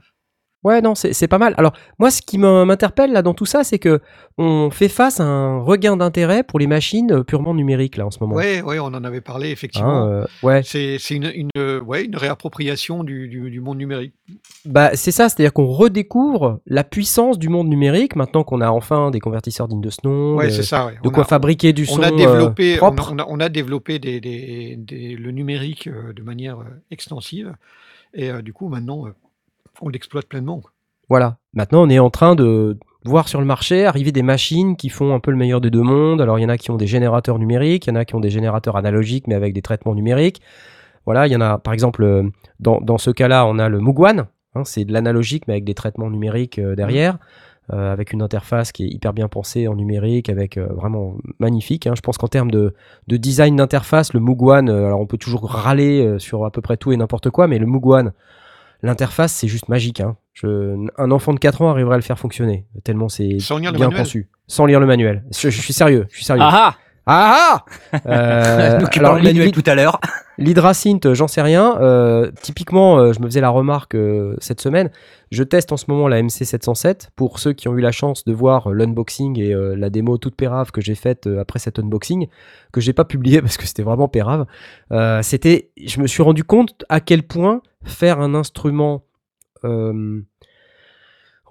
Ouais, 0.66 0.82
non, 0.82 0.96
c'est 0.96 1.28
pas 1.28 1.38
mal. 1.38 1.54
Alors, 1.58 1.74
moi, 2.00 2.10
ce 2.10 2.22
qui 2.24 2.40
m'in- 2.40 2.66
m'interpelle 2.66 3.12
là 3.14 3.22
dans 3.22 3.36
tout 3.36 3.46
ça, 3.46 3.64
c'est 3.64 3.78
que 3.80 4.02
on 4.40 4.72
fait 4.72 4.90
face 4.90 5.20
à 5.20 5.24
un 5.24 5.60
regain 5.60 5.96
d'intérêt 5.96 6.42
pour 6.44 6.58
les 6.60 6.66
machines 6.68 7.12
euh, 7.12 7.24
purement 7.24 7.54
numériques 7.54 7.98
là 7.98 8.06
en 8.08 8.10
ce 8.12 8.18
moment. 8.20 8.36
Ouais, 8.36 8.62
ouais, 8.64 8.80
on 8.80 8.86
en 8.88 9.04
avait 9.04 9.22
parlé 9.22 9.52
effectivement. 9.52 10.06
Hein, 10.06 10.10
euh, 10.10 10.26
ouais. 10.42 10.62
C'est 10.64 10.98
une, 11.12 11.32
une, 11.36 11.50
euh, 11.56 11.80
ouais, 11.82 12.04
une 12.06 12.16
réappropriation 12.18 13.04
du, 13.04 13.28
du, 13.28 13.50
du 13.52 13.62
monde 13.62 13.78
numérique. 13.78 14.14
Bah, 14.66 14.90
c'est 14.96 15.12
ça, 15.12 15.30
c'est-à-dire 15.30 15.54
qu'on 15.54 15.68
redécouvre 15.68 16.60
la 16.66 16.84
puissance 16.84 17.38
du 17.38 17.48
monde 17.48 17.68
numérique 17.70 18.16
maintenant 18.16 18.44
qu'on 18.44 18.60
a 18.60 18.70
enfin 18.72 19.12
des 19.12 19.20
convertisseurs 19.20 19.68
dignes 19.68 19.82
de 19.82 19.92
ce 19.92 20.00
nom, 20.04 20.36
Ouais, 20.36 20.48
de, 20.48 20.52
c'est 20.52 20.64
ça. 20.64 20.88
ouais. 20.88 20.96
de 21.04 21.10
quoi 21.10 21.24
a- 21.24 21.28
fabriquer 21.28 21.74
du 21.74 21.86
son 21.86 22.00
on 22.00 22.04
a 22.04 22.10
développé, 22.12 22.74
on 22.74 22.76
a, 22.76 22.78
propre. 22.92 23.12
on 23.14 23.20
a- 23.20 23.26
on 23.30 23.40
a 23.40 23.50
développé 23.50 24.00
des, 24.00 24.20
des- 24.20 24.76
des- 24.78 25.16
le 25.16 25.30
numérique 25.32 25.88
euh, 25.88 26.12
de 26.12 26.24
manière 26.24 26.58
extensive. 26.90 27.54
Et 28.16 28.32
euh, 28.32 28.42
du 28.42 28.52
coup, 28.52 28.68
maintenant, 28.68 29.06
euh, 29.06 29.12
on 29.82 29.90
l'exploite 29.90 30.26
pleinement. 30.26 30.62
Voilà. 31.10 31.38
Maintenant, 31.54 31.84
on 31.84 31.90
est 31.90 32.00
en 32.00 32.10
train 32.10 32.36
de 32.36 32.78
voir 33.06 33.28
sur 33.28 33.40
le 33.40 33.46
marché 33.46 33.86
arriver 33.86 34.12
des 34.12 34.24
machines 34.24 34.76
qui 34.76 34.90
font 34.90 35.14
un 35.14 35.20
peu 35.20 35.32
le 35.32 35.38
meilleur 35.38 35.62
des 35.62 35.70
deux 35.70 35.84
mondes. 35.84 36.22
Alors, 36.22 36.40
il 36.40 36.42
y 36.42 36.46
en 36.46 36.50
a 36.50 36.58
qui 36.58 36.72
ont 36.72 36.78
des 36.78 36.88
générateurs 36.88 37.38
numériques, 37.38 37.86
il 37.86 37.90
y 37.90 37.94
en 37.94 37.96
a 37.96 38.06
qui 38.06 38.16
ont 38.16 38.20
des 38.20 38.32
générateurs 38.32 38.76
analogiques, 38.76 39.28
mais 39.28 39.36
avec 39.36 39.54
des 39.54 39.62
traitements 39.62 39.94
numériques. 39.94 40.42
Voilà, 41.06 41.28
il 41.28 41.34
y 41.34 41.36
en 41.36 41.42
a, 41.42 41.60
par 41.60 41.74
exemple, 41.74 42.04
euh, 42.04 42.24
dans, 42.60 42.98
ce 42.98 43.12
cas-là, 43.12 43.46
on 43.46 43.60
a 43.60 43.70
le 43.70 43.80
Mugwan. 43.80 44.26
hein, 44.56 44.64
c'est 44.66 44.86
de 44.86 44.94
l'analogique, 44.94 45.48
mais 45.48 45.54
avec 45.54 45.64
des 45.64 45.76
traitements 45.76 46.10
numériques 46.10 46.58
euh, 46.58 46.76
derrière, 46.76 47.20
euh, 47.72 47.94
avec 47.94 48.12
une 48.12 48.24
interface 48.24 48.72
qui 48.72 48.86
est 48.86 48.90
hyper 48.90 49.14
bien 49.14 49.28
pensée 49.28 49.68
en 49.68 49.76
numérique, 49.76 50.30
avec 50.30 50.58
vraiment 50.58 51.18
magnifique. 51.38 51.86
hein. 51.86 51.94
Je 51.96 52.02
pense 52.02 52.18
qu'en 52.18 52.28
termes 52.28 52.50
de, 52.50 52.74
de 53.08 53.18
design 53.18 53.56
d'interface, 53.58 54.14
le 54.14 54.20
Mugwan, 54.20 54.68
alors 54.68 55.00
on 55.00 55.06
peut 55.06 55.20
toujours 55.20 55.48
râler 55.48 56.16
sur 56.18 56.44
à 56.46 56.50
peu 56.50 56.62
près 56.62 56.78
tout 56.78 56.92
et 56.92 56.98
n'importe 56.98 57.30
quoi, 57.30 57.48
mais 57.48 57.60
le 57.60 57.68
Mugwan, 57.68 58.14
l'interface, 58.86 59.34
c'est 59.34 59.48
juste 59.48 59.68
magique. 59.70 60.00
hein. 60.00 60.16
Je- 60.34 60.76
un 60.98 61.12
enfant 61.12 61.34
de 61.34 61.40
4 61.40 61.62
ans 61.62 61.70
arriverait 61.72 61.96
à 61.96 61.98
le 61.98 62.04
faire 62.04 62.20
fonctionner, 62.20 62.66
tellement 62.84 63.10
c'est 63.10 63.40
bien 63.72 63.88
manuel. 63.88 64.04
conçu. 64.04 64.30
Sans 64.48 64.66
lire 64.66 64.80
le 64.80 64.86
manuel. 64.86 65.24
Je, 65.34 65.50
je 65.50 65.62
suis 65.62 65.74
sérieux, 65.74 66.06
je 66.10 66.16
suis 66.18 66.26
sérieux. 66.26 66.44
Ah 66.46 66.76
Ah 67.06 67.64
ah 67.94 68.00
Euh, 68.08 68.80
Nous 68.80 68.88
qui 68.88 69.00
alors, 69.00 69.14
parlons 69.14 69.32
de 69.32 69.50
tout 69.52 69.64
à 69.66 69.76
l'heure. 69.76 70.00
L'hydrasynth, 70.38 71.14
j'en 71.14 71.28
sais 71.28 71.42
rien. 71.42 71.80
Euh, 71.80 72.32
typiquement, 72.42 72.98
euh, 72.98 73.14
je 73.14 73.20
me 73.20 73.26
faisais 73.26 73.42
la 73.42 73.50
remarque 73.50 73.96
euh, 73.96 74.36
cette 74.40 74.60
semaine. 74.60 74.90
Je 75.32 75.44
teste 75.44 75.72
en 75.72 75.78
ce 75.78 75.86
moment 75.88 76.08
la 76.08 76.22
MC707. 76.22 77.10
Pour 77.16 77.40
ceux 77.40 77.54
qui 77.54 77.68
ont 77.68 77.78
eu 77.78 77.82
la 77.82 77.92
chance 77.92 78.26
de 78.26 78.34
voir 78.34 78.68
euh, 78.68 78.74
l'unboxing 78.74 79.40
et 79.40 79.54
euh, 79.54 79.76
la 79.76 79.90
démo 79.90 80.18
toute 80.18 80.36
pérave 80.36 80.72
que 80.72 80.82
j'ai 80.82 80.96
faite 80.96 81.28
euh, 81.28 81.40
après 81.40 81.60
cet 81.60 81.80
unboxing, 81.80 82.28
que 82.74 82.82
j'ai 82.82 82.94
pas 82.94 83.06
publié 83.06 83.42
parce 83.42 83.58
que 83.58 83.66
c'était 83.66 83.84
vraiment 83.84 84.08
pérave, 84.08 84.46
euh, 84.92 85.22
c'était, 85.22 85.72
je 85.84 86.02
me 86.02 86.08
suis 86.08 86.24
rendu 86.24 86.44
compte 86.44 86.84
à 86.90 87.00
quel 87.00 87.24
point 87.24 87.62
faire 87.84 88.20
un 88.20 88.34
instrument, 88.34 89.06
euh, 89.64 90.22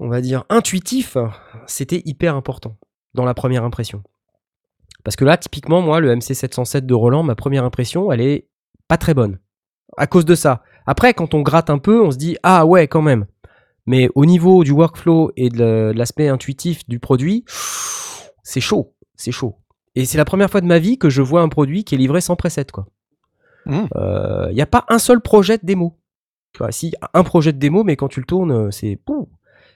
on 0.00 0.08
va 0.08 0.20
dire, 0.20 0.44
intuitif, 0.50 1.16
c'était 1.66 2.02
hyper 2.04 2.34
important 2.34 2.76
dans 3.14 3.24
la 3.24 3.34
première 3.34 3.64
impression. 3.64 4.02
Parce 5.04 5.16
que 5.16 5.24
là, 5.24 5.36
typiquement, 5.36 5.80
moi, 5.82 6.00
le 6.00 6.14
MC707 6.16 6.80
de 6.86 6.94
Roland, 6.94 7.22
ma 7.22 7.34
première 7.34 7.64
impression, 7.64 8.10
elle 8.10 8.20
est 8.22 8.48
pas 8.88 8.96
très 8.96 9.14
bonne. 9.14 9.38
À 9.96 10.06
cause 10.06 10.24
de 10.24 10.34
ça. 10.34 10.62
Après, 10.86 11.14
quand 11.14 11.34
on 11.34 11.42
gratte 11.42 11.70
un 11.70 11.78
peu, 11.78 12.02
on 12.02 12.10
se 12.10 12.16
dit 12.16 12.36
Ah 12.42 12.66
ouais, 12.66 12.88
quand 12.88 13.02
même. 13.02 13.26
Mais 13.86 14.08
au 14.14 14.24
niveau 14.26 14.64
du 14.64 14.72
workflow 14.72 15.30
et 15.36 15.50
de 15.50 15.58
la- 15.58 15.92
de 15.92 15.98
l'aspect 15.98 16.28
intuitif 16.28 16.86
du 16.88 16.98
produit, 17.00 17.44
c'est 18.42 18.60
chaud. 18.62 18.94
C'est 19.14 19.30
chaud. 19.30 19.56
Et 19.94 20.06
c'est 20.06 20.18
la 20.18 20.24
première 20.24 20.50
fois 20.50 20.60
de 20.62 20.66
ma 20.66 20.78
vie 20.78 20.98
que 20.98 21.10
je 21.10 21.22
vois 21.22 21.42
un 21.42 21.48
produit 21.48 21.84
qui 21.84 21.94
est 21.94 21.98
livré 21.98 22.20
sans 22.20 22.34
preset, 22.34 22.66
quoi. 22.72 22.86
Il 23.66 23.72
Mmh. 23.72 24.52
n'y 24.52 24.60
a 24.62 24.66
pas 24.66 24.84
un 24.88 24.98
seul 24.98 25.20
projet 25.20 25.56
de 25.58 25.64
démo. 25.66 25.98
Tu 26.52 26.58
vois, 26.58 26.72
si, 26.72 26.92
un 27.14 27.24
projet 27.24 27.52
de 27.52 27.58
démo, 27.58 27.84
mais 27.84 27.96
quand 27.96 28.08
tu 28.08 28.20
le 28.20 28.26
tournes, 28.26 28.52
euh, 28.52 28.70
c'est 28.70 28.98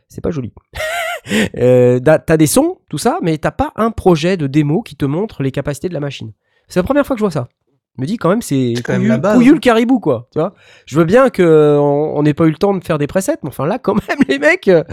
c'est 0.09 0.21
pas 0.23 0.31
joli. 0.31 0.53
euh, 1.59 2.01
t'as 2.01 2.37
des 2.37 2.47
sons, 2.47 2.79
tout 2.89 2.99
ça, 2.99 3.19
mais 3.23 3.39
t'as 3.39 3.51
pas 3.51 3.73
un 3.77 3.91
projet 3.91 4.37
de 4.37 4.47
démo 4.47 4.83
qui 4.83 4.97
te 4.97 5.05
montre 5.05 5.43
les 5.43 5.51
capacités 5.51 5.89
de 5.89 5.95
la 5.95 6.01
machine. 6.01 6.33
C'est 6.69 6.81
la 6.81 6.85
première 6.85 7.07
fois 7.07 7.17
que 7.17 7.21
je 7.21 7.25
vois 7.25 7.31
ça. 7.31 7.49
Je 7.97 8.03
me 8.03 8.07
dis 8.07 8.17
quand 8.17 8.29
même, 8.29 8.43
c'est 8.43 8.75
couillu, 8.85 9.55
le 9.55 9.59
caribou, 9.59 9.99
quoi. 9.99 10.29
Tu 10.33 10.39
vois 10.39 10.55
je 10.87 10.97
veux 10.97 11.05
bien 11.05 11.31
qu'on 11.31 11.43
on 11.45 12.23
n'ait 12.23 12.35
pas 12.35 12.45
eu 12.45 12.51
le 12.51 12.57
temps 12.57 12.73
de 12.73 12.85
faire 12.85 12.97
des 12.97 13.09
presets, 13.09 13.39
mais 13.43 13.49
enfin 13.49 13.67
là, 13.67 13.79
quand 13.81 13.95
même, 13.95 14.19
les 14.29 14.39
mecs, 14.39 14.69
euh, 14.69 14.85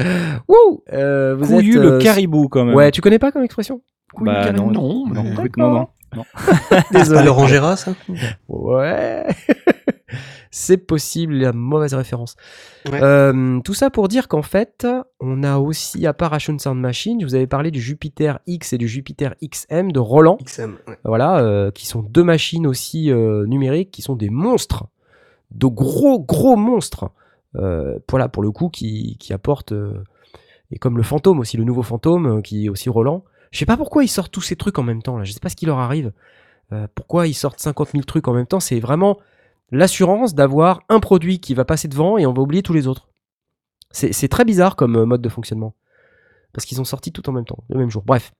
wouh, 0.47 0.81
euh, 0.91 1.35
vous 1.37 1.45
Couillu 1.45 1.75
êtes, 1.75 1.83
le 1.83 1.91
euh, 1.93 1.99
caribou 1.99 2.49
quand 2.49 2.65
même. 2.65 2.73
Ouais, 2.73 2.89
tu 2.89 3.01
connais 3.01 3.19
pas 3.19 3.31
comme 3.31 3.43
expression? 3.43 3.81
Couillu 4.13 4.31
le 4.31 4.37
Bah 4.37 4.43
caribou? 4.45 4.71
Non, 4.71 5.13
Non, 5.13 5.23
non, 5.23 5.23
non, 5.23 5.71
non, 5.71 5.87
non. 6.15 6.23
C'est 6.39 6.69
pas 6.69 6.83
Désolé. 6.99 7.25
Laurent 7.25 7.45
Gérard, 7.45 7.77
ça? 7.77 7.93
Ouais. 8.47 9.25
C'est 10.51 10.77
possible, 10.77 11.35
la 11.35 11.53
mauvaise 11.53 11.93
référence. 11.93 12.35
Ouais. 12.89 13.01
Euh, 13.01 13.59
tout 13.61 13.73
ça 13.73 13.89
pour 13.89 14.07
dire 14.07 14.27
qu'en 14.27 14.41
fait, 14.41 14.87
on 15.19 15.43
a 15.43 15.57
aussi, 15.57 16.05
à 16.05 16.13
part 16.13 16.33
Ashun 16.33 16.57
Sound 16.57 16.79
Machine, 16.79 17.19
je 17.21 17.25
vous 17.25 17.35
avais 17.35 17.47
parlé 17.47 17.71
du 17.71 17.81
Jupiter 17.81 18.39
X 18.47 18.73
et 18.73 18.77
du 18.77 18.87
Jupiter 18.87 19.35
XM 19.43 19.91
de 19.91 19.99
Roland, 19.99 20.37
XM, 20.43 20.77
ouais. 20.87 20.97
voilà, 21.03 21.39
euh, 21.39 21.71
qui 21.71 21.87
sont 21.87 22.01
deux 22.01 22.23
machines 22.23 22.67
aussi 22.67 23.11
euh, 23.11 23.45
numériques, 23.45 23.91
qui 23.91 24.01
sont 24.01 24.15
des 24.15 24.29
monstres, 24.29 24.85
de 25.51 25.67
gros, 25.67 26.19
gros 26.19 26.55
monstres. 26.55 27.11
Voilà, 28.09 28.27
pour 28.27 28.43
le 28.43 28.51
coup, 28.51 28.67
qui, 28.67 29.15
qui 29.17 29.31
apportent, 29.31 29.73
et 30.71 30.77
comme 30.77 30.97
le 30.97 31.03
fantôme 31.03 31.39
aussi, 31.39 31.55
le 31.55 31.63
nouveau 31.63 31.83
fantôme, 31.83 32.41
qui 32.41 32.65
est 32.65 32.69
aussi 32.69 32.89
Roland. 32.89 33.23
Je 33.51 33.59
sais 33.59 33.65
pas 33.65 33.77
pourquoi 33.77 34.03
ils 34.03 34.09
sortent 34.09 34.33
tous 34.33 34.41
ces 34.41 34.57
trucs 34.57 34.77
en 34.77 34.83
même 34.83 35.01
temps, 35.01 35.17
là, 35.17 35.23
je 35.23 35.31
sais 35.31 35.39
pas 35.39 35.47
ce 35.47 35.55
qui 35.55 35.65
leur 35.65 35.79
arrive. 35.79 36.11
Euh, 36.73 36.87
pourquoi 36.95 37.27
ils 37.27 37.33
sortent 37.33 37.59
50 37.59 37.91
000 37.91 38.03
trucs 38.03 38.27
en 38.27 38.33
même 38.33 38.47
temps 38.47 38.59
C'est 38.59 38.79
vraiment 38.79 39.19
l'assurance 39.71 40.35
d'avoir 40.35 40.81
un 40.89 40.99
produit 40.99 41.39
qui 41.39 41.53
va 41.53 41.65
passer 41.65 41.87
devant 41.87 42.17
et 42.17 42.25
on 42.25 42.33
va 42.33 42.41
oublier 42.41 42.63
tous 42.63 42.73
les 42.73 42.87
autres. 42.87 43.09
C'est 43.91 44.27
très 44.27 44.43
bizarre 44.45 44.75
comme 44.75 44.95
euh, 44.97 45.05
mode 45.05 45.21
de 45.21 45.29
fonctionnement. 45.29 45.73
Parce 46.53 46.65
qu'ils 46.65 46.81
ont 46.81 46.85
sorti 46.85 47.11
tout 47.11 47.27
en 47.29 47.33
même 47.33 47.45
temps, 47.45 47.63
le 47.69 47.77
même 47.77 47.89
jour. 47.89 48.03
Bref. 48.05 48.33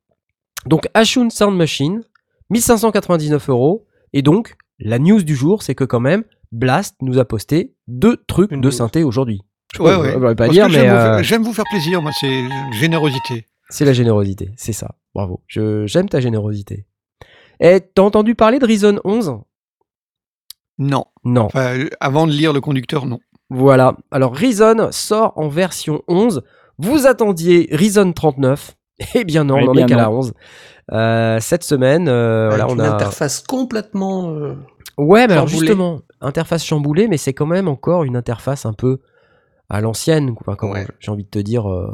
Donc, 0.66 0.88
Ashun 0.94 1.30
Sound 1.30 1.56
Machine, 1.58 2.04
1599 2.50 3.50
euros. 3.50 3.86
Et 4.14 4.22
donc, 4.22 4.56
la 4.80 5.00
news 5.00 5.24
du 5.24 5.36
jour, 5.36 5.64
c'est 5.64 5.76
que 5.76 5.84
quand 5.84 6.00
même, 6.00 6.24
Blast 6.52 6.96
nous 7.02 7.20
a 7.20 7.26
posté 7.26 7.74
deux 7.88 8.18
trucs 8.28 8.52
Une 8.52 8.62
de 8.62 8.68
news. 8.68 8.72
synthé 8.72 9.04
aujourd'hui. 9.04 9.42
Ouais, 9.80 9.92
Euh, 9.92 10.20
ouais. 10.20 10.36
pas 10.36 10.48
dire, 10.48 10.68
mais 10.68 10.74
j'aime 10.74 10.90
vous, 10.90 10.96
euh, 10.96 11.16
faire- 11.16 11.24
j'aime 11.24 11.44
vous 11.44 11.54
faire 11.54 11.66
plaisir, 11.70 12.02
moi, 12.02 12.12
c'est 12.20 12.44
générosité. 12.80 13.46
c'est 13.70 13.84
la 13.86 13.94
générosité. 13.94 14.52
C'est 14.58 14.74
ça. 14.74 14.96
Bravo. 15.14 15.42
J'aime 15.48 16.08
ta 16.10 16.20
générosité. 16.20 16.86
Et 17.60 17.80
t'as 17.82 18.02
entendu 18.04 18.36
parler 18.36 18.60
de 18.60 18.66
Reason 18.66 19.00
11 19.06 19.38
Non. 20.78 21.06
Non. 21.24 21.46
Enfin, 21.46 21.86
avant 22.00 22.28
de 22.28 22.32
lire 22.32 22.54
le 22.54 22.62
conducteur, 22.62 23.06
non. 23.06 23.20
Voilà. 23.50 23.96
Alors 24.12 24.36
Reason 24.36 24.90
sort 24.92 25.34
en 25.38 25.48
version 25.48 26.02
11. 26.08 26.44
Vous 26.78 27.08
attendiez 27.08 27.70
Reason 27.72 28.12
39. 28.12 28.76
Eh 29.16 29.24
bien 29.26 29.44
non, 29.44 29.58
Eh 29.60 29.66
on 29.66 29.70
en 29.70 29.72
bien 29.74 29.86
est 29.86 29.90
qu'à 29.90 29.96
la 29.98 30.06
non. 30.06 30.18
11. 30.20 30.34
Euh, 30.94 31.40
cette 31.42 31.64
semaine, 31.64 32.08
euh, 32.08 32.48
voilà, 32.50 32.66
une 32.72 32.82
interface 32.82 33.42
complètement. 33.42 34.30
euh, 34.32 34.56
Ouais, 34.98 35.28
mais 35.28 35.34
alors 35.34 35.48
justement, 35.48 36.00
interface 36.22 36.64
chamboulée, 36.64 37.08
mais 37.10 37.18
c'est 37.18 37.34
quand 37.34 37.46
même 37.48 37.68
encore 37.68 38.04
une 38.06 38.16
interface 38.16 38.66
un 38.66 38.72
peu 38.74 39.00
à 39.70 39.82
l'ancienne, 39.82 40.36
quoi. 40.36 40.56
Comment 40.56 40.74
Ouais. 40.74 40.88
j'ai 41.00 41.12
envie 41.12 41.26
de 41.26 41.30
te 41.30 41.40
dire, 41.40 41.70
euh, 41.70 41.94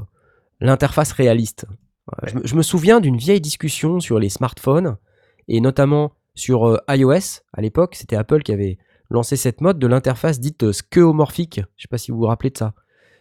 l'interface 0.59 1.11
réaliste. 1.13 1.65
Ouais, 2.11 2.29
Je, 2.29 2.35
me- 2.37 2.45
je 2.47 2.55
me 2.55 2.61
souviens 2.61 2.99
d'une 2.99 3.17
vieille 3.17 3.41
discussion 3.41 3.99
sur 3.99 4.19
les 4.19 4.29
smartphones 4.29 4.97
et 5.47 5.59
notamment 5.61 6.11
sur 6.35 6.67
euh, 6.67 6.77
iOS. 6.89 7.41
À 7.53 7.61
l'époque, 7.61 7.95
c'était 7.95 8.15
Apple 8.15 8.41
qui 8.43 8.51
avait 8.51 8.77
lancé 9.09 9.35
cette 9.35 9.61
mode 9.61 9.79
de 9.79 9.87
l'interface 9.87 10.39
dite 10.39 10.63
euh, 10.63 10.73
skeuomorphique. 10.73 11.61
Je 11.77 11.83
sais 11.83 11.87
pas 11.89 11.97
si 11.97 12.11
vous 12.11 12.17
vous 12.17 12.25
rappelez 12.27 12.49
de 12.49 12.57
ça. 12.57 12.73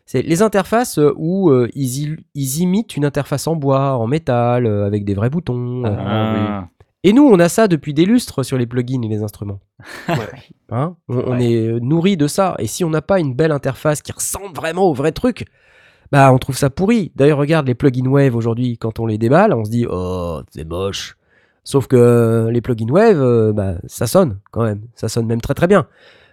C'est 0.07 0.23
les 0.23 0.43
interfaces 0.43 0.99
euh, 0.99 1.13
où 1.17 1.51
euh, 1.51 1.69
ils, 1.75 2.03
il- 2.03 2.25
ils 2.35 2.61
imitent 2.63 2.97
une 2.97 3.05
interface 3.05 3.47
en 3.47 3.57
bois, 3.57 3.97
en 3.97 4.07
métal, 4.07 4.67
euh, 4.67 4.85
avec 4.87 5.05
des 5.05 5.15
vrais 5.15 5.31
boutons. 5.31 5.85
euh. 5.85 5.97
Ah, 5.99 6.69
Et 7.05 7.13
nous, 7.13 7.23
on 7.27 7.39
a 7.39 7.49
ça 7.49 7.69
depuis 7.69 7.95
des 7.95 8.05
lustres 8.07 8.45
sur 8.45 8.59
les 8.59 8.67
plugins 8.67 9.03
et 9.03 9.09
les 9.09 9.23
instruments. 9.23 9.61
ouais. 10.09 10.17
Hein 10.71 10.97
on, 11.09 11.17
on 11.19 11.39
est 11.39 11.81
nourri 11.81 12.17
de 12.17 12.27
ça. 12.27 12.55
Et 12.59 12.67
si 12.67 12.85
on 12.85 12.91
n'a 12.91 13.03
pas 13.03 13.21
une 13.21 13.35
belle 13.35 13.53
interface 13.53 14.03
qui 14.03 14.13
ressemble 14.13 14.55
vraiment 14.55 14.85
au 14.85 14.95
vrai 14.95 15.13
truc, 15.13 15.47
bah 16.13 16.33
on 16.33 16.39
trouve 16.39 16.57
ça 16.57 16.71
pourri. 16.71 17.13
D'ailleurs, 17.15 17.39
regarde 17.39 17.67
les 17.69 17.75
plugins 17.77 18.09
Wave 18.09 18.35
aujourd'hui, 18.35 18.79
quand 18.79 18.99
on 18.99 19.07
les 19.07 19.19
déballe, 19.19 19.53
on 19.55 19.65
se 19.65 19.71
dit 19.71 19.87
oh 19.89 20.41
c'est 20.51 20.65
moche. 20.69 21.17
Sauf 21.65 21.87
que 21.87 21.97
euh, 21.97 22.51
les 22.51 22.61
plugins 22.61 22.91
Wave, 22.91 23.21
euh, 23.21 23.53
bah, 23.53 23.75
ça 23.87 24.07
sonne 24.07 24.39
quand 24.51 24.63
même. 24.63 24.83
Ça 24.95 25.09
sonne 25.09 25.27
même 25.27 25.41
très 25.41 25.55
très 25.55 25.67
bien. 25.67 25.87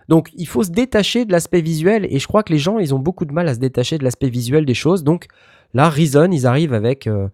Donc 0.07 0.31
il 0.35 0.47
faut 0.47 0.63
se 0.63 0.71
détacher 0.71 1.25
de 1.25 1.31
l'aspect 1.31 1.61
visuel 1.61 2.07
et 2.09 2.19
je 2.19 2.27
crois 2.27 2.43
que 2.43 2.53
les 2.53 2.59
gens 2.59 2.79
ils 2.79 2.95
ont 2.95 2.99
beaucoup 2.99 3.25
de 3.25 3.33
mal 3.33 3.47
à 3.49 3.53
se 3.53 3.59
détacher 3.59 3.97
de 3.97 4.03
l'aspect 4.03 4.29
visuel 4.29 4.65
des 4.65 4.73
choses. 4.73 5.03
Donc 5.03 5.27
là, 5.73 5.89
Reason, 5.89 6.31
ils 6.31 6.47
arrivent 6.47 6.73
avec 6.73 7.07
euh, 7.07 7.27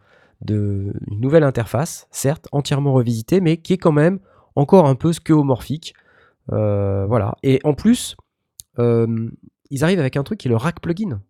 une 0.50 0.94
nouvelle 1.12 1.44
interface, 1.44 2.08
certes 2.10 2.48
entièrement 2.52 2.94
revisitée, 2.94 3.42
mais 3.42 3.58
qui 3.58 3.74
est 3.74 3.78
quand 3.78 3.92
même 3.92 4.20
encore 4.56 4.88
un 4.88 4.96
peu 4.96 5.14
skeuomorphique. 5.14 5.94
Euh, 6.52 7.06
voilà. 7.06 7.36
Et 7.44 7.60
en 7.64 7.74
plus, 7.74 8.18
ils 8.80 9.84
arrivent 9.84 10.00
avec 10.00 10.18
un 10.18 10.24
truc 10.24 10.40
qui 10.40 10.48
est 10.48 10.50
le 10.50 10.58
rack 10.58 10.82
plugin. 10.82 11.22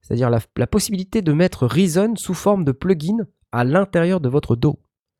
C'est-à-dire 0.00 0.30
la, 0.30 0.38
la 0.56 0.66
possibilité 0.68 1.22
de 1.22 1.32
mettre 1.32 1.66
Reason 1.66 2.14
sous 2.16 2.34
forme 2.34 2.64
de 2.64 2.72
plugin 2.72 3.26
à 3.50 3.64
l'intérieur 3.64 4.20
de 4.20 4.28
votre 4.28 4.54
dos. 4.56 4.78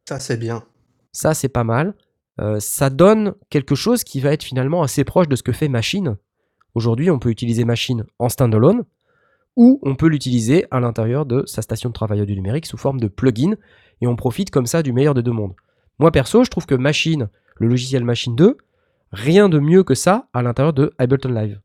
Ça, 0.09 0.19
c'est 0.19 0.37
bien. 0.37 0.65
Ça, 1.13 1.35
c'est 1.35 1.49
pas 1.49 1.65
mal. 1.65 1.95
Euh, 2.41 2.59
ça 2.61 2.91
donne 2.91 3.35
quelque 3.51 3.75
chose 3.75 4.05
qui 4.05 4.21
va 4.21 4.33
être 4.33 4.43
finalement 4.43 4.83
assez 4.83 5.05
proche 5.05 5.29
de 5.29 5.37
ce 5.37 5.43
que 5.43 5.53
fait 5.53 5.69
Machine. 5.69 6.17
Aujourd'hui, 6.75 7.11
on 7.11 7.19
peut 7.19 7.31
utiliser 7.31 7.65
Machine 7.65 8.05
en 8.19 8.29
standalone 8.29 8.85
ou 9.57 9.79
on 9.83 9.95
peut 9.95 10.07
l'utiliser 10.07 10.67
à 10.71 10.81
l'intérieur 10.81 11.27
de 11.27 11.45
sa 11.47 11.61
station 11.61 11.91
de 11.91 11.95
travail 11.95 12.23
audio 12.23 12.35
numérique 12.35 12.67
sous 12.67 12.79
forme 12.79 13.01
de 13.01 13.09
plugin, 13.09 13.57
et 14.01 14.07
on 14.07 14.17
profite 14.17 14.51
comme 14.51 14.65
ça 14.65 14.83
du 14.83 14.95
meilleur 14.95 15.13
des 15.13 15.23
deux 15.23 15.33
mondes. 15.33 15.53
Moi 15.99 16.11
perso, 16.11 16.43
je 16.43 16.51
trouve 16.51 16.65
que 16.65 16.75
Machine, 16.75 17.29
le 17.57 17.69
logiciel 17.69 18.03
Machine 18.03 18.35
2, 18.35 18.57
rien 19.13 19.51
de 19.51 19.59
mieux 19.59 19.85
que 19.85 19.95
ça 19.95 20.29
à 20.33 20.43
l'intérieur 20.43 20.73
de 20.73 20.95
Ableton 20.97 21.29
Live. 21.29 21.61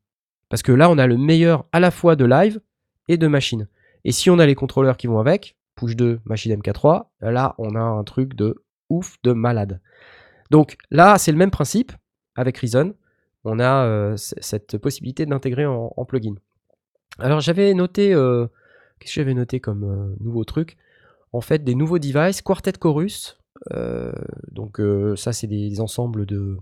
Parce 0.50 0.64
que 0.64 0.72
là, 0.72 0.90
on 0.90 0.98
a 0.98 1.08
le 1.08 1.18
meilleur 1.18 1.66
à 1.72 1.80
la 1.80 1.92
fois 1.92 2.16
de 2.16 2.26
live 2.26 2.60
et 3.08 3.18
de 3.18 3.28
machine. 3.28 3.68
Et 4.06 4.12
si 4.12 4.30
on 4.30 4.40
a 4.40 4.46
les 4.46 4.56
contrôleurs 4.56 4.98
qui 4.98 5.08
vont 5.08 5.20
avec, 5.20 5.57
Push 5.78 5.96
2, 5.96 6.20
Machine 6.26 6.54
MK3, 6.56 7.06
là, 7.22 7.56
on 7.58 7.76
a 7.76 7.80
un 7.80 8.04
truc 8.04 8.36
de 8.36 8.62
ouf, 8.90 9.16
de 9.24 9.32
malade. 9.32 9.80
Donc 10.52 10.78
là, 10.92 11.18
c'est 11.18 11.32
le 11.32 11.38
même 11.38 11.52
principe 11.52 11.94
avec 12.36 12.58
Reason. 12.58 12.94
On 13.44 13.60
a 13.60 13.86
euh, 13.86 14.18
cette 14.18 14.78
possibilité 14.78 15.26
d'intégrer 15.26 15.66
en, 15.66 16.06
plugin. 16.06 16.36
Alors 17.20 17.40
j'avais 17.40 17.74
noté, 17.74 18.14
euh, 18.14 18.48
qu'est-ce 19.00 19.14
que 19.14 19.22
j'avais 19.22 19.34
noté 19.34 19.60
comme 19.60 19.84
euh, 19.84 20.16
nouveau 20.20 20.44
truc? 20.44 20.78
En 21.32 21.42
fait, 21.42 21.64
des 21.64 21.76
nouveaux 21.76 22.00
devices, 22.00 22.42
Quartet 22.42 22.74
Chorus. 22.74 23.38
donc 24.52 24.82
ça, 25.16 25.34
c'est 25.34 25.48
des 25.48 25.80
ensembles 25.80 26.26
de, 26.26 26.58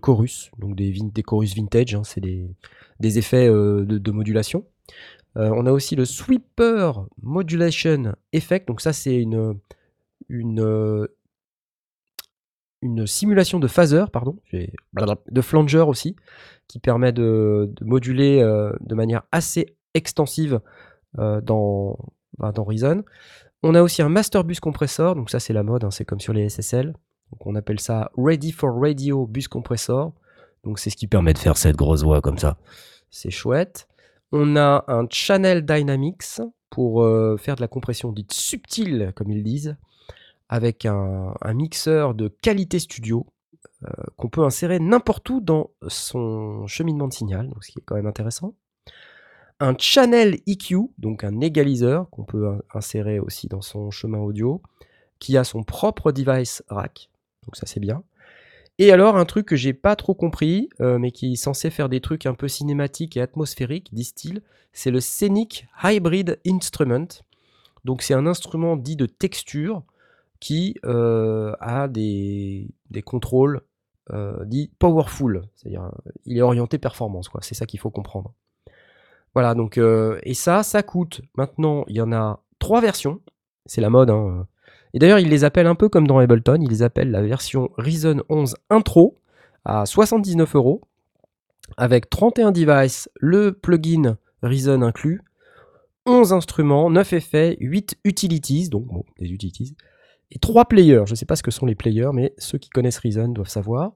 chorus, 0.00 0.50
donc 0.58 0.76
des, 0.76 0.92
des 0.92 1.22
chorus 1.22 1.54
vintage, 1.54 1.94
hein, 1.94 2.02
c'est 2.04 2.20
des, 2.20 3.18
effets 3.18 3.48
de 3.48 4.10
modulation. 4.10 4.64
Euh, 5.36 5.50
on 5.54 5.66
a 5.66 5.72
aussi 5.72 5.96
le 5.96 6.04
Sweeper 6.04 7.06
Modulation 7.22 8.14
Effect, 8.32 8.68
donc 8.68 8.80
ça 8.80 8.92
c'est 8.92 9.16
une, 9.16 9.58
euh, 10.60 11.06
simulation 13.06 13.58
de 13.58 13.66
phaser, 13.66 14.04
pardon, 14.12 14.38
de 14.52 15.40
flanger 15.40 15.80
aussi, 15.80 16.16
qui 16.68 16.78
permet 16.78 17.12
de, 17.12 17.72
moduler 17.80 18.40
euh, 18.40 18.72
de 18.80 18.94
manière 18.94 19.22
assez 19.32 19.76
extensive 19.94 20.60
dans, 21.16 21.96
bah, 22.38 22.52
dans 22.52 22.64
Reason. 22.64 23.04
On 23.62 23.74
a 23.74 23.82
aussi 23.82 24.02
un 24.02 24.08
Master 24.08 24.44
Bus 24.44 24.60
Compressor, 24.60 25.14
donc 25.14 25.30
ça 25.30 25.40
c'est 25.40 25.52
la 25.52 25.62
mode, 25.62 25.84
hein, 25.84 25.90
c'est 25.90 26.04
comme 26.04 26.20
sur 26.20 26.32
les 26.32 26.48
SSL. 26.48 26.94
Donc 27.30 27.46
on 27.46 27.54
appelle 27.54 27.80
ça 27.80 28.10
Ready 28.16 28.52
for 28.52 28.78
Radio 28.78 29.26
Bus 29.26 29.48
Compressor. 29.48 30.12
Donc 30.64 30.78
c'est 30.78 30.90
ce 30.90 30.96
qui 30.96 31.06
permet 31.06 31.32
de 31.32 31.38
faire 31.38 31.56
cette 31.56 31.76
grosse 31.76 32.02
voix 32.02 32.20
comme 32.20 32.38
ça. 32.38 32.56
C'est 33.10 33.30
chouette. 33.30 33.88
On 34.36 34.56
a 34.56 34.84
un 34.88 35.06
Channel 35.08 35.64
Dynamics 35.64 36.40
pour 36.68 37.04
euh, 37.04 37.36
faire 37.36 37.54
de 37.54 37.60
la 37.60 37.68
compression 37.68 38.10
dite 38.10 38.32
subtile, 38.32 39.12
comme 39.14 39.30
ils 39.30 39.44
disent, 39.44 39.76
avec 40.48 40.86
un, 40.86 41.34
mixeur 41.54 42.14
de 42.16 42.26
qualité 42.26 42.80
studio 42.80 43.26
euh, 43.84 43.90
qu'on 44.16 44.28
peut 44.28 44.42
insérer 44.42 44.80
n'importe 44.80 45.30
où 45.30 45.40
dans 45.40 45.70
son 45.86 46.66
cheminement 46.66 47.06
de 47.06 47.12
signal, 47.12 47.48
ce 47.60 47.70
qui 47.70 47.78
est 47.78 47.82
quand 47.86 47.94
même 47.94 48.08
intéressant. 48.08 48.56
Un 49.60 49.76
channel 49.78 50.40
EQ, 50.48 50.78
donc 50.98 51.22
un 51.22 51.40
égaliseur 51.40 52.10
qu'on 52.10 52.24
peut 52.24 52.48
in- 52.48 52.60
insérer 52.74 53.20
aussi 53.20 53.46
dans 53.46 53.62
son 53.62 53.92
chemin 53.92 54.18
audio, 54.18 54.60
qui 55.20 55.36
a 55.36 55.44
son 55.44 55.62
propre 55.62 56.10
device 56.10 56.64
rack, 56.66 57.08
donc 57.44 57.54
ça 57.54 57.66
c'est 57.66 57.78
bien. 57.78 58.02
Et 58.78 58.90
alors 58.90 59.16
un 59.16 59.24
truc 59.24 59.46
que 59.46 59.56
j'ai 59.56 59.72
pas 59.72 59.94
trop 59.94 60.14
compris, 60.14 60.68
euh, 60.80 60.98
mais 60.98 61.12
qui 61.12 61.32
est 61.32 61.36
censé 61.36 61.70
faire 61.70 61.88
des 61.88 62.00
trucs 62.00 62.26
un 62.26 62.34
peu 62.34 62.48
cinématiques 62.48 63.16
et 63.16 63.20
atmosphériques, 63.20 63.94
disent-ils, 63.94 64.42
c'est 64.72 64.90
le 64.90 65.00
Scenic 65.00 65.66
Hybrid 65.82 66.40
Instrument. 66.46 67.06
Donc 67.84 68.02
c'est 68.02 68.14
un 68.14 68.26
instrument 68.26 68.76
dit 68.76 68.96
de 68.96 69.06
texture 69.06 69.82
qui 70.40 70.74
euh, 70.84 71.54
a 71.60 71.86
des, 71.86 72.68
des 72.90 73.02
contrôles 73.02 73.62
euh, 74.12 74.44
dits 74.44 74.72
powerful, 74.78 75.42
c'est-à-dire 75.54 75.90
il 76.24 76.36
est 76.36 76.42
orienté 76.42 76.78
performance, 76.78 77.28
quoi. 77.28 77.40
C'est 77.42 77.54
ça 77.54 77.66
qu'il 77.66 77.78
faut 77.78 77.90
comprendre. 77.90 78.34
Voilà, 79.34 79.54
donc 79.54 79.78
et 79.78 80.34
ça, 80.34 80.62
ça 80.62 80.82
coûte. 80.82 81.20
Maintenant, 81.36 81.84
il 81.88 81.96
y 81.96 82.00
en 82.00 82.12
a 82.12 82.40
trois 82.60 82.80
versions. 82.80 83.20
C'est 83.66 83.80
la 83.80 83.90
mode. 83.90 84.10
Hein. 84.10 84.46
Et 84.94 84.98
d'ailleurs, 84.98 85.18
ils 85.18 85.28
les 85.28 85.44
appellent 85.44 85.66
un 85.66 85.74
peu 85.74 85.88
comme 85.88 86.06
dans 86.06 86.18
Ableton. 86.18 86.60
Ils 86.62 86.70
les 86.70 86.82
appellent 86.82 87.10
la 87.10 87.20
version 87.20 87.70
Reason 87.76 88.22
11 88.28 88.56
Intro 88.70 89.18
à 89.64 89.84
79 89.84 90.54
euros 90.54 90.80
avec 91.76 92.08
31 92.10 92.52
devices, 92.52 93.10
le 93.16 93.52
plugin 93.52 94.16
Reason 94.42 94.82
inclus, 94.82 95.22
11 96.06 96.32
instruments, 96.32 96.90
9 96.90 97.12
effets, 97.14 97.56
8 97.60 97.96
utilities, 98.04 98.68
donc 98.68 98.86
bon, 98.86 99.04
des 99.18 99.32
utilities, 99.32 99.74
et 100.30 100.38
3 100.38 100.66
players. 100.66 101.04
Je 101.06 101.12
ne 101.12 101.16
sais 101.16 101.26
pas 101.26 101.36
ce 101.36 101.42
que 101.42 101.50
sont 101.50 101.66
les 101.66 101.74
players, 101.74 102.10
mais 102.12 102.34
ceux 102.38 102.58
qui 102.58 102.68
connaissent 102.68 102.98
Reason 102.98 103.28
doivent 103.28 103.48
savoir. 103.48 103.92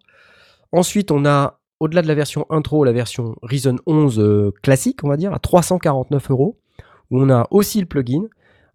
Ensuite, 0.73 1.11
on 1.11 1.27
a, 1.27 1.61
au-delà 1.81 2.03
de 2.03 2.09
la 2.09 2.15
version 2.15 2.47
intro, 2.51 2.85
la 2.85 2.93
version 2.93 3.37
Reason 3.43 3.77
11 3.87 4.19
euh, 4.19 4.53
classique, 4.63 5.05
on 5.05 5.09
va 5.09 5.17
dire, 5.17 5.33
à 5.35 5.39
349 5.39 6.31
euros, 6.31 6.59
où 7.11 7.21
on 7.21 7.31
a 7.31 7.47
aussi 7.51 7.81
le 7.81 7.87
plugin. 7.87 8.25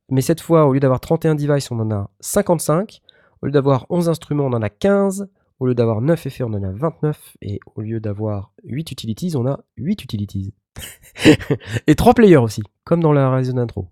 Mais 0.10 0.22
cette 0.22 0.42
fois, 0.42 0.66
au 0.66 0.74
lieu 0.74 0.80
d'avoir 0.80 1.00
31 1.00 1.36
devices, 1.36 1.72
on 1.72 1.80
en 1.80 1.92
a 1.92 2.10
55. 2.20 3.02
Au 3.42 3.46
lieu 3.46 3.52
d'avoir 3.52 3.86
11 3.90 4.10
instruments, 4.10 4.46
on 4.46 4.54
en 4.54 4.62
a 4.62 4.70
15. 4.70 5.30
Au 5.60 5.68
lieu 5.68 5.76
d'avoir 5.76 6.02
9 6.02 6.26
effets, 6.26 6.44
on 6.44 6.54
en 6.54 6.64
a 6.64 6.72
29. 6.72 7.38
Et 7.42 7.60
au 7.76 7.82
lieu 7.82 8.00
d'avoir 8.00 8.52
8 8.64 8.92
utilities, 8.92 9.36
on 9.36 9.48
a 9.48 9.60
8 9.78 10.04
utilities. 10.04 10.54
et 11.88 11.96
3 11.96 12.14
players 12.14 12.38
aussi, 12.38 12.64
comme 12.84 13.02
dans 13.02 13.14
la 13.14 13.30
Reason 13.30 13.58
intro. 13.58 13.88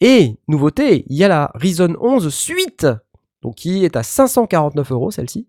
Et, 0.00 0.36
nouveauté, 0.48 1.04
il 1.08 1.16
y 1.16 1.24
a 1.24 1.28
la 1.28 1.50
Reason 1.54 1.94
11 2.00 2.32
Suite, 2.32 2.86
donc 3.42 3.54
qui 3.54 3.84
est 3.84 3.96
à 3.96 4.02
549 4.02 4.92
euros, 4.92 5.10
celle-ci, 5.10 5.48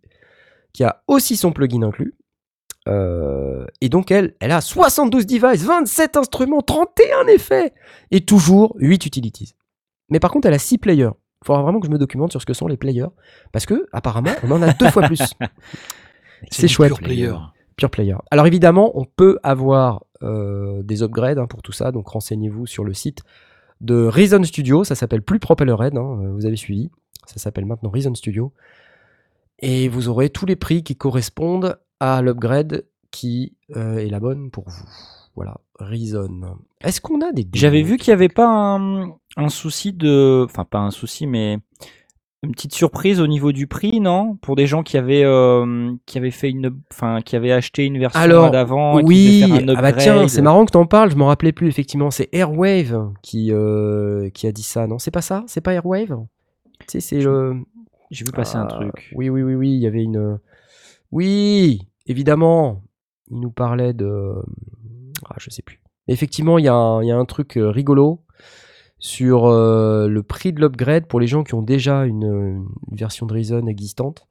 qui 0.74 0.84
a 0.84 1.04
aussi 1.08 1.36
son 1.36 1.52
plugin 1.52 1.84
inclus. 1.84 2.16
Euh, 2.88 3.66
et 3.82 3.90
donc, 3.90 4.12
elle, 4.12 4.36
elle 4.40 4.52
a 4.52 4.62
72 4.62 5.26
devices, 5.26 5.64
27 5.64 6.16
instruments, 6.16 6.62
31 6.62 7.28
effets, 7.28 7.74
et 8.12 8.22
toujours 8.22 8.76
8 8.80 9.06
utilities. 9.06 9.56
Mais 10.10 10.20
par 10.20 10.32
contre, 10.32 10.48
elle 10.48 10.54
a 10.54 10.60
6 10.60 10.78
players. 10.78 11.12
Il 11.44 11.48
faudra 11.48 11.62
vraiment 11.62 11.80
que 11.80 11.88
je 11.88 11.92
me 11.92 11.98
documente 11.98 12.32
sur 12.32 12.42
ce 12.42 12.46
que 12.46 12.54
sont 12.54 12.68
les 12.68 12.78
players, 12.78 13.10
parce 13.52 13.66
que, 13.66 13.88
apparemment, 13.92 14.32
on 14.44 14.52
en 14.52 14.62
a 14.62 14.74
deux 14.74 14.90
fois 14.90 15.04
plus. 15.04 15.22
C'est 16.52 16.68
chouette. 16.68 16.90
pure 16.90 17.00
player. 17.00 17.34
Pure 17.78 17.92
Player. 17.92 18.16
Alors 18.32 18.48
évidemment, 18.48 18.92
on 19.00 19.06
peut 19.06 19.38
avoir 19.44 20.06
euh, 20.24 20.82
des 20.82 21.04
upgrades 21.04 21.38
hein, 21.38 21.46
pour 21.46 21.62
tout 21.62 21.72
ça, 21.72 21.92
donc 21.92 22.08
renseignez-vous 22.08 22.66
sur 22.66 22.84
le 22.84 22.94
site 22.94 23.22
de 23.82 24.08
Reason 24.08 24.44
Studio, 24.44 24.84
ça 24.84 24.96
s'appelle 24.96 25.22
plus 25.22 25.40
Propellerhead, 25.40 25.96
hein, 25.96 26.32
vous 26.34 26.48
avez 26.48 26.56
suivi, 26.56 26.90
ça 27.28 27.38
s'appelle 27.38 27.68
maintenant 27.68 27.92
Reason 27.92 28.16
Studio, 28.16 28.52
et 29.60 29.90
vous 29.90 30.10
aurez 30.10 30.32
tous 30.32 30.48
les 30.48 30.56
prix 30.56 30.84
qui 30.84 30.96
correspondent 30.96 31.78
à 32.00 32.24
l'upgrade 32.24 32.86
qui 33.12 33.56
euh, 33.76 33.98
est 33.98 34.10
la 34.10 34.20
bonne 34.20 34.50
pour 34.50 34.68
vous. 34.68 34.86
Voilà, 35.36 35.58
Reason. 35.80 36.58
Est-ce 36.84 37.02
qu'on 37.02 37.22
a 37.22 37.32
des... 37.32 37.48
J'avais 37.54 37.82
vu 37.82 37.98
qu'il 37.98 38.12
n'y 38.12 38.16
avait 38.16 38.30
pas 38.30 38.48
un, 38.48 39.10
un 39.36 39.50
souci 39.50 39.94
de. 39.94 40.44
Enfin, 40.46 40.64
pas 40.66 40.80
un 40.80 40.92
souci, 40.92 41.26
mais 41.28 41.58
une 42.44 42.52
petite 42.52 42.74
surprise 42.76 43.20
au 43.20 43.26
niveau 43.26 43.52
du 43.52 43.66
prix, 43.66 44.00
non? 44.00 44.36
Pour 44.42 44.56
des 44.56 44.68
gens 44.68 44.84
qui 44.84 44.96
avaient, 44.98 45.24
euh, 45.24 45.92
qui 46.06 46.20
avaient 46.20 46.30
fait 46.32 46.52
une. 46.52 46.80
Enfin, 46.94 47.22
qui 47.22 47.36
avaient 47.36 47.52
acheté 47.52 47.86
une 47.86 47.98
version 47.98 48.20
Alors, 48.22 48.52
d'avant. 48.52 49.00
et 49.00 49.04
qui 49.04 49.08
Oui, 49.08 49.42
devaient 49.42 49.56
faire 49.56 49.58
un 49.72 49.78
ah 49.78 49.82
bah 49.82 49.94
tiens, 49.94 50.28
c'est 50.28 50.42
marrant 50.44 50.66
que 50.66 50.72
t'en 50.72 50.86
parles, 50.86 51.10
je 51.12 51.16
m'en 51.16 51.28
rappelais 51.28 51.52
plus 51.52 51.68
effectivement. 51.68 52.12
C'est 52.12 52.30
Airwave 52.32 53.12
qui, 53.24 53.52
euh, 53.52 54.30
qui 54.30 54.46
a 54.46 54.52
dit 54.52 54.64
ça, 54.64 54.86
non? 54.86 55.00
C'est 55.00 55.12
pas 55.12 55.22
ça? 55.22 55.44
C'est 55.48 55.62
pas 55.62 55.74
Airwave? 55.74 56.16
Tu 56.82 56.86
sais, 56.90 57.00
c'est 57.00 57.22
le. 57.22 57.56
J'ai 58.12 58.24
vu 58.24 58.32
passer 58.32 58.56
un 58.56 58.68
Ah, 58.70 58.76
truc. 58.76 59.12
Oui, 59.16 59.30
oui, 59.30 59.42
oui, 59.42 59.56
oui, 59.56 59.70
il 59.74 59.80
y 59.80 59.88
avait 59.88 60.04
une. 60.04 60.40
Oui, 61.12 61.88
évidemment, 62.06 62.84
il 63.32 63.40
nous 63.40 63.52
parlait 63.52 63.94
de. 63.94 64.34
Ah, 65.28 65.36
je 65.40 65.50
sais 65.50 65.64
plus. 65.64 65.82
Effectivement, 66.08 66.58
il 66.58 66.66
y, 66.66 66.70
a 66.70 66.74
un- 66.74 67.26
truc 67.26 67.58
euh, 67.58 67.70
rigolo 67.70 68.22
sur 69.00 69.46
euh, 69.46 70.08
le 70.08 70.24
prix 70.24 70.54
de 70.54 70.60
l'upgrade 70.60 71.06
pour 71.06 71.20
les 71.20 71.28
gens 71.28 71.44
qui 71.44 71.54
ont 71.54 71.62
déjà 71.62 72.06
une, 72.06 72.66
version 72.92 73.26
de 73.26 73.34
Reason 73.34 73.68
existante. 73.68 74.28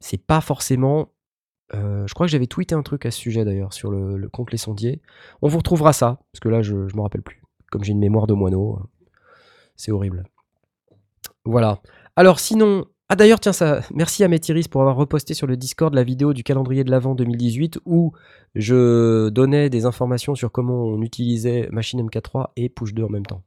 C'est 0.00 0.24
pas 0.24 0.40
forcément. 0.40 1.08
euh, 1.74 2.06
je 2.06 2.14
crois 2.14 2.26
que 2.26 2.32
j'avais 2.32 2.46
tweeté 2.46 2.74
un 2.74 2.82
truc 2.82 3.06
à 3.06 3.10
ce 3.10 3.18
sujet 3.18 3.44
d'ailleurs 3.44 3.72
sur 3.72 3.90
le, 3.90 4.28
compte 4.28 4.50
Les 4.50 4.58
Sondiers. 4.58 5.02
On 5.42 5.48
vous 5.48 5.58
retrouvera 5.58 5.92
ça, 5.92 6.18
parce 6.32 6.40
que 6.40 6.48
là, 6.48 6.62
je, 6.62 6.88
je 6.88 6.96
me 6.96 7.02
rappelle 7.02 7.22
plus. 7.22 7.42
Comme 7.70 7.84
j'ai 7.84 7.92
une 7.92 7.98
mémoire 7.98 8.26
de 8.26 8.34
moineau, 8.34 8.78
c'est 9.76 9.92
horrible. 9.92 10.24
Voilà. 11.44 11.80
Alors 12.16 12.40
sinon, 12.40 12.86
ah 13.08 13.16
d'ailleurs 13.16 13.40
tiens 13.40 13.52
ça, 13.52 13.82
merci 13.92 14.24
à 14.24 14.28
Métiris 14.28 14.66
pour 14.66 14.80
avoir 14.80 14.96
reposté 14.96 15.34
sur 15.34 15.46
le 15.46 15.56
Discord 15.56 15.92
la 15.92 16.04
vidéo 16.04 16.32
du 16.32 16.42
calendrier 16.42 16.84
de 16.84 16.90
l'Avent 16.90 17.14
2018 17.14 17.80
où 17.84 18.12
je 18.54 19.28
donnais 19.28 19.68
des 19.68 19.84
informations 19.84 20.34
sur 20.34 20.50
comment 20.50 20.84
on 20.84 21.02
utilisait 21.02 21.68
Machine 21.70 22.00
MK3 22.00 22.48
et 22.56 22.68
Push 22.68 22.94
2 22.94 23.04
en 23.04 23.10
même 23.10 23.26
temps. 23.26 23.42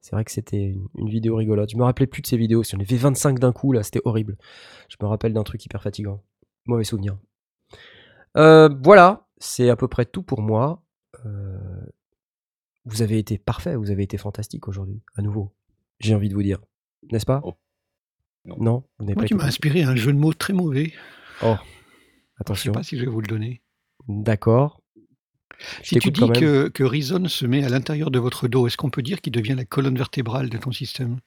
C'est 0.00 0.16
vrai 0.16 0.24
que 0.24 0.32
c'était 0.32 0.74
une, 0.96 1.08
vidéo 1.08 1.36
rigolote. 1.36 1.70
Je 1.70 1.76
me 1.76 1.84
rappelais 1.84 2.08
plus 2.08 2.22
de 2.22 2.26
ces 2.26 2.36
vidéos. 2.36 2.64
Si 2.64 2.74
on 2.74 2.80
avait 2.80 2.96
25 2.96 3.38
d'un 3.38 3.52
coup 3.52 3.72
là, 3.72 3.82
c'était 3.84 4.00
horrible. 4.04 4.36
Je 4.88 4.96
me 5.00 5.06
rappelle 5.06 5.32
d'un 5.32 5.44
truc 5.44 5.64
hyper 5.64 5.82
fatigant. 5.82 6.22
Mauvais 6.66 6.84
souvenir. 6.84 7.16
Euh, 8.36 8.68
voilà, 8.82 9.28
c'est 9.38 9.68
à 9.68 9.76
peu 9.76 9.86
près 9.86 10.06
tout 10.06 10.22
pour 10.22 10.42
moi. 10.42 10.82
Euh, 11.24 11.58
vous 12.84 13.02
avez 13.02 13.18
été 13.18 13.38
parfait, 13.38 13.76
vous 13.76 13.90
avez 13.90 14.02
été 14.02 14.16
fantastique 14.16 14.66
aujourd'hui, 14.66 15.02
à 15.14 15.22
nouveau. 15.22 15.52
J'ai 16.00 16.14
envie 16.14 16.28
de 16.28 16.34
vous 16.34 16.42
dire, 16.42 16.58
n'est-ce 17.12 17.26
pas? 17.26 17.40
Oh. 17.44 17.54
Non. 18.44 18.56
Non, 18.58 18.82
vous 18.98 19.04
n'avez 19.04 19.14
Moi, 19.14 19.22
pas 19.24 19.28
tu 19.28 19.34
m'as 19.34 19.44
inspiré 19.44 19.82
un 19.82 19.94
jeu 19.96 20.12
de 20.12 20.18
mots 20.18 20.32
très 20.34 20.52
mauvais. 20.52 20.92
Oh, 21.42 21.54
Je 21.54 21.58
sais 21.58 22.40
attention. 22.40 22.72
pas 22.72 22.82
si 22.82 22.98
je 22.98 23.04
vais 23.04 23.10
vous 23.10 23.20
le 23.20 23.26
donner. 23.28 23.62
D'accord. 24.08 24.80
Si 25.84 25.98
tu 26.00 26.10
dis 26.10 26.28
que, 26.32 26.68
que 26.68 26.82
Reason 26.82 27.28
se 27.28 27.46
met 27.46 27.64
à 27.64 27.68
l'intérieur 27.68 28.10
de 28.10 28.18
votre 28.18 28.48
dos, 28.48 28.66
est-ce 28.66 28.76
qu'on 28.76 28.90
peut 28.90 29.02
dire 29.02 29.20
qu'il 29.20 29.32
devient 29.32 29.54
la 29.56 29.64
colonne 29.64 29.96
vertébrale 29.96 30.48
de 30.50 30.58
ton 30.58 30.72
système? 30.72 31.18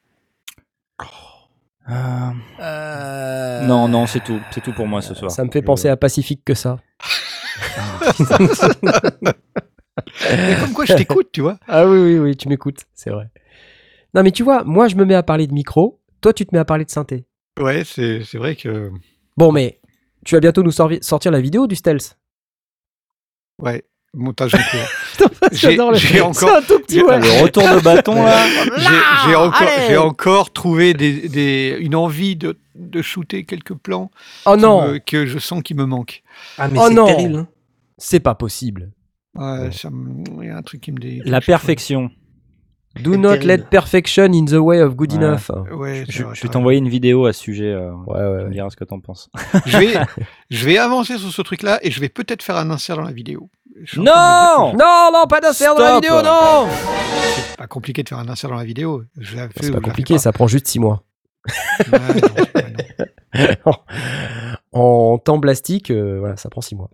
Euh, 1.89 3.65
Non, 3.65 3.87
non, 3.87 4.07
c'est 4.07 4.21
tout. 4.23 4.39
C'est 4.51 4.61
tout 4.61 4.73
pour 4.73 4.87
moi 4.87 5.01
ce 5.01 5.13
soir. 5.13 5.31
Ça 5.31 5.45
me 5.45 5.51
fait 5.51 5.61
penser 5.61 5.87
à 5.87 5.95
Pacifique 5.95 6.41
que 6.43 6.53
ça. 6.53 6.79
Mais 10.29 10.55
comme 10.59 10.73
quoi 10.73 10.85
je 10.85 10.93
t'écoute, 10.95 11.29
tu 11.31 11.41
vois 11.41 11.57
Ah 11.67 11.87
oui, 11.87 11.97
oui, 11.97 12.19
oui, 12.19 12.35
tu 12.35 12.49
m'écoutes, 12.49 12.79
c'est 12.93 13.09
vrai. 13.11 13.29
Non, 14.13 14.23
mais 14.23 14.31
tu 14.31 14.43
vois, 14.43 14.63
moi, 14.63 14.87
je 14.87 14.95
me 14.95 15.05
mets 15.05 15.15
à 15.15 15.23
parler 15.23 15.47
de 15.47 15.53
micro, 15.53 15.99
toi, 16.25 16.33
tu 16.33 16.43
te 16.45 16.55
mets 16.55 16.59
à 16.59 16.65
parler 16.65 16.85
de 16.85 16.89
synthé. 16.89 17.25
Ouais, 17.59 17.83
c'est 17.85 18.23
c'est 18.23 18.39
vrai 18.39 18.55
que... 18.55 18.89
Bon, 19.37 19.51
mais 19.51 19.79
tu 20.25 20.33
vas 20.33 20.39
bientôt 20.41 20.63
nous 20.63 20.71
sorvi- 20.71 21.03
sortir 21.03 21.31
la 21.31 21.39
vidéo 21.39 21.67
du 21.67 21.75
stealth. 21.75 22.17
Ouais, 23.61 23.83
montage 24.13 24.55
en 24.55 24.57
cours. 24.57 25.29
J'ai- 25.51 25.69
J'adore 25.71 25.91
le- 25.91 25.97
j'ai 25.97 26.21
encore- 26.21 26.33
C'est 26.49 26.55
un 26.57 26.61
tout 26.63 26.79
petit 26.79 26.95
j'ai- 26.95 27.03
ouais. 27.03 27.19
Le 27.19 27.43
retour 27.43 27.61
de 27.63 27.79
bâton 27.79 28.15
là. 28.15 28.43
J'ai 28.77 29.29
j'ai 29.29 29.35
encore, 29.35 29.61
allez 29.61 29.87
j'ai 29.87 29.97
encore 29.97 30.51
trouvé 30.51 30.93
des, 30.95 31.29
des- 31.29 31.77
une 31.79 31.93
envie 31.95 32.35
de, 32.35 32.57
de 32.73 33.01
shooter 33.03 33.45
quelques 33.45 33.75
plans 33.75 34.09
Oh 34.47 34.55
non, 34.57 34.93
me- 34.93 34.97
que 34.97 35.27
je 35.27 35.37
sens 35.37 35.61
qui 35.61 35.75
me 35.75 35.85
manquent. 35.85 36.23
Ah, 36.57 36.67
mais 36.67 36.79
Oh 36.81 36.85
c'est 36.87 36.93
non. 36.95 37.05
terrible. 37.05 37.35
hein. 37.35 37.47
c'est 37.99 38.19
pas 38.19 38.33
possible. 38.35 38.91
Ouais, 39.35 39.71
ça 39.71 39.91
me- 39.91 40.23
Il 40.41 40.47
y 40.47 40.49
a 40.49 40.57
un 40.57 40.63
truc 40.63 40.81
qui 40.81 40.91
me 40.91 40.97
dé... 40.97 41.21
La 41.23 41.39
perfection. 41.39 42.09
Do 43.01 43.17
not 43.17 43.39
terrible. 43.39 43.47
let 43.47 43.57
perfection 43.69 44.33
in 44.33 44.45
the 44.45 44.53
way 44.53 44.79
of 44.81 44.95
good 44.95 45.11
Ouais. 45.13 45.17
enough. 45.17 45.49
Ouais, 45.71 46.05
Je, 46.07 46.23
vais 46.23 46.47
t'envoyer 46.49 46.79
une 46.79 46.87
vidéo 46.89 47.25
à 47.25 47.33
ce 47.33 47.41
sujet. 47.41 47.71
euh, 47.71 47.91
Ouais, 48.07 48.13
ouais, 48.19 48.39
Tu 48.43 48.45
me 48.47 48.53
diras 48.53 48.69
ce 48.69 48.75
que 48.77 48.85
t'en 48.85 48.99
penses. 49.01 49.29
Je 49.65 49.77
vais, 49.77 49.93
je 50.49 50.65
vais 50.65 50.77
avancer 50.77 51.17
sur 51.17 51.29
ce 51.31 51.41
truc-là 51.41 51.79
et 51.81 51.91
je 51.91 51.99
vais 51.99 52.09
peut-être 52.09 52.41
faire 52.43 52.55
un 52.57 52.69
insert 52.71 52.95
dans 52.95 53.03
la 53.03 53.11
vidéo. 53.11 53.49
Non 53.97 54.73
Non, 54.77 55.09
non, 55.13 55.25
pas 55.27 55.41
d'insert 55.41 55.75
dans 55.75 55.83
la 55.83 55.95
vidéo, 55.95 56.21
non 56.21 56.67
C'est 57.49 57.57
pas 57.57 57.67
compliqué 57.67 58.03
de 58.03 58.09
faire 58.09 58.19
un 58.19 58.29
insert 58.29 58.49
dans 58.49 58.55
la 58.55 58.63
vidéo. 58.63 59.03
C'est 59.59 59.71
pas 59.73 59.81
compliqué, 59.81 60.17
ça 60.17 60.31
prend 60.31 60.47
juste 60.47 60.67
6 60.67 60.79
mois. 60.79 61.03
pas. 61.91 61.97
Ouais, 61.99 62.21
non, 62.21 62.61
ouais, 63.35 63.57
non. 63.65 63.73
en 64.71 65.17
temps 65.17 65.39
plastique, 65.41 65.91
euh, 65.91 66.17
voilà, 66.19 66.37
ça 66.37 66.49
prend 66.49 66.61
6 66.61 66.75
mois. 66.75 66.89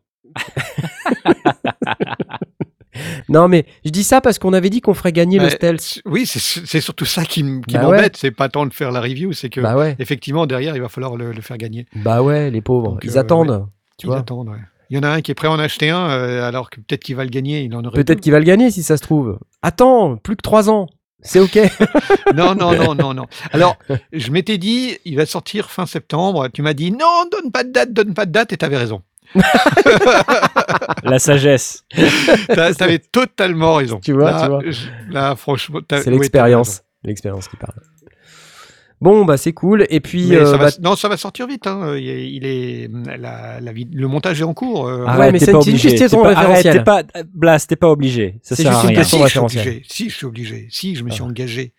Non, 3.30 3.48
mais 3.48 3.66
je 3.86 3.90
dis 3.92 4.04
ça 4.04 4.22
parce 4.22 4.40
qu'on 4.40 4.54
avait 4.54 4.70
dit 4.70 4.82
qu'on 4.82 4.94
ferait 4.94 5.12
gagner 5.12 5.40
le 5.40 5.50
stealth. 5.50 6.02
Oui, 6.06 6.26
c'est 6.26 6.82
surtout 6.82 7.06
ça 7.06 7.24
qui 7.26 7.44
Bah 7.44 7.82
m'embête. 7.84 8.18
C'est 8.18 8.32
pas 8.32 8.50
tant 8.50 8.66
de 8.66 8.74
faire 8.74 8.92
la 8.92 9.02
review, 9.02 9.34
c'est 9.34 9.50
que 9.50 9.62
Bah 9.62 9.76
ouais, 9.76 9.96
effectivement 10.00 10.46
derrière 10.46 10.76
il 10.76 10.82
va 10.82 10.90
falloir 10.90 11.16
le, 11.16 11.32
le 11.32 11.42
faire 11.42 11.58
gagner. 11.58 11.86
bah 11.96 12.22
ouais, 12.22 12.50
les 12.52 12.62
pauvres, 12.62 12.92
Donc, 12.92 13.02
ils 13.04 13.18
euh, 13.18 13.22
attendent. 13.22 13.68
Tu 13.98 14.06
Ils 14.06 14.10
vois 14.10 14.20
attendent, 14.20 14.50
ouais. 14.50 14.58
Il 14.90 14.96
y 14.96 15.00
en 15.00 15.04
a 15.04 15.10
un 15.10 15.22
qui 15.22 15.32
est 15.32 15.36
prêt 15.36 15.48
à 15.48 15.52
en 15.52 15.60
acheter 15.60 15.90
un, 15.90 16.10
euh, 16.10 16.44
alors 16.46 16.70
que 16.70 16.82
peut-être 16.82 17.02
qu'il 17.04 17.16
va 17.16 17.24
le 17.24 17.30
gagner. 17.30 17.62
Il 17.62 17.74
en 17.76 17.84
aurait 17.86 18.04
Peut-être 18.04 18.20
qu'il 18.20 18.34
va 18.34 18.40
le 18.40 18.46
gagner 18.46 18.72
si 18.72 18.84
ça 18.84 18.98
se 18.98 19.02
trouve. 19.02 19.40
Attends, 19.62 20.18
plus 20.18 20.36
que 20.36 20.42
3 20.42 20.70
ans. 20.70 20.88
C'est 21.22 21.40
ok. 21.40 21.58
Non, 22.36 22.56
non, 22.56 22.74
non, 22.76 22.96
non, 22.96 23.14
non. 23.14 23.26
Alors, 23.54 23.78
je 24.12 24.32
m'étais 24.32 24.58
dit, 24.58 24.98
il 25.06 25.16
va 25.18 25.26
sortir 25.26 25.70
fin 25.70 25.86
septembre. 25.86 26.48
Tu 26.54 26.62
m'as 26.62 26.74
dit, 26.74 26.92
non, 26.92 27.26
donne 27.32 27.52
pas 27.52 27.64
de 27.64 27.70
date, 27.72 27.94
donne 27.94 28.14
pas 28.14 28.26
de 28.26 28.32
date, 28.32 28.52
et 28.54 28.58
t'avais 28.58 28.78
raison. 28.78 29.02
La 31.04 31.20
sagesse. 31.20 31.84
T'a- 32.48 32.74
T'avais 32.74 33.00
totalement 33.00 33.76
raison. 33.76 34.00
Tu 34.00 34.14
vois, 34.14 34.32
là, 34.32 34.42
tu 34.44 34.48
vois. 34.50 34.62
je- 34.66 35.14
Là, 35.14 35.36
franchement, 35.36 35.80
C'est 35.90 36.08
oui, 36.08 36.14
l'expérience. 36.14 36.84
L'expérience 37.04 37.48
qui 37.48 37.58
parle. 37.58 37.74
Bon, 39.00 39.26
bah 39.26 39.36
c'est 39.38 39.54
cool. 39.54 39.88
Et 39.90 40.00
puis, 40.00 40.36
euh, 40.36 40.46
ça 40.46 40.58
va- 40.58 40.66
bah, 40.66 40.72
non, 40.84 40.96
ça 40.96 41.08
va 41.10 41.18
sortir 41.18 41.48
vite. 41.48 41.66
hein. 41.66 41.96
Il 41.98 42.08
est, 42.08 42.30
il 42.32 42.46
est- 42.46 42.88
la, 43.18 43.60
la 43.60 43.72
le 43.74 44.08
montage 44.08 44.40
est 44.42 44.44
en 44.44 44.54
cours. 44.54 44.88
euh, 44.88 45.06
Ah, 45.08 45.18
ouais, 45.18 45.32
mais 45.32 45.40
c'est 45.40 45.52
pas 45.52 45.58
une 45.66 45.78
question 45.80 45.90
T'es 45.90 46.08
pas- 46.24 46.28
référentielle. 46.30 46.78
arrête, 46.88 47.08
t'es 47.08 47.14
pas, 47.24 47.24
Blas, 47.34 47.66
t'es 47.68 47.76
pas 47.76 47.90
obligé. 47.90 48.36
C'est 48.44 48.56
juste 48.64 48.84
une 48.84 48.94
question 48.96 49.18
si, 49.18 49.24
je 49.24 49.30
suis 49.30 49.40
référentielle. 49.40 49.68
obligé. 49.68 49.84
Si, 49.90 50.10
je 50.10 50.16
suis 50.16 50.26
obligé. 50.28 50.68
Si, 50.70 50.96
je 50.96 51.04
me 51.04 51.10
suis 51.10 51.24
Ah. 51.24 51.28
engagé. 51.28 51.74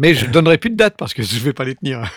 Mais 0.00 0.14
je 0.14 0.26
donnerai 0.26 0.58
plus 0.58 0.70
de 0.70 0.76
date 0.76 0.96
parce 0.98 1.14
que 1.14 1.22
je 1.22 1.38
vais 1.38 1.52
pas 1.52 1.64
les 1.64 1.76
tenir. 1.76 2.10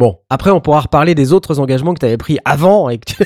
Bon, 0.00 0.18
après, 0.28 0.50
on 0.50 0.60
pourra 0.60 0.80
reparler 0.80 1.14
des 1.14 1.32
autres 1.32 1.60
engagements 1.60 1.94
que 1.94 2.00
tu 2.00 2.06
avais 2.06 2.16
pris 2.16 2.38
avant. 2.44 2.88
Et 2.88 2.98
que 2.98 3.12
tu- 3.12 3.24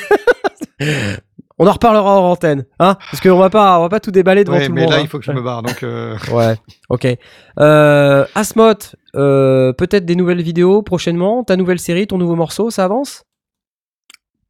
on 1.58 1.66
en 1.66 1.72
reparlera 1.72 2.20
en 2.20 2.30
antenne. 2.32 2.66
Hein 2.80 2.96
Parce 3.10 3.20
qu'on 3.22 3.38
va 3.38 3.48
pas, 3.48 3.78
on 3.78 3.82
va 3.82 3.88
pas 3.88 4.00
tout 4.00 4.10
déballer 4.10 4.44
devant 4.44 4.56
Ouais, 4.58 4.66
tout 4.66 4.72
le 4.72 4.74
mais 4.74 4.82
monde. 4.82 4.90
là, 4.90 4.96
hein. 4.98 5.02
il 5.02 5.08
faut 5.08 5.18
que 5.18 5.24
je 5.24 5.32
me 5.32 5.40
barre. 5.40 5.62
Donc, 5.62 5.82
euh, 5.82 6.16
Ouais, 6.32 6.56
ok. 6.90 7.06
Euh, 7.60 8.26
Asmot, 8.34 8.74
euh, 9.14 9.72
peut-être 9.72 10.04
des 10.04 10.16
nouvelles 10.16 10.42
vidéos 10.42 10.82
prochainement 10.82 11.44
Ta 11.44 11.56
nouvelle 11.56 11.78
série, 11.78 12.06
ton 12.06 12.18
nouveau 12.18 12.34
morceau, 12.34 12.70
ça 12.70 12.84
avance? 12.84 13.24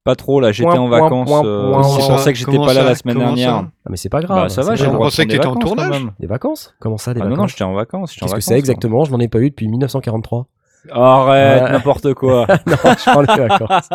Pas 0.05 0.17
trop 0.17 0.39
là, 0.39 0.53
j'étais 0.53 0.69
en 0.77 0.89
vacances. 0.89 1.27
point, 1.31 1.47
euh, 1.47 1.73
point. 1.73 1.83
C'est 1.85 1.97
pour 2.01 2.07
ça 2.07 2.19
ça 2.19 2.33
que 2.33 2.39
j'étais 2.39 2.59
pas 2.59 2.67
là 2.67 2.75
ça 2.75 2.85
la 2.85 2.95
semaine 2.95 3.17
ça 3.19 3.25
dernière. 3.25 3.55
Ah, 3.55 3.89
mais 3.89 3.97
c'est 3.97 4.11
pas 4.11 4.21
grave. 4.21 4.37
Bah 4.43 4.49
ça 4.51 4.63
c'est 4.63 4.69
va, 4.69 4.75
j'ai 4.75 4.85
grave. 4.85 4.97
prendre 4.97 5.11
que 5.11 5.17
des 5.23 5.29
t'étais 5.29 5.47
en 5.47 5.55
vacances, 5.55 5.65
tournage. 5.65 5.91
même. 5.91 6.13
Des 6.21 6.27
vacances 6.27 6.75
Comment 6.79 6.99
ça, 6.99 7.15
des 7.15 7.21
Ah 7.21 7.25
non, 7.25 7.31
vacances? 7.31 7.43
non, 7.43 7.47
j'étais 7.49 7.65
en 7.65 7.73
vacances. 7.73 8.11
Qu'est-ce 8.13 8.21
que 8.25 8.27
vacances, 8.29 8.45
c'est 8.45 8.59
exactement? 8.59 9.05
Je 9.05 9.13
n'en 9.13 9.19
ai 9.21 9.29
pas 9.29 9.39
eu 9.39 9.49
depuis 9.49 9.67
1943. 9.67 10.47
Arrête, 10.90 11.62
Ouais. 11.62 11.73
n'importe 11.73 12.15
quoi. 12.15 12.47
non, 12.66 12.77
je 12.85 13.11
prends 13.11 13.20
les 13.23 13.48
vacances. 13.48 13.89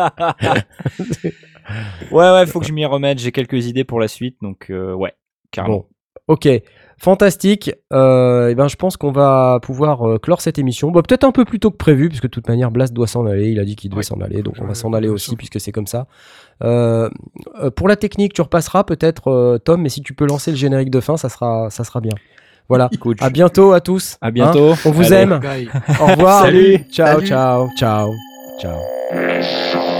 ouais, 2.10 2.32
ouais, 2.32 2.46
faut 2.46 2.60
que 2.60 2.66
je 2.66 2.72
m'y 2.72 2.84
remette. 2.84 3.18
J'ai 3.18 3.32
quelques 3.32 3.66
idées 3.66 3.84
pour 3.84 4.00
la 4.00 4.08
suite, 4.08 4.36
donc 4.42 4.66
euh, 4.70 4.92
ouais, 4.94 5.12
carrément. 5.50 5.76
Bon, 5.78 5.86
ok. 6.34 6.48
Fantastique. 6.98 7.72
Euh, 7.94 8.48
eh 8.50 8.54
ben, 8.54 8.68
je 8.68 8.76
pense 8.76 8.98
qu'on 8.98 9.10
va 9.10 9.58
pouvoir 9.62 10.06
euh, 10.06 10.18
clore 10.18 10.42
cette 10.42 10.58
émission. 10.58 10.90
Bah, 10.90 11.00
Peut-être 11.00 11.24
un 11.24 11.32
peu 11.32 11.46
plus 11.46 11.58
tôt 11.58 11.70
que 11.70 11.78
prévu, 11.78 12.08
puisque 12.08 12.24
de 12.24 12.28
toute 12.28 12.46
manière, 12.46 12.70
Blast 12.70 12.92
doit 12.92 13.06
s'en 13.06 13.24
aller. 13.24 13.48
Il 13.50 13.58
a 13.58 13.64
dit 13.64 13.74
qu'il 13.74 13.88
devait 13.90 14.00
Ouais. 14.00 14.02
s'en 14.04 14.20
aller, 14.20 14.42
donc 14.42 14.56
on 14.60 14.66
va 14.66 14.74
s'en 14.74 14.92
aller 14.92 15.08
aussi, 15.08 15.34
puisque 15.36 15.58
c'est 15.60 15.72
comme 15.72 15.86
ça. 15.86 16.08
Euh, 16.62 17.08
pour 17.74 17.88
la 17.88 17.96
technique, 17.96 18.34
tu 18.34 18.42
repasseras 18.42 18.84
peut-être, 18.84 19.58
Tom, 19.64 19.80
mais 19.80 19.88
si 19.88 20.02
tu 20.02 20.12
peux 20.12 20.26
lancer 20.26 20.50
le 20.50 20.58
générique 20.58 20.90
de 20.90 21.00
fin, 21.00 21.16
ça 21.16 21.30
sera, 21.30 21.70
ça 21.70 21.84
sera 21.84 22.00
bien. 22.02 22.12
Voilà. 22.70 22.88
À 23.20 23.28
bientôt 23.30 23.72
à 23.72 23.80
tous. 23.80 24.16
à 24.22 24.30
bientôt. 24.30 24.70
Hein 24.72 24.76
on 24.86 24.90
vous 24.92 25.12
Allez. 25.12 25.16
aime. 25.16 25.40
Au 26.00 26.06
revoir. 26.06 26.42
Salut. 26.44 26.78
Ciao, 26.90 27.06
Salut. 27.16 27.26
ciao, 27.26 27.68
ciao, 27.76 28.14
ciao. 28.60 29.99